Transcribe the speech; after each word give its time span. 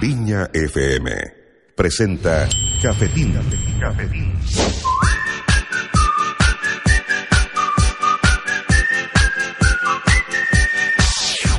Viña 0.00 0.48
FM 0.52 1.10
presenta 1.76 2.48
Cafetín. 2.82 3.34
Cafetín. 3.78 4.32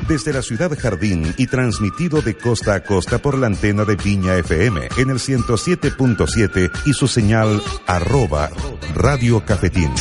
Desde 0.07 0.33
la 0.33 0.41
ciudad 0.41 0.75
Jardín 0.77 1.33
y 1.37 1.47
transmitido 1.47 2.21
de 2.21 2.35
costa 2.35 2.73
a 2.75 2.83
costa 2.83 3.19
por 3.19 3.37
la 3.37 3.47
antena 3.47 3.85
de 3.85 3.95
Viña 3.95 4.35
FM 4.37 4.89
en 4.97 5.09
el 5.11 5.17
107.7 5.17 6.71
y 6.85 6.93
su 6.93 7.07
señal 7.07 7.61
arroba 7.85 8.49
Radio 8.95 9.45
Cafetín. 9.45 9.91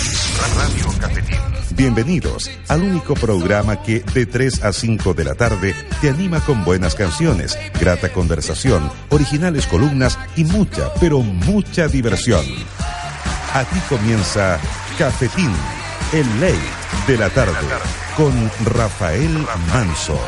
Radio 0.56 0.84
Cafetín. 0.84 0.93
Bienvenidos 1.76 2.52
al 2.68 2.84
único 2.84 3.14
programa 3.14 3.82
que 3.82 3.98
de 4.00 4.26
3 4.26 4.62
a 4.62 4.72
5 4.72 5.12
de 5.12 5.24
la 5.24 5.34
tarde 5.34 5.74
te 6.00 6.08
anima 6.08 6.38
con 6.38 6.64
buenas 6.64 6.94
canciones, 6.94 7.58
grata 7.80 8.12
conversación, 8.12 8.92
originales 9.10 9.66
columnas 9.66 10.16
y 10.36 10.44
mucha, 10.44 10.94
pero 11.00 11.18
mucha 11.18 11.88
diversión. 11.88 12.44
Aquí 13.54 13.78
comienza 13.88 14.60
Cafetín, 14.98 15.52
el 16.12 16.40
ley 16.40 16.60
de 17.08 17.18
la 17.18 17.28
tarde, 17.30 17.66
con 18.16 18.32
Rafael 18.64 19.44
Manso. 19.72 20.20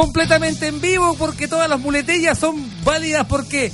Completamente 0.00 0.66
en 0.66 0.80
vivo 0.80 1.14
porque 1.18 1.46
todas 1.46 1.68
las 1.68 1.78
muletillas 1.78 2.38
son 2.38 2.56
válidas 2.84 3.26
porque 3.26 3.70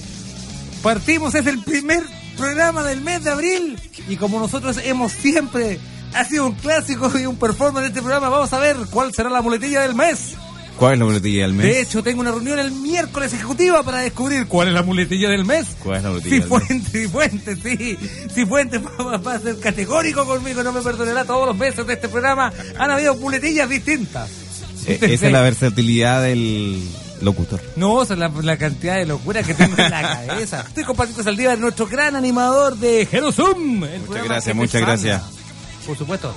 partimos, 0.82 1.36
es 1.36 1.46
el 1.46 1.62
primer 1.62 2.02
programa 2.36 2.82
del 2.82 3.00
mes 3.00 3.22
de 3.22 3.30
abril 3.30 3.78
y 4.08 4.16
como 4.16 4.40
nosotros 4.40 4.80
hemos 4.82 5.12
siempre, 5.12 5.78
ha 6.14 6.24
sido 6.24 6.46
un 6.46 6.54
clásico 6.54 7.16
y 7.16 7.26
un 7.26 7.36
performance 7.36 7.82
de 7.82 7.88
este 7.88 8.00
programa, 8.00 8.28
vamos 8.28 8.52
a 8.52 8.58
ver 8.58 8.76
cuál 8.90 9.14
será 9.14 9.30
la 9.30 9.40
muletilla 9.40 9.82
del 9.82 9.94
mes. 9.94 10.34
¿Cuál 10.76 10.94
es 10.94 10.98
la 10.98 11.04
muletilla 11.04 11.42
del 11.42 11.52
mes? 11.54 11.66
De 11.66 11.80
hecho, 11.80 12.02
tengo 12.02 12.20
una 12.20 12.32
reunión 12.32 12.58
el 12.58 12.72
miércoles 12.72 13.32
ejecutiva 13.32 13.84
para 13.84 14.00
descubrir 14.00 14.46
cuál 14.46 14.68
es 14.68 14.74
la 14.74 14.82
muletilla 14.82 15.30
del 15.30 15.44
mes. 15.44 15.76
¿Cuál 15.82 15.98
es 15.98 16.02
la 16.02 16.10
muletilla 16.10 16.34
Si 16.34 16.40
del 16.40 16.50
mes? 16.50 16.66
Fuente, 16.66 16.90
si 16.90 17.08
Fuente, 17.08 17.56
sí. 17.56 17.98
Si 18.34 18.44
Fuente 18.44 18.78
va, 18.78 19.16
va 19.16 19.34
a 19.34 19.38
ser 19.38 19.58
categórico 19.60 20.26
conmigo, 20.26 20.62
no 20.64 20.72
me 20.72 20.82
perdonará 20.82 21.24
todos 21.24 21.46
los 21.46 21.56
meses 21.56 21.86
de 21.86 21.94
este 21.94 22.08
programa. 22.08 22.52
Han 22.78 22.90
habido 22.90 23.14
muletillas 23.14 23.70
distintas. 23.70 24.45
Eh, 24.86 24.98
esa 25.02 25.26
es 25.26 25.32
la 25.32 25.40
versatilidad 25.40 26.22
del 26.22 26.82
locutor. 27.20 27.60
No, 27.76 28.02
esa 28.02 28.14
es 28.14 28.20
la, 28.20 28.28
la 28.28 28.56
cantidad 28.56 28.96
de 28.96 29.06
locura 29.06 29.42
que 29.42 29.54
tengo 29.54 29.74
en 29.78 29.90
la 29.90 30.02
cabeza. 30.26 30.64
Estoy 30.66 30.84
con 30.84 30.96
Patricio 30.96 31.22
Saldívar, 31.24 31.58
nuestro 31.58 31.86
gran 31.86 32.14
animador 32.16 32.76
de 32.76 33.06
Jerosum. 33.06 33.80
Muchas 34.06 34.24
gracias, 34.24 34.56
muchas 34.56 34.80
gracias. 34.82 35.22
Por 35.86 35.96
supuesto. 35.96 36.34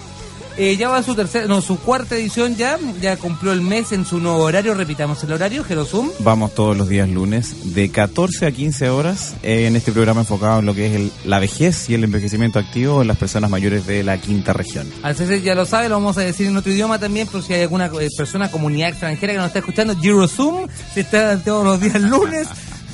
Eh, 0.58 0.75
ya 0.75 0.89
va 0.89 1.02
su 1.03 1.16
tercera, 1.16 1.45
no, 1.47 1.61
su 1.61 1.80
cuarta 1.80 2.16
edición 2.17 2.55
ya, 2.58 2.78
ya 3.02 3.16
cumplió 3.16 3.53
el 3.53 3.61
mes 3.61 3.94
en 3.94 4.05
su 4.05 4.19
nuevo 4.19 4.39
horario, 4.39 4.73
repitamos 4.73 5.23
el 5.23 5.31
horario, 5.31 5.64
Jerosum. 5.64 6.09
Vamos 6.19 6.53
todos 6.53 6.75
los 6.75 6.89
días 6.89 7.08
lunes 7.08 7.73
de 7.75 7.89
14 7.89 8.45
a 8.45 8.52
15 8.52 8.89
horas 8.89 9.36
eh, 9.41 9.67
en 9.67 9.78
este 9.78 9.94
programa 9.94 10.22
enfocado 10.22 10.59
en 10.59 10.66
lo 10.66 10.75
que 10.75 10.88
es 10.88 10.95
el- 10.95 11.11
la 11.23 11.39
vejez 11.39 11.89
y 11.89 11.94
el 11.94 12.03
envejecimiento 12.03 12.59
activo 12.59 13.02
en 13.02 13.08
las 13.08 13.16
personas 13.17 13.50
mayores 13.50 13.88
de 13.88 14.03
la 14.03 14.17
quinta 14.19 14.52
región. 14.52 14.86
Al 15.02 15.16
César 15.16 15.39
ya 15.39 15.56
lo 15.56 15.66
sabe, 15.66 15.88
lo 15.88 15.95
vamos 15.95 16.17
a 16.17 16.22
decir 16.22 16.47
en 16.47 16.58
otro 16.58 16.72
idioma 16.73 17.00
también, 17.00 17.28
por 17.28 17.41
si 17.41 17.53
hay 17.53 17.61
alguna 17.61 17.86
eh, 17.86 18.09
persona, 18.17 18.52
comunidad 18.52 18.89
extranjera 18.89 19.31
que 19.34 19.38
nos 19.38 19.47
está 19.47 19.59
escuchando, 19.59 19.95
Eurozum, 20.03 20.67
si 20.94 21.00
está 21.00 21.38
todos 21.41 21.63
los 21.63 21.80
días 21.80 22.02
lunes, 22.02 22.47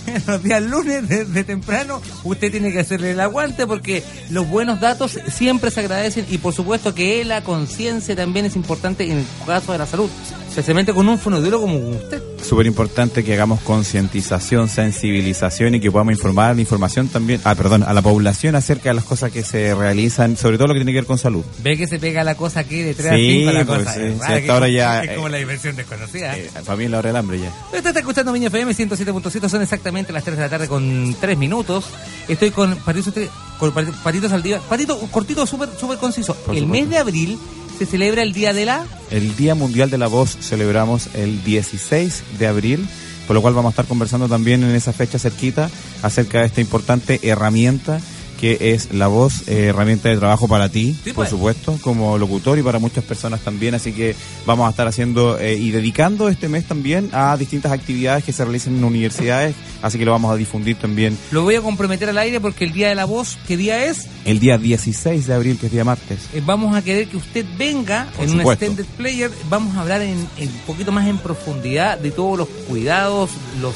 los 0.27 0.43
días 0.43 0.61
lunes 0.61 1.07
desde 1.07 1.43
temprano, 1.43 2.01
usted 2.23 2.51
tiene 2.51 2.71
que 2.71 2.79
hacerle 2.79 3.11
el 3.11 3.19
aguante 3.19 3.67
porque 3.67 4.03
los 4.29 4.47
buenos 4.47 4.79
datos 4.79 5.19
siempre 5.27 5.71
se 5.71 5.81
agradecen 5.81 6.25
y 6.29 6.37
por 6.37 6.53
supuesto 6.53 6.93
que 6.93 7.23
la 7.25 7.43
conciencia 7.43 8.15
también 8.15 8.45
es 8.45 8.55
importante 8.55 9.05
en 9.05 9.19
el 9.19 9.25
caso 9.45 9.71
de 9.71 9.77
la 9.77 9.85
salud, 9.85 10.09
especialmente 10.47 10.93
con 10.93 11.07
un 11.07 11.17
fonodiólogo 11.17 11.65
como 11.65 11.89
usted. 11.89 12.34
Súper 12.47 12.67
importante 12.67 13.23
que 13.23 13.33
hagamos 13.33 13.59
concientización, 13.61 14.69
sensibilización 14.69 15.73
y 15.75 15.79
que 15.79 15.91
podamos 15.91 16.13
informar 16.13 16.53
la 16.55 16.61
información 16.61 17.07
también, 17.07 17.41
ah, 17.43 17.55
perdón, 17.55 17.81
a 17.83 17.91
la 17.91 18.03
población 18.03 18.55
acerca 18.55 18.89
de 18.89 18.93
las 18.95 19.03
cosas 19.03 19.31
que 19.31 19.43
se 19.43 19.73
realizan, 19.73 20.37
sobre 20.37 20.57
todo 20.57 20.67
lo 20.67 20.73
que 20.75 20.79
tiene 20.81 20.91
que 20.91 20.99
ver 20.99 21.05
con 21.07 21.17
salud. 21.17 21.43
Ve 21.63 21.75
que 21.75 21.87
se 21.87 21.97
pega 21.97 22.23
la 22.23 22.35
cosa 22.35 22.59
aquí 22.59 22.81
de 22.83 22.93
3 22.93 23.13
Sí, 23.15 23.47
a 23.47 23.51
5 23.51 23.51
la 23.51 23.65
pues, 23.65 23.79
cosa. 23.79 23.93
sí, 23.95 23.99
es 24.01 24.13
sí, 24.37 24.43
que 24.43 24.51
ahora 24.51 24.69
ya, 24.69 24.99
como- 24.99 25.09
Es 25.11 25.15
como 25.15 25.27
eh, 25.27 25.31
la 25.31 25.37
diversión 25.37 25.75
desconocida. 25.75 26.37
Eh, 26.37 26.49
para 26.65 26.75
mí 26.77 26.83
es 26.85 26.91
la 26.91 26.99
hora 26.99 27.09
del 27.09 27.15
hambre 27.17 27.39
ya. 27.39 27.51
Usted 27.73 27.85
está 27.87 27.99
escuchando 27.99 28.31
Miña 28.31 28.47
FM 28.47 28.73
107.7, 28.73 29.49
son 29.49 29.61
exactamente 29.63 30.13
las 30.13 30.23
3 30.23 30.37
de 30.37 30.43
la 30.43 30.49
tarde 30.49 30.67
con 30.67 31.15
3 31.19 31.37
minutos. 31.37 31.85
Estoy 32.27 32.51
con 32.51 32.75
Patito, 32.77 33.11
con 33.59 33.71
Patito- 33.73 33.95
Patito 34.03 34.29
Saldívar. 34.29 34.61
Patito, 34.61 34.99
cortito, 35.09 35.45
súper 35.47 35.69
súper 35.79 35.97
conciso. 35.97 36.35
Por 36.35 36.53
el 36.55 36.61
supuesto. 36.61 36.67
mes 36.85 36.89
de 36.91 36.97
abril 36.99 37.39
se 37.77 37.85
celebra 37.85 38.23
el 38.23 38.33
Día 38.33 38.53
de 38.53 38.65
la... 38.65 38.85
El 39.11 39.35
Día 39.35 39.55
Mundial 39.55 39.89
de 39.89 39.97
la 39.97 40.07
Voz 40.07 40.37
celebramos 40.41 41.09
el 41.13 41.43
16 41.43 42.23
de 42.39 42.47
abril, 42.47 42.87
por 43.27 43.35
lo 43.35 43.41
cual 43.41 43.53
vamos 43.53 43.69
a 43.69 43.73
estar 43.73 43.85
conversando 43.85 44.27
también 44.27 44.63
en 44.63 44.75
esa 44.75 44.93
fecha 44.93 45.19
cerquita 45.19 45.69
acerca 46.01 46.39
de 46.39 46.45
esta 46.45 46.61
importante 46.61 47.19
herramienta 47.23 47.99
que 48.39 48.57
es 48.73 48.93
la 48.93 49.07
voz, 49.07 49.47
eh, 49.47 49.65
herramienta 49.67 50.09
de 50.09 50.17
trabajo 50.17 50.47
para 50.47 50.69
ti, 50.69 50.93
Sí, 51.03 51.09
por 51.11 51.15
pues. 51.15 51.29
supuesto, 51.29 51.77
como 51.81 52.17
locutor 52.17 52.57
y 52.59 52.61
para 52.63 52.79
muchas 52.79 53.03
personas 53.03 53.41
también, 53.41 53.75
así 53.75 53.91
que 53.93 54.15
vamos 54.45 54.67
a 54.67 54.69
estar 54.71 54.87
haciendo 54.87 55.39
eh, 55.39 55.55
y 55.55 55.71
dedicando 55.71 56.29
este 56.29 56.47
mes 56.49 56.65
también 56.65 57.09
a 57.13 57.35
distintas 57.37 57.71
actividades 57.71 58.23
que 58.23 58.31
se 58.33 58.43
realizan 58.43 58.75
en 58.75 58.83
universidades, 58.83 59.55
así 59.81 59.97
que 59.97 60.05
lo 60.05 60.11
vamos 60.11 60.31
a 60.31 60.35
difundir 60.35 60.75
también 60.77 61.17
Lo 61.31 61.43
voy 61.43 61.55
a 61.55 61.61
comprometer 61.61 62.09
al 62.09 62.17
aire 62.17 62.39
porque 62.39 62.65
el 62.65 62.73
Día 62.73 62.89
de 62.89 62.95
la 62.95 63.05
Voz, 63.05 63.37
¿qué 63.47 63.57
día 63.57 63.85
es? 63.85 64.07
el 64.25 64.39
día 64.39 64.57
16 64.57 65.27
de 65.27 65.33
abril, 65.33 65.57
que 65.59 65.67
es 65.67 65.71
día 65.71 65.83
martes. 65.83 66.19
Eh, 66.33 66.41
vamos 66.43 66.75
a 66.75 66.81
querer 66.81 67.07
que 67.07 67.17
usted 67.17 67.45
venga 67.57 68.07
Por 68.15 68.25
en 68.25 68.33
un 68.33 68.41
extended 68.41 68.85
player. 68.97 69.29
Vamos 69.49 69.75
a 69.77 69.81
hablar 69.81 70.01
en, 70.01 70.27
en 70.37 70.49
un 70.49 70.59
poquito 70.65 70.91
más 70.91 71.07
en 71.07 71.17
profundidad 71.19 71.99
de 71.99 72.09
todos 72.11 72.37
los 72.37 72.47
cuidados, 72.67 73.29
los 73.61 73.75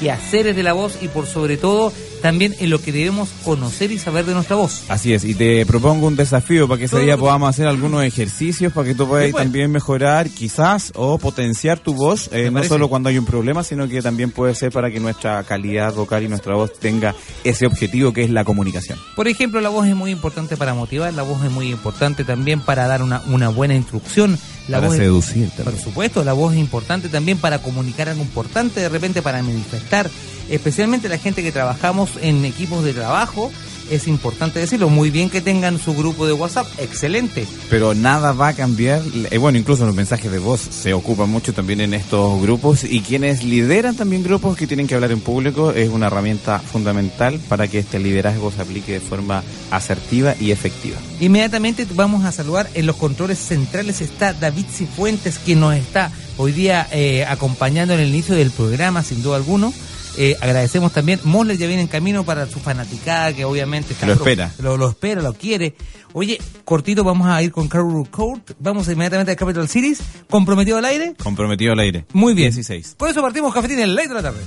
quehaceres 0.00 0.54
de 0.54 0.62
la 0.62 0.72
voz 0.72 0.98
y 1.02 1.08
por 1.08 1.26
sobre 1.26 1.56
todo 1.56 1.92
también 2.18 2.54
en 2.58 2.70
lo 2.70 2.80
que 2.80 2.92
debemos 2.92 3.30
conocer 3.44 3.90
y 3.92 3.98
saber 3.98 4.24
de 4.24 4.34
nuestra 4.34 4.56
voz. 4.56 4.84
Así 4.88 5.12
es, 5.12 5.24
y 5.24 5.34
te 5.34 5.64
propongo 5.66 6.06
un 6.06 6.16
desafío 6.16 6.68
para 6.68 6.78
que 6.78 6.84
ese 6.84 7.00
día 7.00 7.16
podamos 7.16 7.50
hacer 7.50 7.66
algunos 7.66 8.02
ejercicios 8.02 8.72
para 8.72 8.88
que 8.88 8.94
tú 8.94 9.08
puedas 9.08 9.32
también 9.32 9.70
mejorar 9.70 10.28
quizás 10.28 10.92
o 10.94 11.18
potenciar 11.18 11.78
tu 11.78 11.94
voz, 11.94 12.28
eh, 12.32 12.46
no 12.46 12.54
parece. 12.54 12.68
solo 12.68 12.88
cuando 12.88 13.08
hay 13.08 13.18
un 13.18 13.24
problema, 13.24 13.62
sino 13.62 13.88
que 13.88 14.02
también 14.02 14.30
puede 14.30 14.54
ser 14.54 14.72
para 14.72 14.90
que 14.90 15.00
nuestra 15.00 15.42
calidad 15.44 15.94
vocal 15.94 16.22
y 16.24 16.28
nuestra 16.28 16.54
voz 16.54 16.78
tenga 16.78 17.14
ese 17.44 17.66
objetivo 17.66 18.12
que 18.12 18.22
es 18.24 18.30
la 18.30 18.44
comunicación. 18.44 18.98
Por 19.16 19.28
ejemplo, 19.28 19.60
la 19.60 19.68
voz 19.68 19.86
es 19.86 19.94
muy 19.94 20.10
importante 20.10 20.56
para 20.56 20.74
motivar, 20.74 21.12
la 21.14 21.22
voz 21.22 21.44
es 21.44 21.50
muy 21.50 21.70
importante 21.70 22.24
también 22.24 22.60
para 22.60 22.86
dar 22.86 23.02
una, 23.02 23.22
una 23.28 23.48
buena 23.48 23.74
instrucción. 23.74 24.38
La 24.68 24.78
para 24.78 24.88
voz 24.88 24.96
es- 24.96 25.02
seducir 25.02 25.48
por 25.64 25.78
supuesto, 25.78 26.22
la 26.24 26.32
voz 26.34 26.52
es 26.54 26.60
importante 26.60 27.08
también 27.08 27.38
para 27.38 27.60
comunicar 27.60 28.08
algo 28.08 28.22
importante, 28.22 28.80
de 28.80 28.88
repente 28.88 29.22
para 29.22 29.42
manifestar, 29.42 30.10
especialmente 30.50 31.08
la 31.08 31.18
gente 31.18 31.42
que 31.42 31.52
trabajamos 31.52 32.10
en 32.22 32.44
equipos 32.44 32.84
de 32.84 32.92
trabajo, 32.94 33.50
es 33.90 34.06
importante 34.06 34.60
decirlo, 34.60 34.90
muy 34.90 35.08
bien 35.08 35.30
que 35.30 35.40
tengan 35.40 35.78
su 35.78 35.94
grupo 35.94 36.26
de 36.26 36.34
WhatsApp, 36.34 36.66
excelente. 36.78 37.46
Pero 37.70 37.94
nada 37.94 38.32
va 38.32 38.48
a 38.48 38.52
cambiar, 38.52 39.00
eh, 39.30 39.38
bueno, 39.38 39.56
incluso 39.56 39.86
los 39.86 39.94
mensajes 39.94 40.30
de 40.30 40.38
voz 40.38 40.60
se 40.60 40.92
ocupan 40.92 41.30
mucho 41.30 41.54
también 41.54 41.80
en 41.80 41.94
estos 41.94 42.38
grupos 42.42 42.84
y 42.84 43.00
quienes 43.00 43.44
lideran 43.44 43.96
también 43.96 44.22
grupos 44.22 44.58
que 44.58 44.66
tienen 44.66 44.86
que 44.86 44.94
hablar 44.94 45.10
en 45.10 45.20
público 45.20 45.70
es 45.72 45.88
una 45.88 46.08
herramienta 46.08 46.58
fundamental 46.58 47.40
para 47.48 47.66
que 47.66 47.78
este 47.78 47.98
liderazgo 47.98 48.52
se 48.52 48.60
aplique 48.60 48.92
de 48.92 49.00
forma 49.00 49.42
asertiva 49.70 50.34
y 50.38 50.50
efectiva. 50.50 50.98
Inmediatamente 51.20 51.86
vamos 51.94 52.26
a 52.26 52.32
saludar 52.32 52.68
en 52.74 52.84
los 52.84 52.96
controles 52.96 53.38
centrales 53.38 54.02
está 54.02 54.34
David 54.34 54.57
Cifuentes 54.64 55.38
que 55.38 55.54
nos 55.54 55.74
está 55.74 56.10
hoy 56.36 56.52
día 56.52 56.86
eh, 56.92 57.24
acompañando 57.26 57.94
en 57.94 58.00
el 58.00 58.08
inicio 58.08 58.34
del 58.34 58.50
programa 58.50 59.02
sin 59.02 59.22
duda 59.22 59.36
alguno. 59.36 59.72
Eh, 60.16 60.36
agradecemos 60.40 60.92
también, 60.92 61.20
Mosler 61.22 61.56
ya 61.56 61.68
viene 61.68 61.82
en 61.82 61.88
camino 61.88 62.24
para 62.24 62.46
su 62.46 62.58
fanaticada 62.58 63.32
que 63.32 63.44
obviamente 63.44 63.92
está 63.92 64.06
lo 64.06 64.14
espera. 64.14 64.52
Lo, 64.58 64.76
lo 64.76 64.88
espera, 64.88 65.22
lo 65.22 65.32
quiere. 65.32 65.76
Oye, 66.12 66.40
cortito 66.64 67.04
vamos 67.04 67.28
a 67.28 67.40
ir 67.42 67.52
con 67.52 67.68
Carol 67.68 68.08
Court, 68.10 68.50
vamos 68.58 68.88
inmediatamente 68.88 69.32
a 69.32 69.36
Capital 69.36 69.68
Cities, 69.68 70.00
comprometido 70.28 70.78
al 70.78 70.86
aire. 70.86 71.14
Comprometido 71.22 71.72
al 71.72 71.78
aire. 71.78 72.04
Muy 72.12 72.34
bien. 72.34 72.48
16. 72.48 72.96
Por 72.98 73.10
eso 73.10 73.22
partimos 73.22 73.54
cafetín 73.54 73.78
en 73.78 73.94
ley 73.94 74.08
de 74.08 74.14
la 74.14 74.22
tarde. 74.22 74.40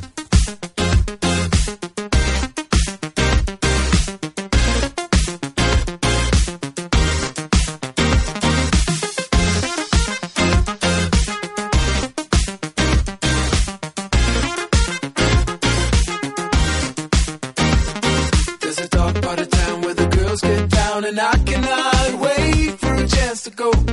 And 21.11 21.19
I 21.19 21.37
cannot 21.39 22.21
wait 22.21 22.79
for 22.79 22.93
a 22.93 23.05
chance 23.05 23.43
to 23.43 23.49
go. 23.49 23.90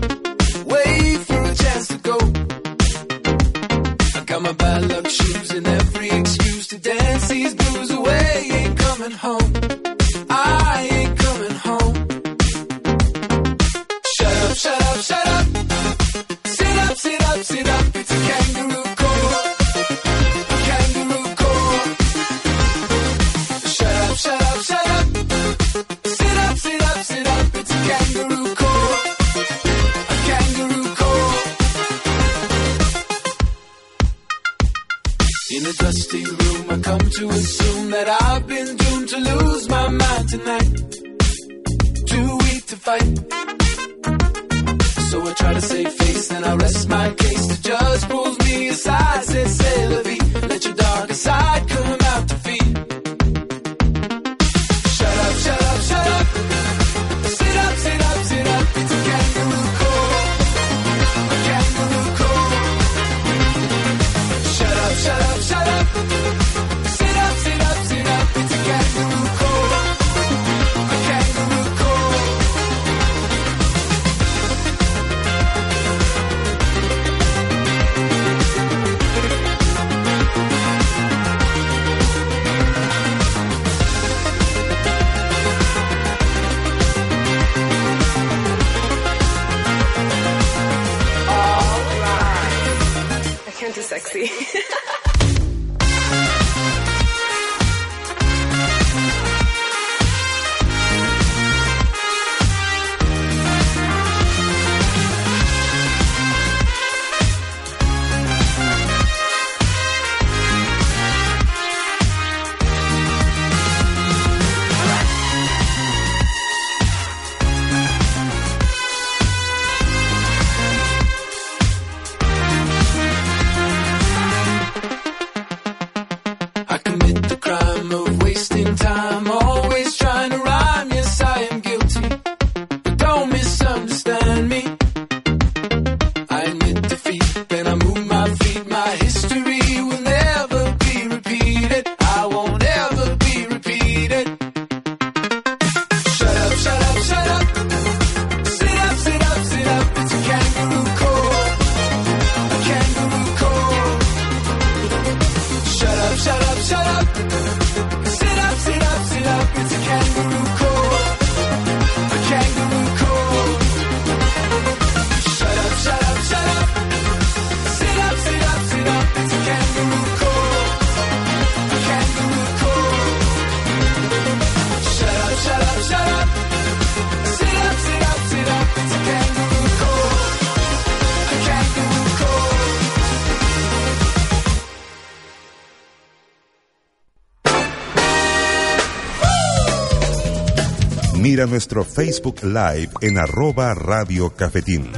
Mira 191.39 191.47
nuestro 191.47 191.85
Facebook 191.85 192.43
Live 192.43 192.89
en 193.01 193.17
arroba 193.17 193.73
Radio 193.73 194.31
Cafetín. 194.31 194.91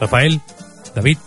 Rafael, 0.00 0.40
David, 0.94 1.18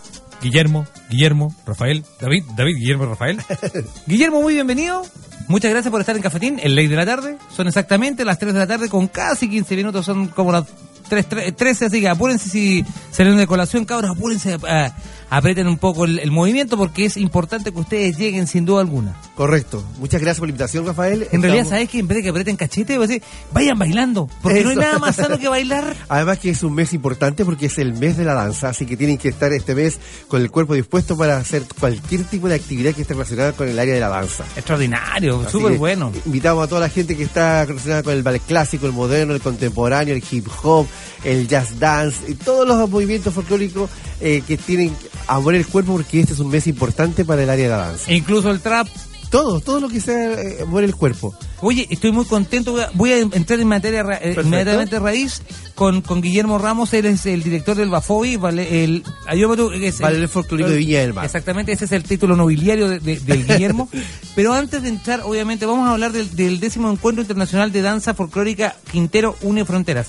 Guillermo, 0.42 0.84
Guillermo, 1.08 1.54
Rafael, 1.64 2.04
David, 2.20 2.42
David, 2.56 2.78
Guillermo, 2.78 3.06
Rafael. 3.06 3.40
Guillermo, 4.08 4.42
muy 4.42 4.54
bienvenido. 4.54 5.06
Muchas 5.46 5.70
gracias 5.70 5.92
por 5.92 6.00
estar 6.00 6.16
en 6.16 6.22
Cafetín, 6.22 6.58
el 6.60 6.74
ley 6.74 6.88
de 6.88 6.96
la 6.96 7.06
tarde. 7.06 7.38
Son 7.54 7.68
exactamente 7.68 8.24
las 8.24 8.40
3 8.40 8.52
de 8.52 8.58
la 8.58 8.66
tarde 8.66 8.88
con 8.88 9.06
casi 9.06 9.48
15 9.48 9.76
minutos, 9.76 10.04
son 10.04 10.26
como 10.26 10.50
las 10.50 10.64
3, 11.08 11.54
13, 11.54 11.84
así 11.84 12.00
que 12.00 12.08
apúrense 12.08 12.50
si 12.50 12.84
salen 13.12 13.36
de 13.36 13.46
colación, 13.46 13.84
cabros, 13.84 14.16
apúrense, 14.16 14.56
ah, 14.66 14.90
aprieten 15.30 15.68
un 15.68 15.78
poco 15.78 16.06
el, 16.06 16.18
el 16.18 16.32
movimiento 16.32 16.76
porque 16.76 17.04
es 17.04 17.16
importante 17.16 17.70
que 17.70 17.78
ustedes 17.78 18.18
lleguen 18.18 18.48
sin 18.48 18.64
duda 18.64 18.80
alguna. 18.80 19.14
Correcto. 19.36 19.84
Muchas 19.98 20.22
gracias 20.22 20.38
por 20.38 20.48
la 20.48 20.52
invitación, 20.52 20.86
Rafael. 20.86 21.28
En 21.30 21.42
realidad, 21.42 21.66
¿sabes 21.66 21.90
que 21.90 21.98
En 21.98 22.08
vez 22.08 22.16
de 22.16 22.22
que 22.22 22.30
aprieten 22.30 22.56
cachete, 22.56 22.96
voy 22.96 23.04
a 23.04 23.06
decir, 23.06 23.22
vayan 23.52 23.78
bailando, 23.78 24.30
porque 24.40 24.64
no 24.64 24.70
hay 24.70 24.76
nada 24.76 24.98
más 24.98 25.16
sano 25.16 25.38
que 25.38 25.46
bailar. 25.46 25.94
Además 26.08 26.38
que 26.38 26.48
es 26.48 26.62
un 26.62 26.74
mes 26.74 26.94
importante 26.94 27.44
porque 27.44 27.66
es 27.66 27.76
el 27.76 27.92
mes 27.92 28.16
de 28.16 28.24
la 28.24 28.32
danza, 28.32 28.70
así 28.70 28.86
que 28.86 28.96
tienen 28.96 29.18
que 29.18 29.28
estar 29.28 29.52
este 29.52 29.74
mes 29.74 29.98
con 30.28 30.40
el 30.40 30.50
cuerpo 30.50 30.72
dispuesto 30.72 31.18
para 31.18 31.36
hacer 31.36 31.64
cualquier 31.78 32.24
tipo 32.24 32.48
de 32.48 32.54
actividad 32.54 32.94
que 32.94 33.02
esté 33.02 33.12
relacionada 33.12 33.52
con 33.52 33.68
el 33.68 33.78
área 33.78 33.92
de 33.92 34.00
la 34.00 34.08
danza. 34.08 34.44
Extraordinario, 34.56 35.46
súper 35.50 35.76
bueno. 35.76 36.10
Invitamos 36.24 36.64
a 36.64 36.68
toda 36.68 36.80
la 36.80 36.88
gente 36.88 37.14
que 37.14 37.24
está 37.24 37.66
relacionada 37.66 38.02
con 38.02 38.14
el 38.14 38.22
ballet 38.22 38.42
clásico, 38.42 38.86
el 38.86 38.92
moderno, 38.92 39.34
el 39.34 39.42
contemporáneo, 39.42 40.14
el 40.14 40.24
hip 40.30 40.48
hop, 40.62 40.86
el 41.24 41.46
jazz 41.46 41.78
dance 41.78 42.20
y 42.26 42.36
todos 42.36 42.66
los 42.66 42.88
movimientos 42.88 43.34
folclóricos 43.34 43.90
eh, 44.22 44.42
que 44.46 44.56
tienen 44.56 44.96
a 45.26 45.38
mover 45.40 45.56
el 45.56 45.66
cuerpo 45.66 45.92
porque 45.92 46.20
este 46.20 46.32
es 46.32 46.38
un 46.38 46.48
mes 46.48 46.66
importante 46.66 47.26
para 47.26 47.42
el 47.42 47.50
área 47.50 47.64
de 47.64 47.70
la 47.70 47.76
danza. 47.76 48.10
E 48.10 48.14
incluso 48.14 48.50
el 48.50 48.60
trap. 48.60 48.88
Todo, 49.30 49.60
todo 49.60 49.80
lo 49.80 49.88
que 49.88 50.00
sea 50.00 50.34
eh, 50.40 50.64
mover 50.66 50.84
el 50.84 50.94
cuerpo. 50.94 51.34
Oye, 51.60 51.86
estoy 51.90 52.12
muy 52.12 52.24
contento. 52.26 52.76
Voy 52.94 53.10
a, 53.12 53.18
entrar 53.18 53.58
en 53.58 53.66
materia 53.68 54.02
ra- 54.02 54.18
eh, 54.22 54.36
inmediatamente 54.40 54.98
raíz 55.00 55.42
con, 55.74 56.00
con 56.00 56.20
Guillermo 56.22 56.58
Ramos. 56.58 56.92
Él 56.94 57.06
es 57.06 57.26
el 57.26 57.42
director 57.42 57.76
del 57.76 57.90
Bafobi. 57.90 58.36
Vale, 58.36 58.84
el, 58.84 59.02
ayúdame 59.26 59.86
es 59.86 60.00
el- 60.00 60.28
Folclórico 60.28 60.70
de 60.70 60.76
Viña 60.76 61.00
del 61.00 61.12
Mar. 61.12 61.24
Exactamente, 61.24 61.72
ese 61.72 61.86
es 61.86 61.92
el 61.92 62.04
título 62.04 62.36
nobiliario 62.36 62.88
de- 62.88 63.00
de- 63.00 63.18
del 63.20 63.46
Guillermo. 63.48 63.88
Pero 64.36 64.52
antes 64.52 64.82
de 64.82 64.90
entrar, 64.90 65.22
obviamente, 65.24 65.66
vamos 65.66 65.88
a 65.88 65.92
hablar 65.92 66.12
del, 66.12 66.34
del 66.36 66.60
décimo 66.60 66.90
encuentro 66.90 67.20
internacional 67.22 67.72
de 67.72 67.82
danza 67.82 68.14
folclórica 68.14 68.76
Quintero 68.90 69.36
Une 69.42 69.64
Fronteras. 69.64 70.08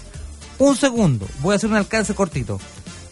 Un 0.59 0.75
segundo, 0.75 1.27
voy 1.41 1.53
a 1.53 1.55
hacer 1.57 1.69
un 1.69 1.75
alcance 1.75 2.13
cortito. 2.15 2.59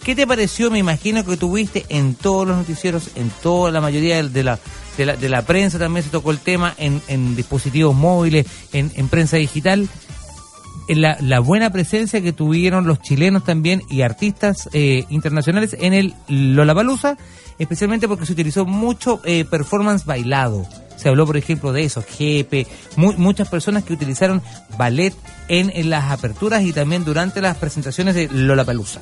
¿Qué 0.05 0.15
te 0.15 0.27
pareció? 0.27 0.69
Me 0.69 0.77
imagino 0.77 1.25
que 1.25 1.35
tuviste 1.35 1.83
en 1.89 2.13
todos 2.13 2.47
los 2.47 2.55
noticieros, 2.57 3.09
en 3.15 3.31
toda 3.41 3.71
la 3.71 3.81
mayoría 3.81 4.21
de 4.21 4.43
la, 4.43 4.59
de 4.97 5.05
la, 5.07 5.15
de 5.15 5.29
la 5.29 5.41
prensa 5.41 5.79
también 5.79 6.03
se 6.03 6.11
tocó 6.11 6.29
el 6.29 6.37
tema, 6.37 6.75
en, 6.77 7.01
en 7.07 7.35
dispositivos 7.35 7.95
móviles, 7.95 8.45
en, 8.71 8.91
en 8.95 9.09
prensa 9.09 9.37
digital. 9.37 9.89
La, 10.87 11.17
la 11.19 11.39
buena 11.39 11.71
presencia 11.71 12.21
que 12.21 12.31
tuvieron 12.33 12.85
los 12.85 13.01
chilenos 13.01 13.43
también 13.43 13.81
y 13.89 14.03
artistas 14.03 14.69
eh, 14.73 15.05
internacionales 15.09 15.75
en 15.79 15.93
el 15.93 16.13
Lollapalooza, 16.27 17.17
especialmente 17.57 18.07
porque 18.07 18.27
se 18.27 18.33
utilizó 18.33 18.67
mucho 18.67 19.19
eh, 19.25 19.43
performance 19.45 20.05
bailado. 20.05 20.67
Se 20.97 21.09
habló, 21.09 21.25
por 21.25 21.37
ejemplo, 21.37 21.73
de 21.73 21.83
eso, 21.83 22.03
Jepe, 22.07 22.67
mu- 22.95 23.13
muchas 23.17 23.49
personas 23.49 23.83
que 23.83 23.93
utilizaron 23.93 24.43
ballet 24.77 25.15
en, 25.47 25.89
las 25.89 26.11
aperturas 26.11 26.61
y 26.61 26.71
también 26.73 27.03
durante 27.03 27.41
las 27.41 27.57
presentaciones 27.57 28.13
de 28.13 28.29
Lollapalooza. 28.31 29.01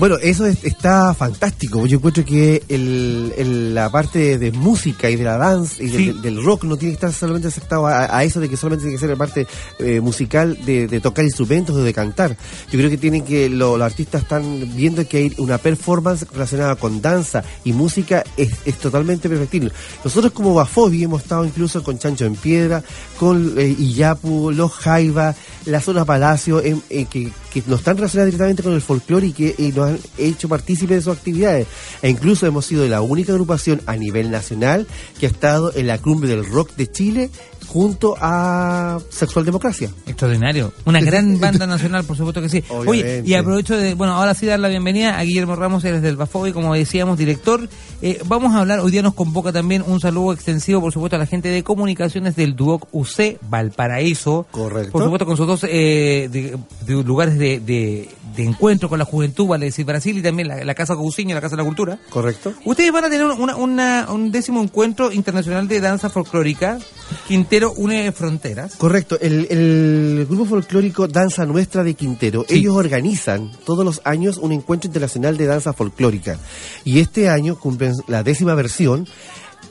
Bueno, 0.00 0.16
eso 0.22 0.46
es- 0.46 0.64
está 0.64 1.12
fantástico. 1.14 1.84
Yo 1.86 1.98
encuentro 1.98 2.24
que 2.24 2.62
el, 2.68 3.34
el- 3.36 3.74
la 3.74 3.90
parte 3.90 4.18
de, 4.18 4.38
de 4.38 4.50
música 4.50 5.10
y 5.10 5.16
de 5.16 5.24
la 5.24 5.36
dance 5.36 5.84
y 5.84 5.88
del, 5.88 5.96
Sí. 5.98 6.06
del- 6.06 6.22
del 6.22 6.42
rock 6.42 6.64
no 6.64 6.78
tiene 6.78 6.92
que 6.92 6.94
estar 6.94 7.12
solamente 7.12 7.48
aceptado 7.48 7.86
a, 7.86 8.16
a 8.16 8.24
eso 8.24 8.40
de 8.40 8.48
que 8.48 8.56
solamente 8.56 8.84
tiene 8.84 8.96
que 8.96 9.00
ser 9.00 9.10
la 9.10 9.16
parte 9.16 9.46
eh, 9.78 10.00
musical 10.00 10.58
de, 10.64 10.86
de 10.86 11.00
tocar 11.00 11.24
instrumentos 11.24 11.76
o 11.76 11.82
de 11.84 11.92
cantar. 11.92 12.34
Yo 12.72 12.78
creo 12.78 12.88
que 12.88 12.96
tienen 12.96 13.24
que 13.24 13.50
lo- 13.50 13.76
los 13.76 13.84
artistas 13.84 14.22
están 14.22 14.74
viendo 14.74 15.06
que 15.06 15.18
hay 15.18 15.32
una 15.36 15.58
performance 15.58 16.26
relacionada 16.32 16.76
con 16.76 17.02
danza 17.02 17.44
y 17.64 17.74
música 17.74 18.24
es, 18.38 18.50
es 18.64 18.78
totalmente 18.78 19.28
perfectible. 19.28 19.70
Nosotros 20.02 20.32
como 20.32 20.54
Bafobi 20.54 21.04
hemos 21.04 21.22
estado 21.22 21.44
incluso 21.44 21.82
con 21.82 21.98
Chancho 21.98 22.24
en 22.24 22.36
Piedra, 22.36 22.82
con 23.18 23.54
eh, 23.58 23.76
Iyapu, 23.78 24.50
Los 24.50 24.72
Jaiba, 24.72 25.34
la 25.66 25.80
zona 25.82 26.06
Palacio, 26.06 26.62
em, 26.62 26.80
eh, 26.88 27.04
que, 27.04 27.30
que 27.52 27.62
no 27.66 27.76
están 27.76 27.96
relacionadas 27.96 28.28
directamente 28.28 28.62
con 28.62 28.72
el 28.72 28.80
folclore 28.80 29.28
y 29.28 29.32
que 29.32 29.54
eh, 29.58 29.72
nos 29.74 29.90
han 29.90 29.98
hecho 30.18 30.48
partícipes 30.48 30.96
de 30.96 31.02
sus 31.02 31.16
actividades. 31.16 31.66
E 32.02 32.08
incluso 32.08 32.46
hemos 32.46 32.66
sido 32.66 32.86
la 32.86 33.02
única 33.02 33.32
agrupación 33.32 33.82
a 33.86 33.96
nivel 33.96 34.30
nacional 34.30 34.86
que 35.18 35.26
ha 35.26 35.30
estado 35.30 35.74
en 35.74 35.86
la 35.86 35.98
cumbre 35.98 36.28
del 36.28 36.46
rock 36.46 36.74
de 36.76 36.90
Chile 36.90 37.30
junto 37.72 38.16
a 38.20 38.98
Sexual 39.10 39.44
Democracia. 39.44 39.90
Extraordinario. 40.06 40.72
Una 40.86 41.00
gran 41.00 41.38
banda 41.38 41.66
nacional, 41.68 42.02
por 42.04 42.16
supuesto 42.16 42.42
que 42.42 42.48
sí. 42.48 42.64
Oye, 42.68 43.22
y 43.24 43.34
aprovecho 43.34 43.76
de, 43.76 43.94
bueno, 43.94 44.14
ahora 44.14 44.34
sí 44.34 44.44
dar 44.46 44.58
la 44.58 44.66
bienvenida 44.68 45.16
a 45.18 45.22
Guillermo 45.22 45.54
Ramos, 45.54 45.84
eres 45.84 46.02
del 46.02 46.16
Bafobi, 46.16 46.52
como 46.52 46.74
decíamos, 46.74 47.16
director. 47.16 47.68
Eh, 48.02 48.20
vamos 48.26 48.54
a 48.54 48.58
hablar, 48.60 48.80
hoy 48.80 48.90
día 48.90 49.02
nos 49.02 49.14
convoca 49.14 49.52
también 49.52 49.84
un 49.86 50.00
saludo 50.00 50.32
extensivo, 50.32 50.80
por 50.80 50.92
supuesto, 50.92 51.14
a 51.14 51.18
la 51.20 51.26
gente 51.26 51.48
de 51.48 51.62
comunicaciones 51.62 52.34
del 52.34 52.56
Duoc 52.56 52.88
UC 52.90 53.38
Valparaíso. 53.48 54.46
Correcto. 54.50 54.90
Por 54.92 55.02
supuesto, 55.04 55.26
con 55.26 55.36
sus 55.36 55.46
dos 55.46 55.64
eh, 55.64 56.28
de, 56.32 56.56
de 56.86 57.04
lugares 57.04 57.38
de, 57.38 57.60
de- 57.60 58.08
de 58.36 58.44
encuentro 58.44 58.88
con 58.88 58.98
la 59.00 59.04
juventud, 59.04 59.48
vale 59.48 59.66
decir 59.66 59.84
Brasil, 59.84 60.16
y 60.16 60.22
también 60.22 60.46
la, 60.46 60.64
la 60.64 60.74
Casa 60.76 60.94
Cousiño, 60.94 61.34
la 61.34 61.40
Casa 61.40 61.56
de 61.56 61.62
la 61.62 61.66
Cultura. 61.66 61.98
¿Correcto? 62.10 62.52
Ustedes 62.64 62.92
van 62.92 63.04
a 63.04 63.10
tener 63.10 63.26
una- 63.26 63.56
una- 63.56 64.06
un 64.08 64.30
décimo 64.30 64.62
encuentro 64.62 65.10
internacional 65.12 65.66
de 65.66 65.80
danza 65.80 66.08
folclórica. 66.10 66.78
Quintero 67.26 67.59
une 67.68 68.10
fronteras. 68.12 68.74
Correcto, 68.76 69.18
el, 69.20 69.46
el 69.50 70.26
grupo 70.28 70.44
folclórico 70.46 71.06
Danza 71.08 71.44
Nuestra 71.46 71.84
de 71.84 71.94
Quintero, 71.94 72.44
Sí. 72.48 72.56
ellos 72.56 72.76
organizan 72.76 73.50
todos 73.64 73.84
los 73.84 74.00
años 74.04 74.38
un 74.38 74.52
encuentro 74.52 74.88
internacional 74.88 75.36
de 75.36 75.46
danza 75.46 75.72
folclórica 75.72 76.38
y 76.84 77.00
este 77.00 77.28
año 77.28 77.58
cumplen 77.58 77.94
la 78.08 78.22
décima 78.22 78.54
versión 78.54 79.06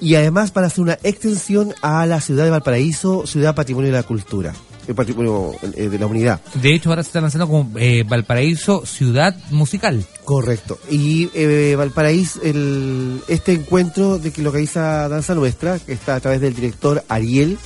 y 0.02 0.16
además 0.16 0.52
para 0.52 0.68
hacer 0.68 0.82
una 0.82 0.98
extensión 1.04 1.74
a 1.82 2.06
la 2.06 2.22
ciudad 2.22 2.46
de 2.46 2.52
Valparaíso, 2.52 3.26
ciudad 3.28 3.54
patrimonio 3.56 3.92
de 3.92 3.98
la 3.98 4.04
cultura, 4.04 4.54
el 4.88 4.96
patrimonio 4.96 5.52
eh, 5.76 5.90
de 5.90 6.00
la 6.00 6.06
unidad. 6.08 6.40
De 6.56 6.74
hecho, 6.74 6.90
ahora 6.90 7.04
se 7.04 7.10
está 7.10 7.22
lanzando 7.22 7.48
como 7.48 7.78
eh, 7.78 8.04
Valparaíso 8.08 8.86
Ciudad 8.86 9.36
Musical. 9.52 10.06
Correcto. 10.24 10.80
Y 10.90 11.30
eh, 11.34 11.76
Valparaíso, 11.78 12.42
el, 12.44 13.20
este 13.28 13.54
encuentro 13.54 14.20
de 14.20 14.32
que 14.32 14.42
lo 14.42 14.50
organiza 14.50 15.10
Danza 15.10 15.36
Nuestra, 15.36 15.80
que 15.80 15.94
está 15.94 16.16
a 16.16 16.20
través 16.22 16.40
del 16.40 16.56
director 16.56 17.04
Ariel, 17.10 17.58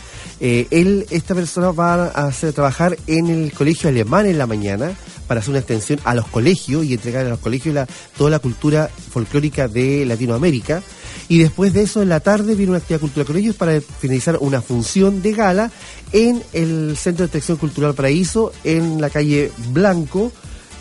eh, 0.46 0.68
él, 0.72 1.06
esta 1.10 1.34
persona 1.34 1.72
va 1.72 2.08
a 2.08 2.28
hacer 2.28 2.52
trabajar 2.52 2.98
en 3.08 3.30
el 3.30 3.54
colegio 3.54 3.88
alemán 3.88 4.26
en 4.26 4.38
la 4.38 4.46
mañana 4.46 4.92
para 5.26 5.40
hacer 5.40 5.52
una 5.52 5.60
extensión 5.60 6.02
a 6.04 6.14
los 6.14 6.28
colegios 6.28 6.84
y 6.84 6.96
entregar 6.96 7.26
a 7.26 7.30
los 7.30 7.40
colegios 7.40 7.88
toda 8.18 8.30
la 8.30 8.40
cultura 8.40 8.90
folclórica 9.12 9.70
de 9.70 10.06
Latinoamérica. 10.06 10.84
Y 11.30 11.38
después 11.38 11.72
de 11.72 11.84
eso, 11.84 12.02
en 12.02 12.10
la 12.10 12.20
tarde, 12.20 12.56
viene 12.56 12.72
una 12.72 12.80
actividad 12.80 13.00
cultural 13.00 13.26
con 13.26 13.38
ellos 13.38 13.56
para 13.56 13.80
finalizar 13.80 14.38
una 14.42 14.62
función 14.62 15.22
de 15.22 15.32
gala 15.32 15.72
en 16.12 16.44
el 16.52 16.98
Centro 16.98 17.24
de 17.24 17.28
Extensión 17.28 17.56
Cultural 17.56 17.94
Paraíso, 17.94 18.52
en 18.66 19.00
la 19.00 19.10
calle 19.10 19.50
Blanco, 19.70 20.34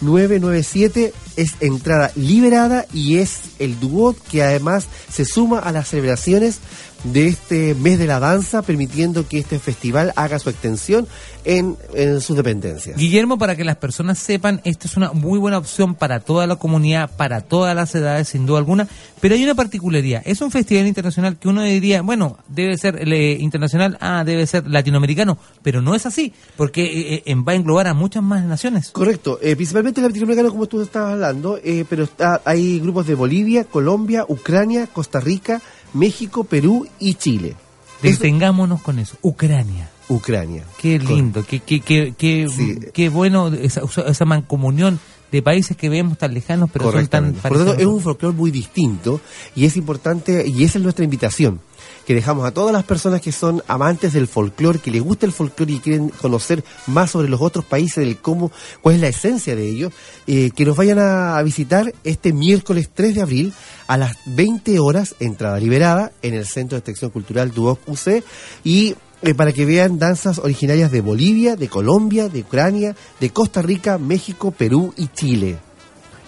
997 0.03 1.13
es 1.37 1.55
entrada 1.61 2.11
liberada 2.17 2.87
y 2.93 3.19
es 3.19 3.39
el 3.59 3.79
dúo 3.79 4.17
que 4.31 4.43
además 4.43 4.87
se 5.09 5.25
suma 5.25 5.61
a 5.61 5.73
las 5.73 5.89
celebraciones 5.89 6.59
de 7.05 7.29
este 7.29 7.75
mes 7.75 7.99
de 7.99 8.07
la 8.07 8.21
danza, 8.21 8.63
permitiendo 8.63 9.27
que 9.27 9.39
este 9.39 9.59
festival 9.59 10.13
haga 10.17 10.39
su 10.39 10.51
extensión 10.51 11.07
en, 11.45 11.77
en 11.95 12.21
sus 12.21 12.37
dependencias. 12.37 12.97
Guillermo, 12.97 13.39
para 13.39 13.57
que 13.57 13.65
las 13.65 13.77
personas 13.77 14.19
sepan, 14.19 14.61
esta 14.65 14.87
es 14.87 14.97
una 14.97 15.13
muy 15.13 15.39
buena 15.39 15.59
opción 15.59 15.95
para 15.95 16.21
toda 16.21 16.47
la 16.47 16.57
comunidad, 16.57 17.11
para 17.17 17.41
todas 17.41 17.75
las 17.75 17.95
edades, 17.95 18.29
sin 18.29 18.47
duda 18.47 18.59
alguna. 18.59 18.87
Pero 19.21 19.35
hay 19.35 19.43
una 19.43 19.55
particularidad. 19.55 20.23
Es 20.25 20.41
un 20.41 20.51
festival 20.51 20.87
internacional 20.87 21.37
que 21.39 21.49
uno 21.49 21.63
diría, 21.63 22.03
bueno, 22.03 22.39
debe 22.49 22.79
ser 22.79 22.97
eh, 23.01 23.37
internacional, 23.41 23.99
ah, 24.01 24.23
debe 24.25 24.47
ser 24.47 24.67
latinoamericano. 24.69 25.39
Pero 25.63 25.83
no 25.83 25.95
es 25.95 26.07
así, 26.07 26.33
porque 26.57 26.85
eh, 26.85 27.23
eh, 27.27 27.35
va 27.35 27.53
a 27.53 27.57
englobar 27.57 27.89
a 27.89 27.95
muchas 27.95 28.23
más 28.23 28.45
naciones. 28.45 28.91
Correcto, 28.91 29.39
eh, 29.43 29.57
principalmente 29.57 30.01
latinoamericano 30.01 30.51
como 30.51 30.67
tú 30.67 30.81
estabas 30.81 31.15
hablando, 31.15 31.59
eh, 31.65 31.85
pero 31.89 32.05
está, 32.05 32.41
hay 32.45 32.79
grupos 32.81 33.07
de 33.07 33.15
Bolivia, 33.15 33.65
Colombia, 33.65 34.25
Ucrania, 34.29 34.87
Costa 34.87 35.21
Rica, 35.21 35.61
México, 35.95 36.45
Perú 36.45 36.87
y 36.99 37.15
Chile. 37.15 37.57
Detengámonos 38.03 38.83
con 38.83 38.99
eso. 38.99 39.17
Ucrania. 39.23 39.89
Ucrania. 40.09 40.65
Qué 40.79 40.99
lindo, 40.99 41.45
qué, 41.47 41.61
qué, 41.61 41.81
qué, 41.81 42.15
qué, 42.19 42.49
Sí. 42.55 42.79
qué 42.93 43.09
bueno 43.09 43.49
esa, 43.49 43.83
esa 44.07 44.25
mancomunión 44.25 44.99
de 45.31 45.41
países 45.41 45.77
que 45.77 45.89
vemos 45.89 46.19
tan 46.19 46.35
lejanos, 46.35 46.69
pero 46.71 46.87
son 46.87 46.93
tan 47.09 47.33
Correctamente. 47.33 47.41
Por 47.41 47.53
lo 47.53 47.59
tanto, 47.59 47.71
es 47.71 47.77
parecidos. 47.77 47.95
un 47.95 48.01
folclore 48.03 48.37
muy 48.37 48.51
distinto 48.51 49.21
y 49.55 49.65
es 49.65 49.77
importante, 49.77 50.47
y 50.47 50.65
esa 50.65 50.77
es 50.79 50.85
nuestra 50.85 51.05
invitación, 51.05 51.61
que 52.07 52.15
dejamos 52.15 52.45
a 52.45 52.51
todas 52.51 52.73
las 52.73 52.85
personas 52.85 53.23
que 53.23 53.33
son 53.33 53.63
amantes 53.67 54.13
del 54.13 54.27
folclore, 54.27 54.81
que 54.81 54.91
les 54.91 55.01
gusta 55.01 55.25
el 55.25 55.33
folclore 55.33 55.73
y 55.73 55.79
quieren 55.79 56.11
conocer 56.11 56.63
más 56.87 57.13
sobre 57.13 57.31
los 57.31 57.41
otros 57.41 57.65
países, 57.65 58.05
del 58.05 58.19
cómo, 58.19 58.53
cuál 58.83 58.97
es 58.97 59.01
la 59.01 59.09
esencia 59.09 59.57
de 59.57 59.67
ellos, 59.67 59.93
eh, 60.27 60.51
que 60.55 60.67
nos 60.67 60.77
vayan 60.77 60.99
a, 60.99 61.39
a 61.39 61.43
visitar 61.43 61.95
este 62.05 62.35
miércoles 62.35 62.91
3 62.93 63.15
de 63.15 63.23
abril 63.23 63.53
a 63.87 63.97
las 63.97 64.17
20 64.27 64.79
horas, 64.79 65.15
entrada 65.21 65.59
liberada, 65.59 66.13
en 66.23 66.35
el 66.35 66.47
Centro 66.47 66.77
de 66.77 66.81
Extensión 66.81 67.11
Cultural 67.11 67.53
Duoc 67.53 67.81
UC, 67.87 68.23
y 68.65 68.95
eh, 69.23 69.35
para 69.35 69.53
que 69.53 69.65
vean 69.65 69.99
danzas 69.99 70.39
originarias 70.39 70.91
de 70.91 71.01
Bolivia, 71.01 71.57
de 71.57 71.69
Colombia, 71.69 72.29
de 72.29 72.41
Ucrania, 72.41 72.97
de 73.21 73.31
Costa 73.31 73.63
Rica, 73.63 73.99
México, 73.99 74.51
Perú 74.51 74.93
y 74.97 75.09
Chile. 75.09 75.59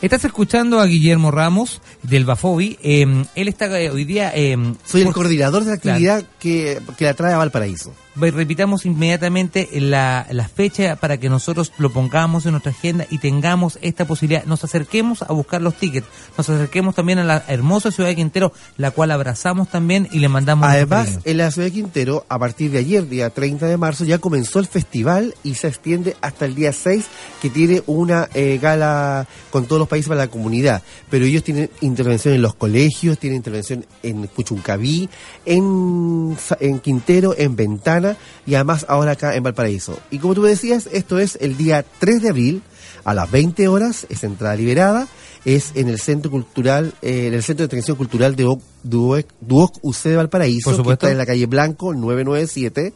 Estás 0.03 0.25
escuchando 0.25 0.81
a 0.81 0.87
Guillermo 0.87 1.31
Ramos 1.31 1.81
del 2.03 2.25
Bafobi. 2.25 2.79
eh, 2.83 3.25
él 3.35 3.49
está 3.49 3.81
eh, 3.81 3.91
hoy 3.91 4.05
día. 4.05 4.33
eh, 4.35 4.57
Soy 4.85 5.03
el 5.03 5.13
coordinador 5.13 5.65
de 5.65 5.71
la 5.71 5.77
actividad 5.77 6.23
que, 6.39 6.81
que 6.99 7.05
la 7.07 7.15
trae 7.15 7.33
a 7.33 7.39
Valparaíso. 7.39 7.95
Repitamos 8.17 8.87
inmediatamente 8.87 9.69
la, 9.73 10.27
la 10.31 10.49
fecha 10.49 10.97
para 10.97 11.19
que 11.19 11.29
nosotros 11.29 11.73
lo 11.79 11.91
pongamos 11.91 12.47
en 12.47 12.53
nuestra 12.53 12.71
agenda 12.71 13.07
y 13.11 13.19
tengamos 13.19 13.79
esta 13.83 14.07
posibilidad. 14.07 14.45
Nos 14.45 14.63
acerquemos 14.63 15.23
a 15.23 15.33
buscar 15.33 15.61
los 15.61 15.75
tickets. 15.75 16.07
Nos 16.39 16.49
acerquemos 16.49 16.95
también 16.95 17.19
a 17.19 17.25
la 17.25 17.45
hermosa 17.49 17.91
ciudad 17.91 18.09
de 18.09 18.17
Quintero, 18.17 18.53
la 18.77 18.93
cual 18.93 19.11
abrazamos 19.11 19.69
también 19.69 20.09
y 20.13 20.21
le 20.21 20.29
mandamos. 20.29 20.69
Además, 20.69 21.19
en 21.25 21.39
la 21.39 21.51
ciudad 21.51 21.67
de 21.67 21.73
Quintero, 21.73 22.25
a 22.29 22.39
partir 22.39 22.71
de 22.71 22.79
ayer, 22.79 23.09
día 23.09 23.31
30 23.31 23.67
de 23.67 23.77
marzo, 23.77 24.05
ya 24.05 24.19
comenzó 24.19 24.61
el 24.61 24.67
festival 24.67 25.35
y 25.43 25.55
se 25.55 25.69
extiende 25.69 26.17
hasta 26.21 26.45
el 26.45 26.55
día 26.55 26.73
6, 26.73 27.05
que 27.43 27.51
tiene 27.51 27.83
una 27.87 28.29
eh, 28.35 28.59
gala 28.63 29.27
con 29.51 29.67
todos 29.67 29.81
los 29.81 29.89
países 29.89 30.09
para 30.09 30.21
la 30.21 30.29
comunidad. 30.29 30.83
Pero 31.11 31.25
ellos 31.25 31.43
tienen 31.43 31.69
intervención 31.81 32.35
en 32.35 32.43
los 32.43 32.55
colegios, 32.55 33.19
tienen 33.19 33.39
intervención 33.39 33.85
en 34.03 34.29
Puchuncaví, 34.29 35.09
en, 35.45 36.37
en 36.61 36.79
Quintero, 36.79 37.35
en 37.37 37.57
Ventana 37.57 38.04
y 38.47 38.55
además 38.55 38.87
ahora 38.89 39.13
acá 39.13 39.35
en 39.35 39.43
Valparaíso. 39.43 39.99
Y 40.11 40.19
como 40.19 40.35
tú 40.35 40.43
me 40.43 40.49
decías, 40.49 40.89
esto 40.93 41.19
es 41.19 41.37
el 41.41 41.57
día 41.57 41.85
3 41.99 42.23
de 42.23 42.29
abril 42.31 42.63
a 43.05 43.15
las 43.15 43.31
20 43.31 43.69
horas, 43.69 44.07
es 44.09 44.25
entrada 44.25 44.57
liberada, 44.57 45.09
es 45.45 45.73
en 45.75 45.89
el 45.89 45.99
Centro 46.01 46.31
Cultural, 46.31 46.95
eh, 47.03 47.27
en 47.29 47.35
el 47.35 47.43
Centro 47.43 47.65
de 47.65 47.67
Atención 47.67 47.97
Cultural 47.97 48.35
de 48.35 48.45
Duoc, 48.83 49.77
UC 49.83 50.03
de 50.05 50.17
Valparaíso, 50.17 50.71
Por 50.71 50.87
que 50.87 50.93
está 50.95 51.11
en 51.13 51.19
la 51.19 51.27
calle 51.27 51.47
Blanco, 51.47 51.93
997, 51.95 52.93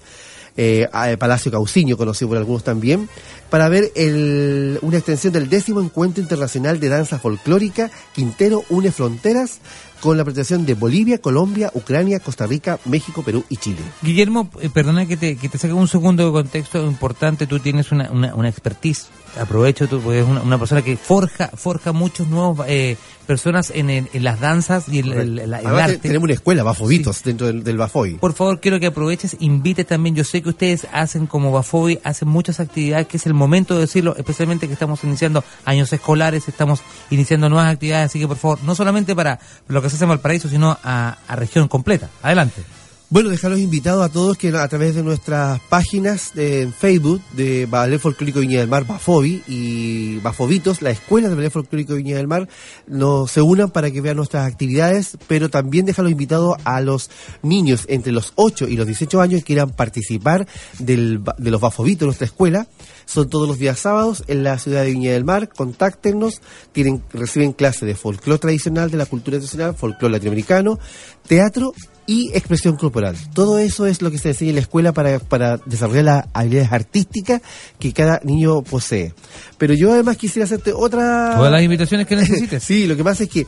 eh, 0.60 0.88
a- 0.92 1.14
Palacio 1.18 1.52
Cauciño, 1.52 1.96
conocido 1.96 2.30
por 2.30 2.38
algunos 2.38 2.64
también, 2.64 3.08
para 3.50 3.68
ver 3.68 3.92
el- 3.94 4.78
una 4.82 4.96
extensión 4.96 5.32
del 5.32 5.48
décimo 5.48 5.80
Encuentro 5.80 6.22
Internacional 6.22 6.80
de 6.80 6.88
Danza 6.88 7.18
Folclórica, 7.18 7.90
Quintero 8.14 8.64
Une 8.70 8.90
Fronteras, 8.90 9.58
con 10.00 10.16
la 10.16 10.24
presentación 10.24 10.66
de 10.66 10.74
Bolivia, 10.74 11.18
Colombia, 11.18 11.70
Ucrania, 11.74 12.20
Costa 12.20 12.46
Rica, 12.46 12.78
México, 12.84 13.22
Perú 13.22 13.44
y 13.48 13.56
Chile. 13.56 13.80
Guillermo, 14.02 14.50
eh, 14.60 14.70
perdona 14.70 15.06
que 15.06 15.16
te, 15.16 15.36
que 15.36 15.48
te 15.48 15.58
saque 15.58 15.74
un 15.74 15.88
segundo 15.88 16.24
de 16.26 16.32
contexto 16.32 16.84
importante. 16.86 17.46
Tú 17.46 17.58
tienes 17.58 17.92
una, 17.92 18.10
una, 18.10 18.34
una 18.34 18.48
expertise. 18.48 19.08
Aprovecho 19.38 19.88
tú, 19.88 20.00
porque 20.00 20.20
es 20.20 20.26
una, 20.26 20.42
una 20.42 20.58
persona 20.58 20.82
que 20.82 20.96
forja 20.96 21.48
forja 21.54 21.92
muchos 21.92 22.28
nuevos 22.28 22.66
eh, 22.68 22.96
personas 23.26 23.70
en, 23.74 23.90
el- 23.90 24.08
en 24.12 24.24
las 24.24 24.40
danzas 24.40 24.88
y 24.88 24.98
el, 25.00 25.38
el- 25.38 25.54
arte. 25.54 25.98
tenemos 25.98 26.24
una 26.24 26.32
escuela, 26.32 26.62
Bafobitos, 26.62 27.22
dentro 27.22 27.46
del, 27.46 27.62
del 27.62 27.76
Bafoy. 27.76 28.14
Por 28.14 28.32
favor, 28.32 28.58
quiero 28.60 28.80
que 28.80 28.86
aproveches, 28.86 29.36
invites 29.40 29.86
también. 29.86 30.14
Yo 30.16 30.24
sé 30.24 30.42
que 30.42 30.48
ustedes 30.48 30.86
hacen 30.92 31.26
como 31.26 31.52
Bafobi, 31.52 31.98
hacen 32.04 32.28
muchas 32.28 32.58
actividades, 32.60 33.06
que 33.06 33.18
es 33.18 33.26
el 33.26 33.34
momento 33.34 33.74
de 33.74 33.80
decirlo, 33.82 34.16
especialmente 34.16 34.66
que 34.66 34.72
estamos 34.72 35.04
iniciando 35.04 35.44
años 35.64 35.92
escolares, 35.92 36.48
estamos 36.48 36.80
iniciando 37.10 37.48
nuevas 37.48 37.72
actividades, 37.72 38.06
así 38.10 38.18
que 38.18 38.26
por 38.28 38.36
favor, 38.38 38.58
no 38.64 38.74
solamente 38.74 39.14
para 39.14 39.38
lo 39.68 39.82
que 39.82 39.90
se 39.90 39.96
hace 39.96 40.04
en 40.04 40.10
Valparaíso, 40.10 40.48
sino 40.48 40.78
a, 40.82 41.18
a 41.28 41.36
región 41.36 41.68
completa. 41.68 42.08
Adelante. 42.22 42.62
Bueno, 43.10 43.30
dejarlos 43.30 43.60
invitados 43.60 44.04
a 44.04 44.12
todos 44.12 44.36
que 44.36 44.48
a 44.48 44.68
través 44.68 44.94
de 44.94 45.02
nuestras 45.02 45.60
páginas 45.70 46.34
de 46.34 46.60
en 46.60 46.74
Facebook 46.74 47.22
de 47.32 47.64
Ballet 47.64 47.98
Folclórico 47.98 48.40
Viña 48.40 48.60
del 48.60 48.68
Mar, 48.68 48.84
Bafobi 48.86 49.42
y 49.48 50.18
Bafovitos, 50.18 50.82
la 50.82 50.90
escuela 50.90 51.30
de 51.30 51.34
Ballet 51.34 51.50
Folclórico 51.50 51.94
Viña 51.94 52.18
del 52.18 52.26
Mar, 52.26 52.50
nos 52.86 53.30
se 53.30 53.40
unan 53.40 53.70
para 53.70 53.90
que 53.90 54.02
vean 54.02 54.18
nuestras 54.18 54.46
actividades, 54.46 55.16
pero 55.26 55.48
también 55.48 55.86
dejarlos 55.86 56.12
invitados 56.12 56.58
a 56.64 56.82
los 56.82 57.08
niños 57.40 57.86
entre 57.88 58.12
los 58.12 58.34
8 58.34 58.68
y 58.68 58.76
los 58.76 58.86
18 58.86 59.22
años 59.22 59.40
que 59.40 59.46
quieran 59.46 59.70
participar 59.70 60.46
del, 60.78 61.22
de 61.38 61.50
los 61.50 61.62
Bafovitos 61.62 62.00
de 62.00 62.06
nuestra 62.06 62.26
escuela. 62.26 62.66
Son 63.06 63.30
todos 63.30 63.48
los 63.48 63.58
días 63.58 63.78
sábados 63.78 64.22
en 64.26 64.44
la 64.44 64.58
ciudad 64.58 64.82
de 64.82 64.90
Viña 64.90 65.12
del 65.12 65.24
Mar. 65.24 65.48
Contáctenos. 65.48 66.42
Tienen, 66.72 67.02
reciben 67.14 67.54
clase 67.54 67.86
de 67.86 67.94
folclore 67.94 68.38
tradicional, 68.38 68.90
de 68.90 68.98
la 68.98 69.06
cultura 69.06 69.38
tradicional, 69.38 69.74
folclore 69.74 70.12
latinoamericano, 70.12 70.78
teatro 71.26 71.72
y 72.08 72.30
expresión 72.32 72.76
corporal. 72.76 73.16
Todo 73.34 73.58
eso 73.58 73.86
es 73.86 74.00
lo 74.00 74.10
que 74.10 74.16
se 74.16 74.30
enseña 74.30 74.48
en 74.48 74.54
la 74.54 74.62
escuela 74.62 74.92
para, 74.92 75.18
para 75.18 75.58
desarrollar 75.66 76.04
las 76.04 76.24
habilidades 76.32 76.72
artísticas 76.72 77.42
que 77.78 77.92
cada 77.92 78.18
niño 78.24 78.62
posee. 78.62 79.12
Pero 79.58 79.74
yo 79.74 79.92
además 79.92 80.16
quisiera 80.16 80.46
hacerte 80.46 80.72
otra... 80.72 81.34
Todas 81.36 81.52
las 81.52 81.62
invitaciones 81.62 82.06
que 82.06 82.16
necesites. 82.16 82.64
Sí, 82.68 82.86
lo 82.86 82.96
que 82.96 83.04
pasa 83.04 83.24
es 83.24 83.30
que 83.30 83.46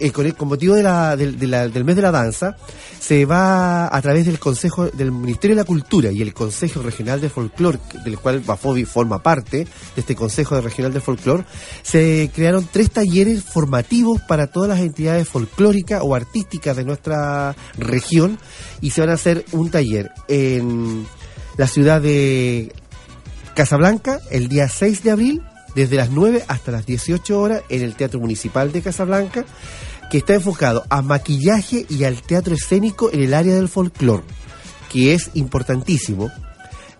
eh, 0.00 0.10
con, 0.10 0.48
motivo 0.48 0.74
de 0.74 0.82
la- 0.82 1.16
del- 1.16 1.36
mes 1.84 1.96
de 1.96 2.02
la 2.02 2.10
danza 2.10 2.56
se 2.98 3.24
va 3.26 3.94
a 3.94 4.02
través 4.02 4.24
del 4.26 4.38
Consejo 4.38 4.86
del 4.88 5.12
Ministerio 5.12 5.54
de 5.54 5.62
la 5.62 5.66
Cultura 5.66 6.10
y 6.10 6.22
el 6.22 6.32
Consejo 6.32 6.82
Regional 6.82 7.20
de 7.20 7.28
Folclor, 7.28 7.78
que- 7.78 7.98
del 7.98 8.18
cual 8.18 8.40
Bafobi 8.40 8.84
forma 8.84 9.22
parte 9.22 9.58
de 9.58 9.66
este 10.00 10.14
Consejo 10.14 10.60
Regional 10.60 10.92
de 10.92 11.00
Folclor, 11.00 11.44
se 11.82 12.30
crearon 12.34 12.66
tres 12.72 12.90
talleres 12.90 13.44
formativos 13.44 14.20
para 14.22 14.46
todas 14.46 14.68
las 14.70 14.80
entidades 14.80 15.28
folclóricas 15.28 16.00
o 16.02 16.14
artísticas 16.14 16.76
de 16.76 16.84
nuestra 16.84 17.54
región 17.76 18.38
y 18.80 18.90
se 18.90 19.02
van 19.02 19.10
a 19.10 19.14
hacer 19.14 19.44
un 19.52 19.70
taller 19.70 20.10
en 20.28 21.06
la 21.58 21.66
ciudad 21.66 22.00
de 22.00 22.72
Casablanca 23.54 24.20
el 24.30 24.48
día 24.48 24.68
6 24.68 25.02
de 25.02 25.10
abril, 25.10 25.42
desde 25.76 25.96
las 25.96 26.10
9 26.10 26.44
hasta 26.48 26.72
las 26.72 26.86
18 26.86 27.38
horas, 27.38 27.62
en 27.68 27.82
el 27.82 27.94
Teatro 27.94 28.18
Municipal 28.18 28.72
de 28.72 28.80
Casablanca, 28.80 29.44
que 30.10 30.18
está 30.18 30.34
enfocado 30.34 30.84
a 30.88 31.02
maquillaje 31.02 31.84
y 31.88 32.04
al 32.04 32.22
teatro 32.22 32.54
escénico 32.54 33.12
en 33.12 33.22
el 33.22 33.34
área 33.34 33.54
del 33.54 33.68
folclore, 33.68 34.24
que 34.90 35.12
es 35.12 35.30
importantísimo. 35.34 36.30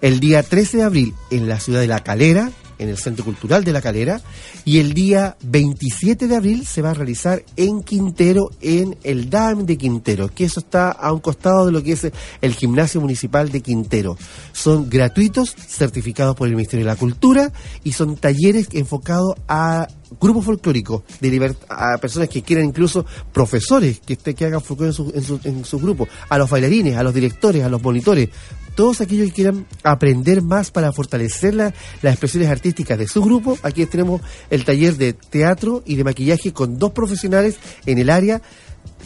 El 0.03 0.21
día 0.21 0.43
13 0.43 0.77
de 0.77 0.83
abril 0.83 1.15
en 1.31 1.49
la 1.49 1.59
ciudad 1.59 1.81
de 1.81 1.87
La 1.87 2.05
Calera, 2.05 2.51
en 2.79 2.89
el 2.89 2.99
Centro 2.99 3.25
Cultural 3.25 3.65
de 3.65 3.73
La 3.73 3.83
Calera, 3.83 4.21
y 4.65 4.79
el 4.79 4.95
día 4.95 5.37
27 5.43 6.29
de 6.29 6.37
abril 6.37 6.67
se 6.67 6.83
va 6.83 6.91
a 6.91 6.95
realizar 6.95 7.43
en 7.57 7.83
Quintero, 7.83 8.51
en 8.61 8.97
el 9.03 9.31
DAM 9.31 9.67
de 9.67 9.77
Quintero, 9.77 10.29
que 10.29 10.45
eso 10.45 10.61
está 10.61 10.91
a 10.91 11.13
un 11.13 11.21
costado 11.21 11.67
de 11.67 11.73
lo 11.73 11.83
que 11.83 11.93
es 11.93 12.11
el 12.41 12.55
Gimnasio 12.55 13.01
Municipal 13.01 13.51
de 13.51 13.61
Quintero. 13.61 14.17
Son 14.53 14.89
gratuitos, 14.89 15.55
certificados 15.55 16.37
por 16.37 16.49
el 16.49 16.55
Ministerio 16.55 16.85
de 16.85 16.93
la 16.93 16.99
Cultura, 16.99 17.53
y 17.85 17.93
son 17.93 18.17
talleres 18.17 18.69
enfocados 18.73 19.35
a 19.49 19.89
grupos 20.21 20.45
folclóricos, 20.45 21.03
de 21.21 21.55
a 21.69 21.99
personas 21.99 22.29
que 22.29 22.43
quieran 22.43 22.67
incluso 22.67 23.05
profesores 23.33 24.01
que, 24.01 24.17
que 24.17 24.45
hagan 24.45 24.61
folclore 24.61 24.91
en 24.91 24.95
su, 24.95 25.13
en, 25.15 25.23
su, 25.23 25.41
en 25.45 25.65
su 25.65 25.79
grupo, 25.79 26.09
a 26.29 26.39
los 26.39 26.49
bailarines, 26.49 26.97
a 26.97 27.03
los 27.03 27.15
directores, 27.15 27.65
a 27.65 27.69
los 27.69 27.83
monitores, 27.83 28.31
todos 28.77 29.01
aquellos 29.01 29.27
que 29.31 29.35
quieran 29.35 29.67
aprender 29.83 30.43
más 30.43 30.71
para 30.71 30.93
fortalecer 30.93 31.55
la- 31.55 31.75
las 32.03 32.13
expresiones 32.15 32.49
artísticas 32.49 32.97
de 32.97 33.09
su 33.09 33.21
grupo. 33.23 33.59
Aquí 33.65 33.85
tenemos 33.87 34.21
el 34.51 34.65
taller 34.65 34.97
de 34.97 35.15
teatro 35.15 35.83
y 35.85 35.97
de 35.97 36.05
maquillaje 36.05 36.53
con 36.53 36.79
dos 36.79 36.93
profesionales 36.93 37.57
en 37.87 37.99
el 37.99 38.11
área 38.11 38.41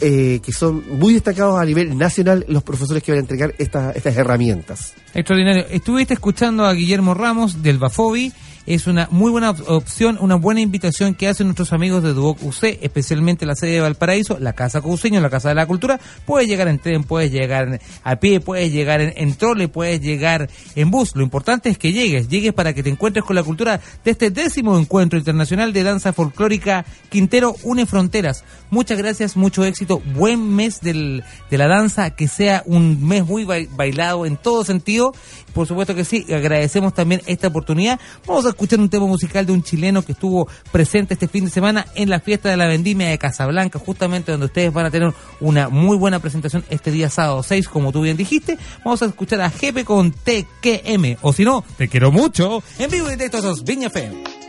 eh, 0.03 0.41
que 0.45 0.53
son 0.53 0.83
muy 0.99 1.15
destacados 1.15 1.59
a 1.59 1.65
nivel 1.65 1.97
nacional 1.97 2.45
los 2.49 2.63
profesores 2.63 3.03
que 3.03 3.13
van 3.13 3.19
a 3.19 3.21
entregar 3.23 3.55
esta- 3.59 3.91
estas 3.93 4.17
herramientas. 4.17 4.93
Extraordinario. 5.15 5.67
Estuviste 5.71 6.15
escuchando 6.15 6.65
a 6.65 6.73
Guillermo 6.75 7.13
Ramos 7.15 7.63
del 7.63 7.79
Bafobi. 7.79 8.33
Es 8.73 8.87
una 8.87 9.09
muy 9.11 9.33
buena 9.33 9.51
op- 9.51 9.69
opción, 9.69 10.17
una 10.21 10.37
buena 10.37 10.61
invitación 10.61 11.15
que 11.17 11.27
hacen 11.27 11.49
nuestros 11.49 11.73
amigos 11.73 12.05
de 12.05 12.13
Duoc 12.13 12.41
UC, 12.41 12.79
especialmente 12.83 13.45
la 13.45 13.57
sede 13.57 13.73
de 13.73 13.81
Valparaíso, 13.81 14.39
la 14.39 14.53
Casa 14.53 14.81
Cauceño, 14.81 15.21
la 15.21 15.29
Casa 15.29 15.49
de 15.49 15.57
la 15.57 15.67
Cultura. 15.67 15.99
Puedes 16.25 16.47
llegar 16.49 16.69
en 16.69 16.79
tren, 16.79 17.03
puedes 17.03 17.33
llegar 17.33 17.81
a 18.05 18.17
pie, 18.17 18.39
puedes 18.39 18.71
llegar 18.71 19.01
en, 19.01 19.13
en 19.17 19.35
trole, 19.35 19.67
puedes 19.67 20.01
llegar 20.01 20.49
en 20.77 20.89
bus. 20.93 21.17
Lo 21.17 21.25
importante 21.25 21.69
es 21.69 21.79
que 21.79 21.93
llegues, 21.93 22.29
llegues 22.29 22.53
para 22.53 22.73
que 22.73 22.85
te 22.85 22.91
encuentres 22.91 23.25
con 23.25 23.35
la 23.35 23.43
cultura 23.43 23.81
de 24.05 24.11
este 24.13 24.31
décimo 24.31 24.79
encuentro 24.79 25.19
internacional 25.19 25.73
de 25.73 25.83
danza 25.83 26.13
folclórica 26.13 26.85
Quintero 27.09 27.57
Une 27.65 27.87
Fronteras. 27.87 28.45
Muchas 28.71 28.99
gracias, 28.99 29.37
mucho 29.37 29.65
éxito, 29.65 30.01
buen 30.15 30.55
mes 30.55 30.81
del, 30.81 31.25
de 31.51 31.59
la 31.59 31.67
danza, 31.67 32.11
que 32.11 32.29
sea 32.29 32.63
un 32.67 33.05
mes 33.05 33.27
muy 33.27 33.45
bai- 33.45 33.69
bailado 33.75 34.27
en 34.27 34.37
todo 34.37 34.65
sentido. 34.65 35.13
Por 35.53 35.67
supuesto 35.67 35.95
que 35.95 36.05
sí, 36.05 36.27
agradecemos 36.33 36.95
también 36.95 37.23
esta 37.27 37.49
oportunidad. 37.49 38.01
Vamos 38.27 38.47
a 38.47 38.51
escuchar 38.51 38.81
un 38.81 38.89
tema 38.89 39.07
musical 39.07 39.47
de 39.47 39.53
un 39.53 39.63
chileno 39.63 40.03
que 40.03 40.13
estuvo 40.13 40.49
presente 40.73 41.15
este 41.15 41.29
fin 41.29 41.45
de 41.45 41.51
semana 41.51 41.87
en 41.95 42.11
la 42.11 42.21
fiesta 42.21 42.49
de 42.49 42.57
la 42.57 42.67
vendimia 42.67 43.09
de 43.09 43.19
Casablanca, 43.19 43.79
justamente 43.79 44.33
donde 44.33 44.47
ustedes 44.47 44.73
van 44.73 44.87
a 44.87 44.91
tener 44.91 45.13
una 45.41 45.69
muy 45.69 45.97
buena 45.97 46.19
presentación 46.19 46.65
este 46.71 46.91
día 46.91 47.11
sábado 47.11 47.43
6, 47.43 47.69
como 47.69 47.93
tú 47.93 48.03
bien 48.03 48.17
dijiste. 48.17 48.59
Vamos 48.85 49.03
a 49.03 49.07
escuchar 49.07 49.41
a 49.41 49.51
Jepe 49.51 49.85
con 49.85 50.13
TQM, 50.13 51.17
o 51.23 51.33
si 51.33 51.45
no, 51.45 51.65
te 51.77 51.89
quiero 51.89 52.13
mucho, 52.13 52.63
en 52.79 52.91
vivo 52.91 53.09
y 53.09 53.13
directo 53.13 53.39
a 53.39 53.41
esos 53.41 53.65
Viña 53.65 53.89
FM. 53.89 54.41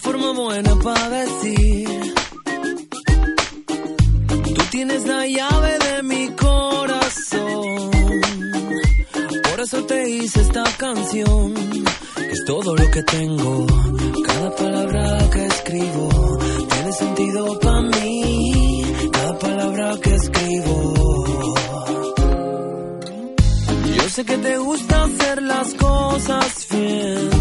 forma 0.04 0.32
buena 0.32 0.76
para 0.80 1.08
decir. 1.08 1.88
Tú 4.54 4.62
tienes 4.70 5.06
la 5.06 5.26
llave 5.26 5.78
de 5.78 6.02
mi 6.02 6.28
corazón. 6.46 7.90
Por 9.48 9.60
eso 9.60 9.84
te 9.84 10.10
hice 10.10 10.42
esta 10.42 10.64
canción. 10.76 11.54
Es 12.32 12.44
todo 12.44 12.76
lo 12.76 12.90
que 12.90 13.02
tengo. 13.02 13.66
Cada 14.26 14.54
palabra 14.56 15.30
que 15.32 15.46
escribo 15.46 16.38
tiene 16.72 16.92
sentido 16.92 17.58
para 17.60 17.80
mí. 17.80 18.84
Cada 19.10 19.38
palabra 19.38 19.96
que 20.02 20.14
escribo. 20.14 20.94
Yo 23.96 24.08
sé 24.10 24.24
que 24.26 24.36
te 24.36 24.58
gusta 24.58 25.04
hacer 25.04 25.42
las 25.42 25.74
cosas 25.74 26.66
bien. 26.70 27.33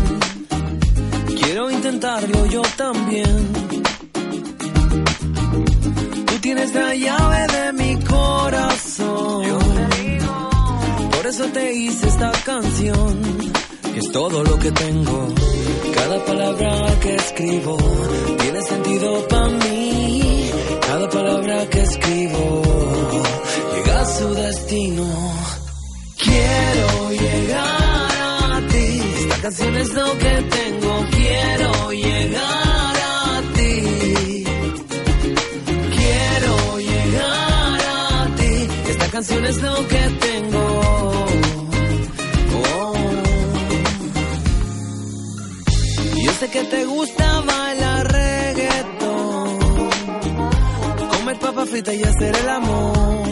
Intentarlo 1.85 2.45
yo 2.45 2.61
también. 2.77 3.53
Tú 6.27 6.39
tienes 6.39 6.73
la 6.73 6.95
llave 6.95 7.47
de 7.47 7.73
mi 7.73 8.01
corazón. 8.05 9.43
Por 11.11 11.27
eso 11.27 11.43
te 11.47 11.73
hice 11.73 12.07
esta 12.07 12.31
canción, 12.45 13.21
que 13.93 13.99
es 13.99 14.11
todo 14.13 14.45
lo 14.45 14.57
que 14.59 14.71
tengo. 14.71 15.27
Cada 15.93 16.23
palabra 16.23 16.99
que 17.01 17.15
escribo 17.15 17.77
tiene 18.39 18.61
sentido 18.61 19.27
para 19.27 19.49
mí. 19.49 20.51
Cada 20.87 21.09
palabra 21.09 21.69
que 21.69 21.81
escribo 21.81 22.61
llega 23.75 24.01
a 24.01 24.05
su 24.05 24.33
destino. 24.33 25.05
Quiero 26.17 27.11
llegar 27.11 27.82
canción 29.43 29.75
es 29.75 29.93
lo 29.93 30.17
que 30.19 30.35
tengo. 30.57 31.05
Quiero 31.11 31.91
llegar 31.91 32.95
a 32.95 33.41
ti. 33.55 34.45
Quiero 35.97 36.79
llegar 36.79 37.81
a 37.81 38.35
ti. 38.37 38.53
Esta 38.91 39.07
canción 39.11 39.45
es 39.45 39.61
lo 39.61 39.75
que 39.89 40.03
tengo. 40.27 40.65
Oh. 42.55 42.93
Yo 46.23 46.31
sé 46.39 46.49
que 46.49 46.63
te 46.63 46.85
gusta 46.85 47.41
bailar 47.41 48.11
reggaetón. 48.13 49.59
Comer 51.11 51.39
papa 51.39 51.65
frita 51.65 51.93
y 51.93 52.01
hacer 52.01 52.33
el 52.33 52.49
amor. 52.49 53.27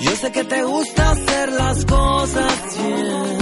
Yo 0.00 0.16
sé 0.16 0.32
que 0.32 0.44
te 0.44 0.62
gusta 0.62 1.10
hacer 1.10 1.52
las 1.52 1.84
cosas 1.84 2.54
bien. 2.82 3.41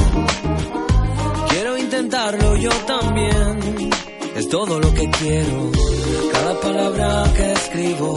Quiero 1.51 1.77
intentarlo 1.77 2.57
yo 2.57 2.71
también, 2.87 3.91
es 4.37 4.49
todo 4.49 4.79
lo 4.79 4.95
que 4.95 5.11
quiero. 5.11 5.73
Cada 6.33 6.61
palabra 6.61 7.25
que 7.37 7.53
escribo 7.53 8.15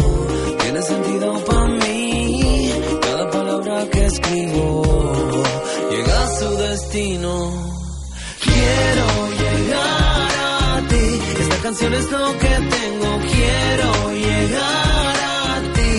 tiene 0.62 0.82
sentido 0.84 1.44
para 1.44 1.68
mí. 1.68 2.72
Cada 3.02 3.32
palabra 3.32 3.90
que 3.90 4.06
escribo 4.06 4.84
llega 5.90 6.24
a 6.24 6.28
su 6.40 6.50
destino. 6.58 7.34
Quiero 8.44 9.08
llegar 9.42 10.32
a 10.76 10.88
ti, 10.88 11.06
esta 11.42 11.58
canción 11.64 11.94
es 11.96 12.12
lo 12.12 12.38
que 12.38 12.54
tengo. 12.76 13.10
Quiero 13.34 14.12
llegar 14.12 15.18
a 15.48 15.74
ti. 15.74 15.92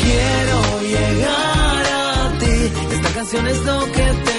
Quiero 0.00 0.60
llegar 0.94 1.86
a 1.86 2.38
ti, 2.38 2.56
esta 2.94 3.10
canción 3.14 3.46
es 3.48 3.64
lo 3.64 3.84
que 3.86 4.06
tengo. 4.24 4.37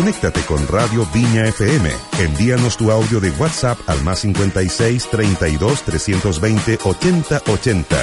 Conéctate 0.00 0.40
con 0.46 0.66
Radio 0.66 1.06
Viña 1.12 1.44
FM. 1.44 1.90
Envíanos 2.20 2.78
tu 2.78 2.90
audio 2.90 3.20
de 3.20 3.30
WhatsApp 3.32 3.78
al 3.86 4.02
más 4.02 4.20
56 4.20 5.08
32 5.10 5.82
320 5.82 6.78
80 6.82 7.42
80. 7.46 7.96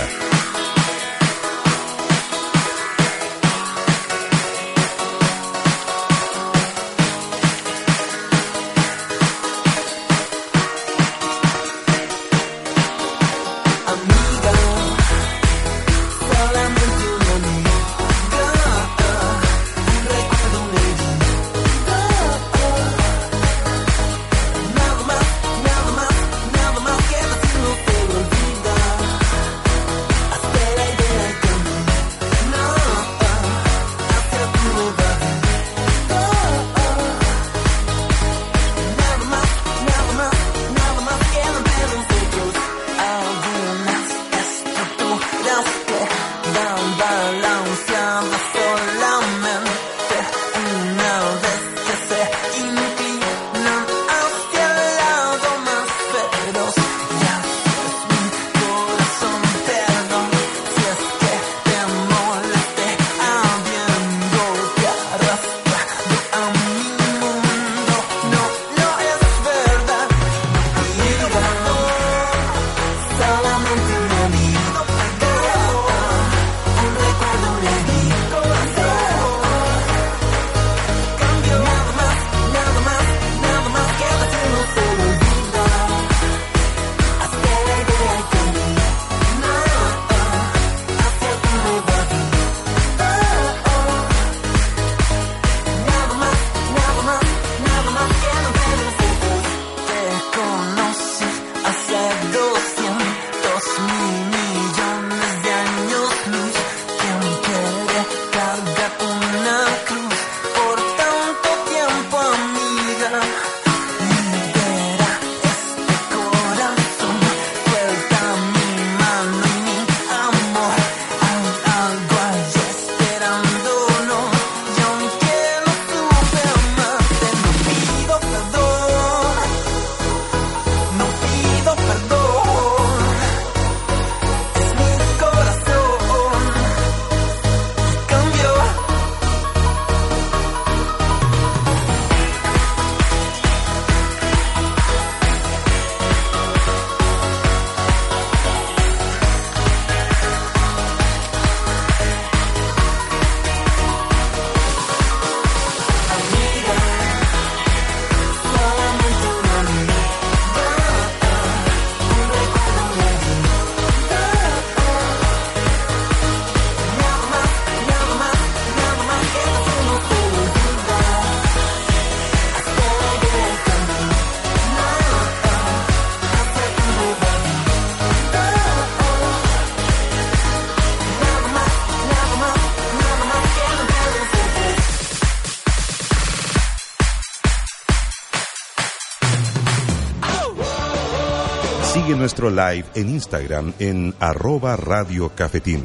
live 192.49 192.85
en 192.95 193.09
Instagram 193.09 193.73
en 193.79 194.13
arroba 194.19 194.75
Radio 194.75 195.29
Cafetín. 195.35 195.81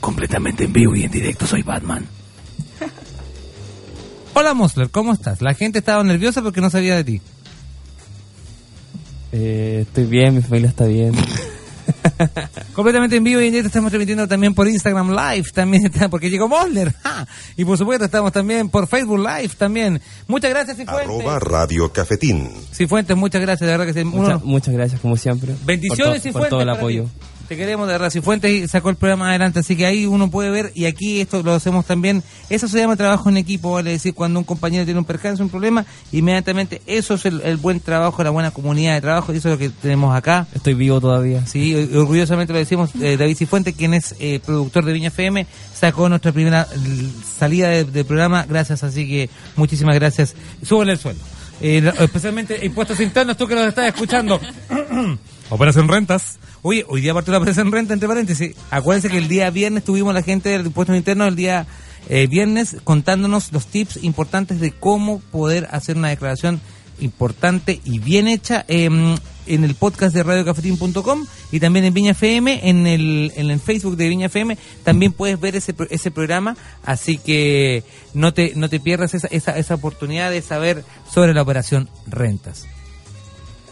Completamente 0.00 0.64
en 0.64 0.72
vivo 0.72 0.94
y 0.96 1.04
en 1.04 1.10
directo 1.10 1.46
soy 1.46 1.62
Batman. 1.62 2.06
Hola 4.34 4.54
Mosler, 4.54 4.90
¿cómo 4.90 5.12
estás? 5.12 5.42
La 5.42 5.54
gente 5.54 5.78
estaba 5.78 6.02
nerviosa 6.04 6.42
porque 6.42 6.60
no 6.60 6.70
sabía 6.70 6.96
de 6.96 7.04
ti. 7.04 7.20
Eh, 9.32 9.84
estoy 9.86 10.04
bien, 10.04 10.34
mi 10.34 10.42
familia 10.42 10.68
está 10.68 10.84
bien. 10.84 11.14
Completamente 12.74 13.16
en 13.16 13.24
vivo 13.24 13.40
y 13.40 13.46
en 13.46 13.50
directo 13.52 13.68
estamos 13.68 13.90
transmitiendo 13.90 14.26
también 14.28 14.54
por 14.54 14.68
Instagram 14.68 15.10
Live, 15.10 15.50
también 15.52 15.86
está, 15.86 16.08
porque 16.08 16.30
llegó 16.30 16.48
Mosler. 16.48 16.92
¡ja! 17.02 17.26
Y 17.56 17.64
por 17.64 17.76
supuesto 17.78 18.04
estamos 18.04 18.32
también 18.32 18.68
por 18.68 18.86
Facebook 18.86 19.18
Live 19.18 19.50
también. 19.58 20.00
Muchas 20.28 20.50
gracias, 20.50 20.76
Cifuentes. 20.76 21.04
Arroba 21.06 21.38
Radio 21.38 21.92
Cafetín. 21.92 22.48
Cifuentes, 22.72 23.16
muchas 23.16 23.40
gracias, 23.40 23.66
de 23.66 23.76
verdad 23.76 23.86
que 23.86 23.92
sí. 23.94 24.00
Uno- 24.06 24.12
Mucha- 24.22 24.38
muchas 24.44 24.74
gracias, 24.74 25.00
como 25.00 25.16
siempre. 25.16 25.54
Bendiciones, 25.64 26.04
por, 26.06 26.14
to- 26.16 26.22
Cifuentes. 26.22 26.40
por 26.40 26.48
todo 26.50 26.62
el 26.62 26.68
apoyo. 26.70 27.04
ti. 27.04 27.10
Te 27.48 27.56
queremos 27.58 27.86
de 27.86 27.92
verdad. 27.92 28.08
Cifuentes 28.10 28.70
sacó 28.70 28.88
el 28.88 28.96
programa 28.96 29.28
adelante, 29.28 29.58
así 29.60 29.76
que 29.76 29.84
ahí 29.84 30.06
uno 30.06 30.30
puede 30.30 30.48
ver, 30.48 30.72
y 30.74 30.86
aquí 30.86 31.20
esto 31.20 31.42
lo 31.42 31.52
hacemos 31.52 31.84
también. 31.84 32.22
Eso 32.48 32.66
se 32.66 32.78
llama 32.78 32.96
trabajo 32.96 33.28
en 33.28 33.36
equipo, 33.36 33.72
vale 33.72 33.90
decir, 33.90 34.14
cuando 34.14 34.38
un 34.38 34.44
compañero 34.44 34.84
tiene 34.86 34.98
un 35.00 35.04
percance, 35.04 35.42
un 35.42 35.50
problema, 35.50 35.84
inmediatamente 36.12 36.80
eso 36.86 37.14
es 37.14 37.26
el, 37.26 37.42
el 37.42 37.58
buen 37.58 37.80
trabajo, 37.80 38.24
la 38.24 38.30
buena 38.30 38.52
comunidad 38.52 38.94
de 38.94 39.02
trabajo, 39.02 39.34
y 39.34 39.36
eso 39.36 39.48
es 39.48 39.54
lo 39.54 39.58
que 39.58 39.68
tenemos 39.68 40.16
acá. 40.16 40.46
Estoy 40.54 40.72
vivo 40.74 40.98
todavía. 41.00 41.44
Sí, 41.46 41.74
or- 41.74 41.98
orgullosamente 41.98 42.54
lo 42.54 42.58
decimos, 42.58 42.90
eh, 43.02 43.18
David 43.18 43.36
Cifuentes, 43.36 43.74
quien 43.74 43.92
es 43.92 44.14
eh, 44.18 44.40
productor 44.44 44.86
de 44.86 44.92
Viña 44.94 45.08
FM, 45.08 45.46
sacó 45.74 46.08
nuestra 46.08 46.32
primera 46.32 46.66
salida 47.38 47.68
de, 47.68 47.84
de 47.84 48.04
programa, 48.04 48.46
gracias, 48.48 48.82
así 48.82 49.06
que 49.06 49.28
muchísimas 49.56 49.94
gracias. 49.96 50.34
Súbele 50.62 50.92
el 50.92 50.98
sueldo. 50.98 51.22
Eh, 51.60 51.82
lo- 51.82 51.92
especialmente 51.92 52.64
impuestos 52.64 52.98
internos, 53.00 53.36
tú 53.36 53.46
que 53.46 53.54
nos 53.54 53.66
estás 53.66 53.88
escuchando. 53.88 54.40
Operación 55.50 55.86
Rentas. 55.88 56.38
Oye, 56.64 56.84
hoy 56.88 57.00
día 57.00 57.12
partió 57.12 57.32
la 57.32 57.38
Operación 57.38 57.72
Renta, 57.72 57.92
entre 57.92 58.08
paréntesis. 58.08 58.54
Acuérdense 58.70 59.08
que 59.08 59.18
el 59.18 59.26
día 59.26 59.50
viernes 59.50 59.82
tuvimos 59.82 60.14
la 60.14 60.22
gente 60.22 60.48
del 60.48 60.66
impuestos 60.66 60.96
internos, 60.96 61.26
el 61.26 61.34
día 61.34 61.66
eh, 62.08 62.28
viernes, 62.28 62.76
contándonos 62.84 63.52
los 63.52 63.66
tips 63.66 64.04
importantes 64.04 64.60
de 64.60 64.70
cómo 64.70 65.18
poder 65.32 65.66
hacer 65.72 65.96
una 65.96 66.10
declaración 66.10 66.60
importante 67.00 67.80
y 67.84 67.98
bien 67.98 68.28
hecha 68.28 68.64
eh, 68.68 68.88
en 69.46 69.64
el 69.64 69.74
podcast 69.74 70.14
de 70.14 70.22
radiocafetín.com 70.22 71.26
y 71.50 71.58
también 71.58 71.84
en 71.84 71.94
Viña 71.94 72.12
FM, 72.12 72.68
en 72.68 72.86
el, 72.86 73.32
en 73.34 73.50
el 73.50 73.58
Facebook 73.58 73.96
de 73.96 74.08
Viña 74.08 74.26
FM, 74.26 74.56
también 74.84 75.12
puedes 75.12 75.40
ver 75.40 75.56
ese, 75.56 75.74
ese 75.90 76.10
programa, 76.12 76.56
así 76.84 77.18
que 77.18 77.82
no 78.14 78.32
te, 78.32 78.52
no 78.54 78.68
te 78.68 78.78
pierdas 78.78 79.14
esa, 79.14 79.26
esa, 79.26 79.58
esa 79.58 79.74
oportunidad 79.74 80.30
de 80.30 80.42
saber 80.42 80.84
sobre 81.12 81.34
la 81.34 81.42
operación 81.42 81.88
rentas. 82.06 82.68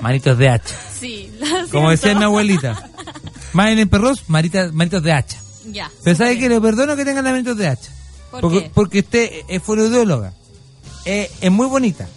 Manitos 0.00 0.38
de 0.38 0.48
hacha. 0.48 0.74
Sí, 0.98 1.30
lo 1.38 1.68
Como 1.70 1.90
decía 1.90 2.14
mi 2.14 2.24
abuelita. 2.24 2.90
Más 3.52 3.70
en 3.70 3.88
perros, 3.88 4.22
manitas, 4.28 4.72
manitos 4.72 5.02
de 5.02 5.12
hacha. 5.12 5.38
Ya. 5.70 5.90
Pero 6.04 6.16
¿sabe 6.16 6.38
que 6.38 6.48
Le 6.48 6.60
perdono 6.60 6.94
que 6.96 7.04
tengan 7.04 7.24
manitos 7.24 7.56
de 7.56 7.66
hacha. 7.68 7.90
¿Por 8.30 8.40
porque, 8.42 8.62
qué? 8.64 8.70
porque 8.72 8.98
usted 9.00 9.30
es 9.48 9.62
fonoaudióloga. 9.62 10.32
Eh, 11.04 11.30
es 11.40 11.50
muy 11.50 11.66
bonita. 11.66 12.08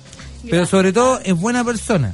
Pero 0.50 0.66
sobre 0.66 0.94
todo 0.94 1.20
es 1.24 1.34
buena 1.34 1.64
persona. 1.64 2.14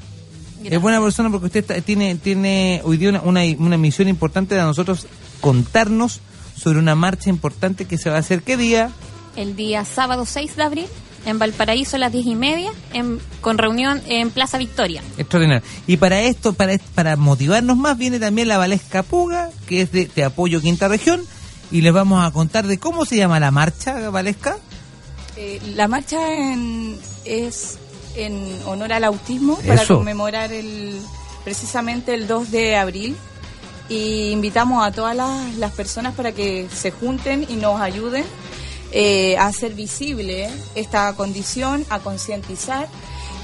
Es 0.64 0.80
buena 0.82 1.02
persona 1.02 1.30
porque 1.30 1.48
usted 1.48 1.60
está- 1.62 1.82
tiene, 1.82 2.16
tiene 2.16 2.82
hoy 2.84 2.98
día 2.98 3.10
una, 3.10 3.22
una, 3.22 3.42
una 3.58 3.78
misión 3.78 4.08
importante 4.08 4.56
de 4.56 4.62
nosotros 4.62 5.08
contarnos 5.42 6.20
sobre 6.56 6.80
una 6.80 6.96
marcha 6.96 7.30
importante 7.30 7.86
que 7.86 7.98
se 7.98 8.10
va 8.10 8.18
a 8.18 8.20
hacer. 8.20 8.44
¿Qué 8.44 8.56
día? 8.58 8.92
El 9.36 9.56
día 9.56 9.84
sábado 9.86 10.26
6 10.26 10.56
de 10.58 10.64
abril, 10.64 10.86
en 11.26 11.40
Valparaíso 11.40 11.96
a 11.96 12.00
las 12.00 12.12
10 12.12 12.26
y 12.28 12.36
media, 12.36 12.72
en- 12.94 13.20
con 13.42 13.58
reunión 13.58 14.02
en 14.08 14.32
Plaza 14.32 14.58
Victoria. 14.58 15.02
Extraordinario. 15.18 15.64
Y 15.88 15.98
para 15.98 16.22
esto, 16.22 16.54
para, 16.54 16.78
para 16.96 17.16
motivarnos 17.16 17.78
más, 17.78 17.98
viene 17.98 18.20
también 18.20 18.48
la 18.48 18.58
Valesca 18.58 19.04
Puga, 19.04 19.50
que 19.68 19.82
es 19.82 19.92
de 19.92 20.06
Te 20.06 20.24
Apoyo 20.24 20.62
Quinta 20.62 20.88
Región. 20.88 21.22
Y 21.72 21.82
les 21.82 21.94
vamos 21.94 22.26
a 22.26 22.32
contar 22.32 22.66
de 22.66 22.80
cómo 22.80 23.06
se 23.06 23.16
llama 23.18 23.40
la 23.40 23.52
marcha, 23.52 24.10
Valesca. 24.10 24.58
Eh, 25.38 25.62
la 25.76 25.88
marcha 25.88 26.18
en- 26.34 26.98
es 27.26 27.78
en 28.16 28.42
honor 28.66 28.92
al 28.92 29.04
autismo 29.04 29.56
para 29.58 29.82
conmemorar 29.86 30.52
el 30.52 31.00
precisamente 31.44 32.14
el 32.14 32.28
2 32.28 32.52
de 32.52 32.76
abril 32.76 33.16
y 33.88 34.30
invitamos 34.32 34.86
a 34.86 34.92
todas 34.92 35.16
las, 35.16 35.56
las 35.56 35.72
personas 35.72 36.14
para 36.16 36.32
que 36.32 36.68
se 36.76 36.92
junten 36.92 37.46
y 37.48 37.54
nos 37.56 37.80
ayuden 37.80 38.24
eh, 38.92 39.38
a 39.38 39.48
hacer 39.48 39.74
visible 39.74 40.50
esta 40.76 41.14
condición, 41.14 41.86
a 41.90 42.00
concientizar 42.00 42.88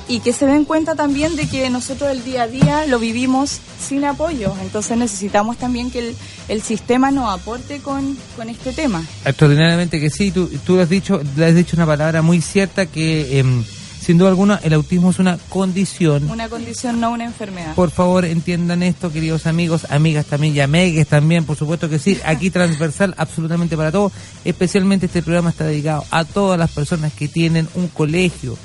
y 0.07 0.19
que 0.19 0.33
se 0.33 0.45
den 0.45 0.65
cuenta 0.65 0.95
también 0.95 1.35
de 1.35 1.47
que 1.47 1.69
nosotros 1.69 2.11
el 2.11 2.23
día 2.23 2.43
a 2.43 2.47
día 2.47 2.85
lo 2.85 2.99
vivimos 2.99 3.59
sin 3.79 4.05
apoyo, 4.05 4.53
entonces 4.61 4.97
necesitamos 4.97 5.57
también 5.57 5.89
que 5.89 6.15
el, 6.47 6.61
sistema 6.61 7.11
nos 7.11 7.33
aporte 7.33 7.79
con, 7.79 8.17
con 8.35 8.49
este 8.49 8.71
tema. 8.71 9.03
Extraordinariamente 9.25 9.99
que 9.99 10.09
sí, 10.09 10.31
tú, 10.31 10.47
tú 10.65 10.79
has 10.79 10.89
dicho, 10.89 11.21
has 11.39 11.55
dicho 11.55 11.75
una 11.75 11.85
palabra 11.85 12.21
muy 12.21 12.41
cierta 12.41 12.85
que 12.85 13.39
em, 13.39 13.63
sin 14.05 14.17
duda 14.19 14.29
alguna 14.29 14.59
el 14.63 14.73
autismo 14.73 15.09
es 15.09 15.17
una 15.19 15.37
condición. 15.49 16.29
Una 16.29 16.47
condición, 16.47 16.99
no 16.99 17.11
una 17.11 17.25
enfermedad. 17.25 17.73
Por 17.73 17.89
favor, 17.89 18.23
entiendan 18.25 18.83
esto, 18.83 19.11
queridos 19.11 19.47
amigos, 19.47 19.87
amigas 19.89 20.27
también 20.27 20.55
y 20.55 20.59
amegues 20.59 21.07
también, 21.07 21.43
por 21.45 21.57
supuesto 21.57 21.89
que 21.89 21.97
sí. 21.97 22.19
Aquí 22.23 22.51
transversal 22.51 23.15
absolutamente 23.17 23.75
para 23.75 23.91
todos. 23.91 24.11
Especialmente 24.43 25.07
este 25.07 25.23
programa 25.23 25.49
está 25.49 25.63
dedicado 25.65 26.05
a 26.11 26.23
todas 26.23 26.59
las 26.59 26.69
personas 26.71 27.13
que 27.13 27.27
tienen 27.27 27.67
un 27.73 27.87
colegio. 27.87 28.57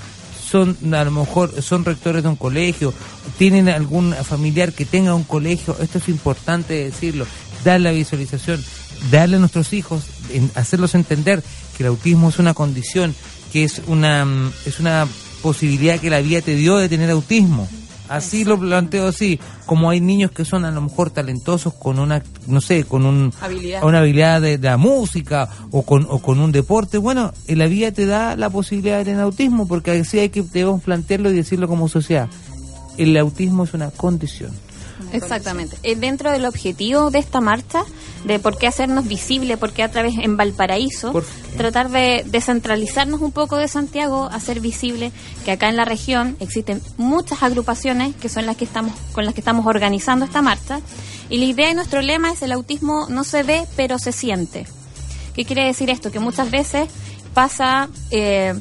Son, 0.51 0.77
a 0.93 1.05
lo 1.05 1.11
mejor, 1.13 1.63
son 1.63 1.85
rectores 1.85 2.23
de 2.25 2.29
un 2.29 2.37
colegio, 2.37 2.93
tienen 3.39 3.69
algún 3.69 4.13
familiar 4.13 4.73
que 4.73 4.85
tenga 4.85 5.15
un 5.15 5.23
colegio. 5.25 5.77
Esto 5.81 5.99
es 5.99 6.09
importante 6.09 6.75
decirlo. 6.85 7.25
Dar 7.65 7.81
la 7.81 7.93
visualización, 7.93 8.63
darle 9.11 9.37
a 9.37 9.39
nuestros 9.39 9.73
hijos, 9.73 10.03
en- 10.33 10.51
hacerlos 10.57 10.95
entender 10.97 11.43
que 11.77 11.85
el 11.85 11.89
autismo 11.91 12.29
es 12.31 12.39
una 12.41 12.53
condición, 12.53 13.15
que 13.53 13.63
es 13.65 13.81
una, 13.87 14.25
mm, 14.25 14.53
es 14.67 14.81
una 14.81 15.07
posibilidad 15.43 15.99
que 15.99 16.11
la 16.11 16.21
vida 16.21 16.41
te 16.41 16.55
dio 16.55 16.77
de 16.77 16.89
tener 16.89 17.11
autismo. 17.11 17.69
Así 18.09 18.45
lo 18.45 18.59
planteo 18.59 19.07
así, 19.07 19.39
como 19.67 19.89
hay 19.89 20.01
niños 20.01 20.33
que 20.33 20.45
son 20.45 20.65
a 20.65 20.73
lo 20.73 20.81
mejor 20.81 21.11
talentosos 21.11 21.73
con 21.75 22.01
una, 22.01 22.25
no 22.49 22.61
sé, 22.61 22.83
con 22.83 23.07
un, 23.07 23.33
Habilidad. 23.41 23.85
una 23.85 24.01
habilidad 24.01 24.41
de, 24.41 24.59
de 24.59 24.69
la 24.69 24.77
música 24.77 25.49
o 25.71 25.83
con, 25.83 26.09
o 26.11 26.19
con 26.19 26.41
un 26.41 26.51
deporte, 26.51 26.99
bueno, 26.99 27.33
eh, 27.47 27.55
la 27.55 27.69
vida 27.69 27.93
te 27.93 28.07
da 28.07 28.35
la 28.35 28.51
posibilidad 28.51 28.99
de 28.99 29.05
tener 29.05 29.21
autismo, 29.21 29.69
porque 29.69 29.93
así 29.93 30.19
hay 30.19 30.31
que 30.31 30.43
debemos 30.43 30.83
plantearlo 30.83 31.31
y 31.31 31.35
decirlo 31.35 31.69
como 31.69 31.89
sociedad. 31.89 32.29
El 32.99 33.17
autismo 33.17 33.63
es 33.63 33.75
una 33.75 33.93
condición. 33.93 34.51
Exactamente. 35.13 35.77
Eh, 35.83 35.97
dentro 35.97 36.31
del 36.31 36.45
objetivo 36.47 37.11
de 37.11 37.19
esta 37.19 37.41
marcha, 37.41 37.85
de 38.25 38.39
por 38.39 38.59
qué 38.59 38.67
hacernos 38.67 39.07
visible, 39.07 39.57
por 39.57 39.73
qué 39.73 39.83
a 39.83 39.91
través 39.91 40.19
en 40.19 40.37
Valparaíso, 40.37 41.13
tratar 41.57 41.91
de 41.91 42.25
descentralizarnos 42.27 43.21
un 43.21 43.33
poco 43.33 43.57
de 43.57 43.69
Santiago, 43.69 44.29
hacer 44.31 44.61
visible 44.61 45.13
que 45.45 45.53
acá 45.53 45.69
en 45.69 45.77
la 45.77 45.85
región 45.85 46.37
existen 46.41 46.83
muchas 46.97 47.43
agrupaciones 47.43 48.15
que 48.17 48.29
son 48.29 48.47
las 48.47 48.57
que 48.57 48.65
estamos 48.65 48.93
con 49.13 49.25
las 49.25 49.35
que 49.35 49.41
estamos 49.41 49.67
organizando 49.67 50.25
esta 50.25 50.43
marcha 50.43 50.81
y 51.29 51.39
la 51.39 51.45
idea 51.45 51.71
y 51.71 51.75
nuestro 51.75 52.03
lema 52.03 52.33
es 52.33 52.43
el 52.43 52.53
autismo 52.53 53.07
no 53.09 53.25
se 53.25 53.43
ve 53.43 53.67
pero 53.77 53.99
se 53.99 54.13
siente. 54.13 54.67
¿Qué 55.35 55.45
quiere 55.45 55.65
decir 55.65 55.91
esto? 55.91 56.11
Que 56.11 56.19
muchas 56.19 56.51
veces 56.51 56.89
pasa 57.33 57.89
eh, 58.11 58.55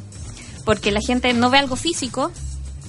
porque 0.64 0.92
la 0.92 1.00
gente 1.00 1.32
no 1.34 1.50
ve 1.50 1.58
algo 1.58 1.76
físico, 1.76 2.30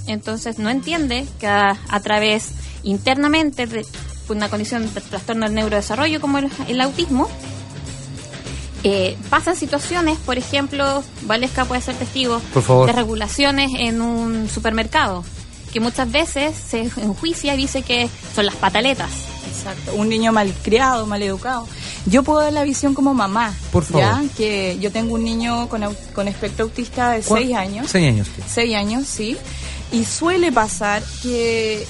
entonces 0.08 0.60
no 0.60 0.70
entiende 0.70 1.26
que 1.40 1.48
a, 1.48 1.78
a 1.90 2.00
través 2.00 2.52
internamente 2.84 3.68
de 3.68 3.86
una 4.30 4.50
condición 4.50 4.94
de 4.94 5.02
trastorno 5.02 5.46
del 5.46 5.56
neurodesarrollo 5.56 6.22
como 6.22 6.38
el, 6.38 6.50
el 6.68 6.80
autismo, 6.82 7.30
eh, 8.84 9.16
pasan 9.30 9.56
situaciones, 9.56 10.18
por 10.20 10.38
ejemplo, 10.38 11.04
Valesca 11.24 11.66
puede 11.66 11.82
ser 11.82 11.96
testigo 11.96 12.42
Por 12.54 12.64
favor. 12.64 12.88
de 12.88 12.94
regulaciones 12.94 13.72
en 13.78 14.02
un 14.02 14.50
supermercado, 14.50 15.24
que 15.72 15.80
muchas 15.80 16.12
veces 16.12 16.56
se 16.56 16.82
enjuicia 16.98 17.54
y 17.54 17.58
dice 17.58 17.84
que 17.84 18.10
son 18.34 18.46
las 18.48 18.56
pataletas. 18.56 19.10
Exacto, 19.48 19.94
un 19.94 20.10
niño 20.10 20.32
malcriado, 20.32 21.06
mal 21.06 21.22
educado. 21.22 21.68
Yo 22.08 22.24
puedo 22.24 22.40
dar 22.40 22.54
la 22.54 22.64
visión 22.64 22.96
como 22.96 23.14
mamá, 23.14 23.54
Por 23.72 23.84
favor. 23.84 24.02
¿ya? 24.02 24.24
Que 24.36 24.78
yo 24.80 24.92
tengo 24.92 25.14
un 25.14 25.24
niño 25.24 25.70
con, 25.70 25.84
con 26.16 26.28
espectro 26.28 26.66
autista 26.66 27.12
de 27.12 27.22
¿Cuál? 27.22 27.44
6 27.44 27.56
años. 27.56 27.88
Seis 27.92 28.08
años. 28.08 28.28
sí. 28.36 28.42
Seis 28.48 28.76
años, 28.76 29.08
sí. 29.08 29.38
Y 29.92 30.06
suele 30.06 30.52
pasar 30.52 31.04
que, 31.22 31.86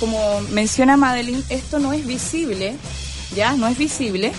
como 0.00 0.40
menciona 0.50 0.96
Madeline, 0.96 1.44
esto 1.50 1.78
no 1.78 1.92
es 1.92 2.04
visible, 2.06 2.74
¿ya? 3.36 3.52
No 3.52 3.68
es 3.68 3.78
visible, 3.78 4.32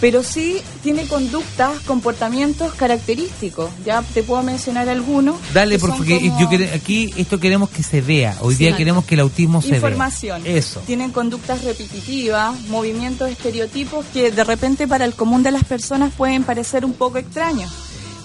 pero 0.00 0.22
sí 0.22 0.62
tiene 0.82 1.06
conductas, 1.06 1.78
comportamientos 1.80 2.72
característicos. 2.72 3.70
Ya 3.84 4.00
te 4.14 4.22
puedo 4.22 4.42
mencionar 4.42 4.88
algunos. 4.88 5.36
Dale, 5.52 5.78
porque 5.78 6.18
como 6.20 6.40
yo 6.40 6.48
quere- 6.48 6.72
aquí 6.72 7.12
esto 7.18 7.38
queremos 7.38 7.68
que 7.68 7.82
se 7.82 8.00
vea. 8.00 8.34
Hoy 8.40 8.54
Sí. 8.54 8.64
día 8.64 8.76
queremos 8.76 9.04
que 9.04 9.14
el 9.16 9.20
autismo 9.20 9.60
se 9.60 9.68
vea. 9.68 9.76
Información. 9.76 10.42
Eso. 10.46 10.80
Tienen 10.86 11.10
conductas 11.10 11.62
repetitivas, 11.64 12.58
movimientos 12.68 13.28
estereotipos 13.30 14.06
que 14.14 14.30
de 14.30 14.44
repente 14.44 14.88
para 14.88 15.04
el 15.04 15.12
común 15.14 15.42
de 15.42 15.50
las 15.50 15.64
personas 15.64 16.12
pueden 16.16 16.44
parecer 16.44 16.84
un 16.86 16.94
poco 16.94 17.18
extraños. 17.18 17.70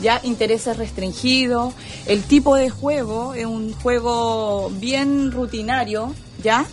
Ya 0.02 0.20
intereses 0.24 0.78
restringidos, 0.78 1.74
el 2.06 2.24
tipo 2.24 2.56
de 2.56 2.70
juego 2.70 3.34
es 3.34 3.46
un 3.46 3.74
juego 3.74 4.70
bien 4.80 5.32
rutinario, 5.32 6.14
¿ya? 6.44 6.66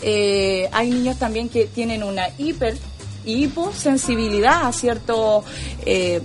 Eh, 0.00 0.68
hay 0.72 0.90
niños 0.90 1.18
también 1.18 1.48
que 1.48 1.66
tienen 1.66 2.02
una 2.04 2.28
hiper 2.38 2.76
hiposensibilidad 3.24 4.66
a 4.66 4.72
cierto, 4.72 5.44
eh, 5.84 6.20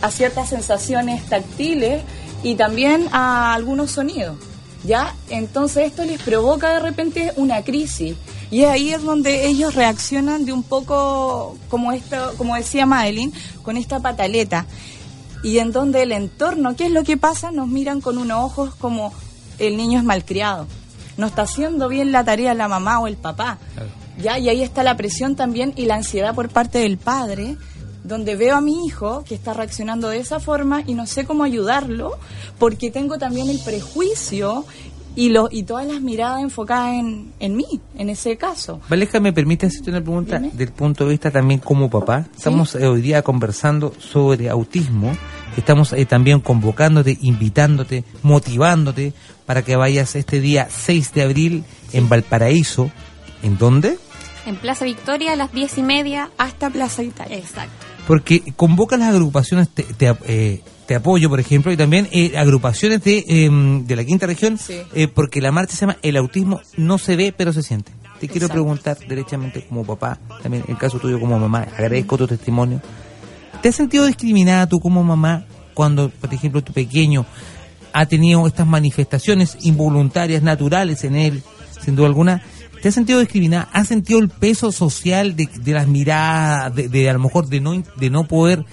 a 0.00 0.10
ciertas 0.10 0.48
sensaciones 0.48 1.24
táctiles 1.26 2.02
y 2.42 2.54
también 2.54 3.08
a 3.12 3.54
algunos 3.54 3.90
sonidos. 3.90 4.36
¿Ya? 4.84 5.16
Entonces 5.30 5.88
esto 5.88 6.04
les 6.04 6.22
provoca 6.22 6.74
de 6.74 6.80
repente 6.80 7.32
una 7.36 7.62
crisis. 7.64 8.14
Y 8.52 8.62
ahí 8.64 8.90
es 8.90 9.02
donde 9.02 9.46
ellos 9.46 9.74
reaccionan 9.74 10.44
de 10.44 10.52
un 10.52 10.62
poco 10.62 11.58
como 11.68 11.90
esto, 11.90 12.34
como 12.38 12.54
decía 12.54 12.86
Madeline, 12.86 13.32
con 13.64 13.76
esta 13.76 13.98
pataleta. 13.98 14.64
Y 15.46 15.60
en 15.60 15.70
donde 15.70 16.02
el 16.02 16.10
entorno, 16.10 16.74
¿qué 16.74 16.86
es 16.86 16.90
lo 16.90 17.04
que 17.04 17.16
pasa? 17.16 17.52
Nos 17.52 17.68
miran 17.68 18.00
con 18.00 18.18
unos 18.18 18.42
ojos 18.42 18.74
como 18.74 19.12
el 19.60 19.76
niño 19.76 20.00
es 20.00 20.04
malcriado. 20.04 20.66
No 21.16 21.28
está 21.28 21.42
haciendo 21.42 21.88
bien 21.88 22.10
la 22.10 22.24
tarea 22.24 22.52
la 22.52 22.66
mamá 22.66 22.98
o 22.98 23.06
el 23.06 23.16
papá. 23.16 23.58
¿Ya? 24.20 24.40
Y 24.40 24.48
ahí 24.48 24.62
está 24.64 24.82
la 24.82 24.96
presión 24.96 25.36
también 25.36 25.72
y 25.76 25.84
la 25.84 25.94
ansiedad 25.94 26.34
por 26.34 26.48
parte 26.48 26.80
del 26.80 26.98
padre, 26.98 27.56
donde 28.02 28.34
veo 28.34 28.56
a 28.56 28.60
mi 28.60 28.86
hijo 28.86 29.22
que 29.22 29.36
está 29.36 29.54
reaccionando 29.54 30.08
de 30.08 30.18
esa 30.18 30.40
forma 30.40 30.82
y 30.84 30.94
no 30.94 31.06
sé 31.06 31.24
cómo 31.24 31.44
ayudarlo, 31.44 32.18
porque 32.58 32.90
tengo 32.90 33.16
también 33.16 33.48
el 33.48 33.60
prejuicio 33.60 34.64
y, 35.16 35.30
lo, 35.30 35.48
y 35.50 35.62
todas 35.62 35.86
las 35.86 36.00
miradas 36.00 36.42
enfocadas 36.42 36.94
en, 36.94 37.32
en 37.40 37.56
mí, 37.56 37.80
en 37.96 38.10
ese 38.10 38.36
caso. 38.36 38.80
Valesca, 38.88 39.18
¿me 39.18 39.32
permite 39.32 39.66
hacerte 39.66 39.90
una 39.90 40.02
pregunta 40.02 40.38
del 40.38 40.72
punto 40.72 41.04
de 41.04 41.10
vista 41.10 41.30
también 41.30 41.58
como 41.60 41.88
papá? 41.88 42.26
Estamos 42.36 42.74
eh, 42.74 42.86
hoy 42.86 43.00
día 43.00 43.22
conversando 43.22 43.94
sobre 43.98 44.50
autismo, 44.50 45.12
estamos 45.60 45.92
eh, 45.92 46.06
también 46.06 46.40
convocándote, 46.40 47.18
invitándote, 47.20 48.04
motivándote 48.22 49.12
para 49.46 49.62
que 49.62 49.76
vayas 49.76 50.14
este 50.16 50.40
día 50.40 50.68
6 50.70 51.12
de 51.14 51.22
abril 51.22 51.64
en 51.92 52.08
Valparaíso. 52.08 52.90
¿En 53.42 53.58
dónde? 53.58 53.98
En 54.46 54.56
Plaza 54.56 54.84
Victoria 54.84 55.32
a 55.32 55.36
las 55.36 55.52
diez 55.52 55.76
y 55.78 55.82
media. 55.82 56.30
Hasta 56.38 56.70
Plaza 56.70 57.02
Italia. 57.02 57.36
Exacto. 57.36 57.72
Porque 58.06 58.42
convoca 58.54 58.96
las 58.96 59.08
agrupaciones, 59.10 59.68
te, 59.68 59.82
te, 59.82 60.14
eh, 60.26 60.62
te 60.86 60.94
apoyo, 60.94 61.28
por 61.28 61.40
ejemplo, 61.40 61.72
y 61.72 61.76
también 61.76 62.08
eh, 62.12 62.36
agrupaciones 62.38 63.02
de, 63.02 63.24
em, 63.26 63.84
de 63.84 63.96
la 63.96 64.04
quinta 64.04 64.26
región, 64.26 64.58
Sí. 64.58 64.80
eh, 64.94 65.08
porque 65.08 65.40
la 65.40 65.50
marcha 65.50 65.74
se 65.74 65.80
llama 65.80 65.96
El 66.02 66.16
autismo 66.16 66.60
no 66.76 66.98
se 66.98 67.16
ve, 67.16 67.34
pero 67.36 67.52
se 67.52 67.62
siente. 67.64 67.90
Te 68.20 68.28
quiero 68.28 68.46
Exacto. 68.46 68.52
preguntar 68.62 68.98
derechamente 69.08 69.66
como 69.68 69.84
papá, 69.84 70.18
también 70.42 70.62
en 70.66 70.72
el 70.74 70.78
caso 70.78 70.98
tuyo 71.00 71.18
como 71.20 71.38
mamá, 71.38 71.66
agradezco 71.74 72.16
tu 72.16 72.26
testimonio. 72.28 72.80
¿Te 73.62 73.68
has 73.70 73.74
sentido 73.74 74.06
discriminada 74.06 74.66
tú 74.66 74.78
como 74.80 75.02
mamá 75.02 75.44
cuando, 75.74 76.08
por 76.10 76.32
ejemplo, 76.32 76.62
tu 76.62 76.72
pequeño 76.72 77.26
ha 77.92 78.06
tenido 78.06 78.46
estas 78.46 78.66
manifestaciones 78.66 79.56
involuntarias, 79.62 80.42
naturales 80.42 81.04
en 81.04 81.16
él, 81.16 81.42
sin 81.82 81.96
duda 81.96 82.06
alguna? 82.08 82.42
¿Te 82.82 82.88
has 82.88 82.94
sentido 82.94 83.20
discriminada? 83.20 83.68
¿Has 83.72 83.88
sentido 83.88 84.18
el 84.20 84.28
peso 84.28 84.70
social 84.70 85.34
de, 85.34 85.48
de 85.60 85.72
las 85.72 85.86
miradas, 85.88 86.74
de, 86.74 86.88
de 86.88 87.10
a 87.10 87.14
lo 87.14 87.18
mejor 87.20 87.48
de 87.48 87.60
no, 87.60 87.82
de 87.96 88.10
no 88.10 88.24
poder 88.28 88.64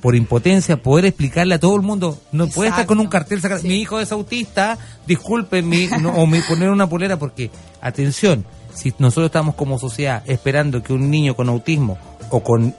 por 0.00 0.14
impotencia 0.14 0.76
poder 0.76 1.06
explicarle 1.06 1.54
a 1.54 1.58
todo 1.58 1.74
el 1.74 1.82
mundo 1.82 2.20
no 2.30 2.46
puede 2.48 2.68
estar 2.68 2.86
con 2.86 3.00
un 3.00 3.06
cartel 3.08 3.40
sacar, 3.40 3.62
mi 3.64 3.76
hijo 3.80 3.98
es 3.98 4.12
autista 4.12 4.78
disculpen 5.06 5.66
mi, 5.68 5.86
no, 6.00 6.10
o 6.10 6.26
mi- 6.26 6.42
poner 6.42 6.68
una 6.70 6.86
polera 6.86 7.18
porque 7.18 7.50
atención 7.80 8.44
si 8.74 8.92
nosotros 8.98 9.26
estamos 9.26 9.54
como 9.56 9.78
sociedad 9.78 10.22
esperando 10.26 10.82
que 10.82 10.92
un 10.92 11.10
niño 11.10 11.34
con 11.34 11.48
autismo 11.48 11.98
o 12.30 12.40
con 12.42 12.74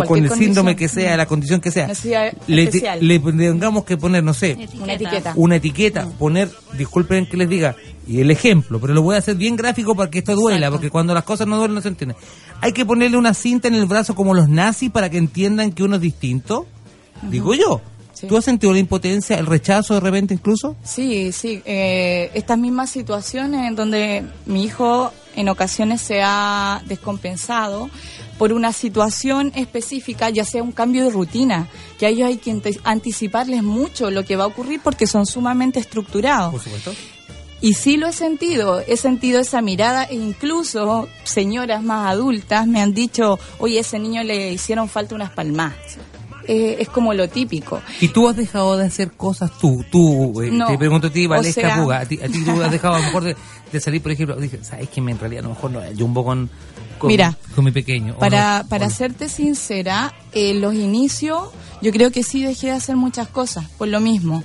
o 0.00 0.04
con 0.04 0.24
el 0.24 0.30
síndrome 0.30 0.76
que 0.76 0.88
sea 0.88 1.16
la 1.16 1.26
condición 1.26 1.60
que 1.60 1.70
sea 1.70 1.90
le, 2.46 2.70
le 3.00 3.18
tengamos 3.18 3.84
que 3.84 3.96
poner 3.96 4.22
no 4.24 4.34
sé 4.34 4.68
Una 4.80 4.94
etiqueta. 4.94 5.32
una 5.36 5.56
etiqueta, 5.56 6.08
poner, 6.18 6.50
disculpen 6.76 7.26
que 7.26 7.36
les 7.36 7.48
diga, 7.48 7.76
y 8.06 8.20
el 8.20 8.30
ejemplo, 8.30 8.80
pero 8.80 8.94
lo 8.94 9.02
voy 9.02 9.16
a 9.16 9.18
hacer 9.18 9.36
bien 9.36 9.56
gráfico 9.56 9.94
para 9.94 10.10
que 10.10 10.18
esto 10.20 10.34
duela, 10.34 10.70
porque 10.70 10.90
cuando 10.90 11.12
las 11.14 11.24
cosas 11.24 11.46
no 11.46 11.58
duelen 11.58 11.74
no 11.74 11.80
se 11.80 11.88
entiende. 11.88 12.16
Hay 12.60 12.72
que 12.72 12.86
ponerle 12.86 13.16
una 13.16 13.34
cinta 13.34 13.68
en 13.68 13.74
el 13.74 13.86
brazo 13.86 14.14
como 14.14 14.34
los 14.34 14.48
nazis 14.48 14.90
para 14.90 15.10
que 15.10 15.18
entiendan 15.18 15.72
que 15.72 15.82
uno 15.82 15.96
es 15.96 16.02
distinto, 16.02 16.66
digo 17.22 17.54
yo. 17.54 17.80
¿Tú 18.26 18.36
has 18.36 18.44
sentido 18.44 18.72
la 18.72 18.80
impotencia, 18.80 19.38
el 19.38 19.46
rechazo 19.46 19.94
de 19.94 20.00
repente 20.00 20.34
incluso? 20.34 20.74
Sí, 20.82 21.30
sí. 21.30 21.62
eh, 21.64 22.30
estas 22.34 22.58
mismas 22.58 22.90
situaciones 22.90 23.68
en 23.68 23.76
donde 23.76 24.24
mi 24.46 24.64
hijo 24.64 25.12
en 25.36 25.48
ocasiones 25.48 26.00
se 26.00 26.20
ha 26.24 26.82
descompensado 26.86 27.88
por 28.38 28.52
una 28.52 28.72
situación 28.72 29.52
específica, 29.56 30.30
ya 30.30 30.44
sea 30.44 30.62
un 30.62 30.72
cambio 30.72 31.04
de 31.04 31.10
rutina, 31.10 31.68
que 31.98 32.06
a 32.06 32.08
ellos 32.08 32.28
hay 32.28 32.36
que 32.38 32.58
anticiparles 32.84 33.62
mucho 33.62 34.10
lo 34.10 34.24
que 34.24 34.36
va 34.36 34.44
a 34.44 34.46
ocurrir 34.46 34.80
porque 34.82 35.06
son 35.06 35.26
sumamente 35.26 35.80
estructurados. 35.80 36.52
Por 36.52 36.62
supuesto. 36.62 36.92
Y 37.60 37.74
sí 37.74 37.96
lo 37.96 38.06
he 38.06 38.12
sentido, 38.12 38.80
he 38.86 38.96
sentido 38.96 39.40
esa 39.40 39.60
mirada 39.60 40.04
e 40.04 40.14
incluso 40.14 41.08
señoras 41.24 41.82
más 41.82 42.08
adultas 42.12 42.68
me 42.68 42.80
han 42.80 42.94
dicho, 42.94 43.38
oye, 43.58 43.78
a 43.78 43.80
ese 43.80 43.98
niño 43.98 44.22
le 44.22 44.52
hicieron 44.52 44.88
falta 44.88 45.16
unas 45.16 45.30
palmas. 45.30 45.74
Eh, 46.46 46.76
es 46.80 46.88
como 46.88 47.12
lo 47.12 47.28
típico. 47.28 47.82
¿Y 48.00 48.08
tú 48.08 48.26
has 48.28 48.36
dejado 48.36 48.76
de 48.78 48.86
hacer 48.86 49.10
cosas 49.12 49.50
tú? 49.60 49.84
Tú, 49.90 50.40
eh, 50.40 50.50
No, 50.50 50.66
te 50.68 50.78
pregunto 50.78 51.08
a 51.08 51.10
ti, 51.10 51.26
Valesca 51.26 51.60
sea- 51.60 51.82
Puga, 51.82 51.98
a 51.98 52.06
ti, 52.06 52.18
a 52.22 52.28
ti 52.28 52.42
tú 52.42 52.62
has 52.62 52.70
dejado 52.70 52.94
a 52.94 52.98
lo 53.00 53.04
mejor 53.04 53.24
de, 53.24 53.36
de 53.70 53.80
salir, 53.80 54.00
por 54.00 54.12
ejemplo, 54.12 54.36
dije, 54.36 54.60
¿sabes 54.62 54.88
que 54.88 55.00
En 55.00 55.18
realidad 55.18 55.44
a 55.44 55.48
lo 55.48 55.54
mejor 55.54 55.70
no, 55.72 55.92
yo 55.92 56.04
un 56.06 56.14
poco 56.14 56.28
con, 56.30 56.48
con, 56.98 57.08
Mira, 57.08 57.36
con 57.54 57.64
mi 57.64 57.70
pequeño. 57.70 58.16
Para, 58.18 58.62
no, 58.62 58.68
para 58.68 58.90
serte 58.90 59.28
sincera, 59.28 60.14
en 60.32 60.60
los 60.60 60.74
inicios 60.74 61.48
yo 61.80 61.92
creo 61.92 62.10
que 62.10 62.22
sí 62.22 62.42
dejé 62.42 62.68
de 62.68 62.72
hacer 62.72 62.96
muchas 62.96 63.28
cosas, 63.28 63.66
por 63.78 63.88
lo 63.88 64.00
mismo. 64.00 64.42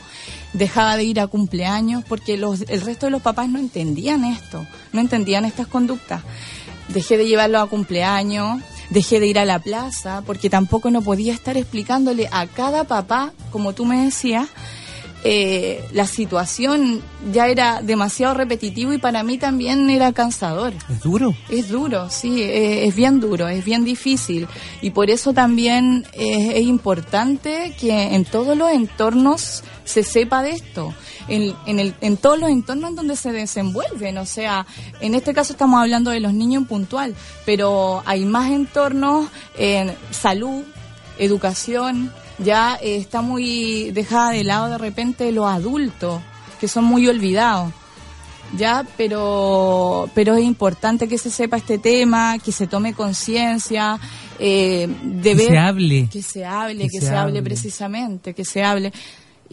Dejaba 0.54 0.98
de 0.98 1.04
ir 1.04 1.20
a 1.20 1.28
cumpleaños 1.28 2.04
porque 2.08 2.38
los, 2.38 2.62
el 2.62 2.82
resto 2.82 3.08
de 3.08 3.12
los 3.12 3.22
papás 3.22 3.50
no 3.50 3.58
entendían 3.58 4.24
esto, 4.24 4.66
no 4.92 5.02
entendían 5.02 5.46
estas 5.46 5.68
conductas. 5.68 6.22
Dejé 6.90 7.18
de 7.18 7.28
llevarlo 7.28 7.60
a 7.60 7.68
cumpleaños, 7.68 8.62
dejé 8.92 9.20
de 9.20 9.28
ir 9.28 9.40
a 9.40 9.46
la 9.46 9.60
plaza 9.60 10.22
porque 10.26 10.50
tampoco 10.50 10.92
no 10.92 11.02
podía 11.02 11.34
estar 11.34 11.58
explicándole 11.58 12.30
a 12.32 12.46
cada 12.46 12.84
papá, 12.84 13.34
como 13.52 13.74
tú 13.74 13.86
me 13.86 14.04
decías, 14.06 14.48
eh, 15.26 15.88
la 15.94 16.06
situación 16.06 17.02
ya 17.32 17.48
era 17.48 17.82
demasiado 17.82 18.34
repetitivo 18.34 18.92
y 18.92 18.98
para 18.98 19.24
mí 19.24 19.38
también 19.38 19.90
era 19.90 20.12
cansador. 20.12 20.74
¿Es 20.90 21.00
duro? 21.02 21.34
Es 21.50 21.70
duro, 21.70 22.10
sí, 22.10 22.42
eh, 22.42 22.86
es 22.86 22.96
bien 22.96 23.22
duro, 23.22 23.48
es 23.48 23.64
bien 23.64 23.86
difícil. 23.86 24.48
Y 24.82 24.90
por 24.90 25.10
eso 25.10 25.32
también 25.32 26.06
eh, 26.12 26.54
es 26.56 26.66
importante 26.66 27.74
que 27.80 28.16
en 28.16 28.26
todos 28.26 28.58
los 28.58 28.70
entornos 28.70 29.64
se 29.86 30.04
sepa 30.04 30.44
de 30.44 30.52
esto. 30.52 30.94
En, 31.30 31.56
en, 31.68 31.80
el, 31.80 31.96
en 32.02 32.18
todos 32.18 32.38
los 32.38 32.50
entornos 32.50 32.90
en 32.90 32.96
donde 32.98 33.16
se 33.16 33.32
desenvuelven. 33.32 34.18
O 34.18 34.26
sea, 34.26 34.66
en 35.00 35.16
este 35.16 35.34
caso 35.34 35.54
estamos 35.54 35.80
hablando 35.80 36.12
de 36.12 36.20
los 36.20 36.34
niños 36.34 36.64
en 36.64 36.68
puntual, 36.68 37.16
pero 37.46 38.04
hay 38.06 38.26
más 38.26 38.52
entornos 38.52 39.30
en 39.58 39.96
salud, 40.12 40.64
educación, 41.18 42.12
ya 42.40 42.78
eh, 42.82 42.98
está 42.98 43.22
muy 43.22 43.92
dejada 43.92 44.32
de 44.32 44.44
lado 44.44 44.70
de 44.70 44.78
repente 44.78 45.32
los 45.32 45.48
adultos, 45.48 46.22
que 46.60 46.68
son 46.68 46.84
muy 46.86 47.08
olvidados 47.08 47.72
ya, 48.56 48.86
pero, 48.98 50.08
pero 50.14 50.36
es 50.36 50.44
importante 50.44 51.08
que 51.08 51.18
se 51.18 51.32
sepa 51.32 51.58
este 51.58 51.80
tema, 51.80 52.38
que 52.38 52.52
se 52.52 52.68
tome 52.68 52.94
conciencia, 52.94 54.00
eh, 54.38 54.88
de 55.04 55.30
Que 55.32 55.36
ver- 55.36 55.48
se 55.48 55.58
hable. 55.58 56.10
que 56.12 56.22
se 56.22 56.46
hable, 56.46 56.84
Que 56.84 56.90
que, 56.90 57.00
se 57.00 57.08
se, 57.08 57.16
hable 57.16 57.40
hable. 57.40 57.42
precisamente, 57.42 58.36
que 58.36 58.46
se 58.46 58.64
hable. 58.64 58.94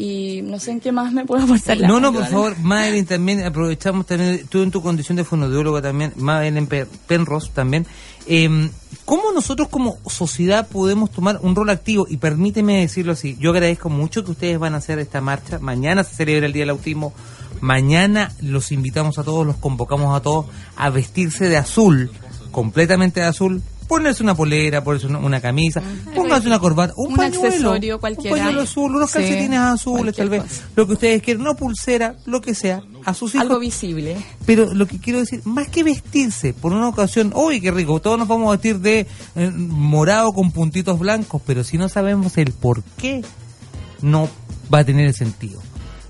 Y 0.02 0.40
no 0.42 0.58
sé 0.58 0.70
en 0.70 0.80
qué 0.80 0.92
más 0.92 1.12
me 1.12 1.26
puedo 1.26 1.44
aportar. 1.44 1.76
la 1.76 1.86
No, 1.86 2.00
no, 2.00 2.10
por 2.12 2.24
favor, 2.26 2.58
Madeline, 2.60 3.04
también 3.04 3.44
aprovechamos 3.44 4.06
también, 4.06 4.46
tú 4.48 4.62
en 4.62 4.70
tu 4.70 4.80
condición 4.80 5.16
de 5.16 5.24
fonoaudióloga 5.24 5.82
también, 5.82 6.14
Madeline 6.16 6.66
Pe- 6.66 6.86
Penrose 7.06 7.50
también. 7.54 7.86
Eh, 8.26 8.70
¿Cómo 9.04 9.32
nosotros 9.34 9.68
como 9.68 9.98
sociedad 10.06 10.68
podemos 10.68 11.10
tomar 11.10 11.38
un 11.42 11.54
rol 11.54 11.68
activo? 11.68 12.06
Y 12.08 12.16
permíteme 12.16 12.80
decirlo 12.80 13.12
así, 13.12 13.36
yo 13.40 13.50
agradezco 13.50 13.90
mucho 13.90 14.24
que 14.24 14.30
ustedes 14.30 14.58
van 14.58 14.72
a 14.74 14.78
hacer 14.78 14.98
esta 15.00 15.20
marcha. 15.20 15.58
Mañana 15.58 16.02
se 16.04 16.14
celebra 16.14 16.46
el 16.46 16.52
Día 16.52 16.62
del 16.62 16.70
Autismo. 16.70 17.12
Mañana 17.60 18.32
los 18.40 18.72
invitamos 18.72 19.18
a 19.18 19.24
todos, 19.24 19.46
los 19.46 19.56
convocamos 19.56 20.16
a 20.16 20.20
todos 20.22 20.46
a 20.76 20.88
vestirse 20.90 21.48
de 21.48 21.56
azul, 21.58 22.10
completamente 22.52 23.20
de 23.20 23.26
azul. 23.26 23.62
Ponerse 23.90 24.22
una 24.22 24.36
polera, 24.36 24.84
ponerse 24.84 25.08
una, 25.08 25.18
una 25.18 25.40
camisa, 25.40 25.82
pónganse 26.14 26.46
una 26.46 26.60
corbata, 26.60 26.92
un, 26.96 27.10
Un 27.10 27.16
pañuelo, 27.16 27.46
accesorio 27.48 27.94
un 27.96 28.00
cualquiera. 28.00 28.36
pañuelo 28.36 28.60
azul, 28.62 28.94
unos 28.94 29.10
Sí, 29.10 29.18
calcetines 29.18 29.58
azules, 29.58 30.14
tal 30.14 30.28
vez, 30.28 30.42
lo 30.76 30.86
que 30.86 30.92
ustedes 30.92 31.22
quieran, 31.22 31.42
una 31.42 31.54
pulsera, 31.54 32.14
lo 32.24 32.40
que 32.40 32.54
sea, 32.54 32.82
a 33.04 33.12
sus 33.14 33.34
hijos. 33.34 33.42
Algo 33.42 33.58
visible. 33.58 34.16
Pero 34.46 34.72
lo 34.72 34.86
que 34.86 34.98
quiero 35.00 35.18
decir, 35.18 35.42
más 35.44 35.68
que 35.68 35.82
vestirse 35.82 36.52
por 36.54 36.72
una 36.72 36.88
ocasión, 36.88 37.32
uy, 37.34 37.60
qué 37.60 37.72
rico, 37.72 38.00
todos 38.00 38.16
nos 38.16 38.28
vamos 38.28 38.46
a 38.48 38.52
vestir 38.52 38.78
de 38.78 39.08
eh, 39.34 39.50
morado 39.50 40.32
con 40.32 40.52
puntitos 40.52 40.98
blancos, 40.98 41.42
pero 41.44 41.64
si 41.64 41.76
no 41.76 41.88
sabemos 41.88 42.38
el 42.38 42.52
por 42.52 42.84
qué, 42.96 43.22
no 44.02 44.28
va 44.72 44.78
a 44.78 44.84
tener 44.84 45.06
el 45.08 45.14
sentido. 45.14 45.60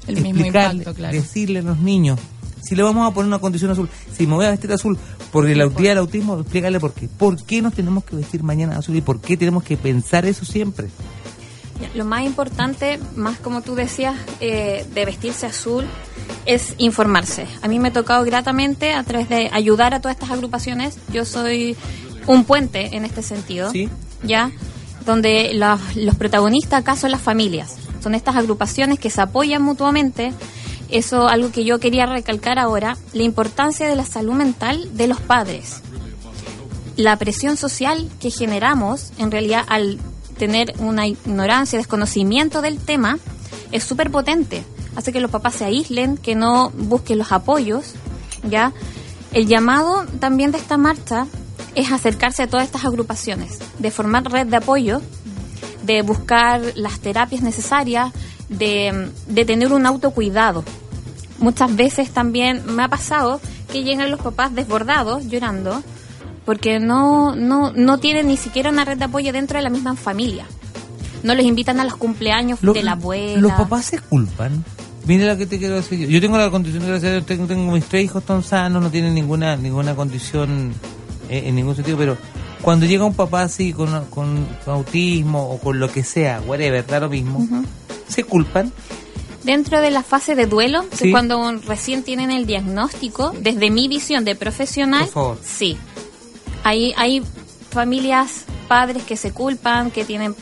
El 0.07 0.20
mismo 0.20 0.45
impacto, 0.45 0.93
claro. 0.95 1.14
Decirle 1.16 1.61
a 1.61 1.62
los 1.62 1.78
niños, 1.78 2.18
si 2.63 2.75
le 2.75 2.83
vamos 2.83 3.11
a 3.11 3.15
poner 3.15 3.29
una 3.29 3.39
condición 3.39 3.71
azul, 3.71 3.89
si 4.17 4.27
me 4.27 4.35
voy 4.35 4.47
a 4.47 4.51
vestir 4.51 4.73
azul 4.73 4.99
por 5.33 5.49
el 5.49 5.75
día 5.77 5.91
del 5.91 5.99
autismo, 5.99 6.39
explícale 6.41 6.81
por 6.81 6.93
qué. 6.93 7.09
¿Por 7.09 7.43
qué 7.43 7.63
nos 7.63 7.75
tenemos 7.75 8.05
que 8.05 8.17
vestir 8.17 8.43
mañana 8.43 8.79
azul 8.79 8.97
y 8.97 9.01
por 9.01 9.21
qué 9.21 9.37
tenemos 9.37 9.63
que 9.63 9.77
pensar 9.77 10.27
eso 10.27 10.45
siempre? 10.45 10.89
Lo 11.95 12.05
más 12.05 12.25
importante, 12.25 13.01
más 13.17 13.39
como 13.39 13.63
tú 13.63 13.75
decías, 13.75 14.15
eh, 14.41 14.87
de 14.93 15.05
vestirse 15.07 15.47
azul, 15.47 15.87
es 16.47 16.75
informarse. 16.79 17.47
A 17.63 17.69
mí 17.69 17.79
me 17.79 17.89
ha 17.89 17.93
tocado 17.93 18.25
gratamente 18.25 18.93
a 18.93 19.03
través 19.03 19.29
de 19.29 19.49
ayudar 19.53 19.95
a 19.95 20.01
todas 20.01 20.17
estas 20.17 20.31
agrupaciones. 20.31 20.99
Yo 21.13 21.25
soy 21.25 21.77
un 22.27 22.45
puente 22.45 22.97
en 22.97 23.05
este 23.05 23.23
sentido, 23.23 23.71
Sí. 23.71 23.89
¿ya? 24.23 24.51
Donde 25.07 25.53
los, 25.55 25.97
los 25.97 26.15
protagonistas 26.17 26.81
acá 26.81 26.97
son 26.97 27.11
las 27.13 27.23
familias. 27.23 27.77
Son 28.03 28.15
estas 28.15 28.37
agrupaciones 28.37 28.99
que 28.99 29.09
se 29.11 29.21
apoyan 29.23 29.63
mutuamente. 29.63 30.33
Eso 30.91 31.28
algo 31.28 31.53
que 31.53 31.64
yo 31.64 31.78
quería 31.78 32.07
recalcar 32.07 32.59
ahora, 32.59 32.97
la 33.12 33.22
importancia 33.22 33.88
de 33.88 33.97
la 33.97 34.05
salud 34.05 34.34
mental 34.34 34.97
de 34.97 35.07
los 35.07 35.20
padres. 35.20 35.80
La 36.97 37.16
presión 37.16 37.57
social 37.57 38.09
que 38.20 38.30
generamos, 38.30 39.12
en 39.18 39.30
realidad, 39.30 39.64
al 39.68 39.99
tener 40.36 40.74
una 40.78 41.07
ignorancia, 41.07 41.78
desconocimiento 41.78 42.62
del 42.62 42.78
tema, 42.78 43.18
es 43.72 43.84
súper 43.84 44.11
potente. 44.11 44.64
Hace 44.97 45.12
que 45.12 45.20
los 45.20 45.30
papás 45.30 45.55
se 45.55 45.64
aíslen, 45.64 46.16
que 46.16 46.34
no 46.34 46.70
busquen 46.70 47.18
los 47.18 47.30
apoyos, 47.30 47.95
¿ya? 48.49 48.72
El 49.32 49.47
llamado 49.47 50.07
también 50.18 50.51
de 50.51 50.59
esta 50.59 50.76
marcha 50.76 51.26
es 51.74 51.93
acercarse 51.93 52.43
a 52.43 52.49
todas 52.49 52.66
estas 52.66 52.84
agrupaciones, 52.84 53.59
de 53.78 53.91
formar 53.91 54.24
red 54.24 54.47
de 54.49 54.57
apoyo, 54.57 55.01
de 55.84 56.03
buscar 56.03 56.61
las 56.74 57.01
terapias 57.01 57.43
necesarias, 57.43 58.12
de, 58.51 59.09
de 59.27 59.45
tener 59.47 59.73
un 59.73 59.87
autocuidado. 59.87 60.63
Muchas 61.39 61.75
veces 61.75 62.11
también 62.11 62.63
me 62.67 62.83
ha 62.83 62.89
pasado 62.89 63.41
que 63.73 63.83
llegan 63.83 64.11
los 64.11 64.21
papás 64.21 64.55
desbordados, 64.55 65.27
llorando, 65.29 65.83
porque 66.45 66.79
no, 66.81 67.35
no, 67.35 67.73
no 67.73 67.99
tienen 67.99 68.27
ni 68.27 68.37
siquiera 68.37 68.69
una 68.69 68.85
red 68.85 68.99
de 68.99 69.05
apoyo 69.05 69.33
dentro 69.33 69.57
de 69.57 69.63
la 69.63 69.71
misma 69.71 69.97
familia. 69.97 70.47
No 71.23 71.35
les 71.35 71.47
invitan 71.47 71.81
a 71.81 71.85
los 71.85 71.97
cumpleaños 71.97 72.61
de 72.61 72.83
la 72.83 72.93
abuela. 72.93 73.41
Los 73.41 73.53
papás 73.53 73.87
se 73.87 73.99
culpan. 73.99 74.65
Mira 75.07 75.33
lo 75.33 75.39
que 75.39 75.47
te 75.47 75.59
quiero 75.59 75.77
decir 75.77 75.99
yo. 75.99 76.09
Yo 76.09 76.21
tengo 76.21 76.37
la 76.37 76.51
condición, 76.51 76.85
gracias 76.87 77.11
a 77.11 77.13
Dios, 77.15 77.27
tengo, 77.27 77.47
tengo 77.47 77.73
mis 77.73 77.85
tres 77.87 78.05
hijos 78.05 78.23
tan 78.25 78.43
sanos, 78.43 78.83
no 78.83 78.91
tienen 78.91 79.15
ninguna 79.15 79.57
ninguna 79.57 79.95
condición 79.95 80.75
eh, 81.31 81.45
en 81.47 81.55
ningún 81.55 81.75
sentido, 81.75 81.97
pero 81.97 82.19
cuando 82.61 82.85
llega 82.85 83.05
un 83.05 83.15
papá 83.15 83.43
así 83.43 83.73
con, 83.73 83.89
con, 84.07 84.47
con 84.65 84.75
autismo 84.75 85.51
o 85.51 85.59
con 85.59 85.81
lo 85.81 85.91
que 85.91 86.05
sea, 86.05 86.43
whatever, 86.47 86.87
da 86.87 87.01
lo 87.01 87.09
mismo. 87.09 87.47
Se 88.11 88.25
culpan. 88.25 88.73
Dentro 89.45 89.81
de 89.81 89.91
la 89.91 90.03
fase 90.03 90.35
de 90.35 90.47
duelo, 90.47 90.85
Sí. 90.93 91.11
cuando 91.11 91.39
un- 91.39 91.63
recién 91.63 92.03
tienen 92.03 92.31
el 92.31 92.45
diagnóstico, 92.47 93.33
desde 93.41 93.71
mi 93.71 93.89
visión 93.89 94.25
de 94.25 94.35
profesional, 94.35 95.05
Por 95.05 95.13
favor. 95.13 95.39
sí. 95.43 95.79
Hay, 96.63 96.93
hay 96.99 97.23
familias, 97.71 98.45
padres 98.69 99.03
que 99.05 99.17
se 99.17 99.33
culpan, 99.33 99.91
que 99.91 100.05
tienen 100.05 100.35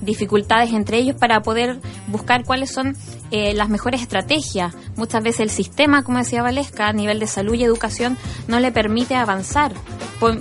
dificultades 0.00 0.72
entre 0.72 0.98
ellos 0.98 1.16
para 1.18 1.42
poder 1.42 1.78
buscar 2.08 2.44
cuáles 2.44 2.70
son 2.72 2.96
eh, 3.30 3.54
las 3.54 3.68
mejores 3.68 4.02
estrategias. 4.02 4.74
Muchas 4.96 5.22
veces 5.22 5.40
el 5.40 5.50
sistema, 5.50 6.02
como 6.02 6.18
decía 6.18 6.42
Valesca, 6.42 6.88
a 6.88 6.92
nivel 6.92 7.18
de 7.20 7.26
salud 7.26 7.54
y 7.54 7.62
educación, 7.64 8.18
no 8.48 8.60
le 8.60 8.72
permite 8.72 9.14
avanzar. 9.14 9.72
Pon- 10.20 10.40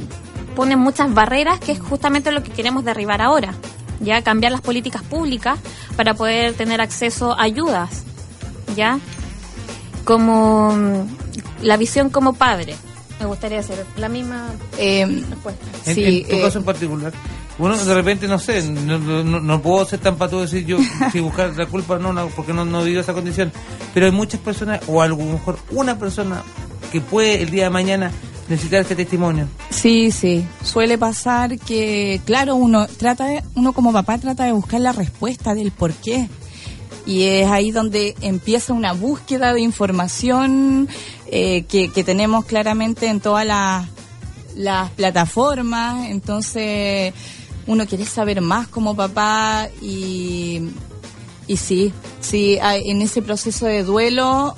pone 0.55 0.76
muchas 0.76 1.14
barreras, 1.14 1.59
que 1.59 1.72
es 1.74 1.80
justamente 1.80 2.32
lo 2.32 2.43
que 2.43 2.51
queremos 2.51 2.84
derribar 2.84 3.22
ahora. 3.22 3.53
Ya 4.02 4.22
cambiar 4.24 4.52
las 4.52 4.62
políticas 4.62 5.04
públicas 5.04 5.60
para 5.95 6.14
poder 6.16 6.54
tener 6.54 6.82
acceso 6.82 7.34
a 7.39 7.43
ayudas. 7.43 8.04
¿Ya? 8.76 8.99
Como 10.04 10.72
mm, 10.76 11.64
la 11.64 11.78
visión 11.78 12.10
como 12.10 12.34
padre. 12.34 12.76
Me 13.20 13.26
gustaría 13.28 13.60
hacer 13.60 13.86
la 13.97 14.10
misma 14.10 14.47
Eh, 14.78 15.06
respuesta. 15.30 15.66
En, 15.86 15.95
Sí, 15.95 16.04
en 16.24 16.28
tu 16.28 16.36
eh, 16.38 16.41
caso 16.41 16.58
en 16.60 16.66
particular. 16.66 17.14
Bueno, 17.60 17.78
de 17.78 17.93
repente, 17.93 18.28
no 18.28 18.39
sé, 18.39 18.64
no, 18.64 18.97
no, 18.97 19.39
no- 19.39 19.62
puedo 19.62 19.86
ser 19.86 19.99
tan 19.99 20.16
pato 20.16 20.41
decir 20.41 20.66
yo 20.66 20.78
si 21.12 21.20
buscar 21.20 21.56
la 21.56 21.68
culpa 21.68 21.99
no, 21.99 22.12
no, 22.12 22.28
porque 22.30 22.54
no, 22.54 22.66
no 22.66 22.84
vivo 22.84 23.02
esa 23.02 23.14
condición. 23.14 23.52
Pero 23.93 24.08
hay 24.08 24.12
muchas 24.12 24.39
personas, 24.39 24.80
o 24.88 25.02
a 25.02 25.08
lo 25.08 25.18
mejor 25.18 25.60
una 25.70 25.99
persona, 25.99 26.41
que 26.91 27.02
puede 27.02 27.43
el 27.43 27.52
día 27.52 27.66
de 27.66 27.70
mañana 27.70 28.12
necesitar 28.52 28.82
este 28.82 28.95
testimonio. 28.95 29.47
Sí, 29.72 30.12
sí. 30.12 30.45
Suele 30.64 30.97
pasar 30.97 31.58
que, 31.58 32.22
claro, 32.26 32.56
uno 32.56 32.86
trata, 32.88 33.26
de- 33.26 33.43
uno 33.56 33.74
como 33.74 33.91
papá 33.91 34.18
trata 34.20 34.43
de 34.45 34.52
buscar 34.52 34.80
la 34.82 34.91
respuesta 34.91 35.54
del 35.56 35.72
por 35.72 35.93
qué. 35.93 36.30
Y 37.06 37.24
es 37.24 37.49
ahí 37.49 37.72
donde 37.72 38.16
empieza 38.22 38.74
una 38.74 38.93
búsqueda 38.93 39.54
de 39.54 39.62
información 39.62 40.88
eh, 41.28 41.64
que, 41.64 41.89
que 41.91 42.04
tenemos 42.04 42.45
claramente 42.45 43.08
en 43.08 43.20
todas 43.20 43.45
las, 43.45 43.88
las 44.56 44.91
plataformas. 44.91 46.08
Entonces, 46.10 47.14
uno 47.66 47.88
quiere 47.88 48.06
saber 48.06 48.41
más 48.41 48.68
como 48.68 48.95
papá 48.95 49.68
y, 49.82 50.62
y 51.47 51.58
sí, 51.58 51.91
sí, 52.20 52.60
en 52.62 53.02
ese 53.02 53.22
proceso 53.24 53.66
de 53.66 53.84
duelo 53.84 54.56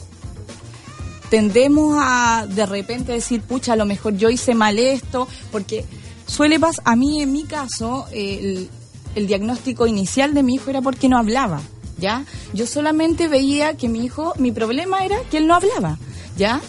tendemos 1.33 1.97
a 1.99 2.45
de 2.47 2.63
repente 2.67 3.11
decir, 3.11 3.41
pucha, 3.41 3.73
a 3.73 3.75
lo 3.75 3.85
mejor 3.87 4.15
yo 4.15 4.29
hice 4.29 4.53
mal 4.53 4.77
esto, 4.77 5.27
porque 5.51 5.83
suele 6.27 6.59
pasar, 6.59 6.83
a 6.85 6.95
mí 6.95 7.23
en 7.23 7.31
mi 7.33 7.43
caso, 7.45 8.05
el, 8.11 8.69
el 9.15 9.25
diagnóstico 9.25 9.87
inicial 9.87 10.35
de 10.35 10.43
mi 10.43 10.53
hijo 10.53 10.69
era 10.69 10.83
porque 10.83 11.09
no 11.09 11.17
hablaba, 11.17 11.59
¿ya? 11.97 12.23
Yo 12.53 12.67
solamente 12.67 13.27
veía 13.29 13.75
que 13.75 13.89
mi 13.89 14.05
hijo, 14.05 14.33
mi 14.37 14.51
problema 14.51 15.03
era 15.05 15.15
que 15.31 15.37
él 15.39 15.47
no 15.47 15.55
hablaba, 15.55 15.97
¿ya? 16.37 16.61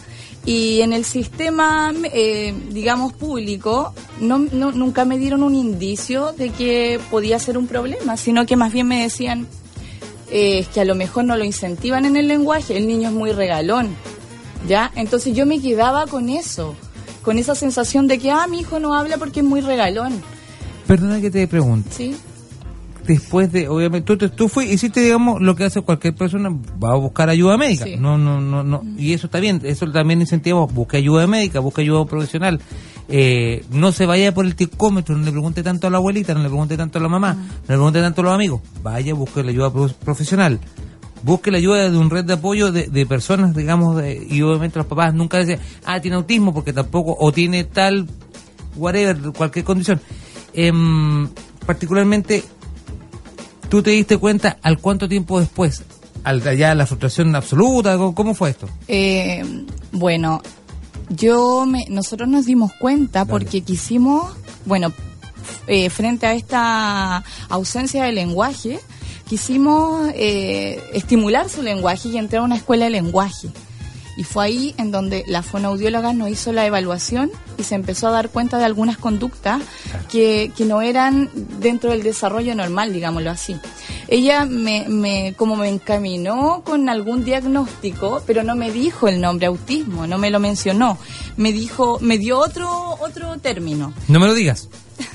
Y 0.47 0.81
en 0.81 0.95
el 0.95 1.05
sistema, 1.05 1.93
eh, 2.15 2.55
digamos, 2.71 3.13
público, 3.13 3.93
no, 4.19 4.39
no- 4.39 4.73
nunca 4.73 5.05
me 5.05 5.19
dieron 5.19 5.43
un 5.43 5.55
indicio 5.55 6.33
de 6.33 6.49
que 6.49 6.99
podía 7.11 7.39
ser 7.39 7.59
un 7.59 7.67
problema, 7.67 8.17
sino 8.17 8.47
que 8.47 8.57
más 8.57 8.73
bien 8.73 8.87
me 8.89 9.03
decían, 9.03 9.47
eh, 10.31 10.65
que 10.73 10.81
a 10.81 10.87
lo 10.87 10.95
mejor 10.95 11.25
no 11.25 11.37
lo 11.37 11.45
incentivan 11.45 12.07
en 12.07 12.17
el 12.17 12.29
lenguaje, 12.29 12.79
el 12.79 12.87
niño 12.87 13.11
es 13.11 13.15
muy 13.15 13.31
regalón, 13.33 13.95
¿ya? 14.69 14.91
Entonces 14.97 15.35
yo 15.35 15.47
me 15.47 15.61
quedaba 15.61 16.07
con 16.07 16.29
eso, 16.29 16.75
con 17.23 17.39
esa 17.39 17.55
sensación 17.55 18.07
de 18.07 18.19
que, 18.19 18.31
ah, 18.31 18.47
mi 18.49 18.61
hijo 18.61 18.79
no 18.79 18.95
habla 18.95 19.17
porque 19.19 19.41
es 19.41 19.47
muy 19.47 19.61
regalón, 19.61 20.13
Perdona 20.87 21.19
que 21.21 21.31
te 21.31 21.47
pregunte. 21.49 21.89
¿sí? 21.91 22.15
Después 23.07 23.53
de, 23.53 23.69
obviamente, 23.69 24.17
tú, 24.17 24.29
tú, 24.31 24.49
fui, 24.49 24.65
hiciste, 24.65 25.01
digamos, 25.01 25.41
lo 25.43 25.55
que 25.55 25.65
hace 25.65 25.83
cualquier 25.83 26.15
persona, 26.15 26.49
va 26.51 26.93
a 26.93 26.97
buscar 26.97 27.29
ayuda 27.29 27.57
médica. 27.59 27.85
Sí. 27.85 27.97
No, 27.99 28.17
no, 28.17 28.41
no, 28.41 28.63
no. 28.63 28.83
Y 28.97 29.13
eso 29.13 29.27
está 29.27 29.41
bien, 29.41 29.61
eso 29.65 29.91
también 29.91 30.23
incentivamos, 30.23 30.73
busque 30.73 30.97
ayuda 30.97 31.27
médica, 31.27 31.61
busque 31.61 31.83
ayuda 31.83 32.07
profesional. 32.07 32.61
Eh, 33.09 33.63
no 33.71 33.93
se 33.93 34.07
vaya 34.07 34.33
por 34.33 34.47
el 34.47 34.55
ticómetro, 34.57 35.17
no 35.19 35.25
le 35.25 35.33
pregunte 35.33 35.63
tanto 35.63 35.87
a 35.87 35.91
la 35.91 35.99
abuelita, 35.99 36.33
no 36.33 36.41
le 36.43 36.49
pregunte 36.49 36.79
tanto 36.79 36.99
a 36.99 37.03
la 37.03 37.09
mamá, 37.09 37.35
no 37.35 37.43
le 37.61 37.67
pregunte 37.67 38.01
tanto 38.01 38.23
a 38.23 38.25
los 38.25 38.33
amigos. 38.35 38.63
Vaya, 38.83 39.13
busque 39.13 39.43
la 39.43 39.51
ayuda 39.51 39.71
pro- 39.71 39.89
profesional. 40.03 40.59
Busque 41.25 41.51
la 41.51 41.57
ayuda 41.59 41.89
de 41.91 41.97
un 41.97 42.11
red 42.11 42.25
de 42.25 42.35
apoyo 42.35 42.71
de, 42.71 42.87
de 42.89 43.07
personas, 43.07 43.57
digamos, 43.57 43.97
de- 43.97 44.27
y 44.29 44.43
obviamente 44.43 44.79
los 44.79 44.87
papás 44.87 45.15
nunca 45.15 45.39
dicen, 45.39 45.59
ah, 45.87 45.99
tiene 46.01 46.17
autismo, 46.19 46.53
porque 46.53 46.73
tampoco, 46.75 47.17
o 47.19 47.33
tiene 47.33 47.65
tal, 47.65 48.07
whatever, 48.77 49.33
cualquier 49.33 49.65
condición. 49.65 50.01
Em, 50.53 51.27
particularmente, 51.65 52.45
¿tú 53.71 53.83
te 53.83 53.91
diste 53.91 54.19
cuenta 54.19 54.59
al 54.63 54.79
cuánto 54.79 55.09
tiempo 55.09 55.41
después? 55.41 55.83
Al 56.25 56.43
ya 56.57 56.75
la 56.75 56.87
frustración 56.87 57.35
absoluta, 57.35 57.97
¿cómo- 57.97 58.15
¿cómo 58.15 58.35
fue 58.35 58.51
esto? 58.51 58.69
Eh, 58.89 59.43
bueno, 59.93 60.43
yo 61.09 61.65
me, 61.67 61.85
nosotros 61.89 62.29
nos 62.29 62.45
dimos 62.47 62.73
cuenta 62.75 63.25
porque 63.25 63.63
quisimos, 63.63 64.33
bueno, 64.67 64.93
eh, 65.67 65.89
frente 65.91 66.27
a 66.27 66.35
esta 66.35 67.25
ausencia 67.49 68.05
de 68.05 68.13
lenguaje, 68.13 68.79
quisimos 69.29 70.11
eh, 70.15 70.83
estimular 70.93 71.49
su 71.49 71.63
lenguaje 71.63 72.09
y 72.09 72.19
entrar 72.19 72.43
a 72.43 72.45
una 72.45 72.57
escuela 72.57 72.85
de 72.85 72.91
lenguaje. 72.91 73.49
Y 74.17 74.23
fue 74.23 74.45
ahí 74.45 74.75
en 74.79 74.93
donde 74.93 75.25
la 75.27 75.43
fonoaudióloga 75.43 76.13
nos 76.13 76.29
hizo 76.29 76.53
la 76.53 76.65
evaluación 76.67 77.33
y 77.59 77.65
se 77.65 77.75
empezó 77.75 78.07
a 78.07 78.13
dar 78.13 78.29
cuenta 78.29 78.59
de 78.59 78.65
algunas 78.65 78.97
conductas 78.97 79.61
que, 80.09 80.53
que 80.57 80.65
no 80.65 80.83
eran 80.83 81.31
dentro 81.59 81.91
del 81.91 82.05
desarrollo 82.05 82.55
normal, 82.55 82.93
digámoslo 82.93 83.31
así. 83.31 83.57
Ella 84.07 84.45
me, 84.45 84.87
me, 84.89 85.35
como 85.37 85.57
me 85.57 85.69
encaminó 85.69 86.63
con 86.65 86.89
algún 86.89 87.25
diagnóstico, 87.25 88.23
pero 88.25 88.45
no 88.45 88.55
me 88.55 88.71
dijo 88.71 89.09
el 89.09 89.21
nombre 89.21 89.47
autismo, 89.47 90.07
no 90.07 90.19
me 90.19 90.31
lo 90.31 90.39
mencionó. 90.39 90.97
Me 91.37 91.53
dijo, 91.53 91.99
me 92.01 92.17
dio 92.17 92.39
otro, 92.39 92.97
otro 93.01 93.37
término. 93.39 93.93
No 94.07 94.21
me 94.21 94.27
lo 94.27 94.35
digas, 94.35 94.69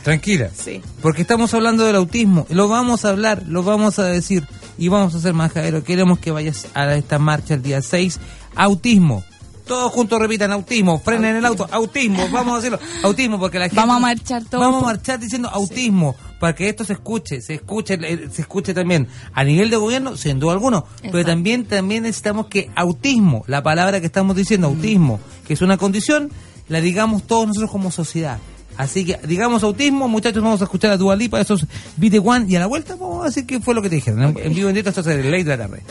tranquila. 0.03 0.49
Sí. 0.53 0.81
Porque 1.01 1.21
estamos 1.21 1.53
hablando 1.53 1.83
del 1.85 1.95
autismo, 1.95 2.45
lo 2.49 2.67
vamos 2.67 3.05
a 3.05 3.09
hablar, 3.09 3.43
lo 3.47 3.63
vamos 3.63 3.99
a 3.99 4.05
decir 4.05 4.47
y 4.77 4.87
vamos 4.87 5.13
a 5.13 5.17
hacer 5.17 5.33
más, 5.33 5.51
Jairo. 5.51 5.83
Queremos 5.83 6.19
que 6.19 6.31
vayas 6.31 6.67
a 6.73 6.93
esta 6.95 7.19
marcha 7.19 7.53
el 7.53 7.61
día 7.61 7.81
6. 7.81 8.19
Autismo. 8.55 9.23
Todos 9.65 9.91
juntos 9.91 10.19
repitan 10.19 10.51
autismo, 10.51 10.99
frenen 10.99 11.35
el 11.35 11.45
auto, 11.45 11.67
autismo, 11.71 12.27
vamos 12.31 12.55
a 12.55 12.57
hacerlo, 12.57 12.79
autismo, 13.03 13.37
porque 13.37 13.59
la 13.59 13.65
gente... 13.65 13.75
Vamos 13.75 13.97
a 13.97 13.99
marchar 13.99 14.43
todos 14.43 14.65
Vamos 14.65 14.81
a 14.81 14.85
marchar 14.87 15.19
diciendo 15.19 15.47
autismo, 15.47 16.15
para 16.39 16.55
que 16.55 16.69
esto 16.69 16.83
se 16.83 16.93
escuche, 16.93 17.39
se 17.39 17.53
escuche, 17.53 17.93
eh, 18.01 18.29
se 18.31 18.41
escuche 18.41 18.73
también 18.73 19.07
a 19.31 19.43
nivel 19.43 19.69
de 19.69 19.77
gobierno, 19.77 20.17
sin 20.17 20.39
duda 20.39 20.53
alguno, 20.53 20.87
pero 21.03 21.23
también, 21.23 21.65
también 21.65 22.01
necesitamos 22.01 22.47
que 22.47 22.71
autismo, 22.75 23.43
la 23.45 23.61
palabra 23.61 23.99
que 23.99 24.07
estamos 24.07 24.35
diciendo, 24.35 24.65
autismo, 24.65 25.19
que 25.45 25.53
es 25.53 25.61
una 25.61 25.77
condición, 25.77 26.31
la 26.67 26.81
digamos 26.81 27.27
todos 27.27 27.45
nosotros 27.45 27.69
como 27.69 27.91
sociedad. 27.91 28.39
Así 28.79 29.03
que, 29.03 29.19
digamos 29.27 29.61
autismo, 29.63 30.07
muchachos, 30.07 30.41
vamos 30.41 30.61
a 30.61 30.63
escuchar 30.63 30.91
a 30.91 30.97
Dualipa, 30.97 31.41
esos 31.41 31.65
Beat 31.97 32.13
the 32.13 32.19
One, 32.19 32.45
y 32.47 32.55
a 32.55 32.61
la 32.61 32.65
vuelta 32.65 32.95
vamos 32.95 33.23
a 33.23 33.25
decir 33.25 33.45
qué 33.45 33.59
fue 33.59 33.75
lo 33.75 33.81
que 33.81 33.89
te 33.89 33.95
dijeron. 33.95 34.37
En 34.41 34.55
vivo 34.55 34.69
en 34.69 34.75
directo, 34.75 35.01
esto 35.01 35.01
es 35.01 35.17
el 35.17 35.29
ley 35.29 35.43
de 35.43 35.57
la 35.57 35.67
tarde. 35.67 35.83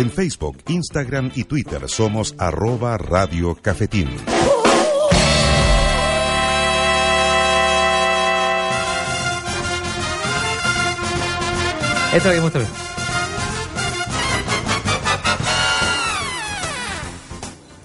En 0.00 0.10
Facebook, 0.10 0.56
Instagram 0.68 1.30
y 1.34 1.44
Twitter 1.44 1.82
somos 1.86 2.34
arroba 2.38 2.96
Radio 2.96 3.54
Cafetín. 3.60 4.08
Esto 12.14 12.30
muestra 12.40 12.60
bien. 12.62 12.72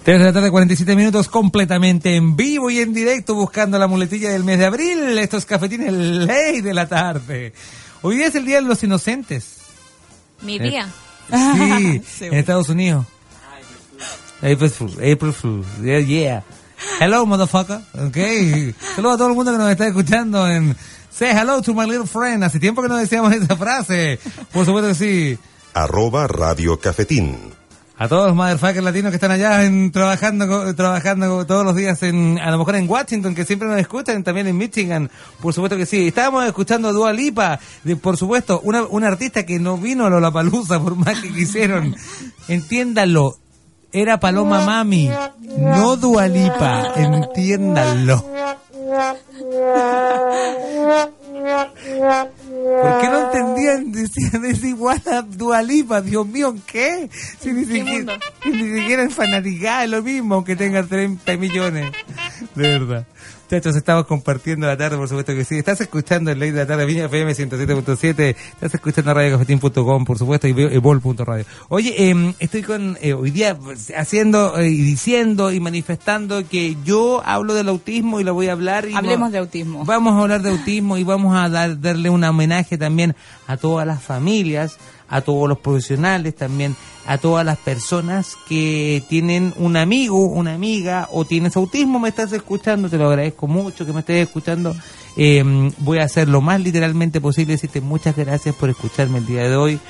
Tres 0.02 0.18
de 0.18 0.24
la 0.24 0.32
tarde, 0.32 0.50
47 0.50 0.96
minutos, 0.96 1.28
completamente 1.28 2.16
en 2.16 2.34
vivo 2.34 2.70
y 2.70 2.78
en 2.78 2.94
directo, 2.94 3.34
buscando 3.34 3.78
la 3.78 3.88
muletilla 3.88 4.30
del 4.30 4.42
mes 4.42 4.58
de 4.58 4.64
abril. 4.64 5.18
Estos 5.18 5.44
cafetines 5.44 5.92
ley 5.92 6.62
de 6.62 6.72
la 6.72 6.88
tarde. 6.88 7.52
Hoy 8.00 8.16
día 8.16 8.28
es 8.28 8.34
el 8.36 8.46
Día 8.46 8.62
de 8.62 8.62
los 8.62 8.82
Inocentes. 8.82 9.58
Mi 10.40 10.58
día. 10.58 10.88
Sí, 11.30 12.02
en. 12.18 12.28
Estados 12.32 12.68
Unidos. 12.68 13.06
April 14.38 14.70
Fool, 14.70 14.92
April 14.92 15.32
Fool, 15.32 15.64
yeah, 15.82 16.00
yeah. 16.00 16.44
Hello, 17.00 17.24
motherfucker. 17.24 17.80
Okay. 18.08 18.74
Saludos 18.94 19.14
a 19.14 19.18
todo 19.18 19.28
el 19.28 19.34
mundo 19.34 19.52
que 19.52 19.58
nos 19.58 19.70
está 19.70 19.86
escuchando 19.86 20.46
en 20.46 20.76
Say 21.10 21.30
hello 21.30 21.62
to 21.62 21.72
my 21.72 21.86
little 21.86 22.06
friend. 22.06 22.44
Hace 22.44 22.60
tiempo 22.60 22.82
que 22.82 22.88
no 22.88 22.96
decíamos 22.96 23.32
esa 23.32 23.56
frase. 23.56 24.18
Por 24.52 24.66
supuesto 24.66 24.88
que 24.88 24.94
sí. 24.94 25.38
Arroba 25.72 26.26
Radio 26.26 26.78
Cafetín. 26.78 27.38
A 27.98 28.08
todos 28.08 28.26
los 28.26 28.36
motherfuckers 28.36 28.84
latinos 28.84 29.10
que 29.10 29.16
están 29.16 29.30
allá 29.30 29.64
en, 29.64 29.90
trabajando 29.90 30.74
trabajando 30.74 31.46
todos 31.46 31.64
los 31.64 31.74
días 31.74 32.02
en, 32.02 32.38
a 32.38 32.50
lo 32.50 32.58
mejor 32.58 32.76
en 32.76 32.88
Washington, 32.88 33.34
que 33.34 33.46
siempre 33.46 33.66
nos 33.66 33.78
escuchan, 33.78 34.22
también 34.22 34.46
en 34.46 34.58
Michigan, 34.58 35.10
por 35.40 35.54
supuesto 35.54 35.78
que 35.78 35.86
sí. 35.86 36.08
Estábamos 36.08 36.44
escuchando 36.44 36.88
a 36.88 36.92
Dua 36.92 37.14
Lipa, 37.14 37.58
de, 37.84 37.96
por 37.96 38.18
supuesto, 38.18 38.60
una, 38.64 38.84
una 38.84 39.08
artista 39.08 39.46
que 39.46 39.58
no 39.58 39.78
vino 39.78 40.04
a 40.04 40.10
Lollapalooza 40.10 40.78
por 40.78 40.94
más 40.94 41.18
que 41.20 41.32
quisieron. 41.32 41.96
Entiéndanlo, 42.48 43.38
era 43.96 44.20
Paloma 44.20 44.60
Mami, 44.60 45.10
no 45.56 45.96
Dua 45.96 46.28
Lipa, 46.28 46.92
entiéndanlo. 46.96 48.22
¿Por 52.82 53.00
qué 53.00 53.08
no 53.08 53.18
entendían? 53.26 53.92
Decían, 53.92 54.44
es 54.44 54.62
igual 54.64 55.00
a 55.10 55.22
Dualipa, 55.22 56.02
Dios 56.02 56.26
mío, 56.26 56.54
¿qué? 56.66 57.08
Si 57.40 57.52
ni, 57.54 57.64
siquiera, 57.64 58.18
si 58.42 58.50
ni 58.50 58.80
siquiera 58.80 59.02
en 59.02 59.10
fanaticada 59.10 59.84
es 59.84 59.90
lo 59.90 60.02
mismo, 60.02 60.34
aunque 60.34 60.56
tenga 60.56 60.82
30 60.82 61.36
millones. 61.38 61.90
De 62.54 62.62
verdad. 62.78 63.06
Muchachos, 63.48 63.76
estamos 63.76 64.06
compartiendo 64.06 64.66
la 64.66 64.76
tarde, 64.76 64.96
por 64.96 65.06
supuesto 65.06 65.32
que 65.32 65.44
sí. 65.44 65.56
Estás 65.56 65.80
escuchando 65.80 66.32
el 66.32 66.40
Ley 66.40 66.50
de 66.50 66.58
la 66.58 66.66
Tarde, 66.66 66.84
Viña 66.84 67.04
FM 67.04 67.30
107.7. 67.32 68.34
Estás 68.34 68.74
escuchando 68.74 69.14
radiocafetín.com, 69.14 70.04
por 70.04 70.18
supuesto, 70.18 70.48
y 70.48 70.78
bol.radio. 70.78 71.44
Oye, 71.68 71.94
eh, 71.96 72.34
estoy 72.40 72.64
con, 72.64 72.98
eh, 73.00 73.12
hoy 73.12 73.30
día 73.30 73.56
haciendo 73.96 74.58
eh, 74.58 74.68
y 74.68 74.82
diciendo 74.82 75.52
y 75.52 75.60
manifestando 75.60 76.44
que 76.48 76.76
yo 76.84 77.22
hablo 77.24 77.54
del 77.54 77.68
autismo 77.68 78.18
y 78.18 78.24
lo 78.24 78.34
voy 78.34 78.48
a 78.48 78.52
hablar. 78.52 78.88
Y 78.88 78.96
Hablemos 78.96 79.30
de 79.30 79.38
autismo. 79.38 79.84
Vamos 79.84 80.14
a 80.14 80.22
hablar 80.22 80.42
de 80.42 80.50
autismo 80.50 80.98
y 80.98 81.04
vamos 81.04 81.36
a 81.36 81.48
dar, 81.48 81.80
darle 81.80 82.10
un 82.10 82.24
homenaje 82.24 82.76
también 82.76 83.14
a 83.46 83.56
todas 83.56 83.86
las 83.86 84.02
familias, 84.02 84.76
a 85.08 85.20
todos 85.20 85.48
los 85.48 85.58
profesionales, 85.58 86.34
también 86.34 86.76
a 87.06 87.18
todas 87.18 87.44
las 87.46 87.58
personas 87.58 88.36
que 88.48 89.02
tienen 89.08 89.54
un 89.56 89.76
amigo, 89.76 90.26
una 90.26 90.54
amiga 90.54 91.08
o 91.12 91.24
tienes 91.24 91.56
autismo, 91.56 91.98
me 91.98 92.08
estás 92.08 92.32
escuchando, 92.32 92.88
te 92.88 92.98
lo 92.98 93.08
agradezco 93.08 93.46
mucho 93.46 93.86
que 93.86 93.92
me 93.92 94.00
estés 94.00 94.26
escuchando. 94.26 94.74
Eh, 95.16 95.42
voy 95.78 95.98
a 95.98 96.04
hacer 96.04 96.28
lo 96.28 96.40
más 96.40 96.60
literalmente 96.60 97.20
posible, 97.20 97.54
decirte 97.54 97.80
muchas 97.80 98.16
gracias 98.16 98.54
por 98.54 98.68
escucharme 98.70 99.18
el 99.18 99.26
día 99.26 99.48
de 99.48 99.56
hoy. 99.56 99.80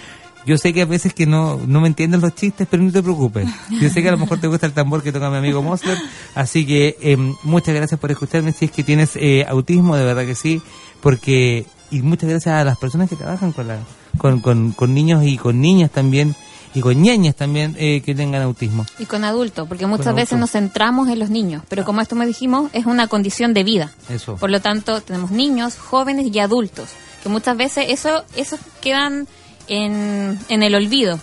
Yo 0.46 0.56
sé 0.58 0.72
que 0.72 0.82
a 0.82 0.86
veces 0.86 1.12
que 1.12 1.26
no, 1.26 1.58
no 1.66 1.80
me 1.80 1.88
entienden 1.88 2.20
los 2.20 2.32
chistes, 2.36 2.68
pero 2.70 2.80
no 2.80 2.92
te 2.92 3.02
preocupes. 3.02 3.48
Yo 3.80 3.90
sé 3.90 4.00
que 4.00 4.08
a 4.08 4.12
lo 4.12 4.18
mejor 4.18 4.38
te 4.38 4.46
gusta 4.46 4.66
el 4.66 4.72
tambor 4.72 5.02
que 5.02 5.10
toca 5.10 5.28
mi 5.28 5.38
amigo 5.38 5.60
Mosler. 5.60 5.98
Así 6.36 6.64
que 6.64 6.96
eh, 7.00 7.16
muchas 7.42 7.74
gracias 7.74 7.98
por 7.98 8.12
escucharme. 8.12 8.52
Si 8.52 8.66
es 8.66 8.70
que 8.70 8.84
tienes 8.84 9.16
eh, 9.16 9.44
autismo, 9.48 9.96
de 9.96 10.04
verdad 10.04 10.24
que 10.24 10.36
sí. 10.36 10.62
Porque, 11.00 11.66
y 11.90 12.00
muchas 12.02 12.30
gracias 12.30 12.54
a 12.54 12.62
las 12.62 12.78
personas 12.78 13.10
que 13.10 13.16
trabajan 13.16 13.50
con, 13.50 13.66
la, 13.66 13.80
con, 14.16 14.40
con, 14.40 14.72
con 14.72 14.94
niños 14.94 15.24
y 15.24 15.36
con 15.36 15.60
niñas 15.60 15.90
también. 15.90 16.34
Y 16.74 16.82
con 16.82 17.00
ñeñas 17.00 17.34
también 17.34 17.74
eh, 17.78 18.02
que 18.04 18.14
tengan 18.14 18.42
autismo. 18.42 18.84
Y 18.98 19.06
con 19.06 19.24
adultos, 19.24 19.66
porque 19.66 19.86
muchas 19.86 20.14
veces 20.14 20.32
adultos. 20.34 20.40
nos 20.40 20.50
centramos 20.50 21.08
en 21.08 21.18
los 21.18 21.30
niños, 21.30 21.62
pero 21.70 21.86
como 21.86 22.02
esto 22.02 22.16
me 22.16 22.26
dijimos, 22.26 22.70
es 22.74 22.84
una 22.84 23.08
condición 23.08 23.54
de 23.54 23.64
vida. 23.64 23.94
Eso. 24.10 24.36
Por 24.36 24.50
lo 24.50 24.60
tanto, 24.60 25.00
tenemos 25.00 25.30
niños, 25.30 25.78
jóvenes 25.78 26.26
y 26.30 26.38
adultos, 26.38 26.90
que 27.22 27.30
muchas 27.30 27.56
veces 27.56 27.86
eso 27.88 28.24
esos 28.36 28.60
quedan 28.82 29.26
en, 29.68 30.38
en 30.50 30.62
el 30.62 30.74
olvido. 30.74 31.18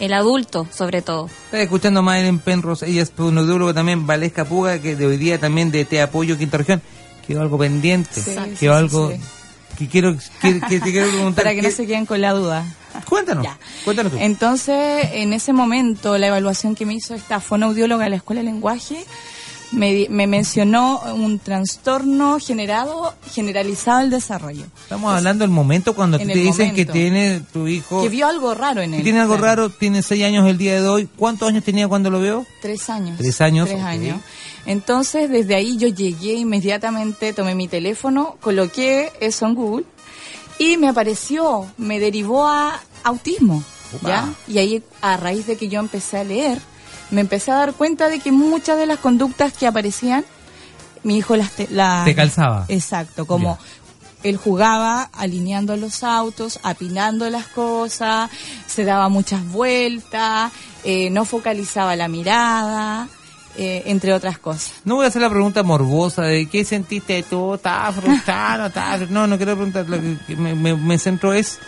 El 0.00 0.12
adulto, 0.14 0.66
sobre 0.72 1.00
todo. 1.00 1.26
Estoy 1.44 1.60
escuchando 1.60 2.00
a 2.00 2.02
Madeline 2.02 2.40
Penrose, 2.40 2.88
ella 2.88 3.02
es 3.02 3.12
un 3.18 3.38
audiólogo 3.38 3.72
también, 3.74 4.04
Valesca 4.04 4.46
Puga, 4.46 4.80
que 4.80 4.96
de 4.96 5.06
hoy 5.06 5.16
día 5.16 5.38
también 5.38 5.70
de 5.70 5.84
Te 5.84 6.02
Apoyo 6.02 6.36
Quinta 6.36 6.58
Región. 6.58 6.82
Quedó 7.24 7.42
algo 7.42 7.56
pendiente, 7.56 8.20
sí, 8.20 8.34
quedó 8.34 8.56
sí, 8.56 8.66
algo 8.66 9.10
sí. 9.12 9.20
Que 9.78 9.86
quiero 9.88 10.16
que, 10.42 10.60
que 10.60 10.80
te 10.80 10.90
quiero 10.92 11.08
preguntar. 11.12 11.44
Para 11.44 11.54
que 11.54 11.62
no 11.62 11.68
¿qué- 11.68 11.74
se 11.74 11.86
queden 11.86 12.04
con 12.06 12.20
la 12.20 12.32
duda. 12.32 12.64
Cuéntanos, 13.08 13.46
cuéntanos 13.84 14.12
tú. 14.12 14.18
Entonces, 14.20 15.08
en 15.12 15.32
ese 15.32 15.52
momento, 15.52 16.18
la 16.18 16.26
evaluación 16.26 16.74
que 16.74 16.84
me 16.84 16.94
hizo 16.94 17.14
esta 17.14 17.38
fonoaudióloga 17.40 18.04
de 18.04 18.10
la 18.10 18.16
Escuela 18.16 18.40
de 18.40 18.46
Lenguaje 18.46 19.04
me, 19.70 20.06
me 20.10 20.26
mencionó 20.26 21.00
un 21.14 21.38
trastorno 21.38 22.38
generado, 22.40 23.14
generalizado 23.34 24.00
del 24.00 24.10
desarrollo. 24.10 24.64
Estamos 24.82 25.14
hablando 25.14 25.44
del 25.44 25.50
momento 25.50 25.94
cuando 25.94 26.18
te 26.18 26.24
dicen 26.24 26.74
que 26.74 26.86
momento. 26.86 26.92
tiene 26.92 27.40
tu 27.52 27.68
hijo, 27.68 28.02
Que 28.02 28.08
vio 28.08 28.26
algo 28.26 28.54
raro 28.54 28.80
en 28.80 28.92
que 28.92 28.96
él. 28.98 29.02
tiene 29.04 29.20
algo 29.20 29.36
claro. 29.36 29.62
raro, 29.66 29.70
tiene 29.70 30.02
seis 30.02 30.24
años 30.24 30.48
el 30.48 30.56
día 30.58 30.80
de 30.80 30.88
hoy. 30.88 31.08
¿Cuántos 31.16 31.48
años 31.48 31.62
tenía 31.64 31.86
cuando 31.86 32.10
lo 32.10 32.18
veo? 32.20 32.46
Tres 32.62 32.88
años. 32.90 33.16
Tres 33.18 33.40
años, 33.42 33.68
Tres 33.68 33.80
ok. 33.80 33.86
años. 33.86 34.20
Entonces, 34.68 35.30
desde 35.30 35.54
ahí 35.56 35.76
yo 35.78 35.88
llegué 35.88 36.34
inmediatamente, 36.34 37.32
tomé 37.32 37.54
mi 37.54 37.66
teléfono, 37.68 38.36
coloqué 38.40 39.10
eso 39.18 39.46
en 39.46 39.54
Google 39.54 39.86
y 40.58 40.76
me 40.76 40.88
apareció, 40.88 41.66
me 41.78 41.98
derivó 41.98 42.46
a 42.46 42.78
autismo. 43.02 43.64
Upa. 43.94 44.08
¿ya? 44.08 44.34
Y 44.46 44.58
ahí, 44.58 44.82
a 45.00 45.16
raíz 45.16 45.46
de 45.46 45.56
que 45.56 45.68
yo 45.68 45.80
empecé 45.80 46.18
a 46.18 46.24
leer, 46.24 46.60
me 47.10 47.22
empecé 47.22 47.50
a 47.50 47.54
dar 47.56 47.72
cuenta 47.72 48.08
de 48.08 48.20
que 48.20 48.30
muchas 48.30 48.76
de 48.76 48.84
las 48.84 48.98
conductas 48.98 49.54
que 49.54 49.66
aparecían, 49.66 50.24
mi 51.02 51.16
hijo 51.16 51.34
las... 51.36 51.50
Te, 51.52 51.66
las- 51.70 52.04
Te 52.04 52.14
calzaba. 52.14 52.66
Exacto, 52.68 53.26
como 53.26 53.58
él 54.24 54.36
jugaba 54.36 55.08
alineando 55.14 55.76
los 55.76 56.02
autos, 56.04 56.58
apinando 56.62 57.30
las 57.30 57.46
cosas, 57.46 58.28
se 58.66 58.84
daba 58.84 59.08
muchas 59.08 59.42
vueltas, 59.50 60.52
eh, 60.84 61.08
no 61.10 61.24
focalizaba 61.24 61.96
la 61.96 62.08
mirada, 62.08 63.08
eh, 63.58 63.82
entre 63.86 64.12
otras 64.12 64.38
cosas. 64.38 64.72
No 64.84 64.94
voy 64.94 65.04
a 65.04 65.08
hacer 65.08 65.20
la 65.20 65.28
pregunta 65.28 65.64
morbosa 65.64 66.22
de 66.22 66.46
qué 66.46 66.64
sentiste 66.64 67.24
tú, 67.24 67.54
estabas 67.54 67.96
frustrado, 67.96 68.70
No, 69.10 69.26
no 69.26 69.36
quiero 69.36 69.56
preguntar, 69.56 69.88
lo 69.88 69.98
que 69.98 70.36
me, 70.36 70.54
me, 70.54 70.76
me 70.76 70.96
centro 70.96 71.32
es... 71.32 71.58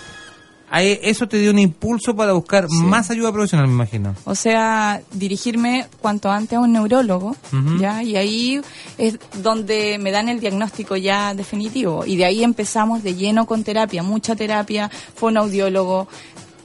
a 0.70 0.82
Eso 0.82 1.26
te 1.26 1.38
dio 1.38 1.50
un 1.50 1.58
impulso 1.58 2.14
para 2.14 2.32
buscar 2.32 2.68
más 2.70 3.10
ayuda 3.10 3.32
profesional, 3.32 3.66
me 3.66 3.74
imagino. 3.74 4.14
O 4.24 4.36
sea, 4.36 5.02
dirigirme 5.12 5.88
cuanto 6.00 6.30
antes 6.30 6.56
a 6.56 6.60
un 6.60 6.72
neurólogo. 6.72 7.34
¿ya? 7.80 8.04
Y 8.04 8.14
ahí 8.14 8.60
es 8.96 9.18
donde 9.42 9.98
me 9.98 10.12
dan 10.12 10.28
el 10.28 10.38
diagnóstico 10.38 10.96
ya 10.96 11.34
definitivo. 11.34 12.04
Y 12.06 12.16
de 12.16 12.24
ahí 12.24 12.44
empezamos 12.44 13.02
de 13.02 13.16
lleno 13.16 13.46
con 13.46 13.64
terapia, 13.64 14.04
mucha 14.04 14.36
terapia, 14.36 14.88
fonoaudiólogo, 15.16 16.06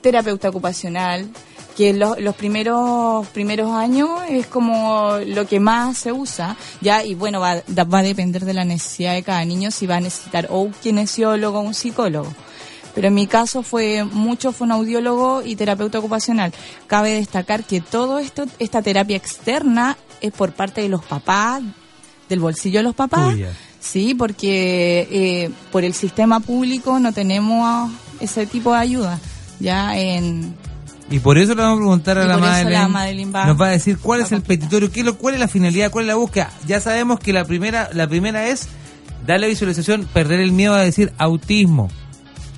terapeuta 0.01 0.49
ocupacional, 0.49 1.28
que 1.76 1.93
los, 1.93 2.19
los 2.19 2.36
primeros 2.36 3.28
primeros 3.28 3.71
años 3.71 4.09
es 4.30 4.47
como 4.47 5.17
lo 5.26 5.45
que 5.45 5.59
más 5.59 5.97
se 5.97 6.11
usa, 6.11 6.55
¿ya? 6.82 7.03
Y 7.03 7.15
bueno, 7.15 7.39
va, 7.39 7.55
va 7.67 7.99
a 7.99 8.03
depender 8.03 8.45
de 8.45 8.53
la 8.53 8.63
necesidad 8.63 9.13
de 9.13 9.23
cada 9.23 9.43
niño 9.43 9.71
si 9.71 9.86
va 9.86 9.97
a 9.97 10.01
necesitar 10.01 10.47
o 10.49 10.61
un 10.61 10.71
kinesiólogo 10.71 11.59
o 11.59 11.61
un 11.61 11.73
psicólogo. 11.73 12.32
Pero 12.95 13.09
en 13.09 13.13
mi 13.13 13.28
caso 13.28 13.61
fue 13.61 14.05
mucho 14.05 14.53
fonoaudiólogo 14.53 15.43
y 15.43 15.57
terapeuta 15.57 15.99
ocupacional. 15.99 16.53
Cabe 16.88 17.11
destacar 17.11 17.65
que 17.65 17.82
todo 17.82 18.19
esto, 18.19 18.45
esta 18.57 18.82
terapia 18.82 19.17
externa 19.17 19.97
es 20.21 20.32
por 20.32 20.53
parte 20.53 20.82
de 20.82 20.88
los 20.88 21.03
papás, 21.03 21.61
del 22.30 22.39
bolsillo 22.39 22.80
de 22.80 22.84
los 22.84 22.95
papás. 22.95 23.36
Sí, 23.82 24.15
porque 24.15 25.07
eh, 25.11 25.51
por 25.73 25.84
el 25.84 25.93
sistema 25.93 26.39
público 26.39 26.97
no 26.99 27.11
tenemos 27.11 27.91
ese 28.21 28.47
tipo 28.47 28.71
de 28.71 28.80
ayuda. 28.80 29.19
Ya 29.59 29.97
en 29.97 30.55
Y 31.10 31.20
por 31.20 31.38
eso 31.38 31.53
le 31.53 31.62
vamos 31.62 31.78
a 31.78 31.82
preguntar 31.82 32.18
a 32.18 32.24
Y 32.26 32.28
la 32.28 32.34
por 32.34 32.43
eso 32.43 32.51
Madeleine. 32.51 32.80
la 32.82 32.88
Madeleine 32.88 33.32
va- 33.32 33.45
nos 33.45 33.62
va 33.62 33.68
a 33.68 33.72
decir 33.72 33.97
cuál 33.99 34.22
es 34.22 34.32
el 34.32 34.41
petitorio, 34.41 34.91
qué 34.91 35.01
es 35.01 35.06
lo, 35.06 35.18
cuál 35.18 35.36
es 35.36 35.39
la 35.39 35.47
finalidad, 35.47 35.91
cuál 35.91 36.06
es 36.06 36.08
la 36.08 36.16
búsqueda. 36.16 36.49
Ya 36.66 36.80
sabemos 36.80 37.20
que 37.20 37.32
la 37.34 37.45
primera, 37.45 37.89
la 37.93 38.08
primera 38.08 38.47
es 38.47 38.68
darle 39.26 39.47
visualización, 39.47 40.08
perder 40.14 40.39
el 40.39 40.51
miedo 40.51 40.74
a 40.74 40.80
decir 40.82 41.14
autismo. 41.18 41.89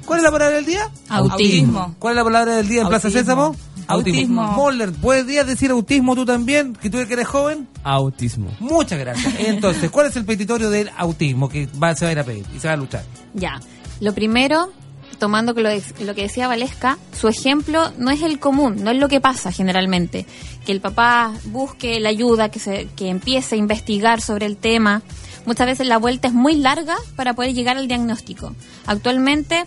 ¿Cuál 0.05 0.19
es 0.19 0.23
la 0.23 0.31
palabra 0.31 0.55
del 0.55 0.65
día? 0.65 0.89
Autismo. 1.09 1.95
¿Cuál 1.99 2.13
es 2.13 2.15
la 2.15 2.23
palabra 2.23 2.55
del 2.55 2.67
día 2.69 2.81
en 2.83 2.87
Plaza 2.87 3.07
Autismo. 3.09 3.21
Sésamo? 3.25 3.55
Autismo. 3.89 4.43
Moller, 4.53 4.91
¿puedes 4.93 5.45
decir 5.47 5.71
autismo 5.71 6.15
tú 6.15 6.25
también? 6.25 6.73
Que 6.73 6.89
tú 6.89 6.97
que 7.05 7.13
eres 7.13 7.27
joven. 7.27 7.67
Autismo. 7.83 8.49
Muchas 8.61 8.97
gracias. 8.99 9.33
Entonces, 9.39 9.89
¿cuál 9.91 10.07
es 10.07 10.15
el 10.15 10.23
petitorio 10.25 10.69
del 10.69 10.89
autismo 10.97 11.49
que 11.49 11.67
va, 11.81 11.93
se 11.95 12.05
va 12.05 12.09
a 12.09 12.11
ir 12.13 12.19
a 12.19 12.23
pedir 12.23 12.45
y 12.55 12.59
se 12.59 12.67
va 12.69 12.73
a 12.75 12.77
luchar? 12.77 13.03
Ya. 13.33 13.59
Lo 13.99 14.13
primero, 14.13 14.71
tomando 15.19 15.53
lo, 15.53 15.69
lo 15.69 16.15
que 16.15 16.21
decía 16.23 16.47
Valesca, 16.47 16.97
su 17.13 17.27
ejemplo 17.27 17.91
no 17.97 18.11
es 18.11 18.21
el 18.21 18.39
común, 18.39 18.83
no 18.83 18.91
es 18.91 18.97
lo 18.97 19.07
que 19.07 19.19
pasa 19.19 19.51
generalmente. 19.51 20.25
Que 20.65 20.71
el 20.71 20.81
papá 20.81 21.33
busque 21.45 21.99
la 21.99 22.09
ayuda, 22.09 22.49
que, 22.49 22.59
se, 22.59 22.87
que 22.95 23.09
empiece 23.09 23.55
a 23.55 23.57
investigar 23.57 24.21
sobre 24.21 24.45
el 24.45 24.57
tema. 24.57 25.01
Muchas 25.45 25.67
veces 25.67 25.87
la 25.87 25.97
vuelta 25.97 26.27
es 26.27 26.33
muy 26.33 26.55
larga 26.55 26.95
para 27.15 27.33
poder 27.33 27.53
llegar 27.53 27.77
al 27.77 27.87
diagnóstico. 27.87 28.53
Actualmente, 28.85 29.65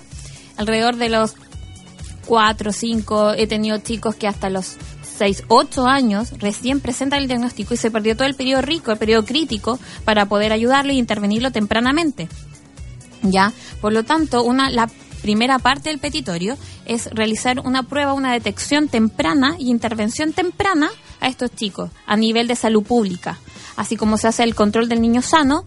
alrededor 0.57 0.97
de 0.97 1.09
los 1.09 1.35
4, 2.27 2.73
5, 2.73 3.33
he 3.33 3.47
tenido 3.47 3.79
chicos 3.79 4.15
que 4.15 4.29
hasta 4.29 4.51
los 4.51 4.77
6, 5.19 5.45
8 5.49 5.87
años 5.87 6.33
recién 6.39 6.81
presentan 6.81 7.21
el 7.21 7.29
diagnóstico 7.29 7.75
y 7.75 7.77
se 7.77 7.91
perdió 7.91 8.17
todo 8.17 8.27
el 8.27 8.35
periodo 8.35 8.63
rico, 8.63 8.93
el 8.93 8.99
periodo 8.99 9.25
crítico, 9.25 9.79
para 10.05 10.27
poder 10.27 10.53
ayudarlo 10.53 10.93
y 10.93 10.99
intervenirlo 10.99 11.51
tempranamente. 11.51 12.29
¿ya? 13.23 13.53
Por 13.81 13.93
lo 13.93 14.05
tanto, 14.05 14.43
una, 14.43 14.71
la 14.71 14.91
primera 15.21 15.59
parte 15.59 15.91
del 15.91 15.99
petitorio 15.99 16.57
es 16.87 17.07
realizar 17.13 17.61
una 17.61 17.83
prueba, 17.85 18.13
una 18.13 18.33
detección 18.33 18.89
temprana 18.89 19.57
y 19.59 19.71
intervención 19.71 20.33
temprana 20.33 20.91
a 21.21 21.29
estos 21.29 21.55
chicos 21.55 21.91
a 22.07 22.17
nivel 22.17 22.49
de 22.49 22.57
salud 22.57 22.83
pública, 22.83 23.39
así 23.77 23.97
como 23.97 24.19
se 24.19 24.29
hace 24.29 24.43
el 24.43 24.55
control 24.55 24.89
del 24.89 25.01
niño 25.01 25.23
sano, 25.23 25.65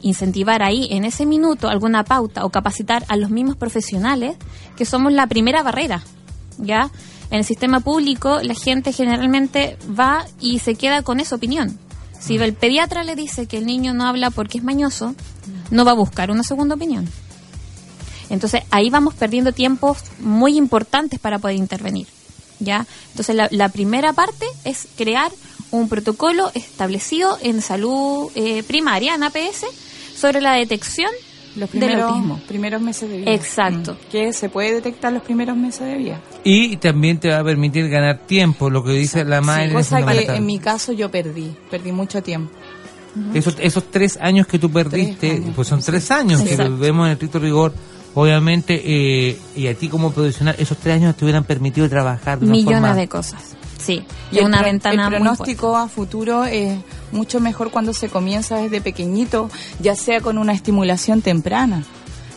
incentivar 0.00 0.62
ahí 0.62 0.88
en 0.90 1.04
ese 1.04 1.26
minuto 1.26 1.68
alguna 1.68 2.04
pauta 2.04 2.44
o 2.44 2.50
capacitar 2.50 3.04
a 3.08 3.16
los 3.16 3.30
mismos 3.30 3.56
profesionales 3.56 4.36
que 4.76 4.84
somos 4.84 5.12
la 5.12 5.26
primera 5.26 5.62
barrera, 5.62 6.02
¿ya? 6.58 6.90
En 7.30 7.38
el 7.38 7.44
sistema 7.44 7.80
público 7.80 8.40
la 8.42 8.54
gente 8.54 8.92
generalmente 8.92 9.78
va 9.98 10.26
y 10.40 10.58
se 10.58 10.74
queda 10.74 11.02
con 11.02 11.20
esa 11.20 11.36
opinión. 11.36 11.78
Si 12.18 12.36
el 12.36 12.54
pediatra 12.54 13.02
le 13.02 13.16
dice 13.16 13.46
que 13.46 13.58
el 13.58 13.66
niño 13.66 13.94
no 13.94 14.06
habla 14.06 14.30
porque 14.30 14.58
es 14.58 14.64
mañoso, 14.64 15.14
no 15.70 15.84
va 15.84 15.92
a 15.92 15.94
buscar 15.94 16.30
una 16.30 16.44
segunda 16.44 16.74
opinión. 16.74 17.08
Entonces 18.32 18.62
ahí 18.70 18.90
vamos 18.90 19.14
perdiendo 19.14 19.52
tiempos 19.52 19.98
muy 20.18 20.56
importantes 20.56 21.20
para 21.20 21.38
poder 21.38 21.56
intervenir. 21.56 22.06
¿ya? 22.58 22.86
Entonces 23.10 23.36
la, 23.36 23.48
la 23.50 23.68
primera 23.68 24.12
parte 24.12 24.46
es 24.64 24.88
crear 24.96 25.30
un 25.70 25.88
protocolo 25.88 26.50
establecido 26.54 27.38
en 27.42 27.62
salud 27.62 28.30
eh, 28.34 28.62
primaria, 28.62 29.14
en 29.14 29.22
APS, 29.22 29.66
sobre 30.16 30.40
la 30.40 30.54
detección 30.54 31.10
los 31.56 31.70
del 31.70 31.80
primeros, 31.80 32.10
autismo. 32.10 32.40
primeros 32.48 32.80
meses 32.80 33.10
de 33.10 33.18
vida. 33.18 33.32
Exacto. 33.32 33.94
Mm. 33.94 34.10
Que 34.10 34.32
se 34.32 34.48
puede 34.48 34.74
detectar 34.74 35.12
los 35.12 35.22
primeros 35.22 35.56
meses 35.56 35.86
de 35.86 35.96
vida. 35.96 36.20
Y 36.44 36.76
también 36.78 37.18
te 37.18 37.28
va 37.28 37.40
a 37.40 37.44
permitir 37.44 37.88
ganar 37.88 38.18
tiempo, 38.26 38.70
lo 38.70 38.82
que 38.82 38.92
dice 38.92 39.24
la 39.24 39.42
madre. 39.42 39.68
Sí, 39.68 39.74
cosa 39.74 40.06
que 40.06 40.24
en 40.24 40.46
mi 40.46 40.58
caso 40.58 40.92
yo 40.92 41.10
perdí, 41.10 41.54
perdí 41.70 41.92
mucho 41.92 42.22
tiempo. 42.22 42.52
Esos, 43.34 43.56
esos 43.60 43.90
tres 43.90 44.16
años 44.18 44.46
que 44.46 44.58
tú 44.58 44.70
perdiste, 44.70 45.42
pues 45.54 45.68
son 45.68 45.82
tres 45.82 46.10
años 46.10 46.40
que 46.40 46.52
Exacto. 46.52 46.78
vemos 46.78 47.06
en 47.06 47.12
estricto 47.12 47.38
rigor. 47.38 47.74
Obviamente, 48.14 48.80
eh, 48.84 49.38
y 49.56 49.66
a 49.68 49.74
ti 49.74 49.88
como 49.88 50.10
profesional, 50.12 50.54
esos 50.58 50.76
tres 50.78 50.96
años 50.96 51.16
te 51.16 51.24
hubieran 51.24 51.44
permitido 51.44 51.88
trabajar 51.88 52.38
de 52.38 52.44
una 52.46 52.52
Millones 52.52 52.80
forma- 52.80 52.94
de 52.94 53.08
cosas. 53.08 53.42
Sí, 53.78 54.04
Y 54.30 54.38
una 54.40 54.58
pro- 54.58 54.66
ventana 54.66 54.94
el 55.04 55.08
muy 55.10 55.16
pronóstico 55.18 55.76
a 55.76 55.88
futuro 55.88 56.44
es 56.44 56.78
mucho 57.10 57.40
mejor 57.40 57.70
cuando 57.70 57.92
se 57.92 58.08
comienza 58.08 58.56
desde 58.58 58.80
pequeñito, 58.80 59.50
ya 59.80 59.96
sea 59.96 60.20
con 60.20 60.38
una 60.38 60.52
estimulación 60.52 61.20
temprana. 61.22 61.82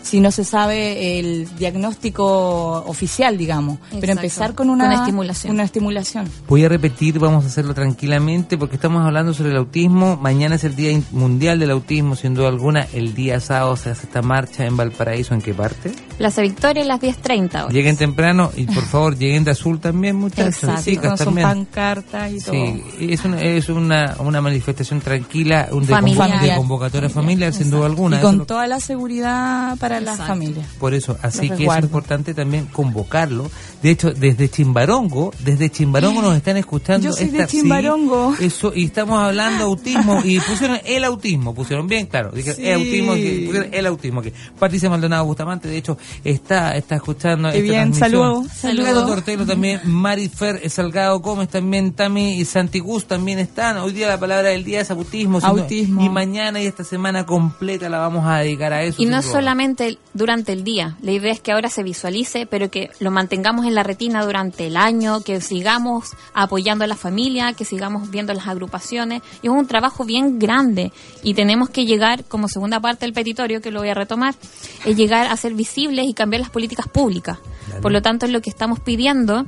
Si 0.05 0.19
no 0.19 0.31
se 0.31 0.43
sabe 0.43 1.19
el 1.19 1.47
diagnóstico 1.57 2.83
oficial, 2.85 3.39
digamos. 3.39 3.79
Pero 3.99 4.13
empezar 4.13 4.53
con 4.53 4.69
una, 4.69 4.85
Con 4.85 4.93
estimulación. 4.93 5.53
Una 5.53 5.63
estimulación. 5.63 6.29
Voy 6.47 6.63
a 6.63 6.69
repetir, 6.69 7.17
vamos 7.17 7.43
a 7.43 7.47
hacerlo 7.47 7.73
tranquilamente 7.73 8.55
porque 8.55 8.75
estamos 8.75 9.03
hablando 9.03 9.33
sobre 9.33 9.49
el 9.49 9.57
autismo. 9.57 10.15
Mañana 10.17 10.55
es 10.55 10.63
el 10.63 10.75
Día 10.75 10.95
Mundial 11.11 11.57
del 11.57 11.71
Autismo, 11.71 12.15
sin 12.15 12.35
duda 12.35 12.49
alguna. 12.49 12.87
El 12.93 13.15
día 13.15 13.39
sábado 13.39 13.75
se 13.77 13.89
hace 13.89 14.05
esta 14.05 14.21
marcha 14.21 14.65
en 14.65 14.77
Valparaíso. 14.77 15.33
¿En 15.33 15.41
qué 15.41 15.55
parte? 15.55 15.91
Plaza 16.17 16.41
Victoria 16.41 16.83
a 16.83 16.85
las 16.85 17.01
10.30 17.01 17.49
horas. 17.63 17.73
Lleguen 17.73 17.97
temprano 17.97 18.51
y 18.55 18.65
por 18.65 18.83
favor 18.85 19.17
lleguen 19.17 19.43
de 19.43 19.51
azul 19.51 19.79
también, 19.79 20.15
muchachos. 20.15 20.55
Exacto. 20.63 20.81
Chicas 20.83 21.07
con 21.09 21.17
sus 21.17 21.25
también. 21.25 21.47
pancartas 21.47 22.31
y 22.31 22.39
todo. 22.39 22.51
Sí, 22.53 22.83
es 23.01 23.25
una, 23.25 23.41
es 23.41 23.69
una, 23.69 24.15
una 24.19 24.41
manifestación 24.41 25.01
tranquila, 25.01 25.67
un 25.71 25.81
de, 25.85 25.93
Familiar. 25.93 26.41
de 26.41 26.55
convocatoria 26.55 27.09
familiar, 27.09 27.53
sin 27.53 27.69
duda 27.69 27.85
alguna. 27.87 28.15
Y 28.17 28.19
Eso 28.19 28.27
con 28.27 28.37
lo- 28.39 28.45
toda 28.45 28.65
la 28.67 28.79
seguridad 28.79 29.77
para 29.77 29.99
las 29.99 30.17
familias. 30.17 30.67
Por 30.79 30.93
eso, 30.93 31.17
así 31.21 31.49
que 31.49 31.65
es 31.65 31.77
importante 31.83 32.33
también 32.33 32.65
convocarlo. 32.65 33.49
De 33.83 33.91
hecho, 33.91 34.11
desde 34.11 34.49
Chimbarongo, 34.49 35.33
desde 35.43 35.69
Chimbarongo 35.69 36.21
nos 36.21 36.35
están 36.35 36.57
escuchando. 36.57 37.07
Yo 37.07 37.13
soy 37.13 37.27
de 37.27 37.37
esta- 37.39 37.47
sí, 37.49 37.57
Chimbarongo. 37.61 38.35
eso, 38.39 38.71
y 38.75 38.85
estamos 38.85 39.19
hablando 39.21 39.63
autismo, 39.65 40.21
y 40.23 40.39
pusieron 40.39 40.79
el 40.85 41.03
autismo, 41.03 41.53
pusieron 41.53 41.87
bien 41.87 42.05
claro. 42.07 42.31
Dije, 42.31 42.53
Sí. 42.53 42.65
el 42.67 42.73
autismo, 42.75 43.13
que- 43.15 43.43
pusieron 43.47 43.69
el 43.73 43.85
autismo. 43.85 44.21
Que 44.21 44.33
Patricia 44.57 44.89
Maldonado 44.89 45.25
Bustamante, 45.25 45.67
de 45.67 45.77
hecho, 45.77 45.97
está, 46.23 46.75
está 46.75 46.95
escuchando. 46.95 47.49
Qué 47.51 47.57
esta 47.59 47.71
bien, 47.71 47.93
saludos. 47.93 48.47
Saludos. 48.53 48.85
Saludos. 48.87 49.07
Tortelo 49.07 49.45
también, 49.45 49.81
Marifer 49.85 50.69
Salgado 50.69 51.19
Gómez 51.19 51.49
también, 51.49 51.93
Tami 51.93 52.35
y 52.39 52.45
Santigus 52.45 53.05
también 53.05 53.39
están. 53.39 53.77
Hoy 53.77 53.93
día 53.93 54.07
la 54.07 54.19
palabra 54.19 54.49
del 54.49 54.63
día 54.63 54.81
es 54.81 54.91
autismo. 54.91 55.39
sino- 55.39 55.51
Autismo. 55.53 56.03
Y 56.03 56.09
mañana 56.09 56.61
y 56.61 56.65
esta 56.65 56.83
semana 56.83 57.25
completa 57.25 57.89
la 57.89 57.99
vamos 57.99 58.25
a 58.25 58.39
dedicar 58.39 58.73
a 58.73 58.83
eso. 58.83 59.01
Y 59.01 59.05
no 59.05 59.21
duda. 59.21 59.31
solamente 59.31 59.97
durante 60.13 60.51
el 60.53 60.63
día, 60.63 60.97
la 61.01 61.11
idea 61.11 61.31
es 61.31 61.39
que 61.39 61.51
ahora 61.51 61.69
se 61.69 61.83
visualice, 61.83 62.45
pero 62.45 62.69
que 62.69 62.89
lo 62.99 63.11
mantengamos 63.11 63.65
en 63.65 63.75
la 63.75 63.83
retina 63.83 64.23
durante 64.25 64.67
el 64.67 64.77
año, 64.77 65.21
que 65.21 65.41
sigamos 65.41 66.09
apoyando 66.33 66.83
a 66.83 66.87
la 66.87 66.95
familia, 66.95 67.53
que 67.53 67.65
sigamos 67.65 68.09
viendo 68.09 68.33
las 68.33 68.47
agrupaciones. 68.47 69.21
Y 69.41 69.47
es 69.47 69.53
un 69.53 69.67
trabajo 69.67 70.05
bien 70.05 70.39
grande 70.39 70.91
y 71.23 71.33
tenemos 71.33 71.69
que 71.69 71.85
llegar, 71.85 72.23
como 72.25 72.47
segunda 72.47 72.79
parte 72.79 73.05
del 73.05 73.13
petitorio, 73.13 73.61
que 73.61 73.71
lo 73.71 73.79
voy 73.79 73.89
a 73.89 73.93
retomar, 73.93 74.35
es 74.85 74.95
llegar 74.95 75.27
a 75.27 75.37
ser 75.37 75.53
y 76.03 76.13
cambiar 76.13 76.41
las 76.41 76.49
políticas 76.49 76.87
públicas. 76.87 77.37
Por 77.81 77.91
lo 77.91 78.01
tanto, 78.01 78.27
lo 78.27 78.41
que 78.41 78.49
estamos 78.49 78.79
pidiendo 78.79 79.45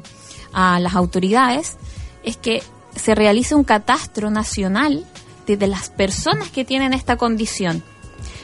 a 0.53 0.79
las 0.79 0.95
autoridades 0.95 1.77
es 2.23 2.37
que 2.37 2.63
se 2.95 3.13
realice 3.15 3.53
un 3.55 3.63
catastro 3.63 4.29
nacional 4.31 5.05
de, 5.45 5.57
de 5.57 5.67
las 5.67 5.89
personas 5.89 6.49
que 6.49 6.65
tienen 6.65 6.93
esta 6.93 7.15
condición 7.17 7.83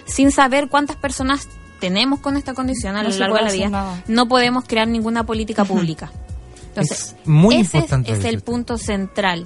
sin 0.06 0.32
saber 0.32 0.68
cuántas 0.68 0.96
personas 0.98 1.48
tenemos 1.80 2.20
con 2.20 2.38
esta 2.38 2.54
condición 2.54 2.96
a 2.98 3.04
No 3.04 3.10
lo 3.10 3.16
largo 3.18 3.36
de 3.38 3.42
la 3.44 3.52
vida, 3.52 3.70
nada. 3.70 4.04
no 4.08 4.28
podemos 4.28 4.64
crear 4.66 4.88
ninguna 4.88 5.26
política 5.26 5.66
pública. 5.66 6.12
Entonces, 6.70 7.16
Es 7.22 7.28
muy 7.28 7.56
ese 7.56 7.62
es- 7.62 7.74
importante 7.76 8.12
es, 8.12 8.26
el 8.26 8.42
punto 8.42 8.78
central 8.78 9.46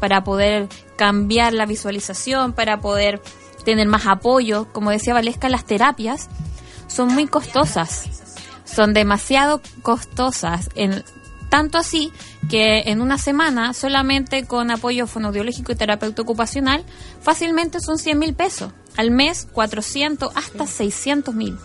para 0.00 0.22
poder 0.24 0.68
cambiar 0.96 1.52
la 1.52 1.66
visualización, 1.66 2.52
para 2.52 2.80
poder 2.80 3.20
tener 3.64 3.86
más 3.88 4.06
apoyo. 4.06 4.66
Como 4.72 4.90
decía 4.90 5.14
Valesca, 5.14 5.48
las 5.48 5.64
terapias 5.64 6.28
son 6.88 7.14
muy 7.14 7.26
costosas, 7.26 8.04
son 8.64 8.92
demasiado 8.94 9.60
costosas. 9.82 10.68
En, 10.74 11.04
tanto 11.48 11.78
así 11.78 12.12
que 12.50 12.82
en 12.86 13.00
una 13.00 13.16
semana, 13.16 13.72
solamente 13.72 14.44
con 14.44 14.70
apoyo 14.70 15.06
fonoaudiológico 15.06 15.72
y 15.72 15.76
terapeuta 15.76 16.20
ocupacional, 16.22 16.84
fácilmente 17.22 17.80
son 17.80 17.98
100 17.98 18.18
mil 18.18 18.34
pesos. 18.34 18.72
Al 18.96 19.10
mes, 19.12 19.46
400 19.52 20.32
hasta 20.34 20.66
600 20.66 21.32
mil. 21.34 21.56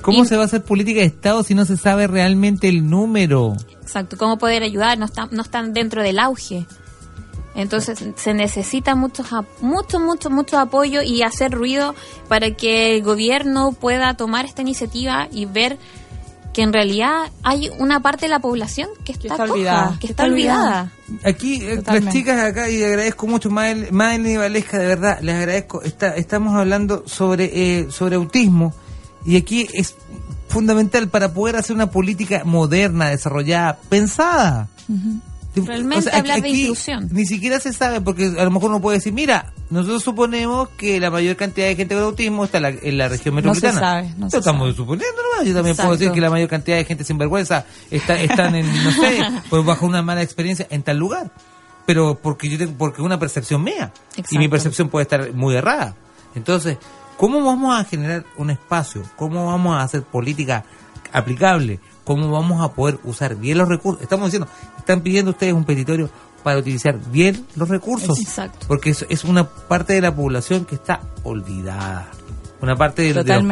¿Cómo 0.00 0.24
Y- 0.24 0.26
se 0.26 0.36
va 0.36 0.42
a 0.42 0.46
hacer 0.46 0.64
política 0.64 1.00
de 1.00 1.06
Estado 1.06 1.42
si 1.42 1.54
no 1.54 1.64
se 1.66 1.76
sabe 1.76 2.06
realmente 2.06 2.68
el 2.68 2.88
número? 2.88 3.56
Exacto, 3.82 4.16
cómo 4.16 4.38
poder 4.38 4.62
ayudar, 4.62 4.98
no 4.98 5.04
están, 5.04 5.28
no 5.30 5.42
están 5.42 5.74
dentro 5.74 6.02
del 6.02 6.18
auge. 6.18 6.66
Entonces 7.54 8.04
se 8.16 8.34
necesita 8.34 8.94
mucho, 8.94 9.24
mucho, 9.60 9.98
mucho, 9.98 10.30
mucho 10.30 10.58
apoyo 10.58 11.02
y 11.02 11.22
hacer 11.22 11.50
ruido 11.52 11.94
para 12.28 12.52
que 12.52 12.96
el 12.96 13.02
gobierno 13.02 13.72
pueda 13.72 14.14
tomar 14.14 14.44
esta 14.44 14.62
iniciativa 14.62 15.28
y 15.32 15.46
ver 15.46 15.78
que 16.52 16.62
en 16.62 16.72
realidad 16.72 17.30
hay 17.42 17.70
una 17.78 18.00
parte 18.00 18.26
de 18.26 18.30
la 18.30 18.38
población 18.38 18.88
que 19.04 19.12
está, 19.12 19.26
está 19.28 19.36
coja, 19.46 19.52
olvidada, 19.52 19.96
que 20.00 20.06
está 20.08 20.22
está 20.22 20.24
olvidada. 20.24 20.92
Aquí, 21.24 21.62
eh, 21.62 21.82
las 21.86 22.12
chicas 22.12 22.38
acá, 22.44 22.68
y 22.68 22.82
agradezco 22.82 23.26
mucho, 23.26 23.50
Mael- 23.50 23.90
Madeline 23.92 24.32
y 24.32 24.36
Valesca, 24.36 24.78
de 24.78 24.86
verdad, 24.86 25.18
les 25.20 25.34
agradezco. 25.36 25.82
Está, 25.82 26.16
estamos 26.16 26.54
hablando 26.54 27.04
sobre, 27.06 27.50
eh, 27.52 27.86
sobre 27.90 28.16
autismo, 28.16 28.72
y 29.24 29.36
aquí 29.36 29.68
es 29.72 29.94
fundamental 30.48 31.08
para 31.08 31.32
poder 31.32 31.56
hacer 31.56 31.76
una 31.76 31.90
política 31.90 32.42
moderna, 32.44 33.10
desarrollada, 33.10 33.78
pensada. 33.88 34.68
Realmente 35.56 36.10
de 36.10 36.48
inclusión. 36.48 37.08
Ni 37.10 37.24
siquiera 37.26 37.58
se 37.58 37.72
sabe, 37.72 38.00
porque 38.00 38.26
a 38.38 38.44
lo 38.44 38.50
mejor 38.50 38.70
uno 38.70 38.80
puede 38.80 38.98
decir, 38.98 39.12
mira, 39.12 39.52
nosotros 39.70 40.02
suponemos 40.02 40.68
que 40.76 41.00
la 41.00 41.10
mayor 41.10 41.36
cantidad 41.36 41.66
de 41.66 41.74
gente 41.74 41.94
con 41.94 42.04
autismo 42.04 42.44
está 42.44 42.58
en 42.58 42.62
la, 42.62 42.68
en 42.68 42.98
la 42.98 43.08
región 43.08 43.34
No 43.34 43.40
se 43.40 43.46
metropolitana. 43.48 43.80
sabe, 43.80 44.14
no 44.18 44.30
se 44.30 44.38
estamos 44.38 44.60
sabe. 44.62 44.76
suponiendo 44.76 45.16
nomás. 45.32 45.46
Yo 45.48 45.54
también 45.54 45.74
puedo 45.76 45.92
decir 45.92 46.12
que 46.12 46.20
la 46.20 46.30
mayor 46.30 46.48
cantidad 46.48 46.76
de 46.76 46.84
gente 46.84 47.02
sin 47.04 47.18
vergüenza 47.18 47.64
está, 47.90 48.20
están 48.20 48.54
en, 48.54 48.84
no 48.84 48.90
sé, 48.92 49.18
pues 49.50 49.64
bajo 49.64 49.86
una 49.86 50.02
mala 50.02 50.22
experiencia 50.22 50.66
en 50.70 50.82
tal 50.82 50.98
lugar. 50.98 51.30
Pero 51.86 52.18
porque 52.22 52.48
yo 52.50 52.58
tengo, 52.58 52.74
porque 52.76 53.00
es 53.00 53.04
una 53.06 53.18
percepción 53.18 53.64
mía. 53.64 53.92
Y 54.30 54.38
mi 54.38 54.48
percepción 54.48 54.88
puede 54.90 55.04
estar 55.04 55.32
muy 55.32 55.56
errada. 55.56 55.96
Entonces, 56.34 56.76
¿cómo 57.16 57.42
vamos 57.42 57.74
a 57.74 57.82
generar 57.84 58.24
un 58.36 58.50
espacio? 58.50 59.02
¿Cómo 59.16 59.46
vamos 59.46 59.74
a 59.74 59.82
hacer 59.82 60.02
política 60.02 60.64
aplicable? 61.12 61.80
¿Cómo 62.08 62.30
vamos 62.32 62.62
a 62.62 62.72
poder 62.72 62.98
usar 63.04 63.36
bien 63.36 63.58
los 63.58 63.68
recursos? 63.68 64.02
Estamos 64.02 64.26
diciendo, 64.28 64.48
están 64.78 65.02
pidiendo 65.02 65.32
ustedes 65.32 65.52
un 65.52 65.64
petitorio 65.64 66.08
para 66.42 66.58
utilizar 66.58 66.98
bien 67.12 67.44
los 67.54 67.68
recursos. 67.68 68.18
Exacto. 68.18 68.64
Porque 68.66 68.90
es, 68.90 69.04
es 69.10 69.24
una 69.24 69.44
parte 69.46 69.92
de 69.92 70.00
la 70.00 70.14
población 70.16 70.64
que 70.64 70.76
está 70.76 71.00
olvidada. 71.22 72.08
Una 72.62 72.74
parte 72.76 73.02
de, 73.02 73.08
de 73.08 73.14
los- 73.34 73.42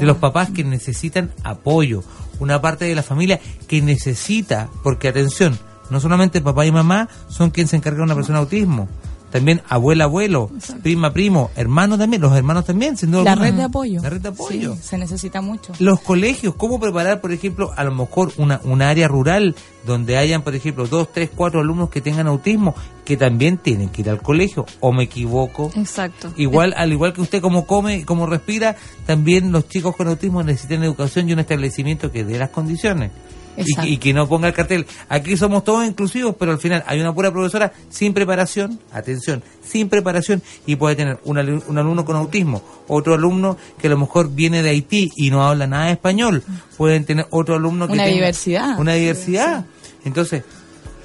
de, 0.00 0.06
los 0.06 0.16
papás 0.18 0.50
que 0.50 0.62
necesitan 0.62 1.32
apoyo. 1.42 2.04
Una 2.38 2.60
parte 2.60 2.84
de 2.84 2.94
la 2.94 3.02
familia 3.02 3.40
que 3.66 3.82
necesita, 3.82 4.68
porque 4.84 5.08
atención, 5.08 5.58
no 5.90 5.98
solamente 6.00 6.40
papá 6.40 6.64
y 6.66 6.70
mamá 6.72 7.08
son 7.28 7.50
quienes 7.50 7.70
se 7.70 7.76
encargan 7.76 7.98
de 7.98 8.04
una 8.04 8.14
persona 8.14 8.38
de 8.38 8.42
autismo. 8.44 8.88
También 9.34 9.62
abuela, 9.68 10.04
abuelo, 10.04 10.48
prima, 10.84 11.12
primo, 11.12 11.50
hermano 11.56 11.98
también, 11.98 12.22
los 12.22 12.36
hermanos 12.36 12.66
también, 12.66 12.96
sin 12.96 13.10
duda 13.10 13.24
La 13.24 13.32
alguna. 13.32 13.50
red 13.50 13.56
de 13.56 13.62
apoyo. 13.64 14.00
La 14.00 14.08
red 14.08 14.20
de 14.20 14.28
apoyo. 14.28 14.76
Sí, 14.76 14.80
se 14.80 14.96
necesita 14.96 15.40
mucho. 15.40 15.72
Los 15.80 15.98
colegios, 16.02 16.54
¿cómo 16.54 16.78
preparar, 16.78 17.20
por 17.20 17.32
ejemplo, 17.32 17.72
a 17.76 17.82
lo 17.82 17.92
mejor 17.92 18.32
una, 18.36 18.60
una 18.62 18.90
área 18.90 19.08
rural 19.08 19.56
donde 19.84 20.18
hayan, 20.18 20.42
por 20.42 20.54
ejemplo, 20.54 20.86
dos, 20.86 21.08
tres, 21.12 21.30
cuatro 21.34 21.62
alumnos 21.62 21.90
que 21.90 22.00
tengan 22.00 22.28
autismo, 22.28 22.76
que 23.04 23.16
también 23.16 23.58
tienen 23.58 23.88
que 23.88 24.02
ir 24.02 24.10
al 24.10 24.22
colegio? 24.22 24.66
¿O 24.78 24.92
me 24.92 25.02
equivoco? 25.02 25.68
Exacto. 25.74 26.32
Igual, 26.36 26.72
al 26.76 26.92
igual 26.92 27.12
que 27.12 27.22
usted 27.22 27.42
como 27.42 27.66
come 27.66 27.96
y 27.96 28.04
como 28.04 28.26
respira, 28.26 28.76
también 29.04 29.50
los 29.50 29.68
chicos 29.68 29.96
con 29.96 30.06
autismo 30.06 30.44
necesitan 30.44 30.84
educación 30.84 31.28
y 31.28 31.32
un 31.32 31.40
establecimiento 31.40 32.12
que 32.12 32.22
dé 32.22 32.38
las 32.38 32.50
condiciones. 32.50 33.10
Y, 33.56 33.98
que 33.98 34.12
no 34.12 34.28
ponga 34.28 34.48
el 34.48 34.54
cartel. 34.54 34.86
Aquí 35.08 35.36
somos 35.36 35.64
todos 35.64 35.86
inclusivos, 35.86 36.34
pero 36.38 36.52
al 36.52 36.58
final 36.58 36.82
hay 36.86 37.00
una 37.00 37.14
pura 37.14 37.30
profesora 37.30 37.72
sin 37.88 38.12
preparación, 38.12 38.80
atención, 38.92 39.42
sin 39.62 39.88
preparación, 39.88 40.42
y 40.66 40.76
puede 40.76 40.96
tener 40.96 41.18
un, 41.24 41.38
un 41.38 41.78
alumno 41.78 42.04
con 42.04 42.16
autismo, 42.16 42.62
otro 42.88 43.14
alumno 43.14 43.56
que 43.78 43.86
a 43.86 43.90
lo 43.90 43.98
mejor 43.98 44.30
viene 44.30 44.62
de 44.62 44.70
Haití 44.70 45.12
y 45.16 45.30
no 45.30 45.46
habla 45.46 45.66
nada 45.66 45.86
de 45.86 45.92
español, 45.92 46.42
pueden 46.76 47.04
tener 47.04 47.26
otro 47.30 47.54
alumno 47.54 47.86
que 47.86 47.94
Una 47.94 48.04
tenga 48.04 48.14
diversidad. 48.14 48.78
Una 48.78 48.94
diversidad. 48.94 49.66
Entonces, 50.04 50.42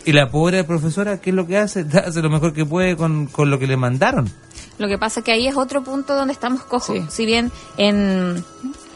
y 0.05 0.11
la 0.11 0.29
pobre 0.29 0.63
profesora, 0.63 1.19
¿qué 1.21 1.29
es 1.29 1.35
lo 1.35 1.45
que 1.45 1.57
hace? 1.57 1.85
Hace 2.05 2.21
lo 2.21 2.29
mejor 2.29 2.53
que 2.53 2.65
puede 2.65 2.95
con, 2.95 3.27
con 3.27 3.49
lo 3.49 3.59
que 3.59 3.67
le 3.67 3.77
mandaron. 3.77 4.29
Lo 4.77 4.87
que 4.87 4.97
pasa 4.97 5.21
que 5.21 5.31
ahí 5.31 5.47
es 5.47 5.55
otro 5.55 5.83
punto 5.83 6.15
donde 6.15 6.33
estamos 6.33 6.63
cojos. 6.63 6.97
Si 7.09 7.25
bien 7.25 7.51
en, 7.77 8.43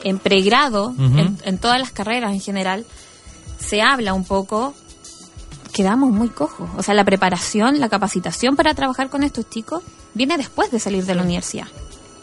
en 0.03 0.17
pregrado, 0.17 0.95
en 0.97 1.57
todas 1.57 1.79
las 1.79 1.91
carreras 1.91 2.31
en 2.31 2.39
general, 2.39 2.85
se 3.63 3.81
habla 3.81 4.13
un 4.13 4.23
poco, 4.23 4.73
quedamos 5.73 6.11
muy 6.11 6.29
cojos. 6.29 6.69
O 6.77 6.83
sea, 6.83 6.93
la 6.93 7.03
preparación, 7.03 7.79
la 7.79 7.89
capacitación 7.89 8.55
para 8.55 8.73
trabajar 8.73 9.09
con 9.09 9.23
estos 9.23 9.49
chicos 9.49 9.83
viene 10.13 10.37
después 10.37 10.71
de 10.71 10.79
salir 10.79 11.05
de 11.05 11.15
la 11.15 11.23
universidad. 11.23 11.67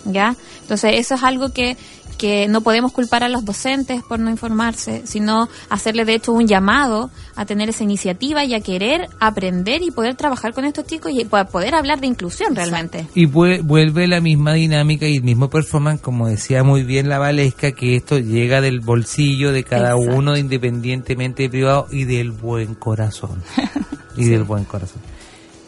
¿Ya? 0.04 0.34
Entonces, 0.62 0.92
eso 0.98 1.16
es 1.16 1.22
algo 1.22 1.52
que, 1.52 1.76
que 2.20 2.48
no 2.48 2.60
podemos 2.60 2.92
culpar 2.92 3.24
a 3.24 3.28
los 3.30 3.46
docentes 3.46 4.02
por 4.02 4.18
no 4.20 4.28
informarse, 4.28 5.02
sino 5.06 5.48
hacerle 5.70 6.04
de 6.04 6.14
hecho 6.16 6.32
un 6.32 6.46
llamado 6.46 7.10
a 7.34 7.46
tener 7.46 7.70
esa 7.70 7.82
iniciativa 7.84 8.44
y 8.44 8.52
a 8.52 8.60
querer 8.60 9.08
aprender 9.20 9.82
y 9.82 9.90
poder 9.90 10.16
trabajar 10.16 10.52
con 10.52 10.66
estos 10.66 10.84
chicos 10.86 11.12
y 11.14 11.24
po- 11.24 11.42
poder 11.46 11.74
hablar 11.74 11.98
de 12.00 12.08
inclusión 12.08 12.54
realmente. 12.54 13.06
Y 13.14 13.24
vue- 13.26 13.62
vuelve 13.62 14.06
la 14.06 14.20
misma 14.20 14.52
dinámica 14.52 15.06
y 15.06 15.16
el 15.16 15.22
mismo 15.22 15.48
performance, 15.48 16.02
como 16.02 16.28
decía 16.28 16.62
muy 16.62 16.82
bien 16.82 17.08
la 17.08 17.18
Valesca, 17.18 17.72
que 17.72 17.96
esto 17.96 18.18
llega 18.18 18.60
del 18.60 18.80
bolsillo 18.80 19.50
de 19.52 19.64
cada 19.64 19.92
Exacto. 19.92 20.16
uno, 20.16 20.36
independientemente 20.36 21.44
de 21.44 21.48
privado, 21.48 21.86
y 21.90 22.04
del 22.04 22.32
buen 22.32 22.74
corazón. 22.74 23.42
y 24.16 24.26
del 24.26 24.44
buen 24.44 24.64
corazón. 24.64 25.00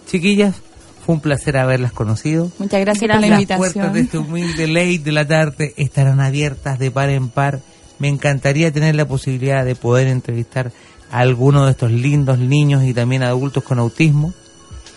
Chiquillas, 0.06 0.56
fue 1.04 1.16
un 1.16 1.20
placer 1.20 1.56
haberlas 1.56 1.92
conocido. 1.92 2.50
Muchas 2.58 2.80
gracias 2.80 3.10
por 3.10 3.20
la 3.20 3.28
Las 3.28 3.40
invitación. 3.40 3.72
puertas 3.72 3.94
de 3.94 4.00
este 4.00 4.18
humilde 4.18 4.66
ley 4.66 4.98
de 4.98 5.12
la 5.12 5.26
tarde 5.26 5.74
estarán 5.76 6.20
abiertas 6.20 6.78
de 6.78 6.90
par 6.90 7.10
en 7.10 7.28
par 7.28 7.60
me 8.02 8.08
encantaría 8.08 8.72
tener 8.72 8.96
la 8.96 9.06
posibilidad 9.06 9.64
de 9.64 9.76
poder 9.76 10.08
entrevistar 10.08 10.72
a 11.12 11.20
alguno 11.20 11.66
de 11.66 11.70
estos 11.70 11.92
lindos 11.92 12.36
niños 12.36 12.82
y 12.82 12.92
también 12.92 13.22
adultos 13.22 13.62
con 13.62 13.78
autismo. 13.78 14.34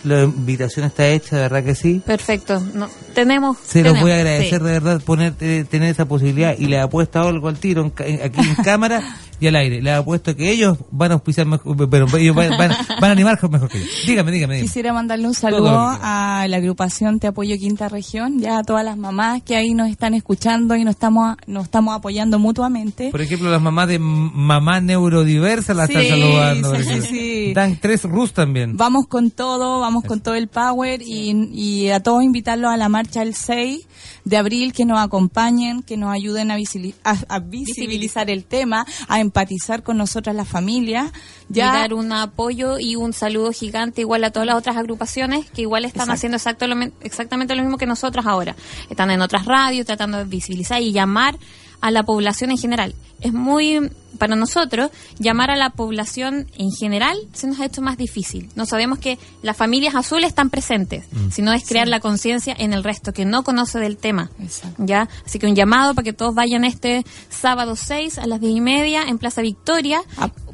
La 0.04 0.22
invitación 0.24 0.86
está 0.86 1.08
hecha, 1.08 1.36
de 1.36 1.42
verdad 1.42 1.64
que 1.64 1.74
sí. 1.74 2.00
Perfecto. 2.04 2.62
No, 2.74 2.88
tenemos. 3.14 3.56
Se 3.64 3.82
los 3.82 3.98
voy 4.00 4.12
a 4.12 4.16
agradecer 4.16 4.60
sí. 4.60 4.64
de 4.64 4.72
verdad 4.72 5.00
poner, 5.02 5.34
eh, 5.40 5.64
tener 5.68 5.90
esa 5.90 6.04
posibilidad 6.06 6.54
y 6.56 6.66
le 6.66 6.78
apuesto 6.78 7.20
algo 7.20 7.48
al 7.48 7.58
tiro 7.58 7.92
en 7.98 8.22
aquí 8.22 8.40
en 8.40 8.54
cámara 8.64 9.02
y 9.40 9.48
al 9.48 9.56
aire. 9.56 9.82
Le 9.82 9.90
apuesto 9.92 10.34
que 10.36 10.50
ellos 10.50 10.78
van 10.92 11.10
a 11.10 11.14
auspiciar 11.14 11.46
mejor, 11.46 11.88
pero 11.90 12.06
ellos 12.16 12.34
van, 12.36 12.50
van- 12.56 12.70
van 13.00 13.10
a 13.10 13.12
animar 13.12 13.38
mejor 13.50 13.68
que 13.68 13.80
yo. 13.80 13.86
Dígame, 14.06 14.30
dígame, 14.30 14.54
dígame. 14.54 14.60
Quisiera 14.62 14.92
mandarle 14.92 15.26
un 15.26 15.34
saludo 15.34 15.70
a 15.76 16.46
la 16.48 16.56
agrupación 16.56 17.18
Te 17.18 17.26
Apoyo 17.26 17.56
Quinta 17.58 17.88
Región, 17.88 18.38
ya 18.38 18.58
a 18.58 18.62
todas 18.62 18.84
las 18.84 18.96
mamás 18.96 19.42
que 19.42 19.56
ahí 19.56 19.74
nos 19.74 19.88
están 19.90 20.14
escuchando 20.14 20.76
y 20.76 20.84
nos 20.84 20.94
estamos, 20.94 21.36
nos 21.48 21.64
estamos 21.64 21.94
apoyando 21.96 22.38
mutuamente. 22.38 23.10
Por 23.10 23.20
ejemplo, 23.22 23.50
las 23.50 23.60
mamás 23.60 23.88
de 23.88 23.98
mamá 23.98 24.80
neurodiversa 24.80 25.74
la 25.74 25.84
están 25.84 26.04
saludando. 26.06 26.76
sí, 26.76 27.00
sí. 27.02 27.52
Dan 27.54 27.78
tres 27.80 28.04
Rus 28.04 28.32
también. 28.32 28.76
Vamos 28.76 29.06
con 29.06 29.30
todo, 29.30 29.80
vamos 29.86 30.04
con 30.04 30.20
todo 30.20 30.34
el 30.34 30.48
power 30.48 31.00
y, 31.02 31.30
y 31.52 31.90
a 31.90 32.00
todos 32.00 32.22
invitarlos 32.22 32.70
a 32.70 32.76
la 32.76 32.88
marcha 32.88 33.22
el 33.22 33.34
6 33.34 33.86
de 34.24 34.36
abril, 34.36 34.72
que 34.72 34.84
nos 34.84 34.98
acompañen, 34.98 35.82
que 35.82 35.96
nos 35.96 36.12
ayuden 36.12 36.50
a, 36.50 36.56
visili- 36.58 36.94
a- 37.04 37.16
a 37.28 37.38
visibilizar 37.38 38.28
el 38.30 38.44
tema, 38.44 38.84
a 39.08 39.20
empatizar 39.20 39.82
con 39.82 39.96
nosotras 39.96 40.34
las 40.34 40.48
familias. 40.48 41.12
y 41.48 41.60
dar 41.60 41.94
un 41.94 42.12
apoyo 42.12 42.78
y 42.78 42.96
un 42.96 43.12
saludo 43.12 43.52
gigante 43.52 44.00
igual 44.00 44.24
a 44.24 44.30
todas 44.30 44.46
las 44.46 44.56
otras 44.56 44.76
agrupaciones 44.76 45.48
que 45.50 45.62
igual 45.62 45.84
están 45.84 46.08
Exacto. 46.10 46.12
haciendo 46.14 46.36
exacto 46.36 46.66
lo- 46.66 46.92
exactamente 47.02 47.54
lo 47.54 47.62
mismo 47.62 47.78
que 47.78 47.86
nosotros 47.86 48.26
ahora. 48.26 48.56
Están 48.90 49.10
en 49.12 49.20
otras 49.22 49.44
radios 49.46 49.86
tratando 49.86 50.18
de 50.18 50.24
visibilizar 50.24 50.82
y 50.82 50.92
llamar 50.92 51.38
a 51.80 51.90
la 51.90 52.02
población 52.04 52.50
en 52.50 52.58
general. 52.58 52.94
Es 53.20 53.32
muy, 53.32 53.90
para 54.18 54.36
nosotros, 54.36 54.90
llamar 55.18 55.50
a 55.50 55.56
la 55.56 55.70
población 55.70 56.46
en 56.58 56.70
general 56.70 57.16
se 57.32 57.46
nos 57.46 57.58
ha 57.60 57.64
hecho 57.64 57.80
más 57.80 57.96
difícil. 57.96 58.50
No 58.54 58.66
sabemos 58.66 58.98
que 58.98 59.18
las 59.42 59.56
familias 59.56 59.94
azules 59.94 60.28
están 60.28 60.50
presentes, 60.50 61.06
sino 61.30 61.52
es 61.52 61.66
crear 61.66 61.88
la 61.88 62.00
conciencia 62.00 62.54
en 62.58 62.72
el 62.74 62.84
resto 62.84 63.12
que 63.12 63.24
no 63.24 63.42
conoce 63.42 63.78
del 63.78 63.96
tema. 63.96 64.30
¿ya? 64.78 65.08
Así 65.24 65.38
que 65.38 65.46
un 65.46 65.54
llamado 65.56 65.94
para 65.94 66.04
que 66.04 66.12
todos 66.12 66.34
vayan 66.34 66.64
este 66.64 67.04
sábado 67.30 67.74
6 67.76 68.18
a 68.18 68.26
las 68.26 68.40
10 68.40 68.56
y 68.56 68.60
media 68.60 69.02
en 69.04 69.16
Plaza 69.18 69.40
Victoria. 69.42 70.02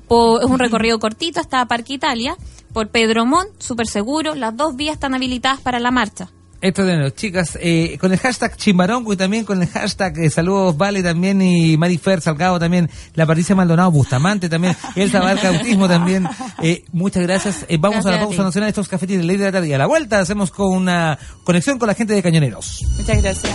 Po- 0.07 0.41
es 0.41 0.47
un 0.47 0.59
recorrido 0.59 0.99
cortito 1.01 1.41
hasta 1.41 1.64
Parque 1.66 1.95
Italia. 1.95 2.37
Por 2.73 2.89
Pedro 2.91 3.27
Montt, 3.27 3.49
súper 3.61 3.87
seguro. 3.87 4.35
Las 4.35 4.57
dos 4.57 4.77
vías 4.77 4.95
están 4.95 5.14
habilitadas 5.14 5.61
para 5.61 5.79
la 5.81 5.91
marcha. 5.91 6.31
Esto 6.62 6.84
de 6.84 6.96
los 6.96 7.16
chicas, 7.16 7.58
eh, 7.60 7.98
con 8.00 8.12
el 8.12 8.20
hashtag 8.20 8.56
Chimbarongo 8.56 9.12
y 9.12 9.16
también 9.16 9.44
con 9.44 9.60
el 9.60 9.68
hashtag 9.68 10.16
eh, 10.20 10.30
Saludos 10.30 10.76
Vale 10.76 11.02
también 11.02 11.42
y 11.42 11.76
Marifer 11.76 12.20
Salgado 12.20 12.60
también, 12.60 12.88
la 13.14 13.26
Patricia 13.26 13.56
Maldonado 13.56 13.90
Bustamante 13.90 14.48
también, 14.48 14.76
Elsa 14.94 15.18
Barca 15.18 15.48
Autismo 15.48 15.88
también. 15.88 16.24
Eh, 16.62 16.84
muchas 16.92 17.24
gracias. 17.24 17.66
Eh, 17.68 17.78
vamos 17.80 18.06
a 18.06 18.12
la 18.12 18.18
a 18.18 18.20
pausa 18.20 18.44
nacional 18.44 18.68
de 18.68 18.70
estos 18.70 18.88
cafetines 18.88 19.22
de 19.22 19.26
ley 19.26 19.38
de 19.38 19.46
la 19.46 19.50
tarde 19.50 19.66
y 19.66 19.72
a 19.72 19.78
la 19.78 19.86
vuelta 19.86 20.20
hacemos 20.20 20.52
con 20.52 20.70
una 20.70 21.18
conexión 21.42 21.80
con 21.80 21.88
la 21.88 21.94
gente 21.94 22.14
de 22.14 22.22
Cañoneros. 22.22 22.84
Muchas 22.96 23.20
gracias. 23.20 23.52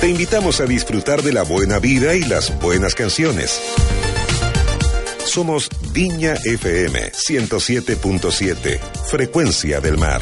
Te 0.00 0.08
invitamos 0.08 0.60
a 0.60 0.66
disfrutar 0.66 1.22
de 1.22 1.32
la 1.32 1.42
buena 1.42 1.80
vida 1.80 2.14
y 2.14 2.22
las 2.22 2.56
buenas 2.60 2.94
canciones. 2.94 3.60
Somos 5.32 5.70
Viña 5.94 6.34
FM 6.44 7.10
107.7, 7.12 8.78
Frecuencia 9.08 9.80
del 9.80 9.96
Mar. 9.96 10.20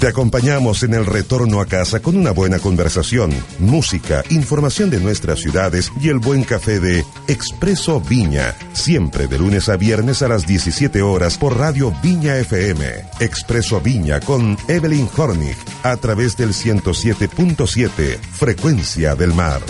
Te 0.00 0.08
acompañamos 0.08 0.82
en 0.82 0.92
el 0.92 1.06
retorno 1.06 1.58
a 1.58 1.66
casa 1.66 2.00
con 2.00 2.16
una 2.16 2.30
buena 2.30 2.58
conversación, 2.58 3.32
música, 3.58 4.22
información 4.28 4.90
de 4.90 5.00
nuestras 5.00 5.40
ciudades 5.40 5.90
y 5.98 6.10
el 6.10 6.18
buen 6.18 6.44
café 6.44 6.80
de 6.80 7.02
Expreso 7.28 7.98
Viña, 8.02 8.54
siempre 8.74 9.26
de 9.26 9.38
lunes 9.38 9.70
a 9.70 9.78
viernes 9.78 10.20
a 10.20 10.28
las 10.28 10.46
17 10.46 11.00
horas 11.00 11.38
por 11.38 11.56
Radio 11.56 11.94
Viña 12.02 12.36
FM. 12.36 12.84
Expreso 13.20 13.80
Viña 13.80 14.20
con 14.20 14.58
Evelyn 14.68 15.08
Hornig 15.16 15.56
a 15.82 15.96
través 15.96 16.36
del 16.36 16.50
107.7, 16.50 18.18
Frecuencia 18.18 19.14
del 19.14 19.32
Mar. 19.32 19.62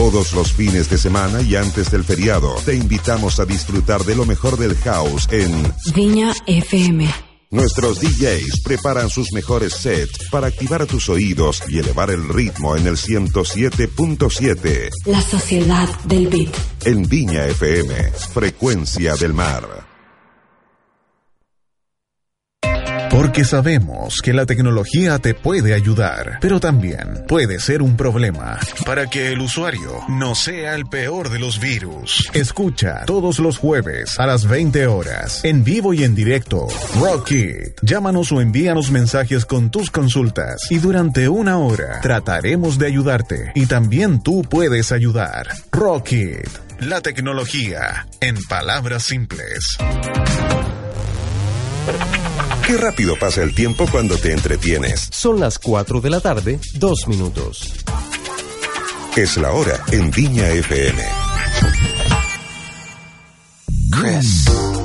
Todos 0.00 0.32
los 0.32 0.54
fines 0.54 0.88
de 0.88 0.96
semana 0.96 1.42
y 1.42 1.56
antes 1.56 1.90
del 1.90 2.04
feriado, 2.04 2.54
te 2.64 2.74
invitamos 2.74 3.38
a 3.38 3.44
disfrutar 3.44 4.02
de 4.02 4.14
lo 4.16 4.24
mejor 4.24 4.56
del 4.56 4.74
house 4.76 5.28
en 5.30 5.52
Viña 5.94 6.32
FM. 6.46 7.06
Nuestros 7.50 8.00
DJs 8.00 8.62
preparan 8.64 9.10
sus 9.10 9.30
mejores 9.34 9.74
sets 9.74 10.30
para 10.30 10.46
activar 10.46 10.86
tus 10.86 11.10
oídos 11.10 11.62
y 11.68 11.80
elevar 11.80 12.10
el 12.10 12.26
ritmo 12.30 12.78
en 12.78 12.86
el 12.86 12.96
107.7 12.96 14.88
La 15.04 15.20
sociedad 15.20 15.86
del 16.04 16.28
beat. 16.28 16.54
en 16.86 17.02
Viña 17.02 17.44
FM, 17.44 18.12
Frecuencia 18.32 19.16
del 19.16 19.34
Mar. 19.34 19.89
Porque 23.20 23.44
sabemos 23.44 24.22
que 24.22 24.32
la 24.32 24.46
tecnología 24.46 25.18
te 25.18 25.34
puede 25.34 25.74
ayudar, 25.74 26.38
pero 26.40 26.58
también 26.58 27.26
puede 27.28 27.60
ser 27.60 27.82
un 27.82 27.94
problema. 27.94 28.58
Para 28.86 29.08
que 29.08 29.28
el 29.28 29.42
usuario 29.42 30.00
no 30.08 30.34
sea 30.34 30.74
el 30.74 30.86
peor 30.86 31.28
de 31.28 31.38
los 31.38 31.60
virus, 31.60 32.30
escucha 32.32 33.04
todos 33.04 33.38
los 33.38 33.58
jueves 33.58 34.18
a 34.18 34.24
las 34.24 34.46
20 34.46 34.86
horas, 34.86 35.44
en 35.44 35.64
vivo 35.64 35.92
y 35.92 36.02
en 36.02 36.14
directo, 36.14 36.66
Rocky. 36.98 37.56
Llámanos 37.82 38.32
o 38.32 38.40
envíanos 38.40 38.90
mensajes 38.90 39.44
con 39.44 39.70
tus 39.70 39.90
consultas 39.90 40.62
y 40.70 40.78
durante 40.78 41.28
una 41.28 41.58
hora 41.58 42.00
trataremos 42.00 42.78
de 42.78 42.86
ayudarte 42.86 43.52
y 43.54 43.66
también 43.66 44.22
tú 44.22 44.40
puedes 44.48 44.92
ayudar. 44.92 45.46
Rocky. 45.72 46.36
La 46.78 47.02
tecnología, 47.02 48.06
en 48.22 48.42
palabras 48.48 49.02
simples. 49.02 49.76
Qué 52.66 52.76
rápido 52.76 53.16
pasa 53.18 53.42
el 53.42 53.54
tiempo 53.54 53.86
cuando 53.90 54.16
te 54.16 54.32
entretienes. 54.32 55.08
Son 55.10 55.40
las 55.40 55.58
4 55.58 56.00
de 56.00 56.10
la 56.10 56.20
tarde, 56.20 56.60
dos 56.74 57.08
minutos. 57.08 57.72
Es 59.16 59.36
la 59.36 59.50
hora 59.52 59.84
en 59.90 60.10
Viña 60.10 60.48
FM. 60.48 61.02
Chris. 63.90 64.79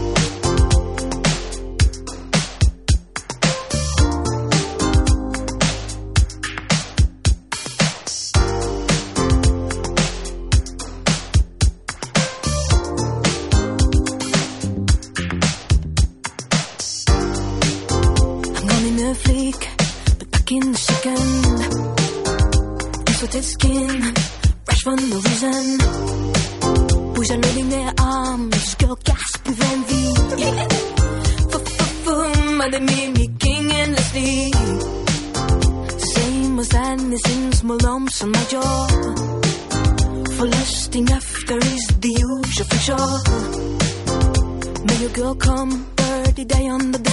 Your 45.06 45.14
girl 45.14 45.36
come, 45.36 45.86
birdie 45.96 46.46
die 46.46 46.70
under 46.70 46.98
the. 46.98 47.10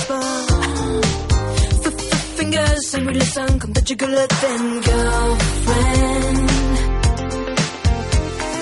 F- 1.84 1.94
Fingers 2.38 2.94
and 2.94 3.06
release 3.06 3.36
and 3.36 3.60
come 3.60 3.72
touch 3.74 3.90
your 3.90 3.96
girl 3.98 4.26
then 4.42 4.80
girlfriend. 4.80 6.48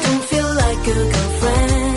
Don't 0.05 0.25
feel 0.31 0.51
like 0.65 0.87
a 0.89 0.95
girlfriend, 1.15 1.90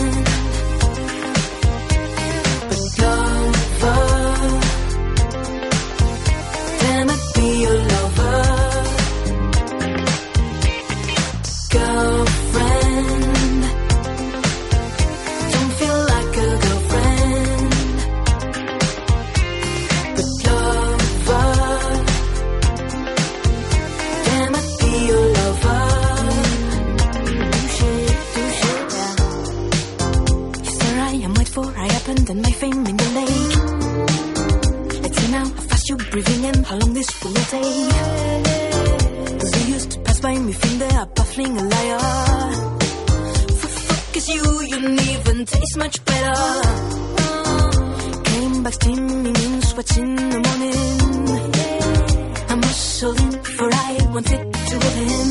and 32.63 32.73
fame 32.73 32.85
in 32.87 32.97
the 32.97 33.09
lake. 33.19 33.55
Let's 35.01 35.17
see 35.17 35.31
now 35.31 35.45
how 35.45 35.61
fast 35.69 35.89
you're 35.89 35.97
breathing 35.97 36.43
in, 36.43 36.63
how 36.63 36.77
long 36.77 36.93
this 36.93 37.23
will 37.23 37.33
take. 37.33 37.89
Cause 39.39 39.51
you 39.57 39.73
used 39.73 39.91
to 39.91 39.99
pass 39.99 40.19
by 40.21 40.37
me, 40.37 40.53
think 40.53 40.79
they 40.79 40.95
are 40.95 41.05
baffling 41.07 41.57
a 41.57 41.63
liar. 41.63 41.99
For 43.59 43.67
Fuck 43.67 44.17
is 44.17 44.29
you, 44.29 44.61
you 44.61 44.79
didn't 44.81 45.01
even 45.01 45.45
taste 45.45 45.77
much 45.77 46.05
better. 46.05 46.35
Came 48.23 48.63
back 48.63 48.73
steaming 48.73 49.35
in 49.45 49.61
sweats 49.61 49.97
in 49.97 50.15
the 50.15 50.39
morning. 50.47 50.99
I'm 52.49 52.61
hustling 52.63 53.43
for 53.55 53.69
I 53.73 53.97
wanted 54.13 54.53
to 54.69 54.75
hold 54.83 54.97
him. 55.11 55.29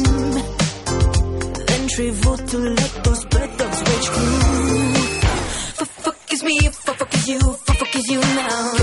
Then 1.67 1.89
traveled 1.89 2.49
to 2.49 2.59
let 2.59 3.05
those 3.05 3.25
bird 3.25 3.51
dogs 3.59 3.81
rage 3.89 4.09
through 4.09 5.02
free, 6.59 6.69
fuck, 6.69 6.97
fuck 6.97 7.27
you, 7.27 7.39
fuck, 7.41 7.77
fuck 7.77 7.95
you 8.09 8.21
now. 8.21 8.82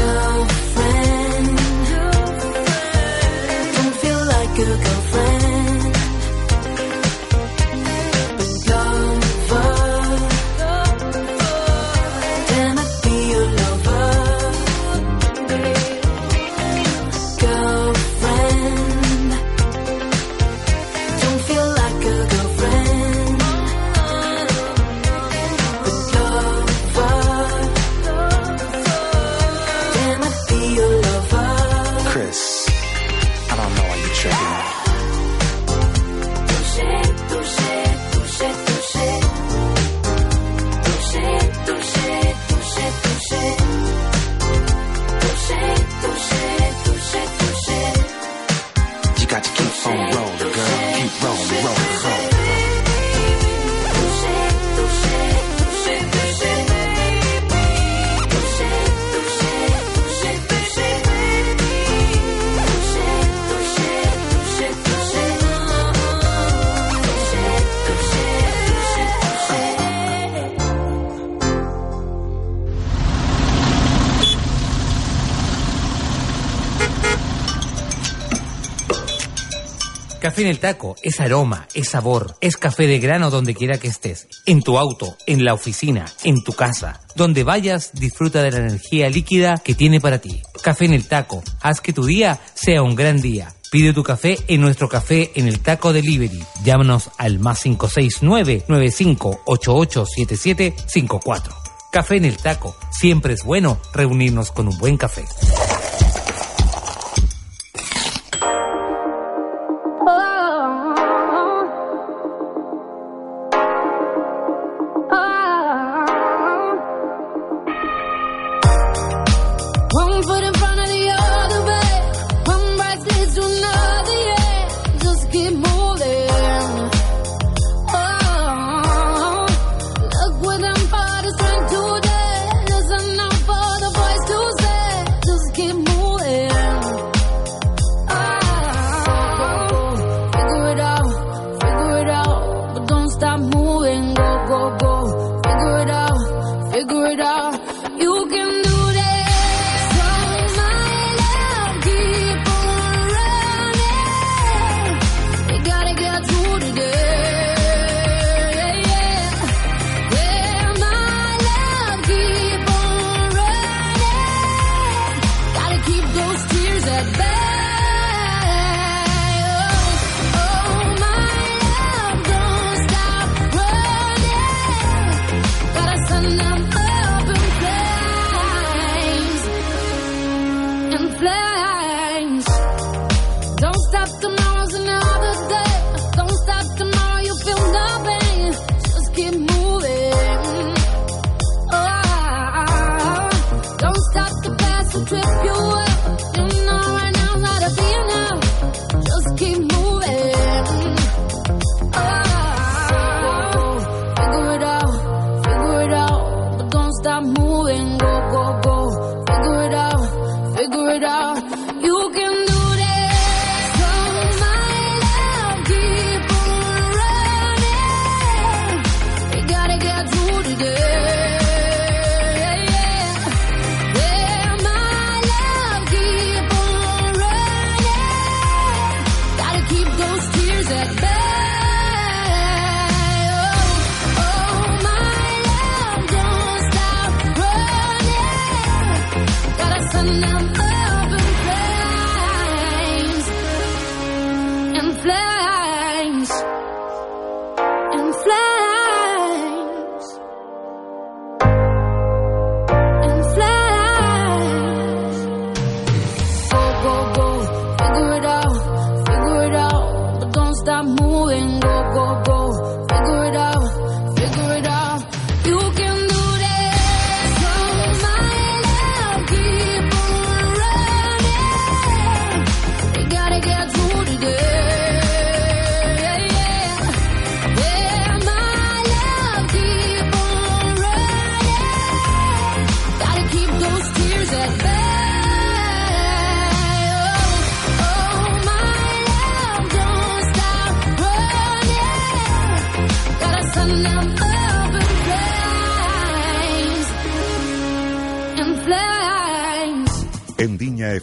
Café 80.39 80.47
en 80.47 80.55
el 80.55 80.61
taco 80.61 80.95
es 81.03 81.19
aroma, 81.19 81.67
es 81.73 81.89
sabor, 81.89 82.37
es 82.39 82.55
café 82.55 82.87
de 82.87 82.99
grano 82.99 83.29
donde 83.29 83.53
quiera 83.53 83.77
que 83.77 83.89
estés. 83.89 84.29
En 84.45 84.61
tu 84.61 84.77
auto, 84.77 85.17
en 85.27 85.43
la 85.43 85.53
oficina, 85.53 86.05
en 86.23 86.41
tu 86.45 86.53
casa. 86.53 87.01
Donde 87.13 87.43
vayas, 87.43 87.91
disfruta 87.91 88.41
de 88.41 88.51
la 88.51 88.59
energía 88.59 89.09
líquida 89.09 89.57
que 89.57 89.75
tiene 89.75 89.99
para 89.99 90.19
ti. 90.19 90.41
Café 90.63 90.85
en 90.85 90.93
el 90.93 91.09
taco. 91.09 91.43
Haz 91.59 91.81
que 91.81 91.91
tu 91.91 92.05
día 92.05 92.39
sea 92.53 92.83
un 92.83 92.95
gran 92.95 93.19
día. 93.19 93.53
Pide 93.69 93.91
tu 93.91 94.01
café 94.01 94.37
en 94.47 94.61
nuestro 94.61 94.87
café 94.87 95.29
en 95.35 95.49
el 95.49 95.59
taco 95.59 95.91
delivery. 95.91 96.41
Llámanos 96.63 97.09
al 97.17 97.39
más 97.39 97.63
569 97.63 98.63
95887754. 98.69 101.53
Café 101.91 102.15
en 102.15 102.23
el 102.23 102.37
taco. 102.37 102.77
Siempre 102.91 103.33
es 103.33 103.43
bueno 103.43 103.77
reunirnos 103.91 104.53
con 104.53 104.69
un 104.69 104.77
buen 104.77 104.95
café. 104.95 105.25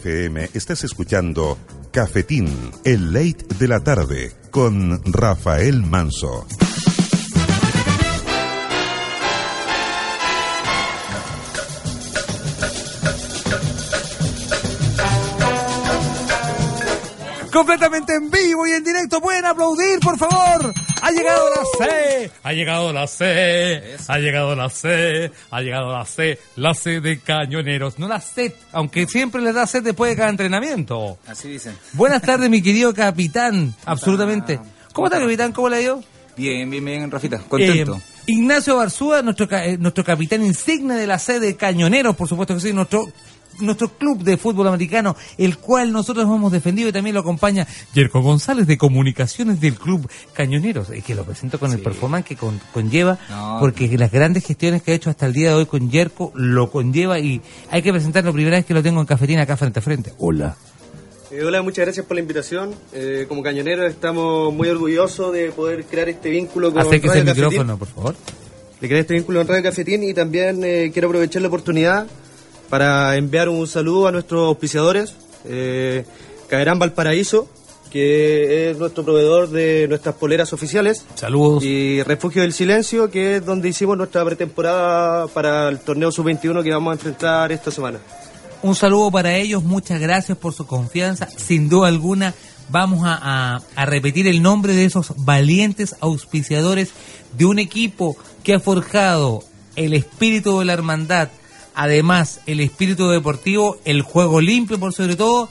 Estás 0.07 0.85
escuchando 0.85 1.57
Cafetín, 1.91 2.47
el 2.85 3.11
late 3.11 3.45
de 3.59 3.67
la 3.67 3.81
tarde, 3.81 4.31
con 4.51 5.01
Rafael 5.03 5.83
Manso. 5.83 6.47
Completamente 17.51 18.15
en 18.15 18.31
vivo 18.31 18.65
y 18.65 18.71
en 18.71 18.85
directo. 18.85 19.19
Pueden 19.19 19.43
aplaudir, 19.43 19.99
por 19.99 20.17
favor. 20.17 20.73
Ha 21.07 21.11
llegado 21.11 21.49
la 21.49 21.63
C. 21.63 22.31
Ha 22.43 22.51
llegado 22.51 22.91
la 22.91 23.07
C. 23.07 23.95
Ha 24.09 24.19
llegado 24.19 24.55
la 24.57 24.69
C. 24.69 25.31
Ha 25.51 25.61
llegado 25.61 25.93
la 25.93 26.03
C. 26.03 26.37
La 26.57 26.73
C 26.73 26.99
de 26.99 27.19
cañoneros. 27.21 27.97
No 27.97 28.09
la 28.09 28.19
C, 28.19 28.53
aunque 28.73 29.07
siempre 29.07 29.41
les 29.41 29.55
da 29.55 29.65
sed 29.65 29.83
después 29.83 30.11
de 30.11 30.17
cada 30.17 30.27
entrenamiento. 30.27 31.17
Así 31.25 31.47
dicen. 31.47 31.77
Buenas 31.93 32.21
tardes, 32.21 32.49
mi 32.49 32.61
querido 32.61 32.93
capitán. 32.93 33.73
Absolutamente. 33.85 34.59
¿Cómo 34.91 35.07
está, 35.07 35.17
capitán? 35.21 35.53
¿Cómo 35.53 35.69
le 35.69 35.77
ha 35.77 35.81
ido? 35.81 36.03
Bien, 36.35 36.69
bien, 36.69 36.83
bien, 36.83 37.09
Rafita. 37.09 37.39
Contento. 37.39 37.95
Eh, 37.95 38.01
Ignacio 38.25 38.75
Barzúa, 38.75 39.21
nuestro, 39.21 39.47
eh, 39.49 39.77
nuestro 39.77 40.03
capitán 40.03 40.45
insigne 40.45 40.95
de 40.95 41.07
la 41.07 41.19
sede 41.19 41.39
de 41.39 41.55
Cañoneros, 41.55 42.17
por 42.17 42.27
supuesto 42.27 42.53
que 42.53 42.59
sí, 42.59 42.73
nuestro 42.73 43.05
nuestro 43.59 43.89
club 43.89 44.23
de 44.23 44.37
fútbol 44.37 44.67
americano, 44.67 45.15
el 45.37 45.57
cual 45.57 45.91
nosotros 45.91 46.25
hemos 46.25 46.51
defendido 46.51 46.89
y 46.89 46.91
también 46.91 47.13
lo 47.13 47.21
acompaña 47.21 47.67
Yerko 47.93 48.21
González 48.21 48.67
de 48.67 48.77
Comunicaciones 48.77 49.59
del 49.59 49.75
Club 49.75 50.09
Cañoneros, 50.33 50.87
y 50.95 51.01
que 51.01 51.15
lo 51.15 51.23
presento 51.23 51.59
con 51.59 51.71
el 51.71 51.79
performance 51.79 52.25
que 52.25 52.35
con- 52.35 52.59
conlleva, 52.73 53.17
No. 53.29 53.57
porque 53.59 53.87
las 53.97 54.11
grandes 54.11 54.45
gestiones 54.45 54.81
que 54.83 54.91
ha 54.91 54.95
hecho 54.95 55.09
hasta 55.09 55.25
el 55.25 55.33
día 55.33 55.49
de 55.49 55.55
hoy 55.55 55.65
con 55.65 55.89
Yerko 55.89 56.31
lo 56.35 56.69
conlleva 56.69 57.19
y 57.19 57.41
hay 57.71 57.81
que 57.81 57.91
presentarlo 57.91 58.33
primera 58.33 58.57
vez 58.57 58.65
que 58.65 58.73
lo 58.73 58.83
tengo 58.83 58.99
en 59.01 59.05
cafetina 59.07 59.41
acá 59.43 59.57
frente 59.57 59.79
a 59.79 59.81
frente. 59.81 60.13
Hola. 60.19 60.55
Eh, 61.29 61.43
hola, 61.43 61.61
muchas 61.61 61.83
gracias 61.85 62.05
por 62.05 62.15
la 62.15 62.21
invitación. 62.21 62.73
Eh, 62.93 63.25
como 63.27 63.43
cañoneros 63.43 63.89
estamos 63.89 64.53
muy 64.53 64.69
orgullosos 64.69 65.33
de 65.33 65.51
poder 65.51 65.83
crear 65.83 66.07
este 66.07 66.29
vínculo 66.29 66.71
con 66.71 66.81
Acérquese 66.81 67.07
Radio 67.15 67.21
el 67.21 67.27
Cafetín. 67.27 67.49
micrófono, 67.49 67.77
por 67.77 67.87
favor. 67.89 68.15
De 68.79 68.87
crear 68.87 69.01
este 69.01 69.13
vínculo 69.15 69.39
con 69.39 69.47
Radio 69.49 69.63
Cafetín 69.63 70.03
y 70.03 70.13
también 70.13 70.61
eh, 70.63 70.89
quiero 70.93 71.09
aprovechar 71.09 71.41
la 71.41 71.49
oportunidad 71.49 72.07
para 72.69 73.15
enviar 73.17 73.49
un 73.49 73.65
saludo 73.67 74.07
a 74.07 74.11
nuestros 74.11 74.47
auspiciadores. 74.47 75.15
Eh, 75.45 76.05
Caerán 76.49 76.79
Valparaíso, 76.79 77.47
que 77.91 78.69
es 78.71 78.77
nuestro 78.77 79.03
proveedor 79.03 79.49
de 79.49 79.85
nuestras 79.87 80.15
poleras 80.15 80.51
oficiales. 80.53 81.05
Saludos. 81.15 81.63
Y 81.63 82.03
Refugio 82.03 82.41
del 82.41 82.53
Silencio, 82.53 83.09
que 83.09 83.37
es 83.37 83.45
donde 83.45 83.69
hicimos 83.69 83.97
nuestra 83.97 84.23
pretemporada 84.25 85.27
para 85.27 85.69
el 85.69 85.79
torneo 85.79 86.11
sub-21 86.11 86.63
que 86.63 86.71
vamos 86.71 86.91
a 86.91 86.93
enfrentar 86.93 87.51
esta 87.51 87.71
semana. 87.71 87.99
Un 88.63 88.75
saludo 88.75 89.11
para 89.11 89.35
ellos, 89.35 89.63
muchas 89.63 89.99
gracias 90.01 90.37
por 90.37 90.53
su 90.53 90.65
confianza. 90.65 91.27
Sin 91.35 91.69
duda 91.69 91.87
alguna, 91.89 92.33
vamos 92.69 93.01
a, 93.05 93.17
a- 93.55 93.61
a 93.75 93.85
repetir 93.85 94.27
el 94.27 94.41
nombre 94.41 94.73
de 94.73 94.85
esos 94.85 95.13
valientes 95.17 95.95
auspiciadores 96.01 96.89
de 97.37 97.45
un 97.45 97.59
equipo 97.59 98.17
que 98.43 98.55
ha 98.55 98.59
forjado 98.59 99.43
el 99.75 99.93
espíritu 99.93 100.59
de 100.59 100.65
la 100.65 100.73
hermandad, 100.73 101.29
además 101.77 102.41
el 102.47 102.59
espíritu 102.59 103.07
deportivo, 103.07 103.77
el 103.85 104.01
juego 104.01 104.41
limpio 104.41 104.79
por 104.79 104.93
sobre 104.93 105.15
todo, 105.15 105.47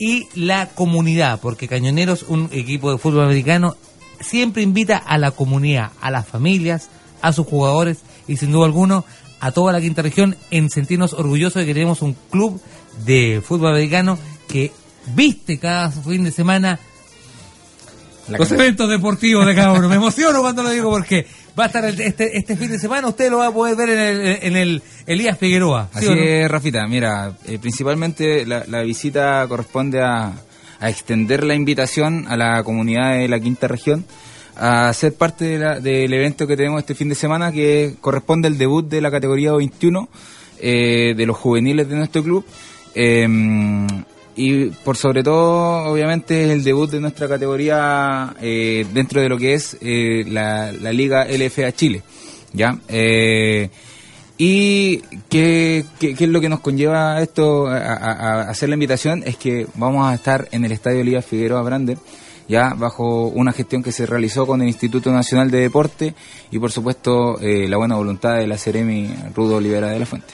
y 0.00 0.26
la 0.34 0.68
comunidad, 0.68 1.40
porque 1.40 1.68
Cañoneros, 1.68 2.24
un 2.26 2.48
equipo 2.50 2.90
de 2.90 2.98
fútbol 2.98 3.26
americano, 3.26 3.76
siempre 4.18 4.62
invita 4.62 4.96
a 4.96 5.16
la 5.16 5.30
comunidad, 5.30 5.92
a 6.00 6.10
las 6.10 6.26
familias, 6.26 6.90
a 7.22 7.32
sus 7.32 7.46
jugadores 7.46 7.98
y 8.26 8.36
sin 8.36 8.50
duda 8.50 8.66
alguno 8.66 9.04
a 9.38 9.52
toda 9.52 9.72
la 9.72 9.80
quinta 9.80 10.02
región 10.02 10.36
en 10.50 10.70
sentirnos 10.70 11.12
orgullosos 11.12 11.60
de 11.60 11.66
que 11.66 11.74
tenemos 11.74 12.02
un 12.02 12.16
club 12.30 12.60
de 13.06 13.40
fútbol 13.40 13.70
americano 13.70 14.18
que 14.48 14.72
viste 15.14 15.60
cada 15.60 15.92
fin 15.92 16.24
de 16.24 16.32
semana 16.32 16.80
los 18.28 18.50
eventos 18.50 18.88
deportivos 18.88 19.46
de 19.46 19.54
cada 19.54 19.72
uno. 19.72 19.88
Me 19.88 19.96
emociono 19.96 20.40
cuando 20.40 20.62
lo 20.62 20.70
digo 20.70 20.90
porque 20.90 21.26
va 21.60 21.64
a 21.64 21.66
estar 21.68 21.84
el- 21.84 22.00
este, 22.00 22.36
este 22.36 22.56
fin 22.56 22.70
de 22.70 22.78
semana, 22.78 23.06
usted 23.08 23.30
lo 23.30 23.38
va 23.38 23.46
a 23.48 23.52
poder 23.52 23.76
ver 23.76 23.90
en 23.90 23.98
el, 23.98 24.38
en 24.42 24.56
el 24.56 24.82
Elías 25.06 25.38
Figueroa. 25.38 25.88
¿sí 25.92 25.98
Así 25.98 26.06
no? 26.08 26.14
es, 26.14 26.50
Rafita. 26.50 26.86
Mira, 26.88 27.32
eh, 27.46 27.58
principalmente 27.60 28.44
la, 28.46 28.64
la 28.66 28.82
visita 28.82 29.46
corresponde 29.48 30.00
a, 30.02 30.32
a 30.80 30.90
extender 30.90 31.44
la 31.44 31.54
invitación 31.54 32.26
a 32.28 32.36
la 32.36 32.62
comunidad 32.64 33.12
de 33.18 33.28
la 33.28 33.38
quinta 33.38 33.68
región 33.68 34.04
a 34.56 34.92
ser 34.92 35.14
parte 35.14 35.44
de 35.44 35.58
la- 35.58 35.80
del 35.80 36.12
evento 36.12 36.46
que 36.46 36.56
tenemos 36.56 36.80
este 36.80 36.94
fin 36.94 37.08
de 37.08 37.14
semana 37.14 37.52
que 37.52 37.94
corresponde 38.00 38.48
al 38.48 38.58
debut 38.58 38.86
de 38.88 39.00
la 39.00 39.10
categoría 39.10 39.52
21 39.52 40.08
eh, 40.58 41.14
de 41.16 41.26
los 41.26 41.36
juveniles 41.36 41.88
de 41.88 41.96
nuestro 41.96 42.22
club. 42.22 42.44
Eh, 42.94 43.26
y 44.40 44.70
por 44.70 44.96
sobre 44.96 45.22
todo, 45.22 45.84
obviamente, 45.90 46.44
es 46.44 46.50
el 46.50 46.64
debut 46.64 46.90
de 46.90 46.98
nuestra 46.98 47.28
categoría 47.28 48.34
eh, 48.40 48.86
dentro 48.94 49.20
de 49.20 49.28
lo 49.28 49.36
que 49.36 49.52
es 49.52 49.76
eh, 49.82 50.24
la, 50.26 50.72
la 50.72 50.94
Liga 50.94 51.26
LFA 51.26 51.72
Chile. 51.72 52.02
¿Ya? 52.54 52.78
Eh, 52.88 53.68
¿Y 54.38 55.02
qué, 55.28 55.84
qué, 55.98 56.16
es 56.18 56.28
lo 56.28 56.40
que 56.40 56.48
nos 56.48 56.60
conlleva 56.60 57.20
esto 57.20 57.66
a, 57.66 58.48
hacer 58.48 58.70
la 58.70 58.76
invitación? 58.76 59.22
Es 59.26 59.36
que 59.36 59.66
vamos 59.74 60.10
a 60.10 60.14
estar 60.14 60.48
en 60.52 60.64
el 60.64 60.72
Estadio 60.72 61.02
Elías 61.02 61.26
Figueroa 61.26 61.60
Brander, 61.60 61.98
ya 62.48 62.72
bajo 62.72 63.26
una 63.26 63.52
gestión 63.52 63.82
que 63.82 63.92
se 63.92 64.06
realizó 64.06 64.46
con 64.46 64.62
el 64.62 64.68
Instituto 64.68 65.12
Nacional 65.12 65.50
de 65.50 65.58
Deporte 65.58 66.14
y 66.50 66.58
por 66.58 66.72
supuesto 66.72 67.38
eh, 67.40 67.68
la 67.68 67.76
buena 67.76 67.96
voluntad 67.96 68.36
de 68.36 68.46
la 68.46 68.56
Ceremi 68.56 69.14
Rudo 69.34 69.56
Olivera 69.56 69.90
de 69.90 69.98
la 69.98 70.06
Fuente. 70.06 70.32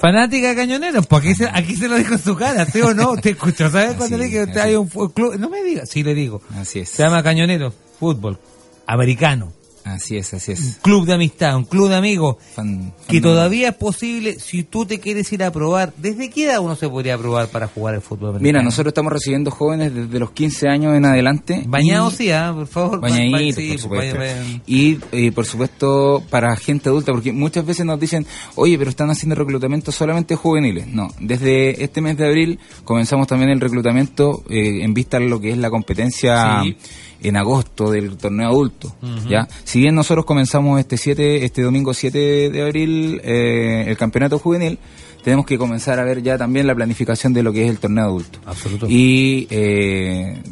Fanática 0.00 0.48
de 0.48 0.56
cañoneros, 0.56 1.06
pues 1.06 1.22
aquí 1.22 1.34
se, 1.34 1.46
aquí 1.46 1.76
se 1.76 1.86
lo 1.86 1.96
dijo 1.96 2.14
en 2.14 2.22
su 2.22 2.34
cara, 2.34 2.64
¿sí 2.64 2.80
o 2.80 2.94
no? 2.94 3.16
Te 3.22 3.30
escuchó, 3.30 3.68
¿sabes? 3.68 3.96
Cuando 3.96 4.16
le 4.16 4.24
dije 4.26 4.46
hay 4.58 4.74
un 4.74 4.88
club, 4.88 5.36
no 5.38 5.50
me 5.50 5.62
diga, 5.62 5.84
sí 5.84 6.02
le 6.02 6.14
digo. 6.14 6.40
Así 6.56 6.80
es. 6.80 6.88
Se 6.88 7.02
llama 7.02 7.22
Cañoneros, 7.22 7.74
fútbol, 7.98 8.38
americano. 8.86 9.52
Así 9.84 10.16
es, 10.16 10.32
así 10.34 10.52
Un 10.52 10.58
es. 10.58 10.78
club 10.82 11.06
de 11.06 11.14
amistad, 11.14 11.56
un 11.56 11.64
club 11.64 11.88
de 11.88 11.96
amigos. 11.96 12.36
Fan- 12.54 12.92
Que 13.08 13.20
todavía 13.20 13.68
es 13.70 13.74
posible, 13.74 14.38
si 14.38 14.62
tú 14.62 14.84
te 14.86 15.00
quieres 15.00 15.32
ir 15.32 15.42
a 15.42 15.50
probar, 15.50 15.92
¿desde 15.96 16.28
qué 16.30 16.44
edad 16.44 16.60
uno 16.60 16.76
se 16.76 16.88
podría 16.88 17.16
probar 17.18 17.48
para 17.48 17.66
jugar 17.66 17.94
el 17.94 18.00
fútbol 18.00 18.30
americano? 18.30 18.42
Mira, 18.42 18.62
nosotros 18.62 18.90
estamos 18.90 19.12
recibiendo 19.12 19.50
jóvenes 19.50 19.94
desde 19.94 20.18
los 20.18 20.30
15 20.32 20.68
años 20.68 20.94
en 20.96 21.04
adelante. 21.06 21.64
Bañados 21.66 22.14
y- 22.14 22.16
sí, 22.16 22.30
ah, 22.30 22.52
por 22.54 22.66
favor. 22.66 23.00
Bañaditos, 23.00 23.56
Sí, 23.56 23.68
por 23.68 23.70
pues, 23.70 23.80
supuesto. 24.10 24.18
vaya, 24.18 24.34
vaya. 24.42 24.60
Y 24.66 24.98
eh, 25.12 25.32
por 25.32 25.46
supuesto 25.46 26.22
para 26.30 26.54
gente 26.56 26.88
adulta, 26.88 27.12
porque 27.12 27.32
muchas 27.32 27.64
veces 27.66 27.86
nos 27.86 27.98
dicen, 27.98 28.26
oye, 28.56 28.76
pero 28.78 28.90
están 28.90 29.10
haciendo 29.10 29.34
reclutamiento 29.34 29.92
solamente 29.92 30.36
juveniles. 30.36 30.86
No, 30.88 31.08
desde 31.20 31.82
este 31.82 32.00
mes 32.00 32.16
de 32.16 32.26
abril 32.28 32.58
comenzamos 32.84 33.26
también 33.26 33.50
el 33.50 33.60
reclutamiento 33.60 34.42
eh, 34.50 34.82
en 34.84 34.94
vista 34.94 35.16
a 35.16 35.20
lo 35.20 35.40
que 35.40 35.50
es 35.52 35.58
la 35.58 35.70
competencia 35.70 36.62
Sí. 36.62 36.76
En 37.22 37.36
agosto 37.36 37.90
del 37.90 38.16
torneo 38.16 38.48
adulto. 38.48 38.94
¿ya? 39.28 39.48
Si 39.64 39.80
bien 39.80 39.94
nosotros 39.94 40.24
comenzamos 40.24 40.80
este 40.80 40.96
7, 40.96 41.44
este 41.44 41.62
domingo 41.62 41.94
7 41.94 42.50
de 42.50 42.62
abril 42.62 43.20
eh, 43.24 43.84
el 43.88 43.96
campeonato 43.96 44.38
juvenil, 44.38 44.78
tenemos 45.22 45.46
que 45.46 45.58
comenzar 45.58 45.98
a 45.98 46.04
ver 46.04 46.22
ya 46.22 46.38
también 46.38 46.66
la 46.66 46.74
planificación 46.74 47.32
de 47.32 47.42
lo 47.42 47.52
que 47.52 47.64
es 47.64 47.70
el 47.70 47.78
torneo 47.78 48.04
adulto. 48.04 48.38
Absoluto. 48.46 48.86
Y 48.88 49.46
eh, 49.50 50.42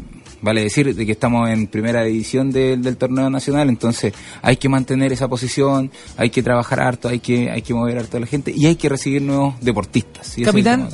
vale 0.40 0.62
decir 0.62 0.94
de 0.94 1.06
que 1.06 1.12
estamos 1.12 1.48
en 1.50 1.66
primera 1.66 2.02
división 2.04 2.50
del- 2.50 2.82
del 2.82 2.96
torneo 2.96 3.28
nacional, 3.30 3.68
entonces 3.68 4.12
hay 4.42 4.56
que 4.56 4.68
mantener 4.68 5.12
esa 5.12 5.28
posición, 5.28 5.90
hay 6.16 6.30
que 6.30 6.42
trabajar 6.42 6.80
harto, 6.80 7.08
hay 7.08 7.18
que 7.20 7.50
hay 7.50 7.62
que 7.62 7.74
mover 7.74 7.98
harto 7.98 8.16
a 8.16 8.20
la 8.20 8.26
gente 8.26 8.52
y 8.56 8.66
hay 8.66 8.76
que 8.76 8.88
recibir 8.88 9.22
nuevos 9.22 9.54
deportistas. 9.60 10.38
Es 10.38 10.44
Capitán, 10.44 10.88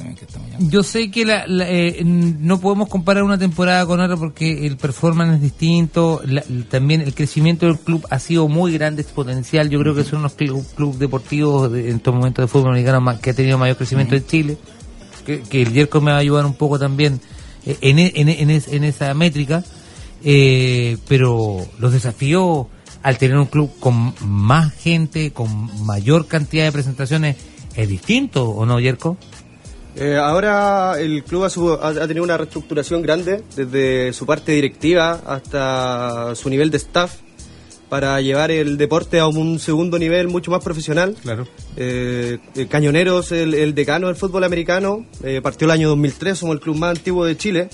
yo 0.60 0.82
sé 0.82 1.10
que 1.10 1.24
la- 1.24 1.46
la, 1.46 1.68
eh, 1.70 2.02
no 2.04 2.58
podemos 2.60 2.88
comparar 2.88 3.22
una 3.22 3.38
temporada 3.38 3.84
con 3.86 4.00
otra 4.00 4.16
porque 4.16 4.66
el 4.66 4.76
performance 4.76 5.36
es 5.36 5.42
distinto, 5.42 6.20
la- 6.24 6.44
también 6.70 7.00
el 7.00 7.14
crecimiento 7.14 7.66
del 7.66 7.78
club 7.78 8.06
ha 8.10 8.18
sido 8.18 8.48
muy 8.48 8.72
grande, 8.72 9.02
exponencial, 9.02 9.68
yo 9.70 9.78
creo 9.80 9.94
que 9.94 10.04
son 10.04 10.22
los 10.22 10.32
clubes 10.34 10.66
club 10.74 10.96
deportivos 10.98 11.70
de- 11.72 11.90
en 11.90 11.96
estos 11.96 12.14
momentos 12.14 12.42
de 12.44 12.48
fútbol 12.48 12.70
americano 12.70 13.00
más- 13.00 13.20
que 13.20 13.30
ha 13.30 13.34
tenido 13.34 13.58
mayor 13.58 13.76
crecimiento 13.76 14.14
en 14.16 14.26
Chile, 14.26 14.56
que, 15.26 15.40
que 15.40 15.62
el 15.62 15.72
Yerko 15.72 16.00
me 16.00 16.10
va 16.10 16.18
a 16.18 16.20
ayudar 16.20 16.44
un 16.46 16.54
poco 16.54 16.78
también 16.78 17.20
en, 17.66 17.98
e- 17.98 18.12
en, 18.16 18.28
e- 18.28 18.42
en 18.42 18.50
es- 18.50 18.68
en 18.68 18.84
esa 18.84 19.12
métrica, 19.14 19.64
eh, 20.22 20.96
pero 21.08 21.58
los 21.78 21.92
desafíos 21.92 22.66
al 23.02 23.18
tener 23.18 23.36
un 23.36 23.46
club 23.46 23.70
con 23.80 24.14
más 24.26 24.72
gente, 24.74 25.32
con 25.32 25.84
mayor 25.84 26.26
cantidad 26.26 26.64
de 26.64 26.72
presentaciones, 26.72 27.36
es 27.76 27.88
distinto, 27.88 28.48
¿o 28.48 28.64
no, 28.64 28.80
Yerko? 28.80 29.16
Eh, 29.96 30.16
ahora 30.16 30.94
el 30.98 31.22
club 31.22 31.44
ha- 31.44 31.88
ha 31.88 32.06
tenido 32.08 32.24
una 32.24 32.36
reestructuración 32.36 33.02
grande, 33.02 33.42
desde 33.54 34.12
su 34.12 34.24
parte 34.26 34.52
directiva 34.52 35.20
hasta 35.26 36.34
su 36.34 36.48
nivel 36.50 36.70
de 36.70 36.78
staff, 36.78 37.16
para 37.88 38.20
llevar 38.20 38.50
el 38.50 38.76
deporte 38.76 39.20
a 39.20 39.26
un 39.26 39.58
segundo 39.58 39.98
nivel 39.98 40.28
mucho 40.28 40.50
más 40.50 40.62
profesional. 40.64 41.14
Claro. 41.22 41.46
Eh, 41.76 42.38
eh, 42.56 42.66
Cañoneros, 42.66 43.30
el, 43.32 43.54
el 43.54 43.74
decano 43.74 44.06
del 44.08 44.16
fútbol 44.16 44.44
americano, 44.44 45.04
eh, 45.22 45.40
partió 45.42 45.66
el 45.66 45.70
año 45.70 45.88
2003, 45.90 46.38
somos 46.38 46.54
el 46.54 46.60
club 46.60 46.76
más 46.76 46.96
antiguo 46.96 47.24
de 47.24 47.36
Chile. 47.36 47.68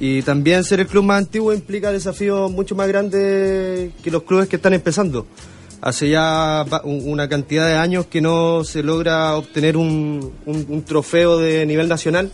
Y 0.00 0.22
también 0.22 0.62
ser 0.64 0.80
el 0.80 0.86
club 0.86 1.04
más 1.04 1.18
antiguo 1.18 1.52
implica 1.52 1.90
desafíos 1.90 2.50
mucho 2.52 2.74
más 2.76 2.86
grandes 2.88 3.90
que 4.02 4.10
los 4.10 4.22
clubes 4.22 4.48
que 4.48 4.56
están 4.56 4.74
empezando. 4.74 5.26
Hace 5.80 6.10
ya 6.10 6.64
una 6.84 7.28
cantidad 7.28 7.66
de 7.66 7.74
años 7.74 8.06
que 8.06 8.20
no 8.20 8.64
se 8.64 8.82
logra 8.82 9.36
obtener 9.36 9.76
un, 9.76 10.32
un- 10.46 10.66
un 10.68 10.82
trofeo 10.84 11.38
de 11.38 11.64
nivel 11.66 11.88
nacional. 11.88 12.30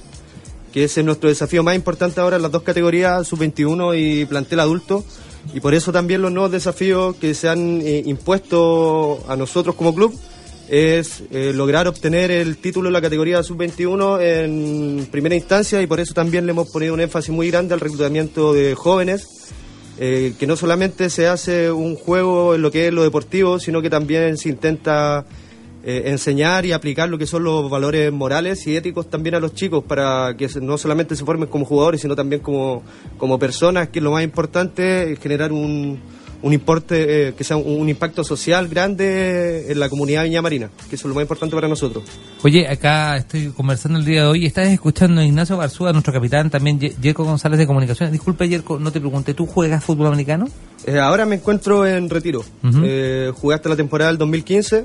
que 0.73 0.85
ese 0.85 1.01
es 1.01 1.07
nuestro 1.07 1.29
desafío 1.29 1.63
más 1.63 1.77
importante 1.77 2.21
ahora 2.21 2.35
en 2.37 2.43
las 2.43 2.51
dos 2.51 2.63
categorías, 2.65 3.29
sub-21 3.29 3.95
y 3.97 4.25
plantel 4.27 4.59
adulto. 4.61 5.05
Y 5.53 5.61
por 5.61 5.75
eso 5.75 5.93
también 5.93 6.23
los 6.23 6.33
nuevos 6.33 6.51
desafíos 6.51 7.17
que 7.17 7.35
se 7.35 7.49
han 7.49 7.81
eh, 7.83 8.03
impuesto 8.07 9.25
a 9.29 9.37
nosotros 9.37 9.75
como 9.75 9.95
club 9.95 10.19
es 10.69 11.23
eh, 11.31 11.53
lograr 11.55 11.87
obtener 11.87 12.31
el 12.31 12.57
título 12.57 12.89
en 12.89 12.95
la 12.95 13.03
categoría 13.03 13.43
sub-21 13.43 14.21
en 14.23 15.07
primera 15.11 15.35
instancia 15.35 15.83
y 15.83 15.87
por 15.87 16.01
eso 16.01 16.15
también 16.15 16.47
le 16.47 16.53
hemos 16.53 16.71
ponido 16.71 16.95
un 16.95 17.01
énfasis 17.01 17.31
muy 17.31 17.51
grande 17.51 17.75
al 17.75 17.81
reclutamiento 17.81 18.55
de 18.55 18.75
jóvenes, 18.75 19.53
eh, 19.99 20.35
que 20.39 20.47
no 20.47 20.57
solamente 20.57 21.11
se 21.11 21.29
hace 21.29 21.71
un 21.71 21.97
juego 21.97 22.55
en 22.55 22.63
lo 22.63 22.71
que 22.71 22.89
es 22.89 22.93
lo 22.93 23.03
deportivo, 23.03 23.59
sino 23.59 23.83
que 23.83 23.91
también 23.91 24.37
se 24.39 24.49
intenta 24.49 25.27
eh, 25.87 26.05
enseñar 26.07 26.65
y 26.67 26.73
aplicar 26.73 27.09
lo 27.09 27.19
que 27.19 27.27
son 27.27 27.45
los 27.45 27.69
valores 27.71 28.11
morales 28.13 28.67
y 28.67 28.75
éticos 28.77 29.11
también 29.11 29.35
a 29.35 29.41
los 29.41 29.55
chicos 29.55 29.85
para 29.85 30.35
que 30.37 30.49
no 30.61 30.79
solamente 30.79 31.15
se 31.17 31.25
formen 31.25 31.49
como 31.49 31.65
jugadores, 31.65 32.01
sino 32.01 32.17
también 32.17 32.41
como, 32.41 32.83
como 33.19 33.39
personas, 33.39 33.89
que 33.89 33.99
es 33.99 34.03
lo 34.03 34.11
más 34.13 34.25
importante, 34.25 35.13
es 35.13 35.19
generar 35.19 35.53
un, 35.53 35.99
un 36.43 36.53
importe, 36.53 37.29
eh, 37.29 37.35
que 37.35 37.45
sea 37.45 37.57
un, 37.57 37.81
un 37.81 37.89
impacto 37.89 38.25
social 38.25 38.69
grande 38.69 39.71
en 39.71 39.79
la 39.79 39.89
comunidad 39.89 40.25
viñamarina, 40.25 40.69
que 40.89 40.97
eso 40.97 41.07
es 41.07 41.09
lo 41.11 41.15
más 41.15 41.23
importante 41.23 41.55
para 41.55 41.69
nosotros. 41.69 42.05
Oye, 42.43 42.67
acá 42.69 43.17
estoy 43.17 43.49
conversando 43.49 43.99
el 43.99 44.05
día 44.05 44.23
de 44.23 44.29
hoy. 44.29 44.47
Estás 44.47 44.69
escuchando 44.69 45.21
a 45.21 45.25
Ignacio 45.25 45.57
Barzúa, 45.57 45.93
nuestro 45.93 46.13
capitán, 46.13 46.51
también 46.51 46.79
Ye- 46.81 46.95
Yerko 47.01 47.25
González 47.25 47.59
de 47.59 47.67
Comunicaciones. 47.67 48.13
Disculpe, 48.13 48.49
Yerko, 48.49 48.79
no 48.79 48.91
te 48.93 49.01
pregunté, 49.01 49.33
¿tú 49.35 49.47
juegas 49.47 49.83
fútbol 49.85 50.09
americano? 50.09 50.47
Eh, 50.87 50.99
ahora 50.99 51.25
me 51.25 51.37
encuentro 51.37 51.87
en 51.87 52.11
retiro. 52.11 52.45
Eh, 52.85 53.33
jugué 53.35 53.55
hasta 53.55 53.69
la 53.71 53.77
temporada 53.77 54.11
del 54.11 54.19
2015 54.19 54.85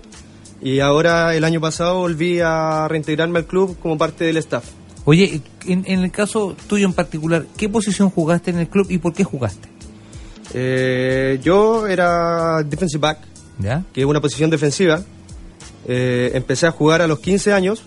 y 0.62 0.80
ahora 0.80 1.36
el 1.36 1.44
año 1.44 1.62
pasado 1.62 2.00
volví 2.00 2.40
a 2.44 2.88
reintegrarme 2.88 3.40
al 3.40 3.46
club 3.46 3.78
como 3.82 3.98
parte 3.98 4.26
del 4.26 4.38
staff. 4.38 4.66
Oye, 5.06 5.42
en, 5.66 5.84
en 5.88 6.00
el 6.04 6.12
caso 6.12 6.56
tuyo 6.68 6.86
en 6.86 6.94
particular, 6.94 7.46
¿qué 7.58 7.70
posición 7.70 8.10
jugaste 8.10 8.52
en 8.52 8.60
el 8.60 8.68
club 8.68 8.88
y 8.90 8.98
por 8.98 9.14
qué 9.14 9.24
jugaste? 9.24 9.68
Eh, 10.54 11.40
yo 11.44 11.88
era 11.88 12.64
defensive 12.64 13.00
back, 13.02 13.20
¿Ya? 13.60 13.84
que 13.94 14.02
es 14.02 14.08
una 14.08 14.22
posición 14.22 14.50
defensiva. 14.50 15.02
Eh, 15.88 16.32
empecé 16.34 16.68
a 16.68 16.72
jugar 16.72 17.02
a 17.02 17.08
los 17.08 17.20
15 17.20 17.54
años. 17.54 17.84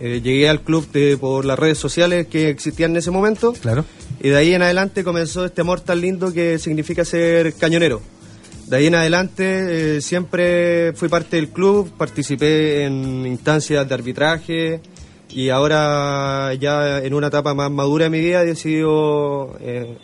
Eh, 0.00 0.20
llegué 0.22 0.48
al 0.48 0.60
club 0.60 0.90
de- 0.92 1.16
por 1.16 1.44
las 1.44 1.58
redes 1.58 1.78
sociales 1.78 2.26
que 2.28 2.50
existían 2.50 2.92
en 2.92 2.98
ese 2.98 3.10
momento. 3.10 3.52
Claro. 3.54 3.84
Y 4.20 4.28
de 4.28 4.36
ahí 4.36 4.54
en 4.54 4.62
adelante 4.62 5.02
comenzó 5.04 5.44
este 5.44 5.60
amor 5.60 5.80
tan 5.80 6.00
lindo 6.00 6.32
que 6.32 6.58
significa 6.58 7.04
ser 7.04 7.54
cañonero. 7.54 8.00
De 8.68 8.76
ahí 8.76 8.86
en 8.86 8.94
adelante 8.96 9.96
eh, 9.96 10.00
siempre 10.02 10.92
fui 10.94 11.08
parte 11.08 11.36
del 11.36 11.48
club, 11.48 11.90
participé 11.96 12.84
en 12.84 13.26
instancias 13.26 13.88
de 13.88 13.94
arbitraje 13.94 14.80
y 15.30 15.48
ahora 15.48 16.52
ya 16.54 16.98
en 16.98 17.14
una 17.14 17.28
etapa 17.28 17.54
más 17.54 17.70
madura 17.70 18.04
de 18.04 18.10
mi 18.10 18.20
vida 18.20 18.42
he 18.42 18.46
decidido 18.46 19.56
eh, 19.60 19.96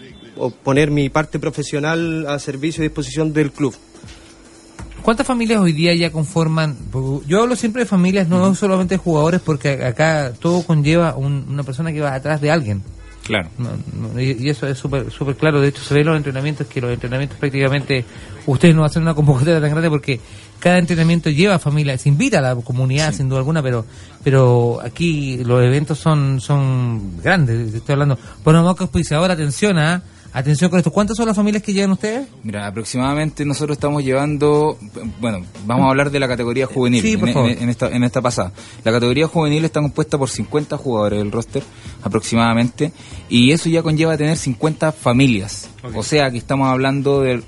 poner 0.63 0.91
mi 0.91 1.11
parte 1.11 1.39
profesional 1.39 2.27
a 2.27 2.39
servicio 2.39 2.83
y 2.83 2.89
disposición 2.89 3.35
del 3.35 3.53
club. 3.53 3.75
¿Cuántas 5.03 5.27
familias 5.27 5.61
hoy 5.61 5.73
día 5.73 5.95
ya 5.95 6.11
conforman? 6.11 6.75
Yo 7.27 7.43
hablo 7.43 7.57
siempre 7.57 7.83
de 7.83 7.87
familias, 7.87 8.27
no 8.29 8.55
solamente 8.55 8.95
de 8.95 8.99
jugadores, 8.99 9.43
porque 9.43 9.85
acá 9.85 10.33
todo 10.41 10.63
conlleva 10.63 11.15
un- 11.15 11.45
una 11.51 11.63
persona 11.63 11.93
que 11.93 12.01
va 12.01 12.15
atrás 12.15 12.41
de 12.41 12.51
alguien. 12.51 12.83
Claro. 13.25 13.49
No, 13.57 13.71
no, 14.13 14.21
y, 14.21 14.37
y 14.39 14.49
eso 14.51 14.67
es 14.67 14.79
súper 14.79 15.11
súper 15.11 15.37
claro. 15.37 15.61
De 15.61 15.69
hecho, 15.69 15.83
se 15.83 15.95
ve 15.95 16.01
en 16.01 16.07
los 16.07 16.17
entrenamientos 16.17 16.67
que 16.67 16.81
los 16.81 16.93
entrenamientos 16.93 17.39
prácticamente 17.39 18.05
ustedes 18.47 18.75
no 18.75 18.85
hacen 18.85 19.03
una 19.03 19.15
convocatoria 19.15 19.61
tan 19.61 19.71
grande 19.71 19.89
porque 19.89 20.21
cada 20.61 20.79
entrenamiento 20.79 21.31
lleva 21.31 21.59
familia, 21.59 21.97
se 21.97 22.11
invita 22.11 22.39
a 22.39 22.43
la 22.43 22.55
comunidad 22.57 23.13
sin 23.13 23.29
duda 23.29 23.39
alguna, 23.39 23.63
pero 23.63 23.87
pero 24.23 24.79
aquí 24.83 25.43
los 25.45 25.63
eventos 25.63 25.99
son 25.99 26.41
son 26.41 27.21
grandes. 27.23 27.75
Estoy 27.75 27.95
hablando. 27.95 28.19
Bueno, 28.45 28.63
Moca 28.63 28.89
ahora 29.13 29.35
atención, 29.35 29.79
¿ah? 29.79 30.03
Atención 30.35 30.69
con 30.69 30.79
esto. 30.79 30.91
¿Cuántas 30.91 31.17
son 31.17 31.27
las 31.27 31.37
familias 31.37 31.63
que 31.63 31.73
llegan 31.73 31.93
ustedes? 31.93 32.27
Mira, 32.43 32.67
aproximadamente 32.67 33.45
nosotros 33.47 33.77
estamos 33.77 34.05
llevando, 34.05 34.77
bueno, 35.21 35.45
vamos 35.65 35.87
a 35.87 35.91
hablar 35.91 36.11
de 36.11 36.21
la 36.21 36.29
categoría 36.29 36.67
juvenil 36.67 37.01
Sí, 37.01 37.17
por 37.17 37.29
en, 37.29 37.35
favor. 37.35 37.51
en- 37.51 37.63
en 37.63 37.69
esta, 37.71 37.89
en 37.89 38.05
esta 38.05 38.21
pasada. 38.21 38.53
La 38.85 38.93
categoría 38.93 39.27
juvenil 39.29 39.65
está 39.65 39.81
compuesta 39.81 40.19
por 40.19 40.29
50 40.29 40.77
jugadores 40.77 41.21
del 41.21 41.33
roster 41.33 41.63
aproximadamente 42.03 42.93
y 43.29 43.53
eso 43.53 43.69
ya 43.71 43.83
conlleva 43.83 44.17
tener 44.17 44.37
50 44.37 44.93
familias. 44.93 45.69
O 45.95 46.03
sea 46.03 46.31
que 46.31 46.39
estamos 46.39 46.69
hablando 46.69 47.21
de, 47.23 47.43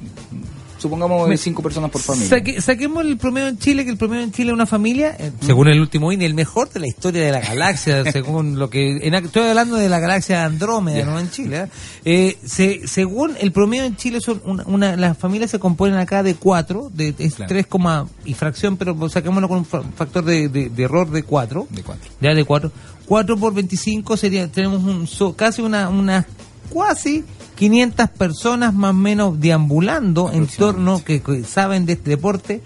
supongamos, 0.78 1.28
de 1.28 1.36
5 1.36 1.62
personas 1.62 1.90
por 1.90 2.01
familia. 2.01 2.28
Saque- 2.28 2.61
saquemos 2.61 3.05
el 3.05 3.16
promedio 3.16 3.48
en 3.48 3.59
Chile, 3.59 3.85
que 3.85 3.90
el 3.90 3.97
promedio 3.97 4.23
en 4.24 4.32
Chile 4.32 4.51
es 4.51 4.55
una 4.55 4.66
familia, 4.66 5.16
eh, 5.19 5.32
según 5.40 5.69
el 5.69 5.81
último 5.81 6.12
INE, 6.12 6.27
el 6.27 6.35
mejor 6.35 6.70
de 6.70 6.81
la 6.81 6.86
historia 6.86 7.23
de 7.24 7.32
la 7.32 7.40
galaxia, 7.40 8.05
según 8.12 8.59
lo 8.59 8.70
que... 8.70 8.98
en- 9.07 9.15
estoy 9.15 9.48
hablando 9.48 9.77
de 9.77 9.89
la 9.89 9.98
galaxia 10.01 10.44
Andrómeda, 10.44 11.05
no 11.05 11.19
en 11.19 11.31
Chile. 11.31 11.62
¿eh? 11.62 11.69
Eh, 12.05 12.39
se- 12.44 12.86
según 12.86 13.32
el 13.40 13.53
promedio 13.53 13.85
en 13.85 13.97
Chile, 13.97 14.20
son 14.20 14.40
una, 14.44 14.65
una- 14.66 14.97
las 14.97 15.16
familias 15.19 15.51
se 15.51 15.59
componen 15.59 15.97
acá 15.98 16.23
de 16.23 16.35
cuatro, 16.35 16.90
de, 16.93 17.15
es 17.19 17.35
Claro. 17.36 17.48
3, 17.48 17.66
coma 17.66 18.07
y 18.24 18.35
fracción, 18.35 18.77
pero 18.77 19.09
saquémoslo 19.09 19.48
con 19.48 19.59
un 19.59 19.65
fa- 19.65 19.82
factor 19.97 20.24
de, 20.24 20.48
de- 20.48 20.69
de 20.69 20.82
error 20.82 21.11
de 21.11 21.23
4. 21.23 21.66
De 21.70 21.82
cuatro. 21.82 22.11
Ya 22.20 22.35
de 22.35 22.44
4. 22.44 22.70
4 23.07 23.36
por 23.36 23.55
25 23.55 24.16
sería, 24.16 24.51
tenemos 24.51 24.82
un, 24.82 25.07
so- 25.07 25.35
casi 25.36 25.62
una, 25.62 25.89
una 25.89 26.27
cuasi 26.69 27.25
500 27.57 28.11
personas 28.11 28.75
más 28.75 28.91
o 28.91 28.95
menos 28.95 29.41
deambulando 29.41 30.31
en 30.33 30.47
torno 30.47 31.03
que, 31.05 31.21
que 31.23 31.43
saben 31.45 31.87
de 31.87 31.95
este 31.95 32.11
deporte 32.11 32.63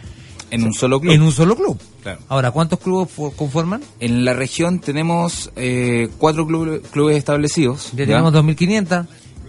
En 0.51 0.65
un 0.65 0.75
solo 0.75 1.01
club. 1.01 1.13
en 1.13 1.23
un 1.23 1.33
solo 1.33 1.55
club. 1.57 1.79
Claro. 2.03 2.21
Ahora, 2.29 2.51
¿cuántos 2.51 2.79
clubes 2.81 3.09
fo- 3.15 3.33
conforman? 3.37 3.83
En 4.01 4.25
la 4.25 4.33
región 4.35 4.81
tenemos 4.81 5.53
eh, 5.57 6.09
cuatro 6.19 6.47
clubes, 6.47 6.81
clubes 6.91 7.17
establecidos. 7.19 7.91
Ya 7.93 8.07
tenemos 8.07 8.33
2.500. 8.33 9.07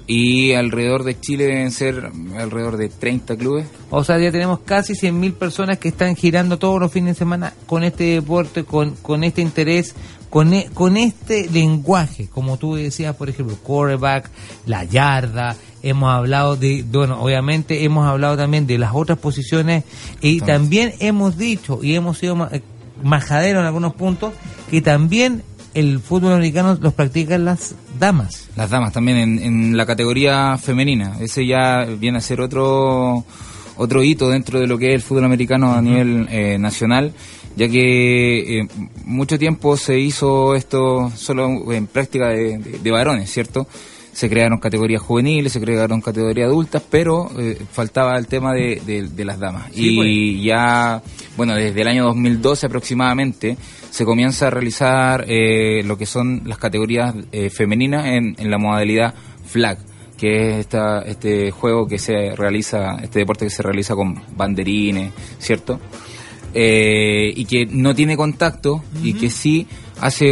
Y 0.08 0.54
alrededor 0.54 1.04
de 1.06 1.18
Chile 1.18 1.46
deben 1.46 1.72
ser 1.72 2.12
alrededor 2.38 2.76
de 2.76 2.90
30 2.90 3.38
clubes. 3.38 3.68
O 3.92 4.04
sea, 4.04 4.20
ya 4.20 4.32
tenemos 4.32 4.60
casi 4.66 4.94
100.000 4.94 5.34
personas 5.36 5.78
que 5.78 5.88
están 5.88 6.16
girando 6.18 6.58
todos 6.60 6.82
los 6.82 6.92
fines 6.92 7.16
de 7.16 7.20
semana 7.20 7.54
con 7.66 7.84
este 7.84 8.04
deporte, 8.16 8.66
con, 8.66 8.92
con 9.02 9.24
este 9.24 9.42
interés, 9.42 9.96
con, 10.32 10.52
e- 10.54 10.70
con 10.74 10.98
este 10.98 11.48
lenguaje, 11.52 12.28
como 12.34 12.58
tú 12.58 12.74
decías, 12.76 13.16
por 13.16 13.30
ejemplo, 13.30 13.56
quarterback, 13.62 14.32
la 14.66 14.84
yarda, 14.86 15.56
hemos 15.84 16.12
hablado 16.12 16.56
de, 16.56 16.84
bueno, 16.90 17.22
obviamente 17.22 17.84
hemos 17.84 18.08
hablado 18.08 18.38
también 18.38 18.66
de 18.66 18.80
las 18.80 18.92
otras 18.96 19.20
posiciones 19.20 19.84
y 20.22 20.34
Entonces. 20.40 20.56
también 20.56 20.94
hemos 21.00 21.38
dicho 21.38 21.80
y 21.84 21.94
hemos 21.96 22.18
sido 22.18 22.48
eh, 22.52 22.62
majaderos 23.04 23.62
en 23.62 23.68
algunos 23.68 23.94
puntos 23.94 24.34
que 24.72 24.82
también 24.82 25.44
el 25.74 26.00
fútbol 26.00 26.34
americano 26.34 26.78
los 26.82 26.94
practican 26.94 27.46
las 27.46 27.76
damas. 28.00 28.50
Las 28.56 28.70
damas 28.70 28.92
también 28.94 29.18
en, 29.18 29.40
en 29.40 29.78
la 29.78 29.86
categoría 29.86 30.58
femenina. 30.58 31.18
Ese 31.22 31.46
ya 31.46 31.86
viene 31.86 32.18
a 32.18 32.22
ser 32.22 32.42
otro 32.42 33.24
otro 33.78 34.04
hito 34.04 34.30
dentro 34.30 34.60
de 34.60 34.68
lo 34.68 34.78
que 34.78 34.90
es 34.90 34.96
el 34.96 35.02
fútbol 35.02 35.24
americano 35.26 35.74
a 35.74 35.82
nivel 35.82 36.28
eh, 36.30 36.58
nacional, 36.60 37.14
ya 37.56 37.68
que 37.68 38.60
eh, 38.62 38.68
mucho 39.06 39.38
tiempo 39.40 39.78
se 39.78 40.00
hizo 40.00 40.56
esto 40.56 41.12
solo 41.16 41.72
en 41.74 41.88
práctica 41.88 42.30
de, 42.30 42.58
de- 42.58 42.80
de 42.80 42.92
varones, 42.92 43.30
¿cierto? 43.32 43.68
Se 44.14 44.30
crearon 44.30 44.60
categorías 44.60 45.02
juveniles, 45.02 45.54
se 45.54 45.62
crearon 45.62 46.02
categorías 46.02 46.48
adultas, 46.48 46.84
pero 46.90 47.32
eh, 47.40 47.58
faltaba 47.72 48.18
el 48.18 48.28
tema 48.28 48.54
de, 48.54 48.82
de- 48.86 49.26
las 49.26 49.40
damas. 49.40 49.70
Sí, 49.74 49.96
y 50.10 50.44
ya, 50.44 51.02
bueno, 51.38 51.56
desde 51.56 51.82
el 51.82 51.88
año 51.88 52.04
2012 52.06 52.66
aproximadamente, 52.66 53.56
se 53.90 54.04
comienza 54.06 54.48
a 54.48 54.50
realizar 54.50 55.26
eh, 55.30 55.82
lo 55.86 55.98
que 55.98 56.06
son 56.06 56.42
las 56.46 56.58
categorías 56.58 57.16
eh, 57.32 57.50
femeninas 57.50 58.06
en, 58.08 58.36
en 58.38 58.52
la 58.52 58.58
modalidad 58.58 59.14
flag 59.46 59.78
que 60.18 60.52
es 60.52 60.58
esta, 60.60 61.02
este 61.02 61.50
juego 61.50 61.88
que 61.88 61.98
se 61.98 62.36
realiza, 62.36 62.98
este 63.02 63.20
deporte 63.20 63.46
que 63.46 63.50
se 63.50 63.64
realiza 63.64 63.96
con 63.96 64.22
banderines, 64.38 65.12
¿cierto? 65.40 65.80
Eh, 66.54 67.34
y 67.36 67.46
que 67.46 67.66
no 67.66 67.96
tiene 67.96 68.18
contacto 68.18 68.84
y 69.02 69.14
que 69.14 69.30
sí 69.30 69.68
hace 70.02 70.26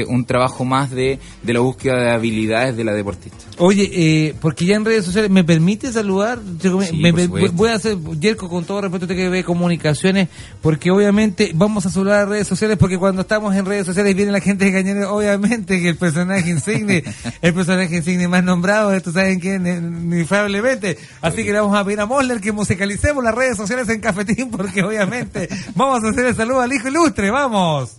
eh, 0.00 0.04
un 0.08 0.24
trabajo 0.24 0.64
más 0.64 0.90
de, 0.90 1.18
de 1.42 1.52
la 1.52 1.60
búsqueda 1.60 1.96
de 2.02 2.10
habilidades 2.10 2.76
de 2.76 2.84
la 2.84 2.92
deportista. 2.92 3.38
Oye, 3.58 3.90
eh, 3.92 4.34
porque 4.40 4.66
ya 4.66 4.76
en 4.76 4.84
redes 4.84 5.04
sociales, 5.04 5.30
¿me 5.30 5.42
permite 5.44 5.90
saludar? 5.92 6.38
Yo 6.60 6.76
me- 6.78 6.86
Sí, 6.86 6.96
me- 6.96 7.26
voy 7.52 7.70
a 7.70 7.74
hacer, 7.74 7.96
Yerko, 8.20 8.48
con 8.48 8.64
todo 8.64 8.82
respeto, 8.82 9.06
que 9.08 9.28
ve 9.28 9.42
comunicaciones, 9.44 10.28
porque 10.60 10.90
obviamente 10.90 11.50
vamos 11.54 11.86
a 11.86 11.90
saludar 11.90 12.20
a 12.20 12.26
redes 12.26 12.46
sociales, 12.46 12.76
porque 12.78 12.98
cuando 12.98 13.22
estamos 13.22 13.54
en 13.56 13.64
redes 13.66 13.86
sociales 13.86 14.14
viene 14.14 14.30
la 14.32 14.40
gente 14.40 14.64
de 14.66 14.72
Cañones, 14.72 15.06
obviamente 15.06 15.80
que 15.80 15.88
el 15.88 15.96
personaje 15.96 16.50
insigne, 16.50 17.02
el 17.42 17.54
personaje 17.54 17.96
insigne 17.96 18.28
más 18.28 18.44
nombrado, 18.44 18.92
esto 18.92 19.10
saben 19.12 19.40
quién, 19.40 19.66
eh, 19.66 20.20
infaliblemente. 20.20 20.98
Así 21.20 21.44
que 21.44 21.52
le 21.52 21.60
vamos 21.60 21.76
a 21.76 21.84
pedir 21.84 22.00
a 22.00 22.06
Mosler 22.06 22.40
que 22.40 22.52
musicalicemos 22.52 23.22
las 23.24 23.34
redes 23.34 23.56
sociales 23.56 23.88
en 23.88 24.00
Cafetín, 24.00 24.50
porque 24.50 24.82
obviamente 24.82 25.48
vamos 25.74 26.04
a 26.04 26.08
hacer 26.10 26.26
el 26.26 26.34
saludo 26.36 26.60
al 26.60 26.72
hijo 26.72 26.88
ilustre, 26.88 27.30
vamos. 27.30 27.96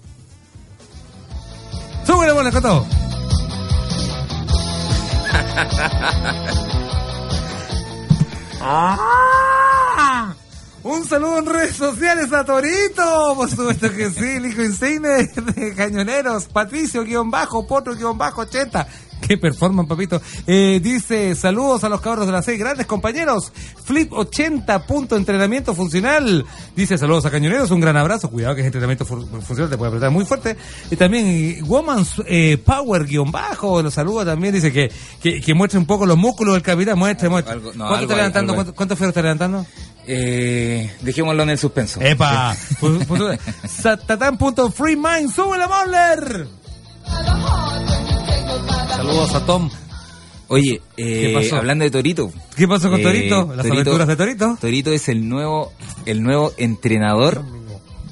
¡Súbele, 2.10 2.32
bola, 2.32 2.52
Coto! 2.52 2.88
¡Ah! 8.62 10.34
Un 10.82 11.06
saludo 11.06 11.38
en 11.38 11.46
redes 11.46 11.76
sociales 11.76 12.34
a 12.34 12.44
Torito, 12.44 13.36
por 13.36 13.48
supuesto 13.48 13.94
que 13.94 14.10
sí, 14.10 14.26
el 14.26 14.48
hijo 14.48 14.64
insigne 14.64 15.28
de 15.54 15.76
Cañoneros, 15.76 16.46
Patricio-Bajo, 16.46 17.68
Potro-80, 17.68 18.88
Qué 19.28 19.38
performance, 19.38 19.88
papito. 19.88 20.22
Eh, 20.48 20.80
dice, 20.82 21.36
saludos 21.36 21.84
a 21.84 21.90
los 21.90 22.02
cabros 22.02 22.26
de 22.26 22.32
las 22.32 22.46
seis 22.46 22.58
grandes 22.60 22.86
compañeros. 22.88 23.52
Flip 23.84 24.12
80, 24.12 24.86
punto 24.88 25.16
entrenamiento 25.16 25.74
funcional. 25.76 26.46
Dice, 26.76 26.98
saludos 26.98 27.26
a 27.26 27.32
Cañoneros, 27.32 27.70
un 27.72 27.80
gran 27.82 27.98
abrazo. 27.98 28.30
Cuidado 28.30 28.56
que 28.56 28.62
es 28.62 28.66
entrenamiento 28.68 29.06
fu- 29.06 29.26
funcional, 29.26 29.70
te 29.70 29.78
puede 29.78 29.90
apretar 29.90 30.10
muy 30.12 30.26
fuerte. 30.26 30.58
Y 30.90 30.96
también 30.96 31.26
eh, 31.28 31.62
Woman's 31.64 32.14
eh, 32.28 32.58
Power 32.64 33.06
guion 33.06 33.32
bajo, 33.32 33.82
los 33.82 33.94
saludos 33.94 34.26
también. 34.26 34.54
Dice 34.54 34.72
que, 34.72 34.92
que, 35.22 35.42
que 35.42 35.54
muestre 35.54 35.78
un 35.80 35.86
poco 35.86 36.06
los 36.06 36.18
músculos 36.18 36.54
del 36.56 36.64
capitán, 36.64 36.98
muestre, 36.98 37.30
muestre. 37.30 37.54
Algo- 37.54 37.74
no, 37.74 37.88
¿Cuánto 37.88 38.04
está 38.04 38.16
levantando? 38.16 38.56
¿Cuánto, 38.56 38.74
cuánto 38.76 38.96
fierro 38.96 39.10
está 39.10 39.22
levantando? 39.22 39.66
Eh, 40.08 40.92
dejémoslo 41.02 41.44
en 41.44 41.50
el 41.52 41.58
suspenso. 41.58 42.00
¡Epa! 42.02 42.56
Pues- 42.80 43.06
pues- 43.06 43.40
Satatán.free 43.70 44.96
Saludos 48.68 49.36
a 49.36 49.46
Tom. 49.46 49.70
Oye, 50.48 50.82
eh, 50.98 51.28
¿Qué 51.28 51.32
pasó? 51.34 51.58
hablando 51.58 51.84
de 51.86 51.92
Torito. 51.92 52.32
¿Qué 52.56 52.68
pasó 52.68 52.90
con 52.90 53.00
eh, 53.00 53.04
Torito? 53.04 53.54
¿Las 53.56 53.66
aventuras 53.66 54.08
de 54.08 54.16
Torito? 54.16 54.58
Torito 54.60 54.92
es 54.92 55.08
el 55.10 55.28
nuevo, 55.30 55.72
el 56.06 56.24
nuevo 56.24 56.54
entrenador 56.58 57.44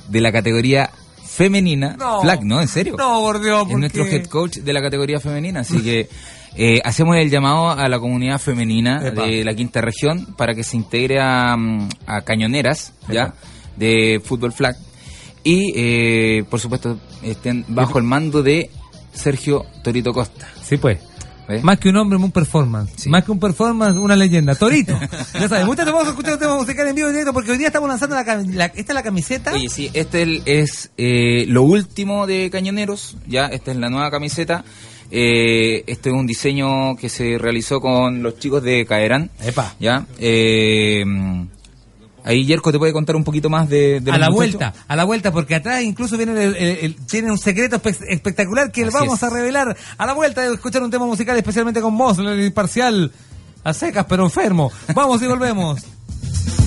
de 0.08 0.22
la 0.22 0.32
categoría 0.32 0.92
femenina. 1.26 1.96
No. 1.98 2.22
Flag, 2.22 2.44
¿no? 2.44 2.62
¿En 2.62 2.68
serio? 2.68 2.96
No, 2.98 3.22
por 3.22 3.42
Dios, 3.42 3.64
es 3.64 3.72
¿por 3.72 3.80
nuestro 3.80 4.06
qué? 4.06 4.16
head 4.18 4.26
coach 4.28 4.58
de 4.58 4.74
la 4.74 4.82
categoría 4.82 5.20
femenina, 5.20 5.62
así 5.62 5.82
que 5.84 6.10
eh, 6.56 6.80
hacemos 6.84 7.18
el 7.18 7.30
llamado 7.30 7.72
a 7.72 7.90
la 7.90 8.00
comunidad 8.00 8.40
femenina 8.40 9.06
Epa. 9.08 9.26
de 9.26 9.44
la 9.44 9.54
quinta 9.56 9.82
región 9.82 10.36
para 10.38 10.54
que 10.54 10.64
se 10.64 10.78
integre 10.78 11.20
a, 11.20 11.56
mm, 11.58 11.90
a 12.06 12.22
cañoneras, 12.22 12.94
¿ya? 13.10 13.34
De 13.76 14.22
fútbol 14.24 14.54
flag 14.54 14.76
y, 15.44 15.72
eh, 15.76 16.44
por 16.50 16.60
supuesto, 16.60 16.98
estén 17.24 17.64
bajo 17.70 17.98
el 18.00 18.04
mando 18.04 18.44
de 18.44 18.70
Sergio 19.18 19.66
Torito 19.84 20.14
Costa. 20.14 20.48
Sí, 20.64 20.78
pues. 20.78 21.00
Más 21.64 21.80
que 21.80 21.88
un 21.88 21.96
hombre, 21.96 22.18
un 22.18 22.30
performance. 22.30 23.08
Más 23.08 23.24
que 23.24 23.32
un 23.32 23.40
performance, 23.40 23.98
una 23.98 24.18
leyenda. 24.18 24.54
Torito. 24.56 25.00
ya 25.34 25.48
sabes, 25.48 25.66
muchas 25.66 25.86
te 25.86 25.92
vamos 25.92 26.08
a 26.08 26.10
escuchar 26.10 26.34
un 26.34 26.40
tema 26.40 26.56
musical 26.58 26.86
en 26.90 26.96
vivo 26.96 27.08
y 27.08 27.12
directo 27.12 27.32
porque 27.32 27.52
hoy 27.52 27.58
día 27.58 27.68
estamos 27.68 27.88
lanzando 27.88 28.16
la, 28.18 28.24
la- 28.24 28.66
esta 28.66 28.92
es 28.92 28.94
la 28.94 29.02
camiseta. 29.04 29.54
Oye, 29.54 29.70
sí, 29.70 29.90
este 29.94 30.24
el- 30.24 30.42
es 30.46 30.92
eh, 30.98 31.46
lo 31.48 31.64
último 31.64 32.28
de 32.28 32.50
Cañoneros, 32.50 33.16
ya, 33.28 33.46
esta 33.46 33.72
es 33.72 33.78
la 33.78 33.88
nueva 33.90 34.12
camiseta. 34.12 34.66
Eh, 35.10 35.86
este 35.88 36.10
es 36.10 36.16
un 36.16 36.28
diseño 36.28 36.98
que 36.98 37.08
se 37.08 37.38
realizó 37.38 37.80
con 37.80 38.22
los 38.22 38.38
chicos 38.40 38.62
de 38.62 38.86
Caerán. 38.86 39.32
Epa. 39.42 39.74
Ya. 39.80 40.06
Eh, 40.20 41.06
ahí 42.28 42.46
Yerko 42.46 42.72
te 42.72 42.78
puede 42.78 42.94
contar 42.94 43.16
un 43.16 43.24
poquito 43.24 43.50
más 43.50 43.68
de, 43.70 44.00
de 44.02 44.12
a 44.12 44.18
la 44.18 44.30
muchachos? 44.30 44.36
vuelta, 44.60 44.74
a 44.88 44.96
la 44.96 45.04
vuelta, 45.06 45.32
porque 45.32 45.56
atrás 45.56 45.82
incluso 45.84 46.18
viene 46.18 46.34
el, 46.44 46.56
el- 46.56 46.78
el- 46.82 46.96
tiene 47.08 47.32
un 47.32 47.38
secreto 47.38 47.82
espe- 47.82 48.06
espectacular 48.10 48.72
que 48.72 48.84
Así 48.84 48.94
vamos 48.94 49.16
es. 49.18 49.24
a 49.24 49.30
revelar 49.30 49.76
a 49.98 50.06
la 50.06 50.14
vuelta 50.14 50.42
de 50.42 50.54
escuchar 50.54 50.84
un 50.84 50.92
tema 50.92 51.06
musical 51.06 51.36
especialmente 51.38 51.82
con 51.82 51.98
vos, 51.98 52.18
el 52.20 52.46
imparcial, 52.46 53.12
a 53.64 53.74
secas 53.74 54.06
pero 54.08 54.24
enfermo. 54.26 54.72
Vamos 54.94 55.22
y 55.22 55.28
volvemos. 55.28 55.80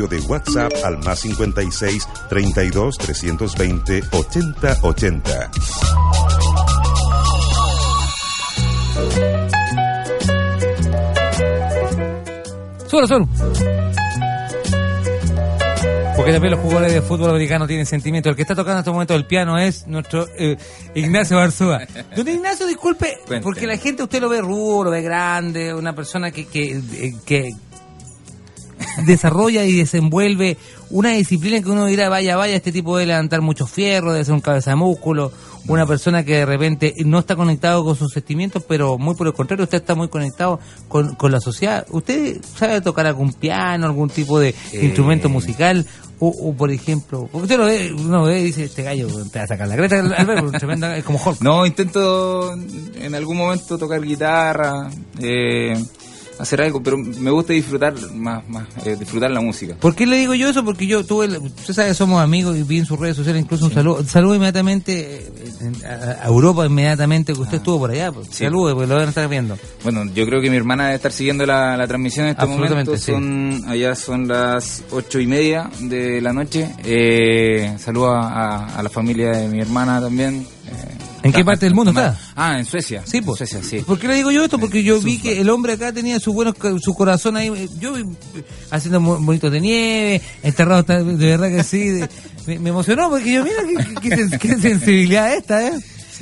audio 0.00 0.06
de 0.06 0.20
WhatsApp 0.26 0.72
al 0.84 0.98
más 0.98 1.20
56 1.20 2.08
32 2.28 2.98
320 2.98 4.02
80 4.12 4.78
80. 4.82 5.50
Solo, 12.86 13.06
solo. 13.06 13.28
Porque 16.16 16.32
también 16.32 16.50
los 16.52 16.60
jugadores 16.60 16.92
de 16.92 17.02
fútbol 17.02 17.30
americano 17.30 17.66
tienen 17.66 17.86
sentimiento. 17.86 18.28
El 18.28 18.36
que 18.36 18.42
está 18.42 18.54
tocando 18.54 18.78
en 18.78 18.78
este 18.80 18.90
momento 18.90 19.14
el 19.14 19.26
piano 19.26 19.58
es 19.58 19.86
nuestro 19.86 20.26
eh, 20.36 20.56
Ignacio 20.94 21.36
Barzúa. 21.36 21.80
Don 22.16 22.28
Ignacio, 22.28 22.66
disculpe, 22.66 23.18
porque 23.42 23.66
la 23.66 23.76
gente 23.76 24.02
usted 24.02 24.20
lo 24.20 24.28
ve 24.28 24.40
rudo, 24.40 24.84
lo 24.84 24.90
ve 24.90 25.02
grande, 25.02 25.72
una 25.72 25.94
persona 25.94 26.30
que, 26.30 26.46
que, 26.46 26.72
eh, 26.76 27.14
que 27.24 27.50
desarrolla 29.06 29.64
y 29.64 29.76
desenvuelve 29.76 30.56
una 30.90 31.10
disciplina 31.10 31.62
que 31.62 31.70
uno 31.70 31.86
dirá, 31.86 32.08
vaya, 32.08 32.36
vaya, 32.36 32.56
este 32.56 32.72
tipo 32.72 32.96
debe 32.96 33.08
levantar 33.08 33.40
mucho 33.40 33.66
fierro, 33.66 34.12
debe 34.12 34.24
ser 34.24 34.34
un 34.34 34.40
cabeza 34.40 34.70
de 34.70 34.76
músculo, 34.76 35.32
una 35.68 35.86
persona 35.86 36.24
que 36.24 36.36
de 36.36 36.46
repente 36.46 36.94
no 37.04 37.18
está 37.20 37.36
conectado 37.36 37.84
con 37.84 37.94
sus 37.96 38.12
sentimientos, 38.12 38.64
pero 38.66 38.98
muy 38.98 39.14
por 39.14 39.26
el 39.26 39.32
contrario, 39.34 39.64
usted 39.64 39.78
está 39.78 39.94
muy 39.94 40.08
conectado 40.08 40.58
con, 40.88 41.14
con 41.14 41.30
la 41.30 41.40
sociedad. 41.40 41.86
¿Usted 41.90 42.40
sabe 42.58 42.80
tocar 42.80 43.06
algún 43.06 43.32
piano, 43.32 43.86
algún 43.86 44.08
tipo 44.10 44.38
de 44.40 44.54
Eh. 44.72 44.84
instrumento 44.84 45.28
musical? 45.28 45.86
O, 46.22 46.28
o, 46.28 46.52
por 46.54 46.70
ejemplo, 46.70 47.28
porque 47.32 47.44
usted 47.44 47.56
lo 47.56 47.64
ve, 47.64 47.94
uno 47.94 48.24
ve 48.24 48.40
y 48.40 48.44
dice, 48.44 48.64
este 48.64 48.82
gallo 48.82 49.08
te 49.32 49.38
va 49.38 49.46
a 49.46 49.48
sacar 49.48 49.66
la 49.66 49.74
creta 49.76 50.00
al 50.00 50.52
tremenda, 50.52 50.94
es 50.94 51.02
como 51.02 51.18
Hulk. 51.24 51.40
No, 51.40 51.64
intento 51.64 52.52
en 52.52 53.14
algún 53.14 53.38
momento 53.38 53.78
tocar 53.78 54.02
guitarra, 54.02 54.90
eh, 55.18 55.82
hacer 56.40 56.62
algo, 56.62 56.82
pero 56.82 56.96
me 56.98 57.30
gusta 57.30 57.52
disfrutar 57.52 57.94
más, 58.14 58.48
más 58.48 58.66
eh, 58.84 58.96
disfrutar 58.98 59.30
la 59.30 59.40
música. 59.40 59.74
¿Por 59.78 59.94
qué 59.94 60.06
le 60.06 60.16
digo 60.18 60.34
yo 60.34 60.48
eso? 60.48 60.64
Porque 60.64 60.86
yo 60.86 61.04
tuve, 61.04 61.26
usted 61.38 61.74
sabe, 61.74 61.94
somos 61.94 62.22
amigos 62.22 62.56
y 62.56 62.62
vi 62.62 62.78
en 62.78 62.86
sus 62.86 62.98
redes 62.98 63.16
sociales 63.16 63.42
incluso 63.42 63.66
un 63.66 63.72
saludo, 63.72 64.04
saludo 64.04 64.34
inmediatamente 64.34 65.26
eh, 65.26 65.86
a, 65.86 66.24
a 66.24 66.28
Europa 66.28 66.66
inmediatamente 66.66 67.32
que 67.32 67.40
usted 67.40 67.58
estuvo 67.58 67.78
por 67.80 67.90
allá, 67.90 68.10
pues. 68.12 68.28
Sí. 68.30 68.44
salude, 68.44 68.72
porque 68.74 68.86
lo 68.88 68.94
deben 68.94 69.08
estar 69.10 69.28
viendo. 69.28 69.58
Bueno, 69.82 70.04
yo 70.14 70.26
creo 70.26 70.40
que 70.40 70.50
mi 70.50 70.56
hermana 70.56 70.84
debe 70.84 70.96
estar 70.96 71.12
siguiendo 71.12 71.44
la, 71.46 71.76
la 71.76 71.86
transmisión 71.86 72.26
en 72.26 72.32
este 72.32 72.46
momento. 72.46 72.96
sí. 72.96 73.12
Son, 73.12 73.64
allá 73.66 73.94
son 73.94 74.28
las 74.28 74.82
ocho 74.90 75.20
y 75.20 75.26
media 75.26 75.70
de 75.80 76.20
la 76.20 76.32
noche. 76.32 76.70
Eh, 76.84 77.74
saludo 77.78 78.10
a, 78.14 78.28
a- 78.28 78.76
a 78.78 78.82
la 78.82 78.88
familia 78.88 79.30
de 79.32 79.48
mi 79.48 79.60
hermana 79.60 80.00
también. 80.00 80.46
Eh, 80.66 80.70
¿En 81.22 81.32
qué 81.32 81.44
parte 81.44 81.66
del 81.66 81.74
mundo 81.74 81.90
está? 81.90 82.18
Ah, 82.34 82.58
en 82.58 82.64
Suecia. 82.64 83.02
Sí, 83.04 83.20
pues. 83.20 83.38
Suecia, 83.38 83.62
sí. 83.62 83.80
¿Por 83.80 83.98
qué 83.98 84.08
le 84.08 84.14
digo 84.14 84.30
yo 84.30 84.44
esto? 84.44 84.58
Porque 84.58 84.82
yo 84.82 85.00
vi 85.00 85.18
que 85.18 85.40
el 85.40 85.50
hombre 85.50 85.74
acá 85.74 85.92
tenía 85.92 86.18
su 86.18 86.32
buenos, 86.32 86.54
su 86.80 86.94
corazón 86.94 87.36
ahí, 87.36 87.68
yo 87.78 87.92
vi, 87.92 88.04
haciendo 88.70 89.00
bonitos 89.00 89.52
de 89.52 89.60
nieve, 89.60 90.22
enterrado, 90.42 90.82
de 90.82 91.26
verdad 91.26 91.48
que 91.48 91.64
sí, 91.64 92.00
me, 92.46 92.58
me 92.58 92.70
emocionó 92.70 93.10
porque 93.10 93.32
yo, 93.32 93.44
mira, 93.44 93.56
qué, 94.00 94.38
qué 94.38 94.56
sensibilidad 94.56 95.34
esta, 95.34 95.66
¿eh? 95.66 95.72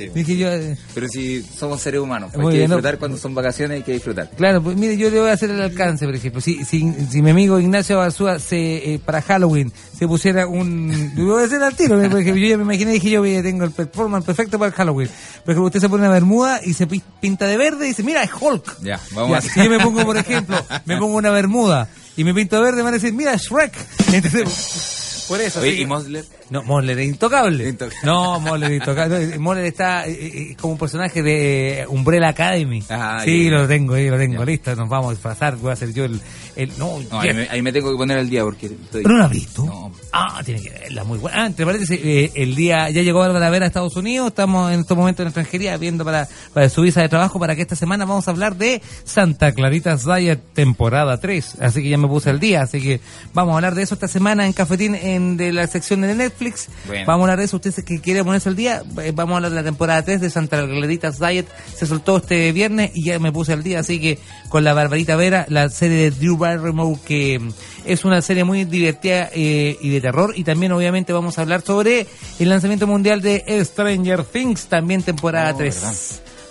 Dije 0.07 0.37
yo, 0.37 0.49
eh, 0.51 0.77
Pero 0.93 1.07
si 1.09 1.43
somos 1.43 1.81
seres 1.81 1.99
humanos, 1.99 2.31
hay 2.33 2.39
Muy 2.41 2.51
que 2.53 2.57
bien, 2.59 2.69
¿no? 2.69 2.77
disfrutar 2.77 2.99
cuando 2.99 3.17
son 3.17 3.35
vacaciones, 3.35 3.77
hay 3.77 3.83
que 3.83 3.91
disfrutar. 3.93 4.29
Claro, 4.37 4.63
pues 4.63 4.77
mire, 4.77 4.95
yo 4.97 5.09
le 5.09 5.19
voy 5.19 5.29
a 5.29 5.33
hacer 5.33 5.49
el 5.51 5.61
alcance, 5.61 6.05
por 6.05 6.15
ejemplo. 6.15 6.39
Si, 6.41 6.63
si, 6.63 6.89
si 7.11 7.21
mi 7.21 7.31
amigo 7.31 7.59
Ignacio 7.59 7.97
Barzúa 7.97 8.39
se, 8.39 8.93
eh, 8.93 8.99
para 9.03 9.21
Halloween 9.21 9.71
se 9.97 10.07
pusiera 10.07 10.47
un... 10.47 11.11
Le 11.15 11.23
voy 11.23 11.43
a 11.43 11.45
hacer 11.45 11.61
al 11.61 11.75
tiro, 11.75 12.01
¿eh? 12.01 12.09
porque 12.09 12.27
yo 12.39 12.47
ya 12.47 12.57
me 12.57 12.63
imaginé, 12.63 12.93
dije 12.93 13.09
yo, 13.09 13.25
ya 13.25 13.43
tengo 13.43 13.65
el 13.65 13.71
performance 13.71 14.25
perfecto 14.25 14.57
para 14.57 14.69
el 14.69 14.75
Halloween. 14.75 15.09
Por 15.43 15.51
ejemplo, 15.51 15.65
usted 15.65 15.79
se 15.81 15.89
pone 15.89 16.03
una 16.03 16.13
bermuda 16.13 16.61
y 16.63 16.73
se 16.73 16.87
pi- 16.87 17.03
pinta 17.19 17.45
de 17.47 17.57
verde 17.57 17.85
y 17.85 17.89
dice, 17.89 18.03
mira, 18.03 18.23
es 18.23 18.31
Hulk. 18.39 18.81
Ya, 18.81 18.99
vamos 19.13 19.31
Ya, 19.31 19.37
a 19.37 19.41
Si 19.41 19.63
yo 19.63 19.69
me 19.69 19.79
pongo, 19.79 20.05
por 20.05 20.15
ejemplo, 20.17 20.55
me 20.85 20.97
pongo 20.97 21.17
una 21.17 21.31
bermuda 21.31 21.89
y 22.15 22.23
me 22.23 22.33
pinto 22.33 22.55
de 22.57 22.61
verde, 22.63 22.77
me 22.77 22.83
van 22.83 22.93
a 22.93 22.97
decir, 22.97 23.13
mira, 23.13 23.35
Shrek. 23.35 23.73
Entonces, 24.13 24.98
por 25.29 25.39
eso. 25.39 25.61
Oye, 25.61 25.71
así 25.71 25.81
¿y 25.81 25.85
Mosler? 25.85 26.25
no, 26.49 26.63
Mosler 26.63 26.99
es 26.99 27.07
intocable. 27.07 27.75
No, 28.03 28.39
Mosler 28.39 28.71
es 28.71 28.79
intocable. 28.79 29.27
No, 29.27 29.41
Mosler 29.41 29.65
está 29.65 30.07
eh, 30.07 30.11
eh, 30.11 30.57
como 30.59 30.73
un 30.73 30.79
personaje 30.79 31.23
de 31.23 31.85
Umbrella 31.87 32.29
Academy. 32.29 32.83
Ah, 32.89 33.21
sí, 33.23 33.45
ya. 33.45 33.51
lo 33.51 33.67
tengo, 33.67 33.93
ahí 33.93 34.09
lo 34.09 34.17
tengo 34.17 34.43
listo. 34.43 34.75
Nos 34.75 34.89
vamos 34.89 35.07
a 35.07 35.11
disfrazar. 35.11 35.55
Voy 35.55 35.69
a 35.69 35.73
hacer 35.73 35.93
yo 35.93 36.05
el. 36.05 36.19
el 36.55 36.77
no, 36.77 36.99
No, 37.11 37.21
ahí, 37.21 37.33
me, 37.33 37.47
ahí 37.49 37.61
me 37.61 37.71
tengo 37.71 37.91
que 37.91 37.97
poner 37.97 38.17
al 38.17 38.29
día 38.29 38.43
porque 38.43 38.65
estoy... 38.65 39.03
¿Pero 39.03 39.13
no 39.13 39.19
la 39.19 39.25
has 39.25 39.31
visto? 39.31 39.91
Ah, 40.11 40.41
tiene 40.43 40.61
que 40.61 40.71
verla, 40.71 41.03
muy 41.03 41.19
buena. 41.19 41.43
Ah, 41.43 41.45
entre 41.45 41.65
paréntesis, 41.65 41.99
eh, 42.03 42.31
el 42.35 42.55
día, 42.55 42.89
ya 42.89 43.03
llegó 43.03 43.21
Álvaro 43.21 43.51
Vera 43.51 43.65
a 43.65 43.67
Estados 43.67 43.95
Unidos, 43.95 44.29
estamos 44.29 44.71
en 44.71 44.79
estos 44.81 44.97
momentos 44.97 45.23
en 45.23 45.27
extranjería 45.27 45.77
viendo 45.77 46.03
para, 46.03 46.27
para 46.53 46.67
su 46.69 46.81
visa 46.81 47.01
de 47.01 47.09
trabajo 47.09 47.39
para 47.39 47.55
que 47.55 47.61
esta 47.61 47.75
semana 47.75 48.05
vamos 48.05 48.27
a 48.27 48.31
hablar 48.31 48.55
de 48.55 48.81
Santa 49.03 49.51
Clarita 49.51 49.95
Diet 49.95 50.39
temporada 50.53 51.19
3, 51.19 51.57
así 51.61 51.83
que 51.83 51.89
ya 51.89 51.97
me 51.97 52.07
puse 52.07 52.29
al 52.29 52.39
día, 52.39 52.61
así 52.61 52.81
que 52.81 52.99
vamos 53.33 53.53
a 53.53 53.55
hablar 53.57 53.75
de 53.75 53.83
eso 53.83 53.93
esta 53.93 54.07
semana 54.07 54.45
en 54.45 54.53
Cafetín 54.53 54.95
en 54.95 55.18
de 55.19 55.51
la 55.53 55.67
sección 55.67 56.01
de 56.01 56.13
Netflix, 56.15 56.67
Bueno. 56.87 57.03
vamos 57.05 57.21
a 57.21 57.23
hablar 57.25 57.39
de 57.39 57.45
eso, 57.45 57.57
usted 57.57 57.73
que 57.83 57.99
quiere 58.01 58.23
ponerse 58.23 58.49
al 58.49 58.55
día, 58.55 58.83
eh, 59.01 59.11
vamos 59.13 59.33
a 59.33 59.35
hablar 59.37 59.51
de 59.51 59.57
la 59.57 59.63
temporada 59.63 60.01
3 60.03 60.21
de 60.21 60.29
Santa 60.29 60.65
Clarita 60.65 61.11
Diet, 61.11 61.47
se 61.75 61.85
soltó 61.85 62.17
este 62.17 62.51
viernes 62.51 62.91
y 62.93 63.05
ya 63.05 63.19
me 63.19 63.31
puse 63.31 63.53
al 63.53 63.63
día, 63.63 63.79
así 63.79 63.99
que 63.99 64.19
con 64.49 64.63
la 64.63 64.73
Barbarita 64.73 65.15
Vera, 65.15 65.45
la 65.49 65.69
serie 65.69 65.97
de 65.97 66.11
Drew 66.11 66.37
Barrymore 66.37 66.99
que 67.05 67.39
mm, 67.39 67.49
es 67.85 68.05
una 68.05 68.21
serie 68.21 68.43
muy 68.43 68.65
divertida 68.65 69.29
eh, 69.33 69.77
y 69.81 69.89
de 69.89 70.01
terror 70.01 70.33
y 70.35 70.43
también 70.43 70.71
obviamente 70.71 71.13
vamos 71.13 71.37
a 71.37 71.41
hablar 71.41 71.61
sobre 71.61 72.07
el 72.39 72.49
lanzamiento 72.49 72.87
mundial 72.87 73.21
de 73.21 73.43
Stranger 73.65 74.23
Things, 74.23 74.67
también 74.67 75.03
temporada 75.03 75.51
Oh, 75.53 75.57
3. 75.57 75.75
verdad. 75.75 75.93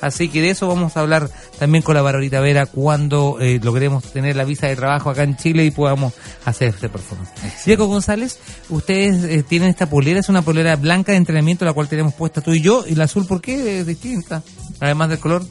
Así 0.01 0.29
que 0.29 0.41
de 0.41 0.51
eso 0.51 0.69
vamos 0.69 0.97
a 0.97 1.01
hablar 1.01 1.29
también 1.59 1.83
con 1.83 1.95
la 1.97 2.03
Barbarita 2.03 2.41
Vera 2.41 2.67
cuando 2.67 3.39
eh, 3.41 3.59
logremos 3.63 4.05
tener 4.05 4.37
la 4.37 4.45
visa 4.45 4.69
de 4.69 4.77
trabajo 4.77 5.11
acá 5.11 5.25
en 5.25 5.37
Chile 5.37 5.65
y 5.65 5.71
podamos 5.73 6.13
hacer 6.45 6.69
este 6.69 6.89
performance. 6.89 7.31
Diego 7.67 7.87
González, 7.87 8.39
ustedes 8.69 9.25
eh, 9.25 9.43
tienen 9.43 9.69
esta 9.71 9.91
polera, 9.91 10.21
es 10.21 10.29
una 10.29 10.43
polera 10.43 10.77
blanca 10.77 11.13
de 11.13 11.19
entrenamiento 11.19 11.65
la 11.65 11.73
cual 11.73 11.89
tenemos 11.89 12.15
puesta 12.15 12.41
tú 12.41 12.53
y 12.55 12.61
yo, 12.61 12.85
y 12.87 12.95
la 12.95 13.05
azul, 13.05 13.27
¿por 13.27 13.41
qué 13.41 13.81
es 13.81 13.87
distinta? 13.87 14.43
Además 14.81 15.09
del 15.09 15.19
color. 15.19 15.43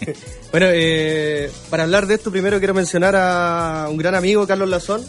Bueno, 0.50 0.66
eh, 0.70 1.50
para 1.68 1.82
hablar 1.82 2.06
de 2.06 2.14
esto, 2.14 2.30
primero 2.30 2.58
quiero 2.58 2.74
mencionar 2.74 3.16
a 3.16 3.88
un 3.90 3.96
gran 3.96 4.14
amigo, 4.14 4.46
Carlos 4.46 4.68
Lazón, 4.68 5.02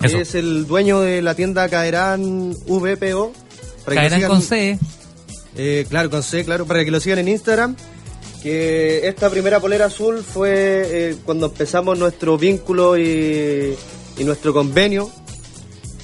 que 0.00 0.06
Eso. 0.06 0.18
es 0.18 0.36
el 0.36 0.64
dueño 0.66 1.00
de 1.00 1.22
la 1.22 1.34
tienda 1.34 1.68
Caerán 1.68 2.52
VPO. 2.68 3.32
Caerán 3.84 4.20
sigan- 4.20 4.28
con 4.28 4.42
C. 4.42 4.78
Eh, 5.56 5.86
claro, 5.88 6.10
con 6.10 6.22
C, 6.22 6.44
claro, 6.44 6.66
para 6.66 6.84
que 6.84 6.90
lo 6.90 7.00
sigan 7.00 7.18
en 7.20 7.28
Instagram. 7.28 7.76
Que 8.42 9.06
esta 9.06 9.30
primera 9.30 9.60
polera 9.60 9.86
azul 9.86 10.24
fue 10.24 10.50
eh, 10.52 11.16
cuando 11.24 11.46
empezamos 11.46 11.96
nuestro 11.96 12.36
vínculo 12.36 12.98
y, 12.98 13.76
y 14.18 14.24
nuestro 14.24 14.52
convenio. 14.52 15.10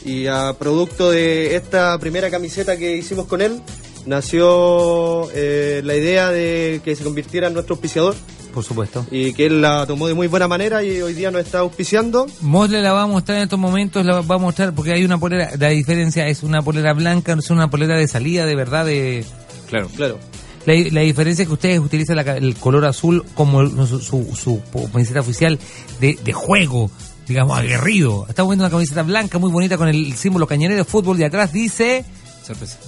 Y 0.05 0.27
a 0.27 0.55
producto 0.59 1.11
de 1.11 1.57
esta 1.57 1.99
primera 1.99 2.31
camiseta 2.31 2.77
que 2.77 2.97
hicimos 2.97 3.27
con 3.27 3.43
él, 3.43 3.61
nació 4.09 5.29
eh, 5.35 5.83
la 5.85 5.95
idea 5.95 6.31
de 6.31 6.81
que 6.85 6.97
se 6.97 7.05
convirtiera 7.05 7.49
en 7.49 7.55
nuestro 7.55 7.75
auspiciador. 7.75 8.15
Por 8.53 8.65
supuesto. 8.65 9.07
Y 9.11 9.35
que 9.35 9.47
él 9.47 9.61
la 9.61 9.87
tomó 9.87 10.09
de 10.09 10.15
muy 10.15 10.27
buena 10.27 10.49
manera 10.49 10.83
y 10.83 11.01
hoy 11.03 11.13
día 11.15 11.31
nos 11.31 11.43
está 11.45 11.59
auspiciando. 11.61 12.27
Mosle 12.41 12.81
la 12.83 12.93
va 12.93 13.03
a 13.03 13.07
mostrar 13.07 13.37
en 13.39 13.45
estos 13.45 13.59
momentos, 13.59 14.05
la 14.05 14.21
va 14.23 14.35
a 14.35 14.39
mostrar 14.39 14.75
porque 14.75 14.93
hay 14.93 15.05
una 15.05 15.19
polera, 15.19 15.51
la 15.59 15.69
diferencia 15.69 16.27
es 16.27 16.43
una 16.43 16.63
polera 16.63 16.93
blanca, 16.95 17.35
no 17.37 17.41
es 17.41 17.51
una 17.51 17.69
polera 17.71 17.97
de 17.97 18.09
salida 18.09 18.47
de 18.47 18.57
verdad 18.57 18.87
de... 18.87 19.25
Claro. 19.69 19.89
Claro. 19.95 20.19
La, 20.67 20.75
la 20.91 21.01
diferencia 21.03 21.43
es 21.43 21.49
que 21.49 21.55
ustedes 21.55 21.79
utilizan 21.79 22.17
la 22.17 22.23
el 22.37 22.57
color 22.57 22.85
azul 22.87 23.25
como 23.35 23.61
el- 23.61 23.71
su, 23.87 24.01
su, 24.01 24.35
su 24.35 24.61
camiseta 24.91 25.21
oficial 25.21 25.59
de, 26.01 26.19
de 26.25 26.33
juego, 26.33 26.91
digamos, 27.29 27.57
aguerrido. 27.57 28.27
Estamos 28.29 28.51
viendo 28.51 28.65
una 28.65 28.71
camiseta 28.71 29.03
blanca 29.03 29.39
muy 29.39 29.51
bonita 29.51 29.77
con 29.77 29.89
el 29.89 30.15
símbolo 30.15 30.47
cañonero 30.47 30.79
de 30.79 30.85
fútbol 30.85 31.21
y 31.21 31.25
atrás 31.25 31.53
dice... 31.53 32.05
Sorpresa. 32.45 32.79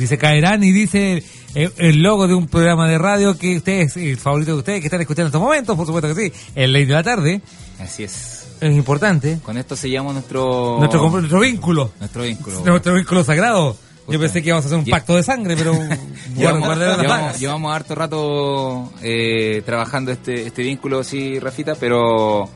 Dice 0.00 0.18
Caerán 0.18 0.64
y 0.64 0.72
dice 0.72 1.22
el, 1.54 1.72
el 1.76 2.02
logo 2.02 2.26
de 2.26 2.34
un 2.34 2.46
programa 2.48 2.88
de 2.88 2.98
radio 2.98 3.36
que 3.38 3.56
ustedes, 3.58 3.96
el 3.96 4.16
favorito 4.16 4.52
de 4.52 4.58
ustedes 4.58 4.80
que 4.80 4.86
están 4.86 5.00
escuchando 5.00 5.26
en 5.26 5.28
estos 5.28 5.40
momentos, 5.40 5.76
por 5.76 5.86
supuesto 5.86 6.12
que 6.14 6.30
sí, 6.30 6.32
el 6.54 6.72
Ley 6.72 6.84
de 6.86 6.94
la 6.94 7.02
Tarde. 7.02 7.40
Así 7.78 8.02
es. 8.04 8.46
Es 8.60 8.74
importante. 8.76 9.38
Con 9.44 9.56
esto 9.56 9.74
sellamos 9.76 10.12
nuestro... 10.12 10.76
Nuestro, 10.78 11.08
nuestro 11.10 11.40
vínculo. 11.40 11.92
Nuestro 11.98 12.22
vínculo. 12.24 12.60
Nuestro 12.64 12.94
vínculo 12.94 13.24
sagrado. 13.24 13.76
Yo 14.08 14.18
pensé 14.18 14.42
que 14.42 14.48
íbamos 14.48 14.64
a 14.64 14.68
hacer 14.68 14.78
un 14.78 14.84
Lle- 14.84 14.90
pacto 14.90 15.14
de 15.16 15.22
sangre, 15.22 15.54
pero 15.56 15.72
bueno, 15.74 15.96
Llevamos, 16.36 16.78
las 16.78 16.98
llevamos- 16.98 17.38
llevamos 17.38 17.74
harto 17.76 17.94
rato 17.94 18.92
eh, 19.02 19.62
trabajando 19.64 20.10
este, 20.12 20.46
este 20.48 20.62
vínculo, 20.62 21.04
sí, 21.04 21.38
Rafita, 21.38 21.74
pero 21.76 22.50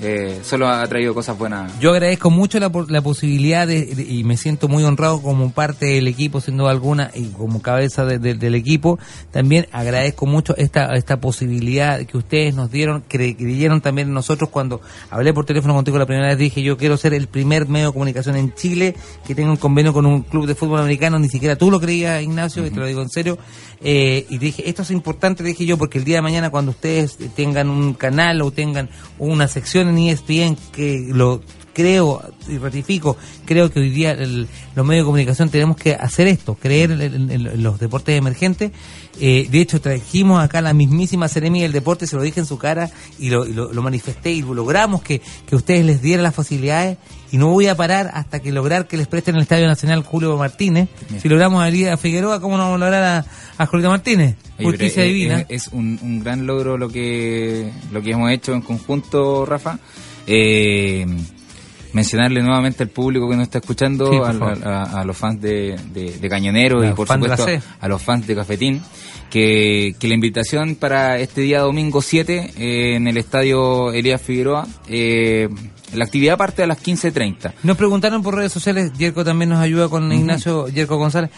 eh, 0.00 0.40
solo 0.44 0.68
ha 0.68 0.86
traído 0.86 1.12
cosas 1.14 1.36
buenas. 1.36 1.72
Yo 1.80 1.90
agradezco 1.90 2.30
mucho 2.30 2.60
la, 2.60 2.70
la 2.88 3.02
posibilidad 3.02 3.66
de, 3.66 3.84
de- 3.86 4.02
y 4.04 4.22
me 4.24 4.36
siento 4.36 4.68
muy 4.68 4.84
honrado 4.84 5.20
como 5.20 5.50
parte 5.50 5.86
del 5.86 6.06
equipo, 6.06 6.40
siendo 6.40 6.68
alguna, 6.68 7.10
y 7.14 7.24
como 7.30 7.60
cabeza 7.62 8.04
de- 8.04 8.18
de- 8.18 8.34
del 8.34 8.54
equipo. 8.54 8.98
También 9.32 9.66
agradezco 9.72 10.26
mucho 10.26 10.56
esta, 10.56 10.94
esta 10.94 11.20
posibilidad 11.20 12.00
que 12.06 12.16
ustedes 12.16 12.54
nos 12.54 12.70
dieron, 12.70 13.02
cre- 13.08 13.36
creyeron 13.36 13.80
también 13.80 14.08
en 14.08 14.14
nosotros 14.14 14.50
cuando 14.50 14.80
hablé 15.10 15.32
por 15.34 15.44
teléfono 15.44 15.74
contigo 15.74 15.98
la 15.98 16.06
primera 16.06 16.28
vez, 16.28 16.38
dije 16.38 16.62
yo 16.62 16.76
quiero 16.76 16.96
ser 16.96 17.12
el 17.14 17.26
primer 17.26 17.66
medio 17.68 17.86
de 17.88 17.92
comunicación 17.92 18.36
en 18.36 18.54
Chile 18.54 18.94
que 19.26 19.34
tenga 19.34 19.50
un 19.50 19.56
convenio 19.56 19.92
con 19.92 20.06
un 20.06 20.22
club 20.22 20.46
de 20.46 20.54
fútbol 20.54 20.80
americano, 20.80 21.18
ni 21.18 21.28
siquiera 21.28 21.56
tú 21.56 21.70
lo 21.70 21.80
creías, 21.80 22.22
Ignacio, 22.22 22.66
y 22.66 22.70
te 22.70 22.76
lo 22.78 22.86
digo 22.86 23.02
en 23.02 23.08
serio. 23.10 23.38
Eh, 23.80 24.26
y 24.28 24.38
dije, 24.38 24.68
esto 24.68 24.82
es 24.82 24.90
importante, 24.90 25.42
dije 25.44 25.64
yo, 25.64 25.76
porque 25.78 25.98
el 25.98 26.04
día 26.04 26.16
de 26.16 26.22
mañana 26.22 26.50
cuando 26.50 26.70
ustedes 26.72 27.16
tengan 27.36 27.68
un 27.70 27.94
canal 27.94 28.42
o 28.42 28.50
tengan 28.50 28.88
una 29.18 29.46
sección 29.48 29.87
en 29.90 29.98
ESPN 29.98 30.56
que 30.72 31.08
lo 31.12 31.40
creo, 31.78 32.20
y 32.48 32.58
ratifico, 32.58 33.16
creo 33.44 33.70
que 33.70 33.78
hoy 33.78 33.90
día 33.90 34.10
el- 34.10 34.48
los 34.74 34.84
medios 34.84 35.04
de 35.04 35.06
comunicación 35.06 35.48
tenemos 35.48 35.76
que 35.76 35.94
hacer 35.94 36.26
esto, 36.26 36.56
creer 36.56 36.90
en, 36.90 37.00
en- 37.02 37.30
en 37.30 37.62
los 37.62 37.78
deportes 37.78 38.18
emergentes. 38.18 38.72
Eh, 39.20 39.46
de 39.50 39.60
hecho, 39.60 39.80
trajimos 39.80 40.42
acá 40.42 40.60
la 40.60 40.72
mismísima 40.74 41.28
Seremi 41.28 41.62
del 41.62 41.70
Deporte, 41.72 42.06
se 42.08 42.16
lo 42.16 42.22
dije 42.22 42.40
en 42.40 42.46
su 42.46 42.58
cara 42.58 42.90
y 43.18 43.30
lo, 43.30 43.46
y 43.46 43.52
lo- 43.52 43.72
lo 43.72 43.82
manifesté 43.82 44.32
y 44.32 44.42
logramos 44.42 45.02
que, 45.02 45.20
que 45.46 45.54
ustedes 45.56 45.84
les 45.84 46.02
dieran 46.02 46.24
las 46.24 46.34
facilidades 46.34 46.98
y 47.30 47.36
no 47.38 47.48
voy 47.48 47.66
a 47.68 47.76
parar 47.76 48.10
hasta 48.14 48.40
que 48.40 48.50
lograr 48.52 48.88
que 48.88 48.96
les 48.96 49.06
presten 49.06 49.36
el 49.36 49.42
Estadio 49.42 49.66
Nacional 49.68 50.02
Julio 50.02 50.36
Martínez. 50.36 50.88
Bien. 51.08 51.20
Si 51.20 51.28
logramos 51.28 51.62
a 51.62 51.68
a 51.92 51.96
Figueroa, 51.96 52.40
¿cómo 52.40 52.56
no 52.56 52.64
vamos 52.64 52.76
a 52.76 52.84
lograr 52.84 53.04
a, 53.04 53.26
a 53.62 53.66
Julio 53.66 53.88
Martínez? 53.90 54.34
Justicia 54.60 55.02
divina. 55.04 55.44
Es, 55.48 55.68
un, 55.68 55.98
un 56.02 56.18
gran 56.20 56.46
logro 56.46 56.76
lo 56.76 56.88
que 56.88 57.70
lo 57.92 58.02
que 58.02 58.10
hemos 58.12 58.30
hecho 58.32 58.52
en 58.52 58.62
conjunto, 58.62 59.46
Rafa. 59.46 59.78
Eh, 60.26 61.06
mencionarle 61.92 62.42
nuevamente 62.42 62.82
al 62.82 62.90
público 62.90 63.28
que 63.28 63.36
nos 63.36 63.44
está 63.44 63.58
escuchando, 63.58 64.10
Sí, 64.10 64.18
favor. 64.18 64.66
a, 64.66 65.00
a 65.00 65.04
los 65.04 65.16
fans 65.16 65.40
de, 65.40 65.76
de, 65.92 66.18
de 66.18 66.28
Cañonero 66.28 66.84
y 66.84 66.92
por 66.92 67.08
supuesto 67.08 67.46
a 67.80 67.88
los 67.88 68.02
fans 68.02 68.26
de 68.26 68.34
Cafetín, 68.34 68.82
que, 69.30 69.94
que 69.98 70.08
la 70.08 70.14
invitación 70.14 70.74
para 70.74 71.18
este 71.18 71.40
día 71.42 71.60
domingo 71.60 72.00
7 72.02 72.52
eh, 72.58 72.96
en 72.96 73.06
el 73.08 73.16
estadio 73.16 73.92
Elías 73.92 74.20
Figueroa, 74.22 74.66
eh, 74.88 75.48
la 75.94 76.04
actividad 76.04 76.36
parte 76.36 76.62
a 76.62 76.66
las 76.66 76.82
15.30. 76.82 77.52
Nos 77.62 77.76
preguntaron 77.76 78.22
por 78.22 78.34
redes 78.34 78.52
sociales, 78.52 78.92
Yerko 78.98 79.24
también 79.24 79.48
nos 79.50 79.60
ayuda 79.60 79.88
con 79.88 80.10
Ignacio 80.12 80.68
Yerko 80.68 80.96
González. 80.98 81.30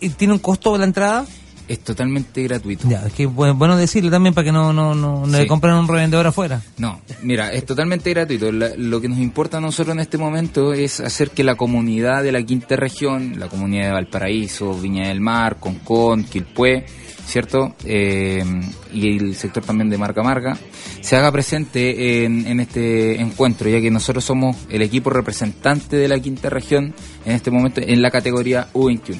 ¿Y 0.00 0.08
¿Tiene 0.10 0.32
un 0.34 0.40
costo 0.40 0.76
la 0.78 0.84
entrada? 0.84 1.26
Es 1.72 1.80
totalmente 1.80 2.42
gratuito. 2.42 2.86
Ya, 2.86 3.06
es 3.06 3.14
que 3.14 3.24
bueno, 3.24 3.54
bueno 3.54 3.76
decirlo 3.78 4.10
también 4.10 4.34
para 4.34 4.44
que 4.44 4.52
no, 4.52 4.74
no, 4.74 4.94
no, 4.94 5.24
no 5.26 5.32
Sí. 5.32 5.40
le 5.42 5.46
compren 5.46 5.72
un 5.74 5.88
revendedor 5.88 6.26
afuera. 6.26 6.60
No, 6.76 7.00
mira, 7.22 7.50
es 7.50 7.64
totalmente 7.64 8.10
gratuito. 8.10 8.52
La- 8.52 8.72
lo 8.76 9.00
que 9.00 9.08
nos 9.08 9.18
importa 9.18 9.56
a 9.56 9.60
nosotros 9.62 9.94
en 9.94 10.00
este 10.00 10.18
momento 10.18 10.74
es 10.74 11.00
hacer 11.00 11.30
que 11.30 11.42
la 11.42 11.54
comunidad 11.54 12.22
de 12.22 12.30
la 12.32 12.42
quinta 12.42 12.76
región, 12.76 13.38
la 13.38 13.48
comunidad 13.48 13.86
de 13.86 13.92
Valparaíso, 13.92 14.74
Viña 14.78 15.08
del 15.08 15.22
Mar, 15.22 15.56
Concón, 15.58 16.24
Quilpué, 16.24 16.84
¿cierto? 17.24 17.74
Eh, 17.86 18.44
y 18.92 19.16
el 19.16 19.34
sector 19.34 19.64
también 19.64 19.88
de 19.88 19.96
Marca 19.96 20.22
Marca, 20.22 20.58
se 21.00 21.16
haga 21.16 21.32
presente 21.32 22.24
en, 22.26 22.46
en 22.46 22.60
este 22.60 23.18
encuentro, 23.18 23.70
ya 23.70 23.80
que 23.80 23.90
nosotros 23.90 24.22
somos 24.24 24.56
el 24.68 24.82
equipo 24.82 25.08
representante 25.08 25.96
de 25.96 26.06
la 26.08 26.18
quinta 26.20 26.50
región 26.50 26.92
en 27.24 27.32
este 27.32 27.50
momento 27.50 27.80
en 27.82 28.02
la 28.02 28.10
categoría 28.10 28.68
U21. 28.74 29.16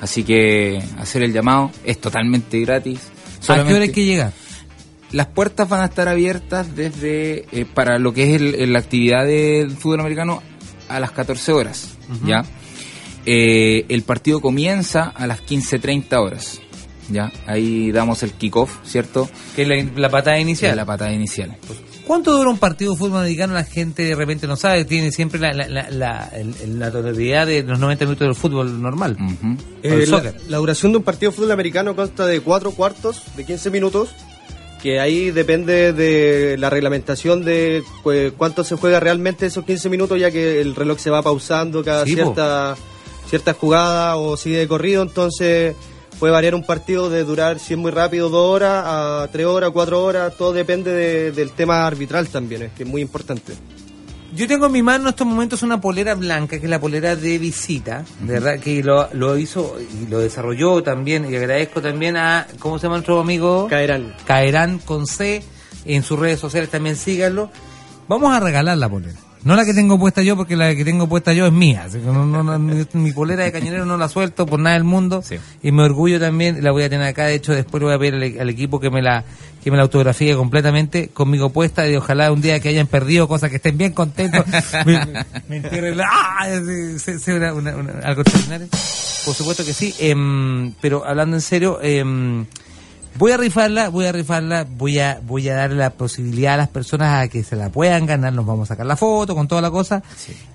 Así 0.00 0.22
que 0.24 0.80
hacer 0.98 1.22
el 1.22 1.32
llamado 1.32 1.70
es 1.84 2.00
totalmente 2.00 2.60
gratis. 2.60 3.00
¿A 3.62 3.66
qué 3.66 3.74
hora 3.74 3.82
hay 3.84 3.92
que 3.92 4.04
llegar? 4.04 4.32
Las 5.12 5.26
puertas 5.28 5.68
van 5.68 5.80
a 5.80 5.86
estar 5.86 6.06
abiertas 6.08 6.76
desde 6.76 7.46
eh, 7.52 7.64
para 7.72 7.98
lo 7.98 8.12
que 8.12 8.34
es 8.34 8.40
el- 8.40 8.72
la 8.72 8.78
actividad 8.78 9.24
del 9.24 9.70
fútbol 9.72 10.00
americano 10.00 10.42
a 10.88 11.00
las 11.00 11.10
14 11.12 11.52
horas. 11.52 11.96
¿ya? 12.26 12.44
Eh, 13.26 13.84
el 13.88 14.02
partido 14.02 14.40
comienza 14.40 15.04
a 15.04 15.26
las 15.26 15.40
15.30 15.42 16.18
horas, 16.20 16.60
¿ya? 17.10 17.30
Ahí 17.46 17.90
damos 17.92 18.22
el 18.22 18.32
kickoff, 18.32 18.78
¿cierto? 18.86 19.28
Que 19.54 19.62
es 19.62 19.68
la, 19.68 19.76
la 19.96 20.08
patada 20.08 20.38
inicial. 20.38 20.76
La 20.76 20.86
patada 20.86 21.12
inicial. 21.12 21.56
¿Cuánto 22.08 22.32
dura 22.36 22.48
un 22.50 22.58
partido 22.58 22.92
de 22.92 22.98
fútbol 22.98 23.18
americano? 23.20 23.54
La 23.54 23.62
gente 23.64 24.02
de 24.02 24.14
repente 24.16 24.46
no 24.48 24.56
sabe, 24.56 24.84
tiene 24.84 25.12
siempre 25.12 25.38
la, 25.38 25.52
la, 25.52 25.68
la, 25.68 25.90
la, 25.90 26.30
el- 26.34 26.78
la 26.78 26.90
totalidad 26.90 27.46
de 27.46 27.62
los 27.62 27.78
90 27.78 28.04
minutos 28.06 28.26
del 28.26 28.34
fútbol 28.34 28.82
normal. 28.82 29.16
Eh, 29.82 29.90
el 29.92 30.10
la, 30.10 30.16
soccer. 30.16 30.40
la 30.48 30.56
duración 30.56 30.90
de 30.92 30.98
un 30.98 31.04
partido 31.04 31.30
de 31.30 31.36
fútbol 31.36 31.52
americano 31.52 31.94
consta 31.94 32.26
de 32.26 32.40
cuatro 32.40 32.72
cuartos 32.72 33.22
de 33.36 33.44
15 33.44 33.70
minutos, 33.70 34.08
que 34.82 34.98
ahí 35.00 35.30
depende 35.32 35.92
de 35.92 36.56
la 36.58 36.70
reglamentación 36.70 37.44
de 37.44 37.82
cu- 38.02 38.32
cuánto 38.36 38.64
se 38.64 38.76
juega 38.76 38.98
realmente 39.00 39.44
esos 39.46 39.64
15 39.64 39.88
minutos, 39.90 40.18
ya 40.18 40.30
que 40.30 40.60
el 40.60 40.74
reloj 40.74 40.98
se 40.98 41.10
va 41.10 41.22
pausando 41.22 41.84
cada 41.84 42.04
Sí, 42.06 42.16
po. 42.16 42.22
cierta, 42.22 42.76
cierta 43.28 43.52
jugada 43.52 44.16
o 44.16 44.36
sigue 44.36 44.56
de 44.58 44.66
corrido, 44.68 45.02
entonces 45.02 45.74
puede 46.18 46.32
variar 46.32 46.54
un 46.54 46.64
partido 46.64 47.08
de 47.10 47.24
durar, 47.24 47.58
si 47.58 47.74
es 47.74 47.78
muy 47.78 47.90
rápido, 47.90 48.28
dos 48.28 48.54
horas 48.56 48.82
a 48.86 49.28
tres 49.30 49.46
horas, 49.46 49.70
cuatro 49.72 50.02
horas, 50.04 50.34
todo 50.36 50.52
depende 50.52 50.90
de- 50.92 51.32
del 51.32 51.52
tema 51.52 51.86
arbitral 51.86 52.28
también, 52.28 52.62
es 52.62 52.72
que 52.72 52.82
es 52.82 52.88
muy 52.88 53.00
importante. 53.02 53.52
Yo 54.34 54.46
tengo 54.46 54.66
en 54.66 54.72
mi 54.72 54.82
mano 54.82 55.04
en 55.04 55.08
estos 55.08 55.26
momentos 55.26 55.62
una 55.62 55.80
polera 55.80 56.14
blanca, 56.14 56.58
que 56.58 56.66
es 56.66 56.70
la 56.70 56.78
polera 56.80 57.16
de 57.16 57.38
visita, 57.38 58.04
de 58.20 58.34
verdad, 58.34 58.58
que 58.58 58.82
lo, 58.82 59.08
lo 59.14 59.38
hizo 59.38 59.78
y 60.02 60.06
lo 60.10 60.18
desarrolló 60.18 60.82
también, 60.82 61.30
y 61.32 61.34
agradezco 61.36 61.80
también 61.80 62.16
a, 62.18 62.46
¿cómo 62.58 62.78
se 62.78 62.82
llama 62.84 62.96
nuestro 62.96 63.20
amigo? 63.20 63.66
Caerán. 63.70 64.14
Caerán 64.26 64.80
con 64.80 65.06
C, 65.06 65.42
en 65.86 66.02
sus 66.02 66.18
redes 66.18 66.38
sociales 66.40 66.68
también 66.68 66.96
síganlo. 66.96 67.50
Vamos 68.06 68.34
a 68.34 68.40
regalar 68.40 68.76
la 68.76 68.88
polera. 68.88 69.18
No 69.44 69.54
la 69.56 69.64
que 69.64 69.72
tengo 69.74 69.98
puesta 69.98 70.22
yo, 70.22 70.36
porque 70.36 70.56
la 70.56 70.74
que 70.74 70.84
tengo 70.84 71.08
puesta 71.08 71.32
yo 71.32 71.46
es 71.46 71.52
mía. 71.52 71.84
así 71.86 71.98
que 71.98 72.04
no- 72.06 72.26
no- 72.26 72.42
no- 72.42 72.58
mi, 72.58 73.12
polera 73.12 73.44
de 73.44 73.52
cañonero 73.52 73.84
no 73.86 73.96
la 73.96 74.08
suelto 74.08 74.46
por 74.46 74.58
nada 74.58 74.74
del 74.74 74.84
mundo. 74.84 75.22
Y 75.62 75.72
me 75.72 75.82
orgullo 75.84 76.18
también, 76.18 76.62
la 76.62 76.72
voy 76.72 76.82
a 76.82 76.90
tener 76.90 77.06
acá. 77.06 77.26
De 77.26 77.34
hecho, 77.34 77.52
después 77.52 77.82
voy 77.82 77.94
a 77.94 77.98
pedir 77.98 78.14
al, 78.14 78.40
al 78.40 78.50
equipo 78.50 78.80
que 78.80 78.90
me 78.90 79.00
la 79.02 79.24
que 79.62 79.72
me 79.72 79.76
la 79.76 79.82
autografíe 79.82 80.34
completamente 80.36 81.08
conmigo 81.08 81.50
puesta. 81.50 81.86
Y 81.88 81.96
ojalá 81.96 82.30
un 82.32 82.40
día 82.40 82.58
que 82.60 82.68
hayan 82.68 82.86
perdido 82.86 83.26
cosas 83.28 83.50
que 83.50 83.56
estén 83.56 83.76
bien 83.78 83.92
contentos. 83.92 84.44
me, 84.86 85.00
me- 85.48 85.56
entierren 85.58 85.96
la- 85.96 86.08
¡Ah! 86.10 86.46
Sí, 86.98 87.30
una- 87.32 87.54
una- 87.54 87.76
una- 87.76 87.92
algo 88.04 88.22
extraordinario. 88.22 88.68
Por 89.24 89.34
supuesto 89.34 89.64
que 89.64 89.72
sí. 89.74 89.94
em, 89.98 90.72
pero 90.80 91.04
hablando 91.06 91.36
en 91.36 91.42
serio, 91.42 91.78
em, 91.82 92.46
Voy 93.18 93.32
a 93.32 93.36
rifarla, 93.36 93.88
voy 93.88 94.06
a 94.06 94.12
rifarla, 94.12 94.64
voy 94.64 95.00
a, 95.00 95.20
voy 95.26 95.48
a 95.48 95.54
darle 95.56 95.76
la 95.76 95.90
posibilidad 95.90 96.54
a 96.54 96.56
las 96.58 96.68
personas 96.68 97.22
a 97.24 97.28
que 97.28 97.42
se 97.42 97.56
la 97.56 97.68
puedan 97.68 98.06
ganar, 98.06 98.32
nos 98.32 98.46
vamos 98.46 98.68
a 98.70 98.74
sacar 98.74 98.86
la 98.86 98.96
foto 98.96 99.34
con 99.34 99.48
toda 99.48 99.60
la 99.60 99.70
cosa, 99.70 100.02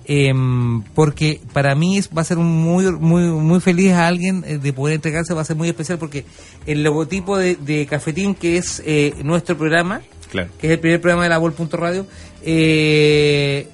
Em, 0.06 0.82
porque 0.94 1.40
para 1.52 1.74
mí 1.74 2.00
va 2.16 2.22
a 2.22 2.24
ser 2.24 2.38
un 2.38 2.46
muy, 2.46 2.90
muy, 2.92 3.22
muy 3.22 3.60
feliz 3.60 3.92
a 3.92 4.06
alguien 4.06 4.44
eh, 4.46 4.58
de 4.58 4.72
poder 4.72 4.96
entregarse, 4.96 5.32
va 5.32 5.42
a 5.42 5.44
ser 5.44 5.56
muy 5.56 5.68
especial 5.68 5.98
porque 5.98 6.26
el 6.66 6.82
logotipo 6.82 7.38
de, 7.38 7.56
de 7.56 7.86
Cafetín, 7.86 8.34
que 8.34 8.58
es 8.58 8.82
eh, 8.84 9.14
nuestro 9.22 9.56
programa, 9.56 10.02
Claro. 10.30 10.48
que 10.58 10.66
es 10.66 10.72
el 10.72 10.80
primer 10.80 11.00
programa 11.00 11.22
de 11.22 11.28
la 11.28 11.38
Vol.radio, 11.38 12.06
eh, 12.46 13.68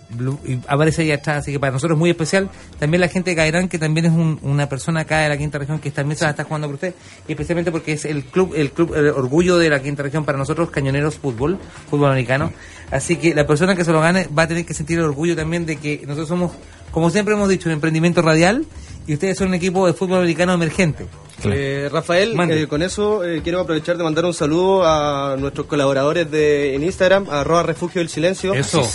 aparece 0.66 1.02
ahí 1.02 1.12
atrás, 1.12 1.38
así 1.38 1.52
que 1.52 1.60
para 1.60 1.72
nosotros 1.72 1.96
es 1.96 1.98
muy 1.98 2.10
especial. 2.10 2.48
También 2.78 3.00
la 3.00 3.08
gente 3.08 3.30
de 3.30 3.36
Cairán, 3.36 3.68
que 3.68 3.78
también 3.78 4.06
es 4.06 4.12
un- 4.12 4.38
una 4.42 4.68
persona 4.68 5.00
acá 5.00 5.18
de 5.20 5.28
la 5.28 5.36
quinta 5.36 5.58
región 5.58 5.78
que 5.78 5.90
también 5.90 6.16
se 6.16 6.24
la 6.24 6.30
está 6.30 6.44
jugando 6.44 6.66
por 6.68 6.74
usted, 6.74 6.94
y 7.28 7.32
especialmente 7.32 7.70
porque 7.70 7.92
es 7.92 8.04
el 8.04 8.24
club, 8.24 8.52
el 8.56 8.70
club, 8.72 8.94
el 8.94 9.08
orgullo 9.08 9.58
de 9.58 9.70
la 9.70 9.80
quinta 9.82 10.02
región 10.02 10.24
para 10.24 10.38
nosotros, 10.38 10.70
Cañoneros 10.70 11.16
Fútbol, 11.16 11.58
fútbol 11.88 12.10
americano. 12.10 12.52
Así 12.90 13.16
que 13.16 13.34
la 13.34 13.46
persona 13.46 13.74
que 13.76 13.84
se 13.84 13.92
lo 13.92 14.00
gane 14.00 14.28
va 14.36 14.44
a 14.44 14.48
tener 14.48 14.64
que 14.64 14.74
sentir 14.74 14.98
el 14.98 15.04
orgullo 15.04 15.36
también 15.36 15.66
de 15.66 15.76
que 15.76 16.00
nosotros 16.02 16.28
somos, 16.28 16.52
como 16.90 17.10
siempre 17.10 17.34
hemos 17.34 17.48
dicho, 17.48 17.68
un 17.68 17.74
emprendimiento 17.74 18.20
radial 18.22 18.64
y 19.06 19.14
ustedes 19.14 19.38
son 19.38 19.48
un 19.48 19.54
equipo 19.54 19.86
de 19.86 19.92
fútbol 19.92 20.18
americano 20.18 20.52
emergente. 20.54 21.06
Eh, 21.44 21.88
Rafael, 21.90 22.34
eh, 22.50 22.66
con 22.66 22.82
eso 22.82 23.24
eh, 23.24 23.40
quiero 23.42 23.60
aprovechar 23.60 23.96
de 23.96 24.04
mandar 24.04 24.24
un 24.24 24.34
saludo 24.34 24.84
a 24.84 25.36
nuestros 25.38 25.66
colaboradores 25.66 26.30
de 26.30 26.74
en 26.74 26.82
Instagram, 26.82 27.26
arroba 27.30 27.62
refugio 27.62 28.00
del 28.00 28.08
silencio. 28.08 28.54
Eso. 28.54 28.86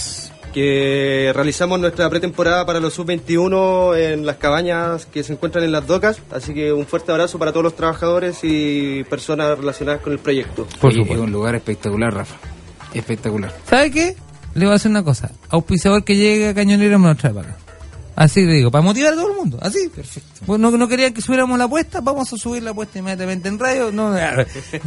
Que 0.53 1.31
realizamos 1.35 1.79
nuestra 1.81 2.09
pretemporada 2.09 2.65
para 2.65 2.79
los 2.79 2.93
sub-21 2.93 3.97
en 3.97 4.25
las 4.25 4.37
cabañas 4.37 5.05
que 5.05 5.21
se 5.21 5.33
encuentran 5.33 5.65
en 5.65 5.73
las 5.73 5.85
docas. 5.85 6.21
Así 6.31 6.53
que 6.53 6.71
un 6.71 6.85
fuerte 6.85 7.11
abrazo 7.11 7.37
para 7.37 7.51
todos 7.51 7.63
los 7.65 7.75
trabajadores 7.75 8.39
y 8.43 9.03
personas 9.03 9.57
relacionadas 9.57 10.01
con 10.01 10.13
el 10.13 10.19
proyecto. 10.19 10.65
Oye, 10.81 11.01
es 11.01 11.17
un 11.17 11.31
lugar 11.31 11.55
espectacular, 11.55 12.13
Rafa. 12.13 12.35
Espectacular. 12.93 13.53
¿Sabe 13.67 13.91
qué? 13.91 14.15
Le 14.53 14.65
voy 14.65 14.71
a 14.71 14.75
hacer 14.75 14.89
una 14.89 15.03
cosa. 15.03 15.29
Auspiciador 15.49 16.05
que 16.05 16.15
llegue 16.15 16.47
a 16.47 16.53
Cañonero 16.53 16.99
me 16.99 17.09
lo 17.09 17.15
trae 17.15 17.33
para 17.33 17.49
acá. 17.49 17.64
Así 18.15 18.45
le 18.45 18.53
digo, 18.53 18.71
para 18.71 18.81
motivar 18.81 19.11
a 19.13 19.15
todo 19.15 19.31
el 19.31 19.35
mundo. 19.37 19.59
Así. 19.61 19.89
Perfecto. 19.93 20.29
Bueno, 20.45 20.71
no, 20.71 20.77
no 20.77 20.87
querían 20.87 21.13
que 21.13 21.21
subiéramos 21.21 21.57
la 21.57 21.65
apuesta, 21.65 21.99
vamos 22.01 22.31
a 22.31 22.37
subir 22.37 22.63
la 22.63 22.71
apuesta 22.71 22.99
inmediatamente 22.99 23.49
en 23.49 23.59
radio. 23.59 23.91
No. 23.91 24.13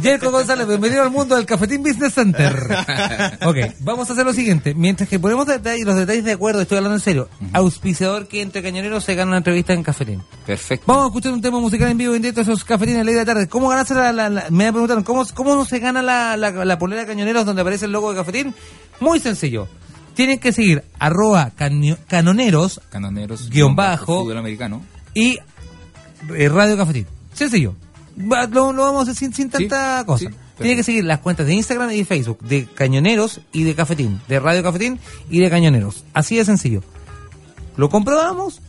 Jerko 0.01 0.31
González, 0.31 0.67
bienvenido 0.67 1.03
al 1.03 1.11
mundo 1.11 1.35
del 1.35 1.45
Cafetín 1.45 1.83
Business 1.83 2.13
Center. 2.15 2.55
ok, 3.45 3.57
vamos 3.81 4.09
a 4.09 4.13
hacer 4.13 4.25
lo 4.25 4.33
siguiente. 4.33 4.73
Mientras 4.73 5.07
que 5.07 5.19
ponemos 5.19 5.45
detalles, 5.45 5.85
los 5.85 5.95
detalles 5.95 6.23
de 6.23 6.31
acuerdo, 6.31 6.61
estoy 6.61 6.77
hablando 6.77 6.95
en 6.97 7.01
serio. 7.01 7.29
Auspiciador 7.53 8.27
que 8.27 8.41
entre 8.41 8.63
Cañoneros 8.63 9.03
se 9.03 9.13
gana 9.15 9.29
una 9.29 9.37
entrevista 9.37 9.73
en 9.73 9.83
Cafetín. 9.83 10.23
Perfecto. 10.47 10.85
Vamos 10.87 11.03
a 11.03 11.07
escuchar 11.07 11.33
un 11.33 11.41
tema 11.41 11.59
musical 11.59 11.89
en 11.89 11.97
vivo 11.97 12.15
en 12.15 12.21
directo, 12.21 12.41
esos 12.41 12.63
cafetines 12.63 13.05
ley 13.05 13.13
de 13.13 13.21
la 13.21 13.25
tarde. 13.25 13.47
¿Cómo 13.47 13.69
ganarse 13.69 13.93
la, 13.93 14.11
la- 14.11 14.29
la- 14.29 14.45
me 14.49 14.71
preguntaron, 14.71 15.03
¿cómo, 15.03 15.23
cómo 15.35 15.53
no 15.55 15.65
se 15.65 15.77
gana 15.79 16.01
la, 16.01 16.35
la, 16.35 16.49
la 16.65 16.79
polera 16.79 17.01
de 17.01 17.07
cañoneros 17.07 17.45
donde 17.45 17.61
aparece 17.61 17.85
el 17.85 17.91
logo 17.91 18.09
de 18.11 18.17
cafetín? 18.17 18.55
Muy 18.99 19.19
sencillo. 19.19 19.67
Tienen 20.19 20.39
que 20.39 20.51
seguir 20.51 20.83
arroba 20.99 21.51
canoneros 21.55 22.81
Canoneros. 22.89 23.49
Guión 23.49 23.73
bajo. 23.73 24.23
Fútbol 24.23 24.37
americano. 24.37 24.81
y 25.13 25.37
eh, 26.35 26.49
Radio 26.49 26.75
Cafetín. 26.75 27.07
Sencillo. 27.33 27.73
Va- 28.29 28.45
Lo, 28.47 28.73
lo 28.73 28.83
vamos 28.83 28.99
a 29.07 29.11
hacer 29.11 29.15
sin, 29.15 29.33
sin 29.33 29.49
tanta 29.49 30.03
cosa. 30.05 30.29
Tiene 30.57 30.75
que 30.75 30.83
seguir 30.83 31.05
las 31.05 31.19
cuentas 31.19 31.45
de 31.47 31.53
Instagram 31.53 31.91
y 31.91 31.99
de 31.99 32.03
Facebook 32.05 32.39
de 32.41 32.65
Cañoneros 32.65 33.39
y 33.53 33.63
de 33.63 33.75
Cafetín, 33.75 34.19
de 34.27 34.41
Radio 34.41 34.61
Cafetín 34.61 34.99
y 35.29 35.39
de 35.39 35.49
Cañoneros. 35.49 36.03
Así 36.13 36.35
de 36.35 36.43
sencillo. 36.43 36.83
Lo 37.77 37.89
comprobamos 37.89 38.59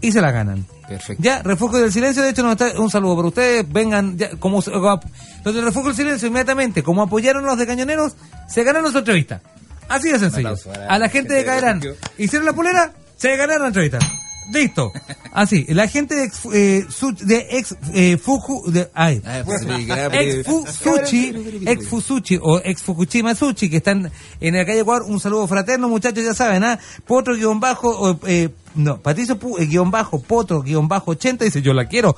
y 0.00 0.12
se 0.12 0.20
la 0.20 0.30
ganan. 0.30 0.64
Perfecto. 0.88 1.20
Ya, 1.24 1.42
Refugio 1.42 1.80
del 1.80 1.90
Silencio, 1.90 2.22
de 2.22 2.30
hecho, 2.30 2.44
nos 2.44 2.52
está- 2.52 2.80
un 2.80 2.88
saludo 2.88 3.16
para 3.16 3.26
ustedes. 3.28 3.66
Vengan, 3.72 4.16
ya, 4.16 4.30
como 4.38 4.62
se- 4.62 4.70
como- 4.70 5.00
los 5.44 5.54
del 5.56 5.64
Refugio 5.64 5.88
del 5.88 5.96
Silencio, 5.96 6.28
inmediatamente, 6.28 6.84
como 6.84 7.02
apoyaron 7.02 7.44
los 7.44 7.58
de 7.58 7.66
Cañoneros, 7.66 8.12
se 8.48 8.62
ganan 8.62 8.82
nuestra 8.82 9.00
entrevista. 9.00 9.40
Así 9.88 10.10
de 10.10 10.18
sencillo. 10.18 10.54
A 10.88 10.98
la 10.98 11.08
gente 11.08 11.34
de 11.34 11.44
Caerán. 11.44 11.80
¿Hicieron 12.18 12.46
la 12.46 12.52
polera? 12.52 12.92
Se 13.16 13.36
ganaron 13.36 13.62
la 13.62 13.68
entrevista. 13.68 13.98
Listo. 14.52 14.92
Así. 15.32 15.64
La 15.70 15.88
gente 15.88 16.14
de 16.14 16.24
ex, 16.24 16.40
eh, 16.52 16.84
Su- 16.90 17.14
de 17.14 17.46
ex 17.52 17.74
eh, 17.94 18.18
Fuku. 18.18 18.70
De, 18.70 18.90
ay. 18.94 19.22
ex 20.12 20.46
Fusuchi. 20.46 21.32
Ex 21.66 21.88
Fusuchi 21.88 22.38
o 22.42 22.60
ex 22.62 22.82
Fukushima 22.82 23.34
Sushi 23.34 23.70
que 23.70 23.78
están 23.78 24.10
en 24.40 24.54
la 24.54 24.64
calle 24.66 24.80
Ecuador. 24.80 25.04
Un 25.08 25.20
saludo 25.20 25.46
fraterno, 25.46 25.88
muchachos, 25.88 26.24
ya 26.24 26.34
saben, 26.34 26.62
¿ah? 26.64 26.78
Potro 27.06 27.34
guion 27.34 27.58
bajo. 27.60 28.18
eh, 28.26 28.50
no, 28.74 29.00
Patricio 29.00 29.38
Pu- 29.38 29.58
eh, 29.60 29.66
guion 29.66 29.90
bajo, 29.90 30.20
Potro 30.20 30.62
guion 30.62 30.88
bajo 30.88 31.12
80 31.12 31.44
dice: 31.44 31.62
Yo 31.62 31.72
la 31.72 31.86
quiero. 31.86 32.16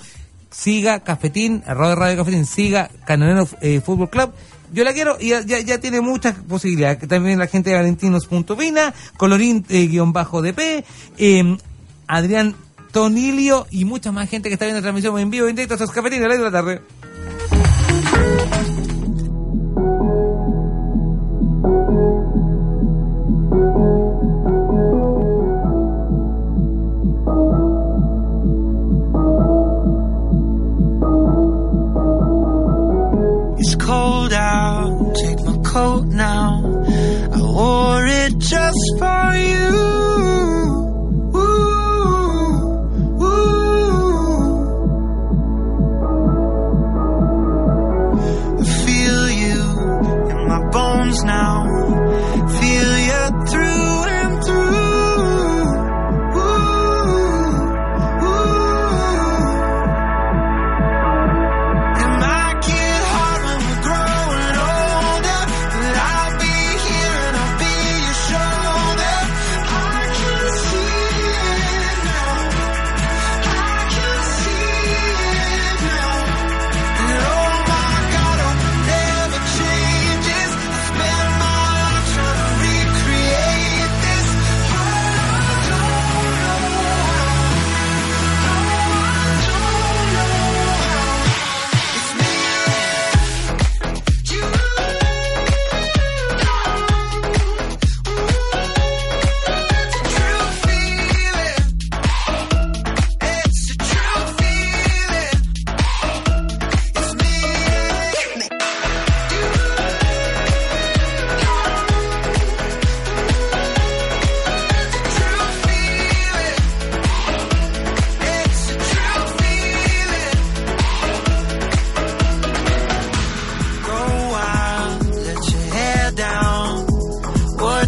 Siga 0.51 1.01
Cafetín, 1.01 1.63
arroba 1.67 1.95
Radio 1.97 2.19
Cafetín, 2.19 2.47
siga 2.47 2.89
Cananero 3.05 3.47
eh, 3.61 3.81
Fútbol 3.85 4.09
Club. 4.11 4.33
Yo 4.73 4.85
la 4.85 4.93
quiero 4.93 5.17
y 5.21 5.29
ya, 5.29 5.43
ya, 5.43 5.81
tiene 5.81 6.01
muchas 6.01 6.35
posibilidades. 6.35 7.07
También 7.09 7.39
la 7.39 7.47
gente 7.47 7.71
de 7.71 7.77
Valentinos.vina, 7.77 8.95
Colorín 9.17 9.65
eh, 9.69 9.87
guion 9.87 10.13
bajo 10.13 10.43
DP, 10.43 10.85
eh, 11.19 11.57
Adrián 12.07 12.55
Tonilio 12.93 13.67
y 13.71 13.85
mucha 13.85 14.13
más 14.13 14.29
gente 14.29 14.49
que 14.49 14.55
está 14.55 14.65
viendo 14.65 14.81
la 14.81 14.83
transmisión 14.83 15.19
en 15.19 15.31
vivo 15.31 15.49
en 15.49 15.57
directo. 15.57 15.75
Esto 15.75 15.85
es 15.85 15.91
Cafetín 15.91 16.23
a 16.25 16.29
las 16.29 16.39
2 16.39 16.45
de 16.47 16.51
la 16.51 16.59
tarde. 16.59 16.83
Coat 35.77 36.07
now. 36.07 36.63
I 37.37 37.41
wore 37.57 38.07
it 38.07 38.39
just 38.39 38.85
for 38.99 39.27
you. 39.51 39.96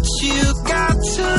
You 0.01 0.53
got 0.63 0.95
to 1.15 1.38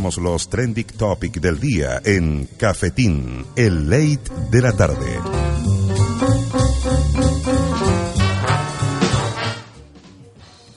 Los 0.00 0.48
trending 0.48 0.86
topic 0.86 1.40
del 1.40 1.60
día 1.60 2.00
en 2.02 2.48
Cafetín, 2.56 3.44
el 3.54 3.90
late 3.90 4.22
de 4.50 4.62
la 4.62 4.72
tarde. 4.72 5.18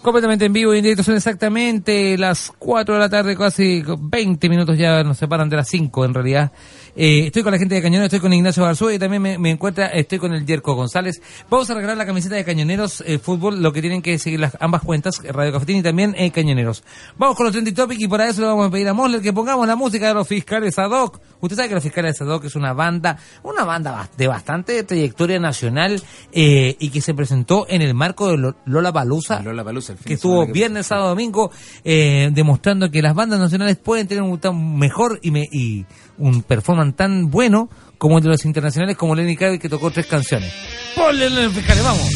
Completamente 0.01 0.43
en 0.43 0.51
vivo 0.51 0.73
y 0.73 0.79
en 0.79 0.83
directo 0.83 1.03
son 1.03 1.15
exactamente 1.15 2.17
las 2.17 2.51
4 2.59 2.95
de 2.95 2.99
la 2.99 3.09
tarde, 3.09 3.37
casi 3.37 3.81
20 3.81 4.49
minutos 4.49 4.77
ya 4.77 5.01
nos 5.03 5.17
separan 5.17 5.47
de 5.47 5.55
las 5.55 5.69
5 5.69 6.03
en 6.03 6.13
realidad. 6.13 6.51
Eh, 6.95 7.25
estoy 7.27 7.41
con 7.43 7.51
la 7.51 7.57
gente 7.57 7.73
de 7.75 7.81
Cañoneros, 7.81 8.05
estoy 8.05 8.19
con 8.19 8.31
Ignacio 8.33 8.61
Barzúa 8.63 8.93
y 8.93 8.99
también 8.99 9.21
me, 9.21 9.37
me 9.39 9.49
encuentra, 9.49 9.87
estoy 9.87 10.19
con 10.19 10.33
el 10.33 10.45
Yerko 10.45 10.75
González. 10.75 11.21
Vamos 11.49 11.69
a 11.69 11.73
regalar 11.73 11.97
la 11.97 12.05
camiseta 12.05 12.35
de 12.35 12.43
Cañoneros 12.45 13.03
eh, 13.07 13.17
Fútbol, 13.17 13.61
lo 13.63 13.73
que 13.73 13.81
tienen 13.81 14.01
que 14.01 14.19
seguir 14.19 14.39
las 14.39 14.55
ambas 14.59 14.83
cuentas, 14.83 15.19
Radio 15.23 15.51
Cafetín 15.53 15.77
y 15.77 15.81
también 15.81 16.13
eh, 16.17 16.29
Cañoneros. 16.31 16.83
Vamos 17.17 17.35
con 17.35 17.45
los 17.45 17.51
trending 17.53 17.73
topic 17.73 17.99
y 17.99 18.07
para 18.07 18.29
eso 18.29 18.41
le 18.41 18.47
vamos 18.47 18.67
a 18.67 18.71
pedir 18.71 18.87
a 18.87 18.93
Mosler 18.93 19.21
que 19.21 19.33
pongamos 19.33 19.67
la 19.67 19.75
música 19.75 20.07
de 20.07 20.13
los 20.13 20.27
fiscales 20.27 20.77
ad 20.77 20.91
hoc. 20.91 21.19
Usted 21.41 21.55
sabe 21.57 21.69
que 21.69 21.75
los 21.75 21.83
fiscales 21.83 22.21
ad 22.21 22.27
hoc 22.27 22.45
es 22.45 22.55
una 22.55 22.73
banda, 22.73 23.17
una 23.41 23.63
banda 23.63 24.09
de 24.15 24.27
bastante 24.27 24.83
trayectoria 24.83 25.39
nacional 25.39 26.01
eh, 26.31 26.75
y 26.79 26.89
que 26.89 27.01
se 27.01 27.13
presentó 27.13 27.65
en 27.69 27.81
el 27.81 27.93
marco 27.95 28.29
de 28.29 28.37
Lo- 28.37 28.55
Lola 28.65 28.93
Palusa 28.93 29.41
Lola 29.41 29.63
que 30.05 30.13
estuvo 30.13 30.45
que 30.45 30.51
viernes, 30.51 30.85
sábado, 30.87 31.09
domingo, 31.09 31.51
eh, 31.83 32.29
demostrando 32.33 32.91
que 32.91 33.01
las 33.01 33.15
bandas 33.15 33.39
nacionales 33.39 33.77
pueden 33.77 34.07
tener 34.07 34.21
un 34.23 34.37
tan 34.39 34.77
mejor 34.77 35.19
y, 35.23 35.31
me- 35.31 35.47
y 35.51 35.85
un 36.17 36.43
performance 36.43 36.95
tan 36.95 37.29
bueno 37.29 37.69
como 37.97 38.17
el 38.17 38.23
de 38.23 38.29
los 38.29 38.45
internacionales, 38.45 38.97
como 38.97 39.15
Lenny 39.15 39.35
Kravitz 39.35 39.61
que 39.61 39.69
tocó 39.69 39.91
tres 39.91 40.05
canciones. 40.05 40.51
¡Ponle 40.95 41.27
en 41.27 41.35
los 41.35 41.53
fiscales, 41.53 41.83
vamos! 41.83 42.09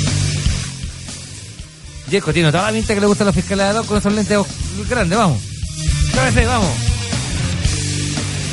Yeco 2.10 2.32
tiene 2.32 2.52
toda 2.52 2.72
la 2.72 2.72
pinta 2.72 2.94
que 2.94 3.02
le 3.02 3.07
gustan 3.07 3.28
los 3.28 3.36
fiscales 3.36 3.76
de 3.76 3.84
con 3.84 3.98
esos 3.98 4.14
lentes 4.14 4.40
grandes, 4.90 5.18
vamos. 5.18 5.41
Vamos. 6.48 6.72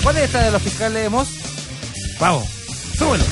¿Cuál 0.03 0.17
es 0.19 0.23
esta 0.25 0.43
de 0.43 0.51
los 0.51 0.63
fiscales, 0.63 1.11
Moss? 1.11 1.29
Vamos, 2.21 2.45
súbelo. 2.99 3.25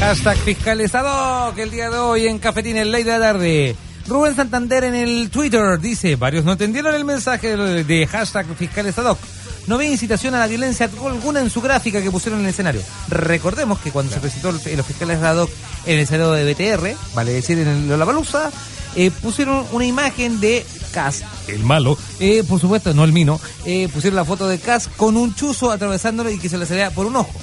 Hashtag 0.00 0.36
fiscalizado 0.38 1.54
que 1.54 1.62
el 1.62 1.70
día 1.70 1.90
de 1.90 1.98
hoy 1.98 2.26
en 2.26 2.38
Cafetín 2.38 2.76
el 2.76 2.90
Ley 2.90 3.02
de 3.02 3.10
la 3.12 3.20
Tarde. 3.20 3.76
Rubén 4.08 4.36
Santander 4.36 4.84
en 4.84 4.94
el 4.94 5.30
Twitter 5.30 5.80
dice, 5.80 6.14
varios 6.16 6.44
no 6.44 6.52
entendieron 6.52 6.94
el 6.94 7.04
mensaje 7.04 7.56
de, 7.56 8.06
hashtag 8.06 8.46
fiscalizado. 8.56 9.18
No 9.66 9.78
vi 9.78 9.86
incitación 9.86 10.34
a 10.34 10.38
la 10.38 10.46
violencia 10.46 10.88
alguna 11.04 11.40
en 11.40 11.50
su 11.50 11.60
gráfica 11.60 12.00
que 12.00 12.10
pusieron 12.12 12.38
en 12.38 12.46
el 12.46 12.50
escenario. 12.50 12.82
Recordemos 13.08 13.80
que 13.80 13.90
cuando 13.90 14.12
se 14.12 14.20
presentó 14.20 14.52
los 14.52 14.62
fiscales 14.62 15.20
ad 15.22 15.38
hoc 15.38 15.50
en 15.86 15.94
el 15.94 16.00
escenario 16.00 16.32
de 16.32 16.52
BTR, 16.52 16.96
vale 17.14 17.32
decir 17.32 17.58
en 17.58 17.66
el 17.66 17.88
Lollapalooza, 17.88 18.50
eh, 18.94 19.10
pusieron 19.10 19.66
una 19.72 19.84
imagen 19.84 20.40
de 20.40 20.64
Cas, 20.92 21.24
el 21.48 21.64
malo, 21.64 21.98
eh, 22.20 22.44
por 22.48 22.60
supuesto, 22.60 22.94
no 22.94 23.04
el 23.04 23.12
mino, 23.12 23.40
eh, 23.64 23.88
pusieron 23.92 24.16
la 24.16 24.24
foto 24.24 24.48
de 24.48 24.58
Cas 24.58 24.88
con 24.96 25.16
un 25.16 25.34
chuzo 25.34 25.70
atravesándolo 25.70 26.30
y 26.30 26.38
que 26.38 26.48
se 26.48 26.56
le 26.56 26.64
salía 26.64 26.90
por 26.92 27.06
un 27.06 27.16
ojo. 27.16 27.38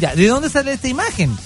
Ya, 0.00 0.14
¿de 0.14 0.28
dónde 0.28 0.48
sale 0.48 0.72
esta 0.72 0.88
imagen? 0.88 1.36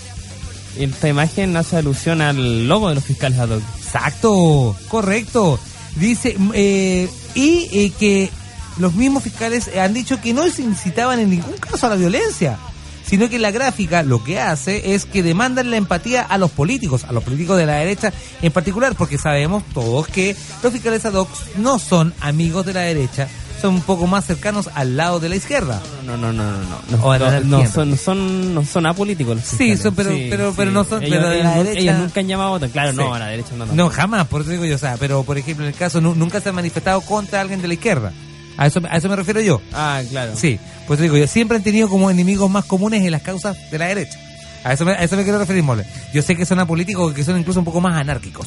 Esta 0.79 1.09
imagen 1.09 1.57
hace 1.57 1.79
alusión 1.79 2.21
al 2.21 2.69
logo 2.69 2.91
de 2.91 2.97
los 2.97 3.05
fiscales 3.05 3.39
ad 3.39 3.49
hoc. 3.49 3.63
Exacto, 3.95 4.75
correcto. 4.89 5.59
Dice, 5.97 6.35
eh, 6.55 7.11
y 7.35 7.69
eh, 7.73 7.93
que 7.99 8.31
los 8.79 8.95
mismos 8.95 9.23
fiscales 9.23 9.71
han 9.77 9.93
dicho 9.93 10.19
que 10.19 10.33
no 10.33 10.49
se 10.49 10.63
incitaban 10.63 11.19
en 11.21 11.29
ningún 11.29 11.59
caso 11.59 11.87
a 11.87 11.91
la 11.91 11.97
violencia, 11.97 12.57
sino 13.05 13.29
que 13.29 13.39
la 13.39 13.51
gráfica 13.51 14.03
lo 14.03 14.25
que 14.25 14.41
hace 14.41 14.95
es 14.95 15.05
que 15.05 15.23
demandan 15.23 15.71
la 15.71 15.77
empatía 15.77 16.23
a 16.23 16.39
los 16.39 16.51
políticos, 16.51 17.05
a 17.05 17.13
los 17.13 17.23
políticos 17.23 17.59
de 17.59 17.67
la 17.67 17.75
derecha 17.75 18.15
en 18.41 18.51
particular, 18.51 18.95
porque 18.97 19.19
sabemos 19.19 19.63
todos 19.75 20.09
que 20.09 20.35
los 20.63 20.73
fiscales 20.73 21.05
ad 21.05 21.13
hoc 21.13 21.29
no 21.59 21.79
son 21.79 22.15
amigos 22.21 22.65
de 22.65 22.73
la 22.73 22.81
derecha, 22.81 23.29
son 23.63 23.75
un 23.77 23.81
poco 23.81 24.07
más 24.07 24.27
cercanos 24.27 24.69
al 24.75 24.97
lado 24.97 25.19
de 25.21 25.29
la 25.31 25.37
izquierda. 25.37 25.81
No, 26.05 26.17
no, 26.19 26.33
no, 26.33 26.43
no, 26.45 26.59
no. 26.59 26.97
No, 26.99 27.05
O 27.05 27.19
no, 27.19 27.41
no, 27.41 27.67
son, 27.71 27.97
son, 27.97 28.55
no 28.55 28.65
son 28.65 28.85
apolíticos 28.87 29.37
los 29.37 29.45
Sí, 29.45 29.77
son, 29.79 29.95
pero- 29.95 30.11
pero- 30.29 30.53
pero 30.55 30.71
no 30.71 30.85
son- 30.85 31.03
Ellos, 31.03 31.17
pero 31.19 31.31
de 31.31 31.43
la 31.43 31.55
ellos- 31.55 31.65
derecha- 31.67 31.81
ellos 31.81 31.99
nunca 31.99 32.21
han 32.21 32.29
llamado 32.29 32.49
a 32.49 32.53
votar. 32.53 32.69
Claro, 32.71 32.93
no, 32.93 33.15
a 33.15 33.19
la 33.19 33.27
derecha 33.29 33.51
no. 33.57 33.65
No, 33.67 33.89
jamás, 33.89 34.27
por 34.27 34.43
eso 34.43 34.51
digo 34.51 34.65
yo, 34.67 34.75
o 34.75 34.79
sea, 34.79 34.97
pero 34.99 35.23
por 35.25 35.39
ejemplo, 35.39 35.65
en 35.65 35.73
el 35.73 35.79
caso, 35.79 36.01
nu- 36.03 36.15
nunca 36.15 36.41
se 36.41 36.51
ha 36.51 36.53
manifestado 36.53 37.01
contra 37.01 37.41
alguien 37.41 37.63
de 37.63 37.69
la 37.69 37.75
izquierda. 37.75 38.13
A 38.59 38.67
eso, 38.67 38.83
a 38.91 38.97
eso 38.99 39.09
me 39.09 39.17
refiero 39.17 39.41
yo. 39.41 39.63
Ah, 39.73 40.03
claro. 40.11 40.33
Sí, 40.37 40.59
pues 40.87 41.01
digo 41.01 41.17
yo, 41.17 41.27
siempre 41.27 41.57
han 41.57 41.63
tenido 41.63 41.89
como 41.89 42.11
enemigos 42.11 42.51
más 42.51 42.67
comunes 42.67 43.03
en 43.03 43.11
las 43.11 43.23
causas 43.23 43.57
de 43.71 43.79
la 43.79 43.87
derecha. 43.87 44.19
A 44.65 44.75
eso 44.75 44.85
me, 44.85 44.93
a 44.93 45.03
eso 45.03 45.17
me 45.17 45.23
quiero 45.23 45.39
referir, 45.39 45.63
Mole. 45.63 45.85
Yo 46.13 46.21
sé 46.23 46.37
que 46.37 46.45
son 46.45 46.59
apolíticos, 46.61 47.15
que 47.15 47.25
son 47.25 47.39
incluso 47.39 47.59
un 47.61 47.65
poco 47.65 47.81
más 47.81 47.97
anárquicos. 47.99 48.47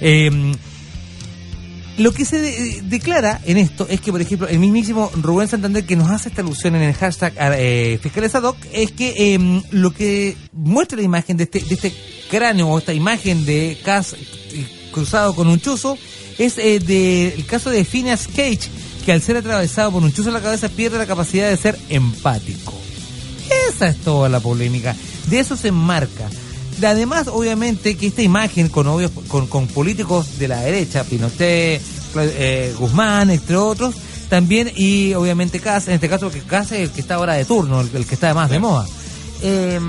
Eh, 0.00 0.30
lo 1.98 2.12
que 2.12 2.24
se 2.24 2.38
de- 2.40 2.82
declara 2.84 3.40
en 3.44 3.58
esto 3.58 3.86
es 3.88 4.00
que, 4.00 4.10
por 4.12 4.20
ejemplo, 4.20 4.48
el 4.48 4.58
mismísimo 4.58 5.10
Rubén 5.20 5.48
Santander 5.48 5.84
que 5.84 5.96
nos 5.96 6.10
hace 6.10 6.28
esta 6.30 6.40
alusión 6.42 6.74
en 6.76 6.82
el 6.82 6.94
hashtag 6.94 7.34
eh, 7.38 7.98
fiscales 8.02 8.32
es 8.72 8.92
que 8.92 9.34
eh, 9.34 9.62
lo 9.70 9.92
que 9.92 10.36
muestra 10.52 10.96
la 10.98 11.04
imagen 11.04 11.36
de 11.36 11.44
este, 11.44 11.60
de 11.60 11.74
este 11.74 11.92
cráneo 12.30 12.68
o 12.68 12.78
esta 12.78 12.94
imagen 12.94 13.44
de 13.44 13.78
Cas 13.84 14.14
eh, 14.14 14.66
cruzado 14.92 15.34
con 15.34 15.48
un 15.48 15.60
chuzo 15.60 15.98
es 16.38 16.56
eh, 16.58 16.78
del 16.80 17.44
caso 17.46 17.68
de 17.70 17.84
Phineas 17.84 18.26
Cage 18.26 18.70
que 19.04 19.12
al 19.12 19.20
ser 19.20 19.36
atravesado 19.36 19.92
por 19.92 20.02
un 20.02 20.12
chuzo 20.12 20.28
en 20.28 20.34
la 20.34 20.40
cabeza 20.40 20.68
pierde 20.68 20.96
la 20.96 21.06
capacidad 21.06 21.50
de 21.50 21.56
ser 21.56 21.78
empático. 21.88 22.72
Esa 23.68 23.88
es 23.88 23.96
toda 23.98 24.28
la 24.28 24.40
polémica. 24.40 24.94
De 25.28 25.40
eso 25.40 25.56
se 25.56 25.68
enmarca. 25.68 26.30
De 26.82 26.86
Además, 26.88 27.28
obviamente, 27.28 27.96
que 27.96 28.08
esta 28.08 28.22
imagen 28.22 28.68
con 28.68 28.86
obvios, 28.88 29.10
con, 29.28 29.46
con 29.46 29.66
políticos 29.68 30.38
de 30.38 30.48
la 30.48 30.60
derecha, 30.60 31.04
Pinochet, 31.04 31.80
eh, 32.16 32.74
Guzmán, 32.78 33.30
entre 33.30 33.56
otros, 33.56 33.94
también, 34.28 34.70
y 34.74 35.14
obviamente 35.14 35.60
Cas, 35.60 35.88
en 35.88 35.94
este 35.94 36.08
caso 36.08 36.30
que 36.30 36.40
Cas 36.40 36.72
es 36.72 36.80
el 36.80 36.90
que 36.90 37.00
está 37.00 37.14
ahora 37.14 37.34
de 37.34 37.44
turno, 37.44 37.80
el, 37.80 37.90
el 37.94 38.04
que 38.06 38.14
está 38.14 38.34
más 38.34 38.50
de 38.50 38.58
moda. 38.58 38.86
Eh, 39.42 39.80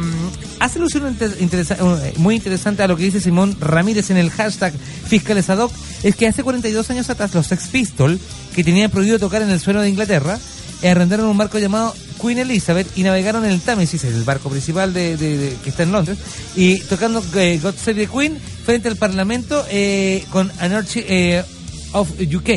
hace 0.59 0.79
alusión 0.79 1.07
inter- 1.07 1.35
interesa- 1.39 1.77
eh, 1.79 2.13
muy 2.17 2.35
interesante 2.35 2.81
a 2.83 2.87
lo 2.87 2.95
que 2.97 3.03
dice 3.03 3.21
Simón 3.21 3.55
Ramírez 3.59 4.09
en 4.09 4.17
el 4.17 4.31
hashtag 4.31 4.73
Fiscales 5.07 5.49
ad 5.49 5.59
hoc, 5.59 5.71
es 6.03 6.15
que 6.15 6.27
hace 6.27 6.43
42 6.43 6.89
años 6.89 7.09
atrás 7.09 7.33
los 7.33 7.47
Sex 7.47 7.67
Pistols, 7.69 8.19
que 8.55 8.63
tenían 8.63 8.89
prohibido 8.91 9.19
tocar 9.19 9.41
en 9.41 9.49
el 9.51 9.59
suelo 9.59 9.81
de 9.81 9.89
Inglaterra, 9.89 10.39
arrendaron 10.83 11.27
un 11.27 11.37
barco 11.37 11.59
llamado 11.59 11.93
Queen 12.23 12.37
Elizabeth 12.39 12.87
y 12.97 13.03
navegaron 13.03 13.43
en 13.45 13.51
el 13.51 13.59
Támesis, 13.61 14.03
el 14.05 14.23
barco 14.23 14.49
principal 14.49 14.93
de, 14.93 15.17
de- 15.17 15.37
de- 15.37 15.55
que 15.63 15.69
está 15.69 15.83
en 15.83 15.91
Londres, 15.91 16.17
y 16.55 16.79
tocando 16.79 17.21
eh, 17.35 17.59
God 17.61 17.75
Save 17.75 18.05
the 18.05 18.11
Queen 18.11 18.37
frente 18.39 18.87
al 18.87 18.95
Parlamento 18.95 19.65
eh, 19.69 20.23
con 20.31 20.49
Anarchy 20.59 21.01
eh, 21.07 21.43
of 21.91 22.09
UK 22.21 22.51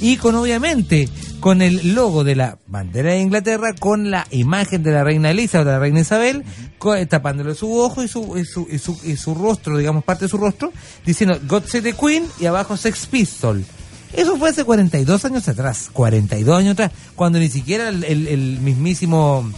y 0.00 0.16
con 0.16 0.34
obviamente 0.34 1.08
con 1.40 1.62
el 1.62 1.94
logo 1.94 2.22
de 2.24 2.36
la 2.36 2.58
bandera 2.66 3.12
de 3.12 3.20
Inglaterra 3.20 3.74
con 3.78 4.10
la 4.10 4.26
imagen 4.30 4.82
de 4.82 4.90
la 4.90 5.04
reina 5.04 5.30
Elizabeth, 5.30 5.66
de 5.66 5.72
la 5.72 5.78
reina 5.78 6.00
Isabel, 6.00 6.44
co- 6.78 6.94
eh, 6.96 7.06
tapándole 7.06 7.54
su 7.54 7.72
ojo 7.78 8.02
y 8.02 8.08
su, 8.08 8.36
y 8.36 8.44
su, 8.44 8.66
y 8.70 8.78
su, 8.78 8.98
y 9.04 9.16
su 9.16 9.34
rostro, 9.34 9.78
digamos, 9.78 10.04
parte 10.04 10.26
de 10.26 10.28
su 10.28 10.36
rostro, 10.36 10.70
diciendo 11.06 11.38
God 11.48 11.62
Save 11.66 11.92
the 11.92 11.98
Queen 11.98 12.24
y 12.40 12.46
abajo 12.46 12.76
Sex 12.76 13.06
Pistol. 13.06 13.64
Eso 14.12 14.36
fue 14.36 14.50
hace 14.50 14.64
42 14.64 15.24
años 15.24 15.46
atrás, 15.48 15.88
42 15.92 16.58
años 16.58 16.72
atrás, 16.72 16.90
cuando 17.14 17.38
ni 17.38 17.48
siquiera 17.48 17.88
el, 17.88 18.02
el- 18.04 18.26
el 18.28 18.60
mismísimo 18.60 19.48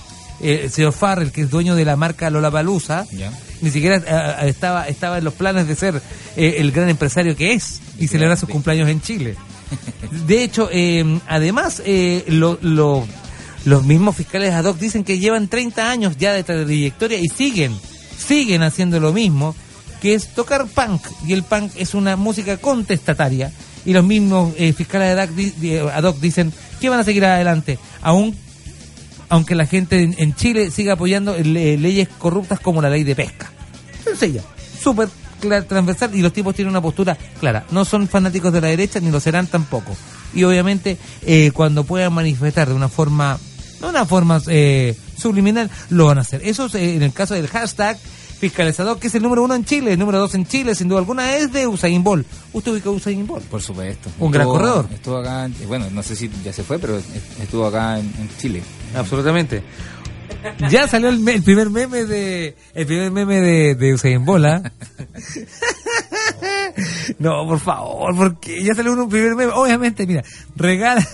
eh, 0.41 0.63
el 0.65 0.71
señor 0.71 0.93
Farrell, 0.93 1.31
que 1.33 1.43
es 1.43 1.51
dueño 1.51 1.75
de 1.75 1.85
la 1.85 1.97
marca 1.97 2.29
Lollapalooza, 2.31 3.07
ni 3.63 3.71
siquiera 3.71 3.97
eh, 4.45 4.49
estaba 4.49 4.89
estaba 4.89 5.19
en 5.19 5.25
los 5.25 5.35
planes 5.35 5.67
de 5.69 5.75
ser 5.77 6.03
eh, 6.37 6.57
el 6.59 6.73
gran 6.73 6.89
empresario 6.89 7.37
que 7.37 7.53
es 7.55 7.81
y 7.99 8.09
celebrar 8.09 8.37
sus 8.39 8.49
cumpleaños 8.49 8.89
en 8.89 9.01
Chile. 9.01 9.37
De 10.27 10.43
hecho, 10.45 10.69
eh, 10.71 11.19
además, 11.29 11.81
eh, 11.87 12.25
lo- 12.29 12.59
lo- 12.61 13.07
los 13.65 13.85
mismos 13.85 14.17
fiscales 14.17 14.53
ad 14.53 14.65
hoc 14.65 14.79
dicen 14.79 15.05
que 15.05 15.19
llevan 15.21 15.49
30 15.49 15.89
años 15.91 16.17
ya 16.19 16.33
de 16.33 16.43
trayectoria 16.43 17.19
y 17.19 17.29
siguen, 17.29 17.73
siguen 18.19 18.63
haciendo 18.65 18.99
lo 19.01 19.13
mismo, 19.13 19.55
que 20.03 20.15
es 20.15 20.35
tocar 20.35 20.67
punk. 20.67 21.01
Y 21.27 21.33
el 21.33 21.45
punk 21.45 21.71
es 21.77 21.95
una 21.95 22.17
música 22.17 22.57
contestataria. 22.57 23.53
Y 23.85 23.93
los 23.93 24.05
mismos 24.05 24.55
eh, 24.59 24.73
fiscales 24.73 25.29
di- 25.35 25.77
ad 25.79 26.05
hoc 26.05 26.19
dicen 26.21 26.53
que 26.81 26.89
van 26.89 27.01
a 27.01 27.05
seguir 27.05 27.25
adelante, 27.25 27.79
aún 28.03 28.37
aunque 29.29 29.55
la 29.55 29.67
gente 29.67 30.03
en, 30.03 30.15
en 30.19 30.35
Chile 30.35 30.71
siga 30.71 30.93
apoyando 30.93 31.37
le- 31.37 31.79
leyes 31.79 32.09
corruptas 32.19 32.61
como 32.61 32.83
la 32.83 32.91
ley 32.91 33.03
de 33.03 33.17
pesca. 33.17 33.51
Sencilla, 34.05 34.43
súper 34.81 35.09
transversal 35.67 36.15
y 36.15 36.21
los 36.23 36.33
tipos 36.33 36.55
tienen 36.55 36.71
una 36.71 36.81
postura 36.83 37.17
clara. 37.41 37.65
No 37.71 37.85
son 37.85 38.07
fanáticos 38.09 38.53
de 38.53 38.61
la 38.61 38.69
derecha 38.69 39.01
ni 39.01 39.11
lo 39.11 39.19
serán 39.21 39.47
tampoco. 39.47 39.97
Y 40.35 40.45
obviamente 40.45 40.99
eh, 41.23 41.51
cuando 41.53 41.85
puedan 41.85 42.13
manifestar 42.13 42.69
de 42.69 42.75
una 42.75 42.89
forma, 42.89 43.39
no 43.81 43.89
una 43.89 44.07
forma 44.07 44.41
eh, 44.49 44.97
subliminal, 45.19 45.71
lo 45.91 46.07
van 46.07 46.19
a 46.19 46.21
hacer. 46.21 46.43
Eso 46.45 46.67
es, 46.67 46.75
eh, 46.77 46.95
en 46.95 47.03
el 47.03 47.13
caso 47.13 47.35
del 47.35 47.49
hashtag 47.49 47.99
fiscalizador, 48.43 48.99
que 48.99 49.07
es 49.07 49.15
el 49.15 49.23
número 49.23 49.45
uno 49.45 49.55
en 49.55 49.65
Chile, 49.65 49.93
el 49.93 49.99
número 50.01 50.19
dos 50.19 50.35
en 50.35 50.45
Chile, 50.45 50.75
sin 50.75 50.89
duda 50.89 50.99
alguna, 50.99 51.37
es 51.37 51.53
de 51.53 51.69
Usain 51.69 52.03
Bolt. 52.03 52.27
¿Usted 52.53 52.73
ubica 52.73 52.89
a 52.89 52.93
Usain 52.93 53.25
Bolt? 53.25 53.45
Por 53.45 53.63
supuesto. 53.63 54.11
Un 54.19 54.33
gran 54.33 54.49
corredor. 54.49 54.89
Estuvo 54.93 55.19
acá, 55.19 55.45
en- 55.45 55.55
bueno, 55.69 55.87
no 55.93 56.03
sé 56.03 56.17
si 56.17 56.29
ya 56.45 56.53
se 56.53 56.65
fue, 56.65 56.81
pero 56.81 57.01
estuvo 57.41 57.65
acá 57.67 58.01
en, 58.01 58.07
en 58.07 58.29
Chile. 58.39 58.61
Absolutamente. 58.97 59.63
Ya 60.71 60.89
salió 60.89 61.09
el, 61.09 61.21
me- 61.21 61.35
el 61.35 61.43
primer 61.45 61.71
meme 61.71 62.05
de 62.05 62.57
el 62.75 62.87
primer 62.87 63.13
meme 63.13 63.41
de, 63.41 63.75
de 63.77 63.95
Usain 63.95 64.25
Bola. 64.25 64.73
no, 67.19 67.47
por 67.47 67.61
favor, 67.61 68.15
porque 68.17 68.63
ya 68.63 68.75
salió 68.75 68.93
un 68.93 69.09
primer 69.09 69.35
meme. 69.35 69.53
Obviamente, 69.55 70.07
mira, 70.07 70.23
regala 70.57 71.07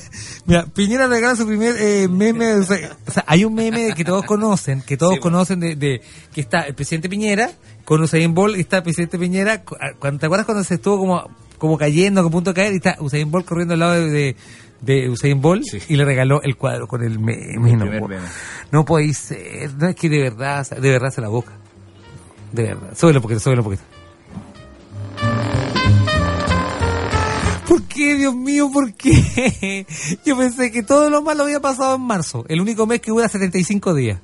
Mira, 0.48 0.64
Piñera 0.64 1.06
regala 1.06 1.36
su 1.36 1.46
primer 1.46 1.76
eh, 1.78 2.08
meme. 2.08 2.54
O 2.54 2.62
sea, 2.62 2.96
o 3.06 3.10
sea, 3.10 3.22
hay 3.26 3.44
un 3.44 3.54
meme 3.54 3.92
que 3.94 4.02
todos 4.02 4.24
conocen, 4.24 4.80
que 4.80 4.96
todos 4.96 5.18
conocen 5.18 5.60
de, 5.60 5.76
de 5.76 6.00
que 6.32 6.40
está 6.40 6.60
el 6.62 6.74
presidente 6.74 7.10
Piñera 7.10 7.50
con 7.84 8.00
Usain 8.00 8.32
Bolt 8.32 8.56
y 8.56 8.60
está 8.60 8.78
el 8.78 8.82
presidente 8.82 9.18
Piñera. 9.18 9.62
ah, 9.78 10.10
¿Te 10.18 10.24
acuerdas 10.24 10.46
cuando 10.46 10.64
se 10.64 10.76
estuvo 10.76 10.96
como, 11.00 11.28
como 11.58 11.76
cayendo, 11.76 12.22
a 12.22 12.30
punto 12.30 12.52
de 12.52 12.54
caer? 12.54 12.72
Y 12.72 12.76
está 12.76 12.96
Usain 12.98 13.30
Bolt 13.30 13.44
corriendo 13.44 13.74
al 13.74 13.80
lado 13.80 13.92
de, 13.92 14.10
de, 14.10 14.36
de 14.80 15.10
Usain 15.10 15.38
Bolt 15.38 15.66
y 15.86 15.96
le 15.96 16.06
regaló 16.06 16.40
el 16.42 16.56
cuadro 16.56 16.88
con 16.88 17.02
el 17.02 17.18
meme. 17.18 17.76
No, 17.76 17.84
meme. 17.84 18.18
no 18.72 18.86
puede 18.86 19.12
ser. 19.12 19.74
No 19.74 19.88
es 19.88 19.96
que 19.96 20.08
de 20.08 20.22
verdad, 20.22 20.66
de 20.66 20.90
verdad 20.90 21.10
se 21.10 21.20
la 21.20 21.28
boca. 21.28 21.52
De 22.52 22.62
verdad. 22.62 22.96
Súbelo 22.96 23.20
porque 23.20 23.38
súbelo 23.38 23.62
porque. 23.62 23.80
Qué, 28.08 28.16
Dios 28.16 28.34
mío? 28.34 28.70
¿Por 28.72 28.92
qué? 28.94 29.86
Yo 30.24 30.36
pensé 30.36 30.70
que 30.70 30.82
todo 30.82 31.10
lo 31.10 31.22
malo 31.22 31.44
había 31.44 31.60
pasado 31.60 31.96
en 31.96 32.02
marzo, 32.02 32.44
el 32.48 32.60
único 32.60 32.86
mes 32.86 33.00
que 33.00 33.10
dura 33.10 33.28
75 33.28 33.94
días. 33.94 34.18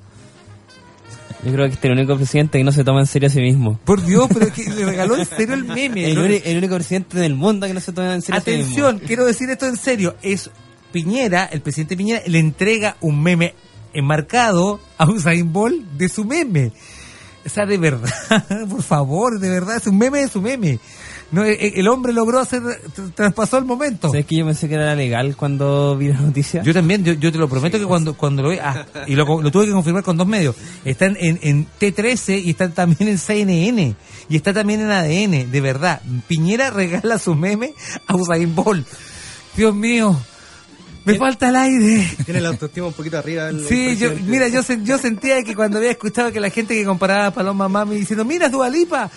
Yo 1.45 1.53
creo 1.53 1.67
que 1.67 1.75
este 1.75 1.89
es 1.89 1.93
el 1.93 1.99
único 1.99 2.17
presidente 2.17 2.57
que 2.57 2.65
no 2.65 2.73
se 2.73 2.85
toma 2.85 3.01
en 3.01 3.07
serio 3.07 3.29
a 3.29 3.31
sí 3.31 3.41
mismo. 3.41 3.79
Por 3.85 4.03
Dios, 4.03 4.29
pero 4.33 4.47
es 4.47 4.53
que 4.53 4.65
le 4.71 4.87
regaló 4.87 5.17
en 5.19 5.27
serio 5.27 5.55
el 5.55 5.65
meme. 5.65 6.09
El, 6.11 6.15
¿no? 6.15 6.25
uni- 6.25 6.41
el 6.43 6.57
único 6.57 6.75
presidente 6.77 7.19
del 7.19 7.35
mundo 7.35 7.67
que 7.67 7.75
no 7.75 7.81
se 7.81 7.93
toma 7.93 8.15
en 8.15 8.23
serio 8.23 8.41
a 8.41 8.45
sí 8.45 8.51
mismo. 8.53 8.65
Atención, 8.65 8.99
quiero 9.07 9.27
decir 9.27 9.51
esto 9.51 9.67
en 9.67 9.77
serio. 9.77 10.17
Es 10.23 10.51
Piñera, 10.91 11.45
el 11.45 11.61
presidente 11.61 11.97
Piñera, 11.99 12.23
le 12.27 12.39
entrega 12.39 12.97
un 13.03 13.23
meme 13.23 13.55
enmarcado 13.93 14.81
a 14.97 15.05
Usain 15.07 15.53
Bolt 15.53 15.85
de 15.99 16.09
su 16.09 16.25
meme. 16.25 16.73
O 17.45 17.49
sea, 17.51 17.67
de 17.67 17.77
verdad, 17.77 18.09
por 18.71 18.83
favor, 18.83 19.39
de 19.39 19.51
verdad, 19.51 19.77
es 19.77 19.87
un 19.87 19.99
meme 19.99 20.21
de 20.21 20.29
su 20.29 20.41
meme. 20.41 20.79
No, 21.33 21.43
el, 21.43 21.57
el 21.75 21.89
hombre 21.89 22.13
logró 22.13 22.39
hacer, 22.39 22.63
tr- 22.63 23.13
traspasó 23.15 23.59
el 23.59 23.65
momento. 23.65 24.09
¿Sabes 24.09 24.25
que 24.27 24.37
yo 24.39 24.47
pensé 24.47 24.69
que 24.69 24.75
era 24.75 24.95
legal 24.95 25.35
cuando 25.37 25.97
vi 25.97 26.09
la 26.09 26.21
noticia? 26.21 26.63
Yo 26.63 26.73
también, 26.73 27.03
yo, 27.05 27.15
yo 27.15 27.33
te 27.33 27.39
lo 27.39 27.49
prometo 27.49 27.79
que 27.79 27.85
cuando, 27.87 28.15
cuando 28.17 28.43
lo 28.43 28.51
vi, 28.51 28.59
ah, 28.59 28.87
y 29.09 29.15
lo, 29.17 29.43
lo 29.43 29.51
tuve 29.51 29.67
que 29.67 29.73
confirmar 29.73 30.03
con 30.05 30.17
dos 30.17 30.27
medios, 30.29 30.55
están 30.85 31.17
en, 31.19 31.41
en 31.43 31.67
T13 31.81 32.43
y 32.45 32.51
están 32.51 32.73
también 32.73 33.09
en 33.09 33.19
CNN, 33.19 33.97
y 34.29 34.37
está 34.37 34.53
también 34.53 34.81
en 34.81 34.91
ADN, 34.91 35.51
de 35.51 35.61
verdad. 35.61 36.01
Piñera 36.29 36.71
regala 36.71 37.19
su 37.19 37.35
meme 37.35 37.75
a 38.07 38.15
Usain 38.15 38.55
Bolt. 38.55 38.87
Dios 39.57 39.75
mío, 39.75 40.17
me 41.05 41.17
falta 41.17 41.49
el 41.49 41.57
aire. 41.57 42.09
Tiene 42.25 42.41
la 42.41 42.49
autoestima 42.51 42.87
un 42.87 42.93
poquito 42.93 43.19
arriba. 43.19 43.49
el- 43.49 43.67
Sí, 43.67 43.97
yo, 43.97 44.11
mira, 44.25 44.47
yo 44.49 44.63
sentía 44.99 45.43
que 45.43 45.55
cuando 45.57 45.79
había 45.79 45.91
escuchado 45.91 46.31
que 46.33 46.39
la 46.41 46.51
gente 46.51 46.75
que 46.75 46.85
comparaba 46.85 47.27
a 47.27 47.31
Paloma 47.33 47.69
Mami 47.69 47.97
diciendo, 47.97 48.25
mira 48.25 48.49
Dualipa, 48.49 49.11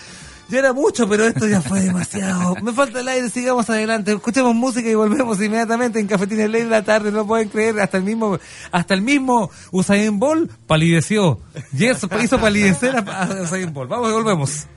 ya 0.50 0.60
era 0.60 0.74
mucho, 0.74 1.08
pero 1.10 1.26
esto 1.26 1.48
ya 1.48 1.62
fue 1.62 1.82
demasiado. 1.82 2.56
Me 2.62 2.72
falta 2.72 3.02
el 3.02 3.08
aire, 3.08 3.30
sigamos 3.30 3.70
adelante. 3.70 4.14
Escuchemos 4.14 4.56
música 4.56 4.90
y 4.90 4.96
volvemos 4.96 5.42
inmediatamente 5.42 6.00
en 6.00 6.08
Cafetín 6.08 6.52
Ley 6.52 6.64
de 6.64 6.70
la 6.70 6.84
tarde. 6.84 7.12
No 7.12 7.28
pueden 7.28 7.50
creer, 7.50 7.80
hasta 7.80 7.98
el 7.98 8.04
mismo, 8.04 8.40
hasta 8.72 8.94
el 8.94 9.02
mismo 9.02 9.50
Usain 9.72 10.20
Bolt 10.20 10.52
palideció. 10.66 11.40
Y 11.78 11.86
eso 11.86 12.08
hizo 12.22 12.40
palidecer 12.40 12.96
a, 12.96 13.30
Usain 13.44 13.74
Bolt. 13.74 13.90
Vamos 13.90 14.10
y 14.10 14.14
volvemos. 14.14 14.68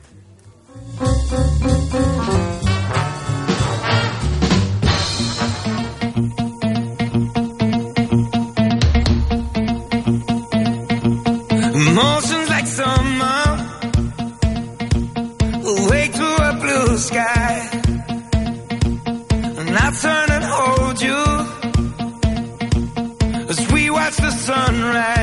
Sky. 17.00 17.70
And 19.60 19.70
I 19.84 19.90
turn 20.02 20.28
and 20.36 20.44
hold 20.44 21.00
you 21.08 21.22
as 23.48 23.72
we 23.72 23.90
watch 23.90 24.16
the 24.16 24.30
sunrise. 24.30 25.19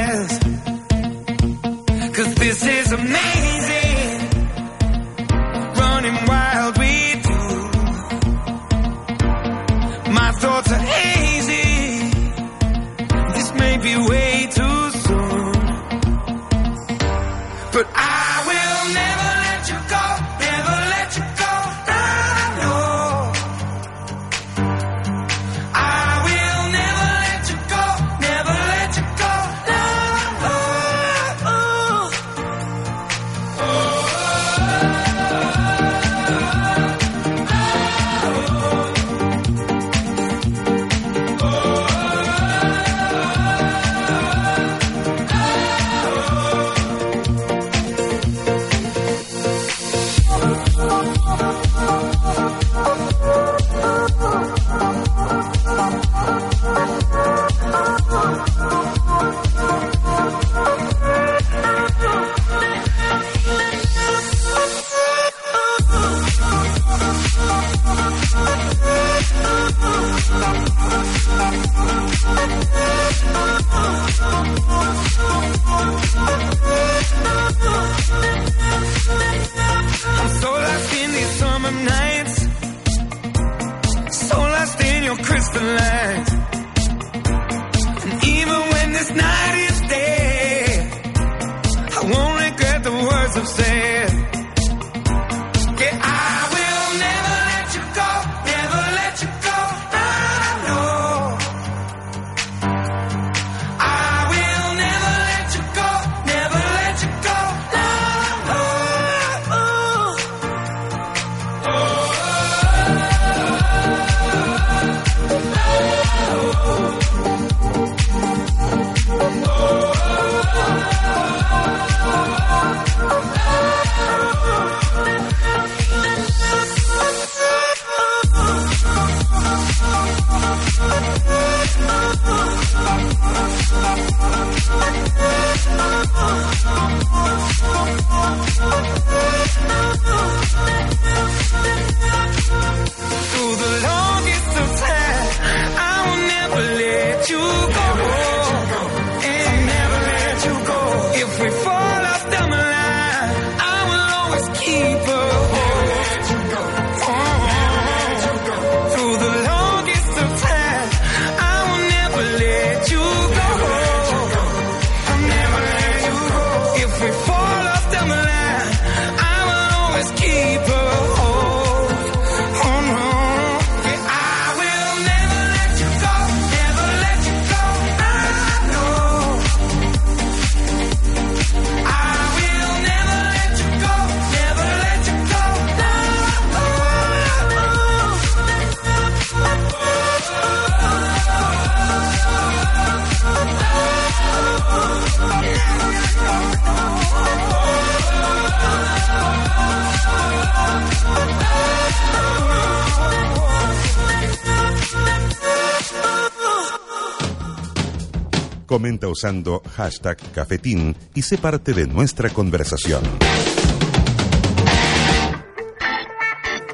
Comenta 208.78 209.08
usando 209.08 209.64
hashtag 209.76 210.18
cafetín 210.36 210.96
y 211.16 211.24
sé 211.24 211.40
parte 211.40 211.74
de 211.74 211.88
nuestra 211.88 212.30
conversación. 212.30 213.02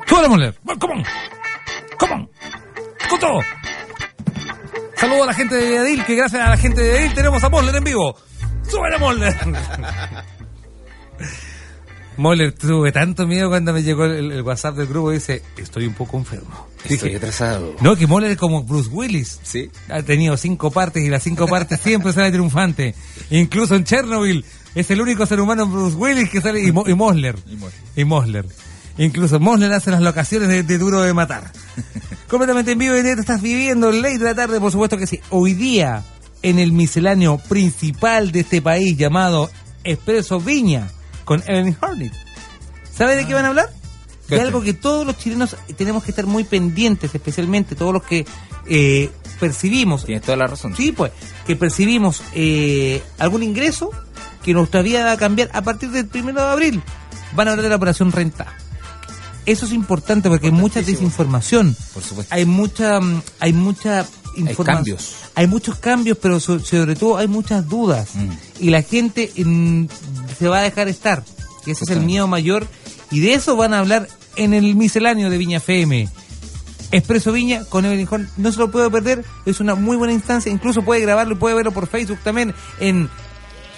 ¡Súbele, 0.05 0.27
Moller! 0.27 0.53
¡Come 0.65 0.95
on! 0.95 1.03
¡Come 1.97 2.13
on! 2.13 2.30
¡Con 3.09 3.19
todo! 3.21 3.39
Saludo 4.97 5.23
a 5.23 5.27
la 5.27 5.34
gente 5.34 5.55
de 5.55 5.65
Villadil, 5.65 6.03
que 6.03 6.15
gracias 6.15 6.45
a 6.45 6.49
la 6.49 6.57
gente 6.57 6.81
de 6.81 6.89
Villadil 6.89 7.13
tenemos 7.13 7.41
a 7.41 7.47
Moller 7.47 7.73
en 7.73 7.84
vivo. 7.85 8.17
¡Súbele, 8.69 8.97
Moller! 8.97 9.38
Moller, 12.17 12.51
tuve 12.51 12.91
tanto 12.91 13.25
miedo 13.25 13.47
cuando 13.47 13.71
me 13.71 13.81
llegó 13.81 14.03
el, 14.03 14.30
el 14.30 14.41
WhatsApp 14.41 14.75
del 14.75 14.88
grupo 14.88 15.13
y 15.13 15.15
dice, 15.15 15.41
estoy 15.55 15.85
un 15.85 15.93
poco 15.93 16.17
enfermo. 16.17 16.52
Estoy 16.95 17.15
atrasado. 17.15 17.76
No, 17.82 17.95
que 17.95 18.07
Moller 18.07 18.32
es 18.32 18.38
como 18.38 18.64
Bruce 18.64 18.90
Willis. 18.91 19.40
Sí. 19.44 19.70
Ha 19.90 20.02
tenido 20.03 20.36
cinco 20.38 20.72
partes 20.72 21.03
y 21.03 21.10
las 21.10 21.24
cinco 21.24 21.48
partes 21.48 21.80
siempre 21.80 22.14
sale 22.14 22.32
triunfante. 22.32 22.95
Incluso 23.30 23.76
en 23.76 23.84
Chernobyl 23.84 24.44
es 24.76 24.90
el 24.91 25.02
único 25.02 25.26
ser 25.26 25.40
humano 25.40 25.68
Bruce 25.68 25.95
Willis 25.95 26.30
que 26.30 26.41
sale 26.41 26.61
y, 26.64 26.72
Mo- 26.72 26.86
y 26.88 26.94
Mosler. 26.94 27.36
Y 27.95 28.06
Mosler. 28.06 28.45
Incluso 28.98 29.40
Mosler 29.40 29.72
hace 29.74 29.90
las 29.91 30.02
locaciones 30.02 30.48
de, 30.49 30.64
de 30.64 30.78
Duro 30.78 31.02
de 31.02 31.14
Matar. 31.14 31.52
Completamente 32.28 32.72
en 32.74 32.78
vivo 32.80 32.94
y 32.95 32.98
directo 32.98 33.22
estás 33.22 33.41
viviendo 33.41 33.91
ley 33.91 34.18
de 34.18 34.26
la 34.26 34.36
tarde, 34.36 34.60
por 34.60 34.72
supuesto 34.72 34.98
que 34.98 35.07
sí. 35.07 35.20
Hoy 35.30 35.53
día, 35.53 36.03
en 36.41 36.60
el 36.60 36.72
misceláneo 36.74 37.38
principal 37.38 38.32
de 38.32 38.41
este 38.41 38.61
país 38.61 38.98
llamado 38.98 39.49
Expreso 39.84 40.40
Viña, 40.40 40.90
con 41.26 41.41
Evelyn 41.48 41.78
Hornet. 41.82 42.11
¿Sabe 42.95 43.15
de 43.15 43.26
qué 43.26 43.34
van 43.34 43.45
a 43.45 43.49
hablar? 43.49 43.70
De 44.24 44.28
Cuéntame. 44.30 44.48
algo 44.48 44.62
que 44.62 44.74
todos 44.74 45.06
los 45.06 45.18
chilenos 45.18 45.56
tenemos 45.78 46.04
que 46.04 46.12
estar 46.12 46.26
muy 46.26 46.44
pendientes, 46.45 47.14
especialmente 47.14 47.76
todos 47.76 47.94
los 47.94 48.04
que 48.04 48.26
eh, 48.68 49.12
percibimos. 49.40 50.06
Tienes 50.06 50.24
toda 50.24 50.38
la 50.38 50.48
razón. 50.48 50.76
Sí, 50.76 50.91
pues, 50.94 51.12
que 51.45 51.56
percibimos 51.58 52.22
eh, 52.34 53.04
algún 53.20 53.44
ingreso 53.44 53.90
que 54.44 54.54
nuestra 54.54 54.82
vida 54.82 55.04
va 55.04 55.12
a 55.14 55.18
cambiar 55.18 55.50
a 55.54 55.62
partir 55.62 55.91
del 55.91 56.08
primero 56.08 56.41
de 56.41 56.48
abril. 56.52 56.82
Van 57.36 57.48
a 57.48 57.52
hablar 57.52 57.64
de 57.64 57.70
la 57.70 57.76
operación 57.76 58.12
renta. 58.12 58.56
Eso 59.45 59.66
es 59.66 59.74
importante 59.74 60.30
porque 60.30 60.48
hay 60.48 60.54
mucha 60.54 60.82
desinformación. 60.82 61.76
Por 61.94 62.02
supuesto. 62.04 62.34
Hay 62.34 62.45
mucha, 62.45 63.02
mm, 63.02 63.22
hay 63.41 63.52
mucha 63.52 64.06
información. 64.38 64.66
cambios. 64.66 65.16
Hay 65.36 65.48
muchos 65.48 65.76
cambios, 65.80 66.18
pero 66.22 66.40
so- 66.40 66.60
sobre 66.62 66.95
todo 66.95 67.18
hay 67.18 67.28
muchas 67.28 67.68
dudas. 67.68 68.10
Mm. 68.16 68.30
Y 68.62 68.70
la 68.70 68.82
gente 68.84 69.32
mm, 69.36 69.86
se 70.40 70.48
va 70.48 70.60
a 70.60 70.62
dejar 70.62 70.88
estar. 70.88 71.24
Y 71.66 71.72
ese 71.72 71.84
es 71.84 71.90
el 71.91 72.00
miedo 72.02 72.26
mayor. 72.28 72.68
Y 73.14 73.19
de 73.19 73.35
eso 73.35 73.56
van 73.56 73.76
a 73.76 73.80
hablar 73.80 74.07
en 74.35 74.56
el 74.56 74.76
misceláneo 74.76 75.30
de 75.30 75.38
Viña 75.38 75.57
FM. 75.57 76.10
Expreso 76.91 77.31
Viña 77.31 77.64
con 77.65 77.85
Evelyn 77.85 78.07
Horn. 78.10 78.27
No 78.38 78.52
se 78.52 78.57
lo 78.57 78.72
puede 78.72 78.90
perder. 78.90 79.23
Es 79.45 79.60
una 79.60 79.76
muy 79.76 79.98
buena 79.98 80.14
instancia. 80.14 80.52
Incluso 80.52 80.81
puede 80.81 81.02
grabarlo 81.02 81.35
y 81.35 81.38
puede 81.38 81.53
verlo 81.53 81.72
por 81.72 81.85
Facebook 81.88 82.18
también 82.23 82.56
en... 82.80 83.11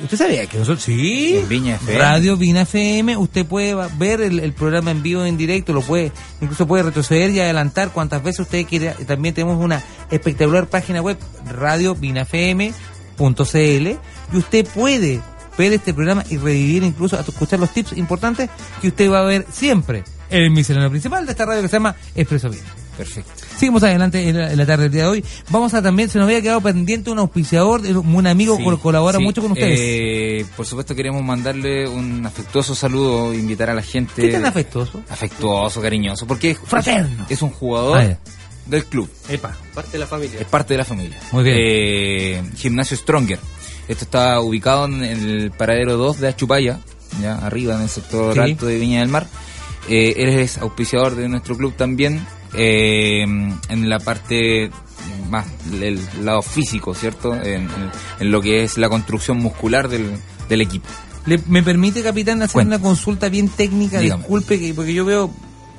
¿Usted 0.02 0.18
sabía 0.18 0.46
que 0.46 0.58
nosotros... 0.58 0.84
Sí. 0.84 1.36
En 1.36 1.50
Viña 1.50 1.76
FM. 1.76 2.00
Radio 2.00 2.38
Vina 2.38 2.62
FM. 2.62 3.18
Usted 3.18 3.46
puede 3.46 3.76
ver 3.98 4.22
el, 4.22 4.40
el 4.40 4.54
programa 4.54 4.92
en 4.92 5.04
vivo, 5.04 5.26
en 5.26 5.36
directo. 5.36 5.74
Lo 5.74 5.82
puede... 5.82 6.14
Incluso 6.40 6.66
puede 6.66 6.84
retroceder 6.84 7.32
y 7.32 7.42
adelantar 7.42 7.92
cuantas 7.92 8.24
veces 8.24 8.40
usted 8.40 8.66
quiera. 8.66 8.94
También 9.06 9.36
tenemos 9.36 9.62
una 9.62 9.84
espectacular 10.12 10.68
página 10.68 11.02
web, 11.02 11.18
radiovinafm.cl. 11.46 12.72
Y 14.34 14.38
usted 14.38 14.66
puede 14.74 15.22
ver 15.58 15.74
este 15.74 15.94
programa 15.94 16.24
y 16.30 16.38
revivir 16.38 16.84
incluso, 16.84 17.18
a 17.18 17.22
escuchar 17.22 17.60
los 17.60 17.72
tips 17.72 17.94
importantes 17.98 18.50
que 18.82 18.88
usted 18.90 19.10
va 19.12 19.20
a 19.20 19.24
ver 19.26 19.46
siempre 19.52 20.04
en 20.30 20.44
el 20.44 20.52
misceláneo 20.52 20.90
principal 20.90 21.26
de 21.26 21.32
esta 21.32 21.46
radio 21.46 21.62
que 21.62 21.68
se 21.68 21.76
llama 21.76 21.96
Expreso 22.16 22.50
Bien. 22.50 22.64
Perfecto. 22.98 23.30
Seguimos 23.58 23.84
adelante 23.84 24.30
en 24.30 24.38
la, 24.38 24.52
en 24.54 24.58
la 24.58 24.66
tarde 24.66 24.84
del 24.84 24.92
día 24.94 25.02
de 25.04 25.10
hoy. 25.10 25.26
Vamos 25.50 25.74
a 25.74 25.82
también, 25.82 26.08
se 26.10 26.18
nos 26.18 26.28
había 26.28 26.42
quedado 26.42 26.62
pendiente 26.62 27.10
un 27.12 27.20
auspiciador, 27.20 27.82
un 27.82 28.26
amigo 28.28 28.56
Sí, 28.56 28.64
que 28.64 28.78
colabora 28.78 29.18
sí. 29.18 29.24
mucho 29.26 29.42
con 29.42 29.52
ustedes. 29.52 29.78
Eh, 29.82 30.46
por 30.56 30.66
supuesto 30.66 30.96
queremos 30.96 31.22
mandarle 31.22 31.90
un 31.90 32.26
afectuoso 32.26 32.74
saludo, 32.74 33.34
invitar 33.34 33.70
a 33.70 33.74
la 33.74 33.82
gente. 33.82 34.14
¿Qué 34.22 34.30
tan 34.30 34.46
afectuoso? 34.46 35.02
Afectuoso, 35.10 35.82
cariñoso, 35.82 36.26
porque 36.26 36.52
es, 36.52 36.58
Fraterno. 36.64 37.26
es 37.28 37.42
un 37.42 37.50
jugador 37.50 37.98
Ah, 38.00 38.18
del 38.66 38.86
club. 38.86 39.10
Epa. 39.28 39.54
Parte 39.74 39.92
de 39.92 40.00
la 40.00 40.08
familia. 40.08 40.40
Es 40.40 40.48
parte 40.48 40.74
de 40.74 40.78
la 40.78 40.86
familia. 40.86 41.20
Muy 41.34 41.44
bien. 41.44 41.56
Eh, 41.60 42.44
Gimnasio 42.56 42.96
Stronger. 42.96 43.40
Esto 43.88 44.04
está 44.06 44.40
ubicado 44.42 44.86
en 44.86 45.04
el 45.04 45.52
paradero 45.52 45.98
2 45.98 46.20
de 46.20 46.28
Achupaya, 46.30 46.80
ya 47.22 47.36
arriba 47.36 47.76
en 47.76 47.82
el 47.84 47.90
sector 47.90 48.34
Sí. 48.34 48.40
alto 48.40 48.66
de 48.66 48.80
Viña 48.80 49.00
del 49.02 49.10
Mar. 49.10 49.28
Eh, 49.88 50.14
él 50.18 50.30
es 50.40 50.58
auspiciador 50.58 51.16
de 51.16 51.30
nuestro 51.30 51.56
club 51.56 51.74
también, 51.76 52.26
eh, 52.56 53.22
en 53.24 53.90
la 53.90 54.00
parte 54.00 54.72
más, 55.30 55.46
el 55.72 56.00
lado 56.24 56.42
físico, 56.42 56.94
¿cierto? 56.96 57.36
En, 57.36 57.62
en- 57.64 57.70
en 58.20 58.32
lo 58.32 58.42
que 58.42 58.64
es 58.64 58.78
la 58.78 58.90
construcción 58.90 59.38
muscular 59.38 59.88
del, 59.90 60.10
del 60.50 60.62
equipo. 60.62 60.88
Le- 61.28 61.42
¿Me 61.48 61.62
permite, 61.64 62.02
capitán, 62.04 62.42
hacer 62.42 62.54
Cuenta. 62.54 62.76
una 62.78 62.84
consulta 62.84 63.30
bien 63.30 63.50
técnica? 63.50 64.00
Dígame. 64.00 64.22
Disculpe, 64.22 64.60
que, 64.60 64.74
porque 64.74 64.94
yo 64.94 65.06
veo. 65.06 65.32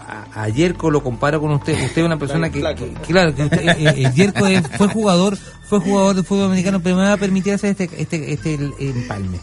A, 0.09 0.45
a 0.45 0.49
Yerko 0.49 0.91
lo 0.91 1.03
comparo 1.03 1.41
con 1.41 1.51
usted. 1.53 1.75
Usted 1.85 2.03
es 2.03 2.07
una 2.07 2.17
persona 2.19 2.49
que. 2.51 2.61
que- 2.63 2.75
que 2.95 3.13
claro, 3.13 3.35
que 3.35 3.43
usted, 3.45 3.61
eh, 3.69 3.77
eh, 4.05 4.13
Yerko 4.15 4.47
es- 4.47 4.63
fue 4.77 4.87
jugador 4.89 5.37
fue 5.69 5.81
jugador 5.81 6.15
de 6.15 6.23
fútbol 6.23 6.45
americano, 6.47 6.81
pero 6.81 6.95
me 6.97 7.03
va 7.03 7.15
a 7.15 7.17
permitir 7.17 7.53
hacer 7.55 7.71
este, 7.71 7.91
este, 8.01 8.33
este 8.33 8.55
el- 8.55 8.73
empalme. 8.79 9.39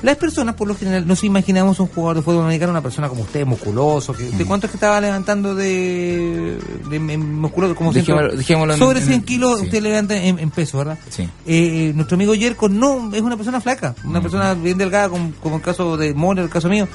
Las 0.00 0.16
personas, 0.16 0.56
por 0.56 0.66
lo 0.66 0.74
general, 0.74 1.06
nos 1.06 1.22
imaginamos 1.22 1.78
un 1.78 1.86
jugador 1.86 2.16
de 2.16 2.22
fútbol 2.22 2.42
americano, 2.44 2.72
una 2.72 2.80
persona 2.80 3.08
como 3.08 3.22
usted, 3.22 3.44
musculoso. 3.46 4.12
Que, 4.14 4.24
Mm. 4.24 4.38
¿De 4.38 4.44
cuánto 4.46 4.66
es 4.66 4.70
que 4.72 4.76
estaba 4.78 5.00
levantando 5.00 5.54
de, 5.54 6.58
de, 6.90 6.98
de 6.98 7.18
musculoso? 7.18 7.74
Como 7.76 7.92
Dejémoslo- 7.92 8.32
dejémoslo 8.34 8.72
en- 8.72 8.78
Sobre 8.80 8.98
en- 9.00 9.06
100 9.06 9.22
kilos 9.22 9.60
sí. 9.60 9.66
usted 9.66 9.80
levanta 9.82 10.16
en, 10.16 10.38
en 10.40 10.50
peso, 10.50 10.78
¿verdad? 10.78 10.98
Sí. 11.08 11.28
Eh, 11.46 11.92
nuestro 11.94 12.16
amigo 12.16 12.34
Yerko 12.34 12.68
no 12.68 13.14
es 13.14 13.20
una 13.20 13.36
persona 13.36 13.60
flaca, 13.60 13.94
una 14.04 14.18
Mm. 14.18 14.22
persona 14.22 14.54
bien 14.54 14.78
delgada, 14.78 15.08
como, 15.10 15.32
como 15.40 15.56
el 15.56 15.62
caso 15.62 15.96
de 15.96 16.14
Moner, 16.14 16.44
el 16.44 16.50
caso 16.50 16.68
mío. 16.68 16.88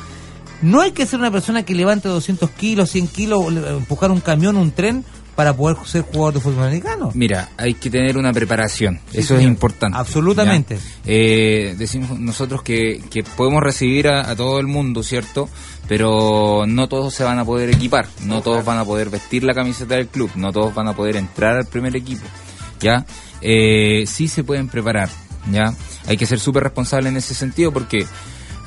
No 0.61 0.81
hay 0.81 0.91
que 0.91 1.05
ser 1.05 1.19
una 1.19 1.31
persona 1.31 1.63
que 1.63 1.75
levante 1.75 2.07
200 2.09 2.49
kilos, 2.51 2.89
100 2.91 3.07
kilos, 3.07 3.51
le- 3.53 3.69
empujar 3.69 4.11
un 4.11 4.19
camión, 4.21 4.57
un 4.57 4.71
tren, 4.71 5.03
para 5.35 5.55
poder 5.55 5.77
ser 5.85 6.01
jugador 6.01 6.33
de 6.33 6.39
fútbol 6.39 6.63
americano. 6.63 7.11
Mira, 7.13 7.49
hay 7.57 7.75
que 7.75 7.91
tener 7.91 8.17
una 8.17 8.33
preparación, 8.33 8.99
Sí, 9.11 9.19
eso 9.19 9.35
es 9.37 9.43
importante. 9.43 9.95
Absolutamente. 9.95 10.79
Eh, 11.05 11.75
decimos 11.77 12.19
nosotros 12.19 12.63
que, 12.63 13.03
que 13.11 13.21
podemos 13.23 13.61
recibir 13.61 14.07
a, 14.07 14.27
a 14.31 14.35
todo 14.35 14.59
el 14.59 14.65
mundo, 14.65 15.03
¿cierto? 15.03 15.47
Pero 15.87 16.65
no 16.67 16.87
todos 16.89 17.13
se 17.13 17.23
van 17.23 17.37
a 17.37 17.45
poder 17.45 17.69
equipar, 17.69 18.07
no 18.23 18.41
todos 18.41 18.65
van 18.65 18.79
a 18.79 18.83
poder 18.85 19.11
vestir 19.11 19.43
la 19.43 19.53
camiseta 19.53 19.93
del 19.93 20.07
club, 20.07 20.31
no 20.35 20.51
todos 20.51 20.73
van 20.73 20.87
a 20.87 20.95
poder 20.95 21.15
entrar 21.17 21.55
al 21.55 21.65
primer 21.67 21.95
equipo, 21.95 22.25
¿ya? 22.79 23.05
Eh, 23.41 24.05
sí 24.07 24.27
se 24.27 24.43
pueden 24.43 24.67
preparar, 24.69 25.09
¿ya? 25.51 25.71
Hay 26.07 26.17
que 26.17 26.25
ser 26.25 26.39
súper 26.39 26.63
responsable 26.63 27.09
en 27.09 27.17
ese 27.17 27.35
sentido 27.35 27.71
porque 27.71 28.07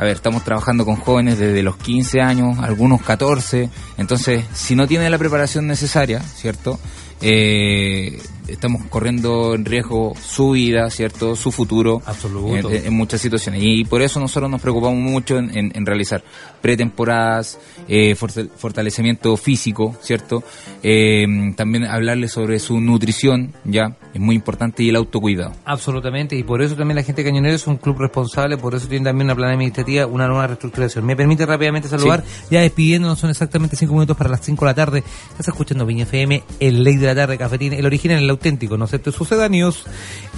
a 0.01 0.05
ver, 0.05 0.17
estamos 0.17 0.43
trabajando 0.45 0.87
con 0.87 0.97
jóvenes 0.97 1.39
desde 1.39 1.63
los 1.63 1.77
15 1.77 2.23
años, 2.23 2.59
algunos 2.61 3.03
14, 3.03 3.69
entonces 3.99 4.47
si 4.55 4.75
no 4.75 4.87
tiene 4.87 5.11
la 5.11 5.19
preparación 5.19 5.67
necesaria, 5.67 6.21
¿cierto? 6.21 6.81
Eh, 7.21 8.19
estamos 8.51 8.83
corriendo 8.89 9.55
en 9.55 9.65
riesgo 9.65 10.15
su 10.21 10.51
vida, 10.53 10.91
¿cierto? 10.91 11.37
Su 11.37 11.51
futuro. 11.53 12.03
Absoluto. 12.07 12.71
En, 12.71 12.87
en 12.87 12.93
muchas 12.95 13.21
situaciones. 13.21 13.63
Y 13.65 13.85
por 13.85 14.03
eso 14.03 14.21
nosotros 14.21 14.51
nos 14.51 14.61
preocupamos 14.61 14.99
mucho 14.99 15.39
en, 15.39 15.57
en- 15.57 15.73
en 15.75 15.87
realizar 15.87 16.23
pretemporadas, 16.61 17.59
eh, 17.89 18.15
forta- 18.15 18.47
fortalecimiento 18.57 19.37
físico, 19.37 19.97
¿cierto? 20.03 20.43
Eh, 20.83 21.27
también 21.57 21.85
hablarles 21.85 22.33
sobre 22.33 22.59
su 22.59 22.81
nutrición, 22.81 23.53
¿ya? 23.65 23.97
Es 24.15 24.21
muy 24.21 24.35
importante 24.37 24.83
y 24.83 24.89
el 24.89 24.97
autocuidado. 24.97 25.53
Absolutamente, 25.65 26.37
y 26.37 26.43
por 26.43 26.63
eso 26.63 26.77
también 26.77 26.97
la 26.97 27.03
gente 27.03 27.23
de 27.23 27.31
Cañonero 27.31 27.55
es 27.55 27.67
un 27.67 27.77
club 27.77 27.99
responsable, 27.99 28.57
por 28.57 28.75
eso 28.75 28.89
tiene 28.89 29.05
también 29.05 29.27
una 29.27 29.35
plana 29.35 29.53
administrativa, 29.55 30.07
una 30.07 30.27
nueva 30.27 30.47
reestructuración. 30.47 31.05
Me 31.05 31.17
permite 31.17 31.45
rápidamente 31.47 31.89
saludar, 31.89 32.25
ya 32.51 32.61
despidiéndonos, 32.61 33.19
son 33.19 33.31
exactamente 33.31 33.77
cinco 33.77 33.95
minutos 33.95 34.17
para 34.17 34.31
las 34.31 34.41
5 34.45 34.65
de 34.65 34.71
la 34.71 34.75
tarde. 34.75 35.05
Estás 35.31 35.49
escuchando 35.49 35.85
Viña 35.87 36.05
FM, 36.05 36.43
el 36.61 36.83
Ley 36.85 36.97
de 36.97 37.07
la 37.07 37.15
Tarde, 37.15 37.37
Cafetín, 37.39 37.73
el 37.73 37.85
original, 37.87 38.19
el 38.23 38.31
auténtico, 38.41 38.77
no 38.79 38.87
acepte 38.87 39.13
sucedáneos. 39.13 39.85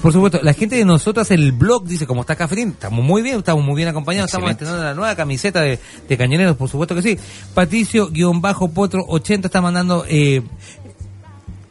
Por 0.03 0.13
supuesto, 0.13 0.41
la 0.43 0.53
gente 0.53 0.77
de 0.77 0.85
nosotras, 0.85 1.31
el 1.31 1.53
blog 1.53 1.85
dice, 1.85 2.07
¿cómo 2.07 2.23
está 2.23 2.35
Cafetín? 2.35 2.71
Estamos 2.71 3.05
muy 3.05 3.23
bien, 3.23 3.39
estamos 3.39 3.65
muy 3.65 3.77
bien 3.77 3.89
acompañados, 3.89 4.29
Excelente. 4.29 4.65
estamos 4.65 4.71
estrenando 4.73 4.85
la 4.91 4.95
nueva 4.95 5.15
camiseta 5.15 5.61
de, 5.61 5.79
de 6.09 6.17
Cañoneros, 6.17 6.57
por 6.57 6.69
supuesto 6.69 6.95
que 6.97 7.03
sí. 7.03 7.17
Patricio-Potro80 7.55 9.45
está 9.45 9.61
mandando... 9.61 10.05
Eh, 10.09 10.43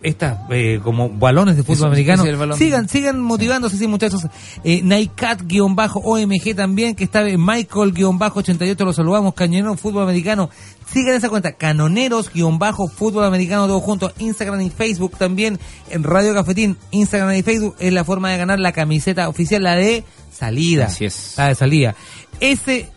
estas 0.03 0.39
eh, 0.49 0.79
como 0.83 1.09
balones 1.09 1.55
de 1.57 1.61
fútbol 1.61 1.75
Eso, 1.75 1.85
americano. 1.85 2.23
balón. 2.35 2.57
Sigan, 2.57 2.89
sigan 2.89 3.19
motivándose, 3.19 3.77
sí, 3.77 3.87
muchachos. 3.87 4.25
Eh, 4.63 4.81
Naicat-OMG 4.83 6.55
también, 6.55 6.95
que 6.95 7.03
está 7.03 7.27
en 7.29 7.39
Michael-88, 7.39 8.83
lo 8.83 8.93
saludamos, 8.93 9.35
Cañonero 9.35 9.77
Fútbol 9.77 10.01
Americano. 10.01 10.49
Sigan 10.91 11.15
esa 11.15 11.29
cuenta, 11.29 11.53
Canoneros-Fútbol 11.53 13.23
Americano, 13.23 13.67
todo 13.67 13.79
junto, 13.79 14.11
Instagram 14.19 14.61
y 14.61 14.69
Facebook 14.69 15.17
también, 15.17 15.57
en 15.89 16.03
Radio 16.03 16.33
Cafetín, 16.33 16.77
Instagram 16.91 17.33
y 17.33 17.43
Facebook, 17.43 17.75
es 17.79 17.93
la 17.93 18.03
forma 18.03 18.29
de 18.31 18.37
ganar 18.37 18.59
la 18.59 18.73
camiseta 18.73 19.29
oficial, 19.29 19.63
la 19.63 19.75
de 19.75 20.03
salida. 20.31 20.87
Así 20.87 21.05
es. 21.05 21.35
La 21.37 21.47
de 21.47 21.55
salida. 21.55 21.95
Ese, 22.41 22.89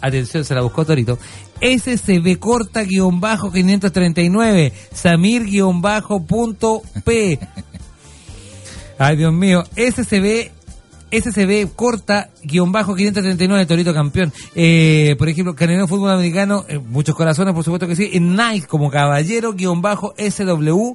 atención, 0.00 0.44
se 0.44 0.54
la 0.54 0.62
buscó 0.62 0.84
Torito. 0.84 1.18
SCB 1.60 2.38
corta 2.38 2.82
guion 2.82 3.18
bajo 3.18 3.50
539 3.50 4.74
Samir 4.92 5.44
guion 5.44 5.80
bajo 5.80 6.22
punto 6.22 6.82
P 7.02 7.38
Ay 8.98 9.16
Dios 9.16 9.32
mío 9.32 9.64
SCB 9.74 10.50
SCB 11.20 11.74
corta 11.74 12.30
guion 12.42 12.72
bajo 12.72 12.94
539 12.94 13.66
Torito 13.66 13.94
campeón. 13.94 14.32
Eh, 14.54 15.14
por 15.18 15.28
ejemplo, 15.28 15.54
Canelo 15.54 15.88
Fútbol 15.88 16.10
Americano, 16.10 16.64
eh, 16.68 16.78
muchos 16.78 17.14
corazones, 17.14 17.54
por 17.54 17.64
supuesto 17.64 17.86
que 17.86 17.96
sí. 17.96 18.10
En 18.12 18.36
Nike 18.36 18.66
como 18.66 18.90
caballero 18.90 19.52
guion 19.52 19.82
bajo 19.82 20.14
SW. 20.16 20.94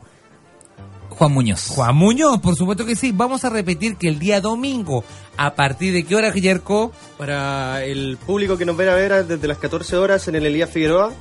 Juan 1.10 1.34
Muñoz. 1.34 1.68
Juan 1.68 1.96
Muñoz, 1.96 2.40
por 2.40 2.56
supuesto 2.56 2.86
que 2.86 2.96
sí. 2.96 3.12
Vamos 3.12 3.46
a 3.46 3.50
repetir 3.50 3.96
que 3.96 4.08
el 4.08 4.18
día 4.18 4.42
domingo, 4.42 5.04
¿a 5.38 5.54
partir 5.54 5.94
de 5.94 6.04
qué 6.04 6.16
hora, 6.16 6.32
Jerko? 6.32 6.92
Para 7.18 7.84
el 7.84 8.18
público 8.18 8.58
que 8.58 8.66
nos 8.66 8.76
verá 8.76 8.94
a 8.94 8.96
ver 8.96 9.28
desde 9.28 9.48
las 9.48 9.60
14 9.60 9.98
horas 9.98 10.28
en 10.28 10.36
el 10.36 10.46
Elías 10.46 10.70
Figueroa. 10.70 11.12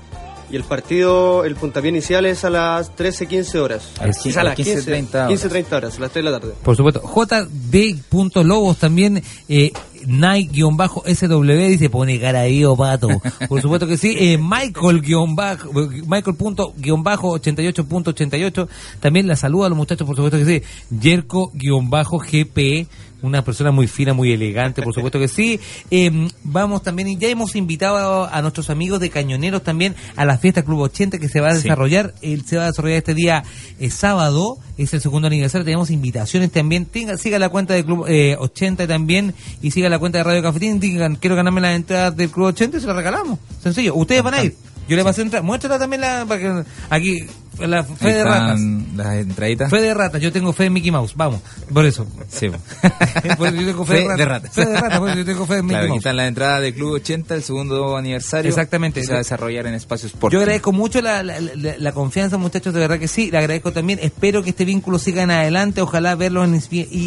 Y 0.50 0.56
el 0.56 0.64
partido, 0.64 1.44
el 1.44 1.54
puntapié 1.54 1.90
inicial 1.90 2.26
es 2.26 2.44
a 2.44 2.50
las 2.50 2.92
13.15 2.96 3.60
horas. 3.60 3.92
A 4.00 4.08
las 4.08 4.18
15, 4.18 4.40
a 4.40 4.44
las 4.44 4.58
15:30 4.58 5.26
horas. 5.26 5.30
15.30 5.30 5.72
horas, 5.72 5.96
a 5.96 6.00
las 6.00 6.10
3 6.10 6.24
de 6.24 6.30
la 6.30 6.40
tarde. 6.40 6.54
Por 6.62 6.76
supuesto, 6.76 7.00
JD.lobos 7.02 8.78
también, 8.78 9.22
eh, 9.48 9.72
Nike-SW 10.06 11.68
dice, 11.68 11.90
pone 11.90 12.20
o 12.66 12.76
pato. 12.76 13.08
Por 13.48 13.62
supuesto 13.62 13.86
que 13.86 13.96
sí. 13.96 14.16
Eh, 14.18 14.36
Michael-bajo, 14.38 15.72
Michael.88.88. 16.06 18.68
También 18.98 19.28
la 19.28 19.36
saluda 19.36 19.66
a 19.66 19.68
los 19.68 19.78
muchachos, 19.78 20.04
por 20.06 20.16
supuesto 20.16 20.38
que 20.38 20.46
sí. 20.46 20.62
Yerko-GP. 20.90 22.88
Una 23.22 23.42
persona 23.44 23.70
muy 23.70 23.86
fina, 23.86 24.12
muy 24.14 24.32
elegante, 24.32 24.82
por 24.82 24.94
supuesto 24.94 25.18
que 25.18 25.28
sí. 25.28 25.60
Eh, 25.90 26.28
vamos 26.42 26.82
también, 26.82 27.08
y 27.08 27.16
ya 27.16 27.28
hemos 27.28 27.54
invitado 27.56 28.24
a, 28.24 28.36
a 28.36 28.42
nuestros 28.42 28.70
amigos 28.70 29.00
de 29.00 29.10
Cañoneros 29.10 29.62
también 29.62 29.94
a 30.16 30.24
la 30.24 30.38
fiesta 30.38 30.62
Club 30.64 30.80
80 30.80 31.18
que 31.18 31.28
se 31.28 31.40
va 31.40 31.48
a 31.48 31.54
Sí. 31.56 31.62
desarrollar. 31.64 32.14
eh, 32.22 32.38
se 32.46 32.56
va 32.56 32.64
a 32.64 32.66
desarrollar 32.66 32.98
este 32.98 33.14
día 33.14 33.42
eh, 33.78 33.90
sábado, 33.90 34.58
es 34.78 34.94
el 34.94 35.00
segundo 35.00 35.26
aniversario. 35.28 35.64
Tenemos 35.64 35.90
invitaciones 35.90 36.50
también. 36.50 36.86
Tenga, 36.86 37.16
siga 37.18 37.38
la 37.38 37.48
cuenta 37.50 37.74
del 37.74 37.84
Club 37.84 38.06
eh, 38.08 38.36
80 38.38 38.86
también 38.86 39.34
y 39.62 39.70
siga 39.70 39.88
la 39.88 39.98
cuenta 39.98 40.18
de 40.18 40.24
Radio 40.24 40.42
Cafetín. 40.42 40.80
Digan, 40.80 41.16
quiero 41.16 41.36
ganarme 41.36 41.60
las 41.60 41.76
entradas 41.76 42.16
del 42.16 42.30
Club 42.30 42.46
80 42.46 42.78
y 42.78 42.80
se 42.80 42.86
las 42.86 42.96
regalamos. 42.96 43.38
Sencillo. 43.62 43.94
Ustedes 43.94 44.22
van 44.22 44.34
a 44.34 44.44
ir. 44.44 44.54
Yo 44.88 44.96
le 44.96 45.04
pasé 45.04 45.22
entrar. 45.22 45.42
Muéstrala 45.42 45.78
también 45.78 46.00
la, 46.00 46.24
para 46.26 46.40
que, 46.40 46.64
aquí, 46.88 47.18
la 47.66 47.84
fe 47.84 48.06
Ahí 48.08 48.12
de 48.14 48.24
ratas. 48.24 48.60
las 48.96 49.14
entraditas. 49.16 49.70
Fe 49.70 49.80
de 49.80 49.94
ratas, 49.94 50.20
yo 50.20 50.32
tengo 50.32 50.52
fe 50.52 50.64
en 50.66 50.72
Mickey 50.72 50.90
Mouse, 50.90 51.14
vamos, 51.16 51.40
por 51.72 51.84
eso. 51.86 52.06
Sí. 52.28 52.48
Por 53.38 53.48
eso 53.48 53.56
yo 53.56 53.66
tengo 53.66 53.84
fe, 53.86 54.06
de 54.16 54.24
ratas. 54.24 54.52
Fe 54.52 54.66
de 54.66 54.74
ratas, 54.76 54.98
por 54.98 55.08
eso 55.08 55.18
yo 55.18 55.24
tengo 55.24 55.46
fe 55.46 55.54
en 55.54 55.64
Mickey 55.66 55.70
Claro, 55.70 55.84
aquí 55.84 55.88
Mouse. 55.90 55.98
están 56.00 56.16
las 56.16 56.28
entradas 56.28 56.60
del 56.62 56.74
Club 56.74 56.92
80, 56.94 57.34
el 57.34 57.42
segundo 57.42 57.96
aniversario. 57.96 58.48
Exactamente. 58.48 59.00
que 59.00 59.06
Se 59.06 59.12
va 59.12 59.18
a 59.18 59.22
desarrollar 59.22 59.66
en 59.66 59.74
Espacio 59.74 60.06
Sport. 60.06 60.32
Yo 60.32 60.40
agradezco 60.40 60.72
mucho 60.72 61.00
la, 61.00 61.22
la, 61.22 61.40
la- 61.40 61.76
la 61.78 61.92
confianza, 61.92 62.36
muchachos, 62.38 62.72
de 62.74 62.80
verdad 62.80 62.98
que 62.98 63.08
sí. 63.08 63.30
Le 63.30 63.38
agradezco 63.38 63.72
también. 63.72 63.98
Espero 64.02 64.42
que 64.42 64.50
este 64.50 64.64
vínculo 64.64 64.98
siga 64.98 65.22
en 65.22 65.30
adelante. 65.30 65.80
Ojalá 65.80 66.14
verlo 66.14 66.44
en 66.44 66.54
E 66.54 66.58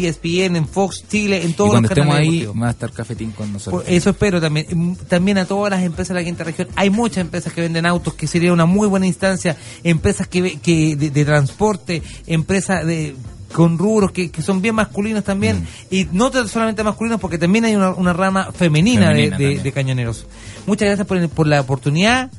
ESPN, 0.08 0.56
en 0.56 0.68
Fox 0.68 1.04
Chile, 1.08 1.42
en 1.42 1.50
y 1.50 1.52
todos 1.54 1.70
cuando 1.70 1.88
los 1.88 1.90
estemos 1.96 2.14
canales 2.14 2.28
ahí, 2.32 2.38
deportivos. 2.40 2.62
va 2.64 2.68
a 2.68 2.70
estar 2.72 2.92
Cafetín 2.92 3.30
con 3.32 3.52
nosotros. 3.52 3.82
Por 3.84 3.92
eso 3.92 4.10
espero 4.10 4.40
también. 4.40 4.66
Mm, 4.72 4.94
También 5.08 5.38
a 5.38 5.44
todas 5.46 5.70
las 5.70 5.82
empresas 5.82 6.14
de 6.14 6.20
la 6.20 6.24
quinta 6.24 6.44
región. 6.44 6.68
Hay 6.76 6.90
muchas 6.90 7.18
empresas 7.18 7.52
que 7.52 7.60
venden 7.60 7.86
autos, 7.86 8.14
que 8.14 8.26
sería 8.26 8.52
una 8.52 8.66
muy 8.66 8.88
buena 8.88 9.06
instancia. 9.06 9.56
Empresas 9.82 10.26
que, 10.28 10.43
que 10.52 10.96
de, 10.96 11.10
de 11.10 11.24
transporte, 11.24 12.02
empresas 12.26 12.86
de 12.86 13.14
con 13.52 13.78
rubros 13.78 14.10
que, 14.10 14.32
que 14.32 14.42
son 14.42 14.60
bien 14.60 14.74
masculinos 14.74 15.22
también 15.22 15.58
Mm. 15.60 15.94
y 15.94 16.08
no 16.10 16.32
solamente 16.48 16.82
masculinos 16.82 17.20
porque 17.20 17.38
también 17.38 17.64
hay 17.64 17.76
una, 17.76 17.90
una 17.90 18.12
rama 18.12 18.50
femenina, 18.52 19.10
de- 19.10 19.14
Femenina 19.14 19.36
de, 19.38 19.44
también. 19.44 19.62
de 19.62 19.72
cañoneros 19.72 20.26
muchas 20.66 20.86
gracias 20.88 21.06
por, 21.06 21.46
la 21.46 21.60
oportunidad 21.60 22.30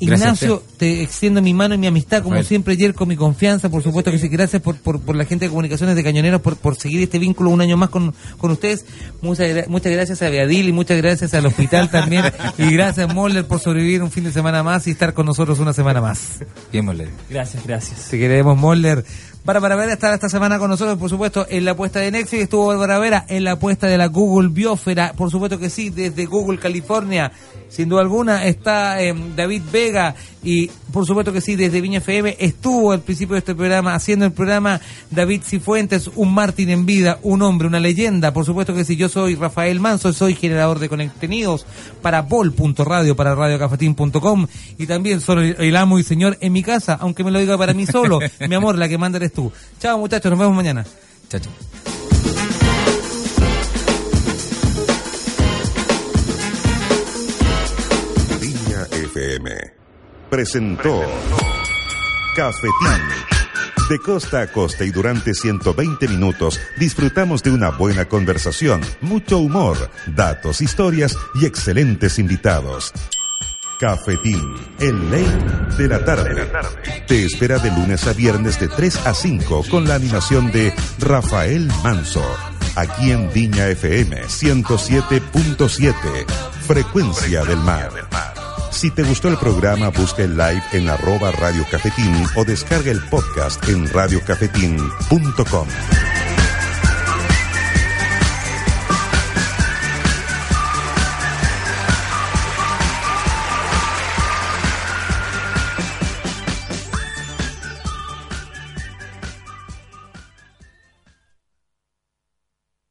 Ignacio, 0.00 0.62
te 0.76 1.02
extiendo 1.02 1.42
mi 1.42 1.54
mano 1.54 1.74
y 1.74 1.78
mi 1.78 1.86
amistad, 1.86 2.22
como 2.22 2.42
siempre, 2.42 2.74
ayer 2.74 2.94
con 2.94 3.08
mi 3.08 3.16
confianza, 3.16 3.68
por 3.68 3.82
supuesto 3.82 4.10
que 4.10 4.18
sí. 4.18 4.28
Gracias 4.28 4.62
por, 4.62 4.76
por, 4.76 5.00
por 5.00 5.16
la 5.16 5.24
gente 5.24 5.46
de 5.46 5.48
comunicaciones 5.50 5.96
de 5.96 6.04
Cañoneros, 6.04 6.40
por, 6.40 6.56
por 6.56 6.76
seguir 6.76 7.02
este 7.02 7.18
vínculo 7.18 7.50
un 7.50 7.60
año 7.60 7.76
más 7.76 7.90
con, 7.90 8.14
con 8.38 8.50
ustedes. 8.50 8.84
Muchas, 9.22 9.68
muchas 9.68 9.92
gracias 9.92 10.22
a 10.22 10.30
Beadil 10.30 10.68
y 10.68 10.72
muchas 10.72 10.98
gracias 10.98 11.34
al 11.34 11.46
hospital 11.46 11.90
también. 11.90 12.24
y 12.58 12.72
gracias, 12.72 13.12
Moller, 13.12 13.46
por 13.46 13.60
sobrevivir 13.60 14.02
un 14.02 14.10
fin 14.10 14.24
de 14.24 14.32
semana 14.32 14.62
más 14.62 14.86
y 14.86 14.92
estar 14.92 15.14
con 15.14 15.26
nosotros 15.26 15.58
una 15.58 15.72
semana 15.72 16.00
más. 16.00 16.40
Bien, 16.70 16.84
Moller. 16.84 17.08
Gracias, 17.28 17.66
gracias. 17.66 18.08
Te 18.08 18.18
queremos, 18.18 18.56
Moller. 18.56 19.04
Para 19.44 19.60
Vera 19.60 19.92
estar 19.92 20.12
esta 20.12 20.28
semana 20.28 20.58
con 20.58 20.68
nosotros, 20.68 20.98
por 20.98 21.08
supuesto, 21.08 21.46
en 21.48 21.64
la 21.64 21.70
apuesta 21.70 22.00
de 22.00 22.10
Nexus. 22.10 22.40
Estuvo 22.40 22.66
Bárbara 22.66 22.98
Vera 22.98 23.24
en 23.28 23.44
la 23.44 23.52
apuesta 23.52 23.86
de 23.86 23.96
la 23.96 24.06
Google 24.06 24.50
Biosfera. 24.50 25.14
Por 25.14 25.30
supuesto 25.30 25.58
que 25.58 25.70
sí, 25.70 25.88
desde 25.88 26.26
Google, 26.26 26.58
California. 26.58 27.32
Sin 27.68 27.88
duda 27.88 28.02
alguna 28.02 28.44
está 28.44 29.02
eh, 29.02 29.14
David 29.34 29.62
Vega 29.72 30.14
y 30.42 30.68
por 30.92 31.06
supuesto 31.06 31.32
que 31.32 31.40
sí, 31.40 31.56
desde 31.56 31.80
Viña 31.80 31.98
FM 31.98 32.36
estuvo 32.38 32.92
al 32.92 33.00
principio 33.00 33.34
de 33.34 33.40
este 33.40 33.54
programa 33.54 33.94
haciendo 33.94 34.24
el 34.24 34.32
programa 34.32 34.80
David 35.10 35.42
Cifuentes, 35.44 36.10
un 36.14 36.32
Martín 36.32 36.70
en 36.70 36.86
vida, 36.86 37.18
un 37.22 37.42
hombre, 37.42 37.66
una 37.66 37.80
leyenda. 37.80 38.32
Por 38.32 38.44
supuesto 38.44 38.74
que 38.74 38.84
sí, 38.84 38.96
yo 38.96 39.08
soy 39.08 39.34
Rafael 39.34 39.80
Manso, 39.80 40.12
soy 40.12 40.34
generador 40.34 40.78
de 40.78 40.88
contenidos 40.88 41.66
para 42.02 42.22
Bol.radio, 42.22 43.16
para 43.16 43.34
radiocafetín.com 43.34 44.46
y 44.78 44.86
también 44.86 45.20
soy 45.20 45.54
el 45.58 45.76
amo 45.76 45.98
y 45.98 46.02
señor 46.04 46.38
en 46.40 46.52
mi 46.52 46.62
casa, 46.62 46.96
aunque 47.00 47.24
me 47.24 47.30
lo 47.30 47.38
diga 47.38 47.58
para 47.58 47.74
mí 47.74 47.86
solo. 47.86 48.20
mi 48.48 48.54
amor, 48.54 48.78
la 48.78 48.88
que 48.88 48.98
manda 48.98 49.16
eres 49.18 49.32
tú. 49.32 49.52
Chao 49.80 49.98
muchachos, 49.98 50.30
nos 50.30 50.38
vemos 50.38 50.54
mañana. 50.54 50.84
Chao, 51.28 51.40
chao. 51.40 51.52
Viña 58.40 58.86
FM 58.92 59.77
presentó 60.30 61.00
Cafetín. 62.36 63.28
De 63.88 63.98
costa 63.98 64.42
a 64.42 64.46
costa 64.46 64.84
y 64.84 64.90
durante 64.90 65.32
120 65.32 66.08
minutos 66.08 66.60
disfrutamos 66.78 67.42
de 67.42 67.50
una 67.50 67.70
buena 67.70 68.06
conversación, 68.06 68.82
mucho 69.00 69.38
humor, 69.38 69.90
datos, 70.06 70.60
historias 70.60 71.16
y 71.40 71.46
excelentes 71.46 72.18
invitados. 72.18 72.92
Cafetín, 73.80 74.54
el 74.80 75.10
ley 75.10 75.26
de 75.78 75.88
la 75.88 76.04
tarde. 76.04 76.50
Te 77.06 77.24
espera 77.24 77.58
de 77.58 77.70
lunes 77.70 78.06
a 78.06 78.12
viernes 78.12 78.60
de 78.60 78.68
3 78.68 79.06
a 79.06 79.14
5 79.14 79.64
con 79.70 79.88
la 79.88 79.94
animación 79.94 80.50
de 80.50 80.74
Rafael 80.98 81.70
Manso. 81.82 82.24
Aquí 82.76 83.12
en 83.12 83.32
Viña 83.32 83.68
FM 83.68 84.24
107.7, 84.24 85.94
Frecuencia 86.66 87.44
del 87.44 87.58
Mar. 87.58 88.37
Si 88.78 88.92
te 88.92 89.02
gustó 89.02 89.26
el 89.26 89.36
programa, 89.38 89.88
busca 89.88 90.22
el 90.22 90.36
live 90.36 90.62
en 90.70 90.88
arroba 90.88 91.32
Radio 91.32 91.66
Cafetín 91.68 92.14
o 92.36 92.44
descarga 92.44 92.92
el 92.92 93.00
podcast 93.00 93.68
en 93.68 93.88
radiocafetín.com. 93.88 95.66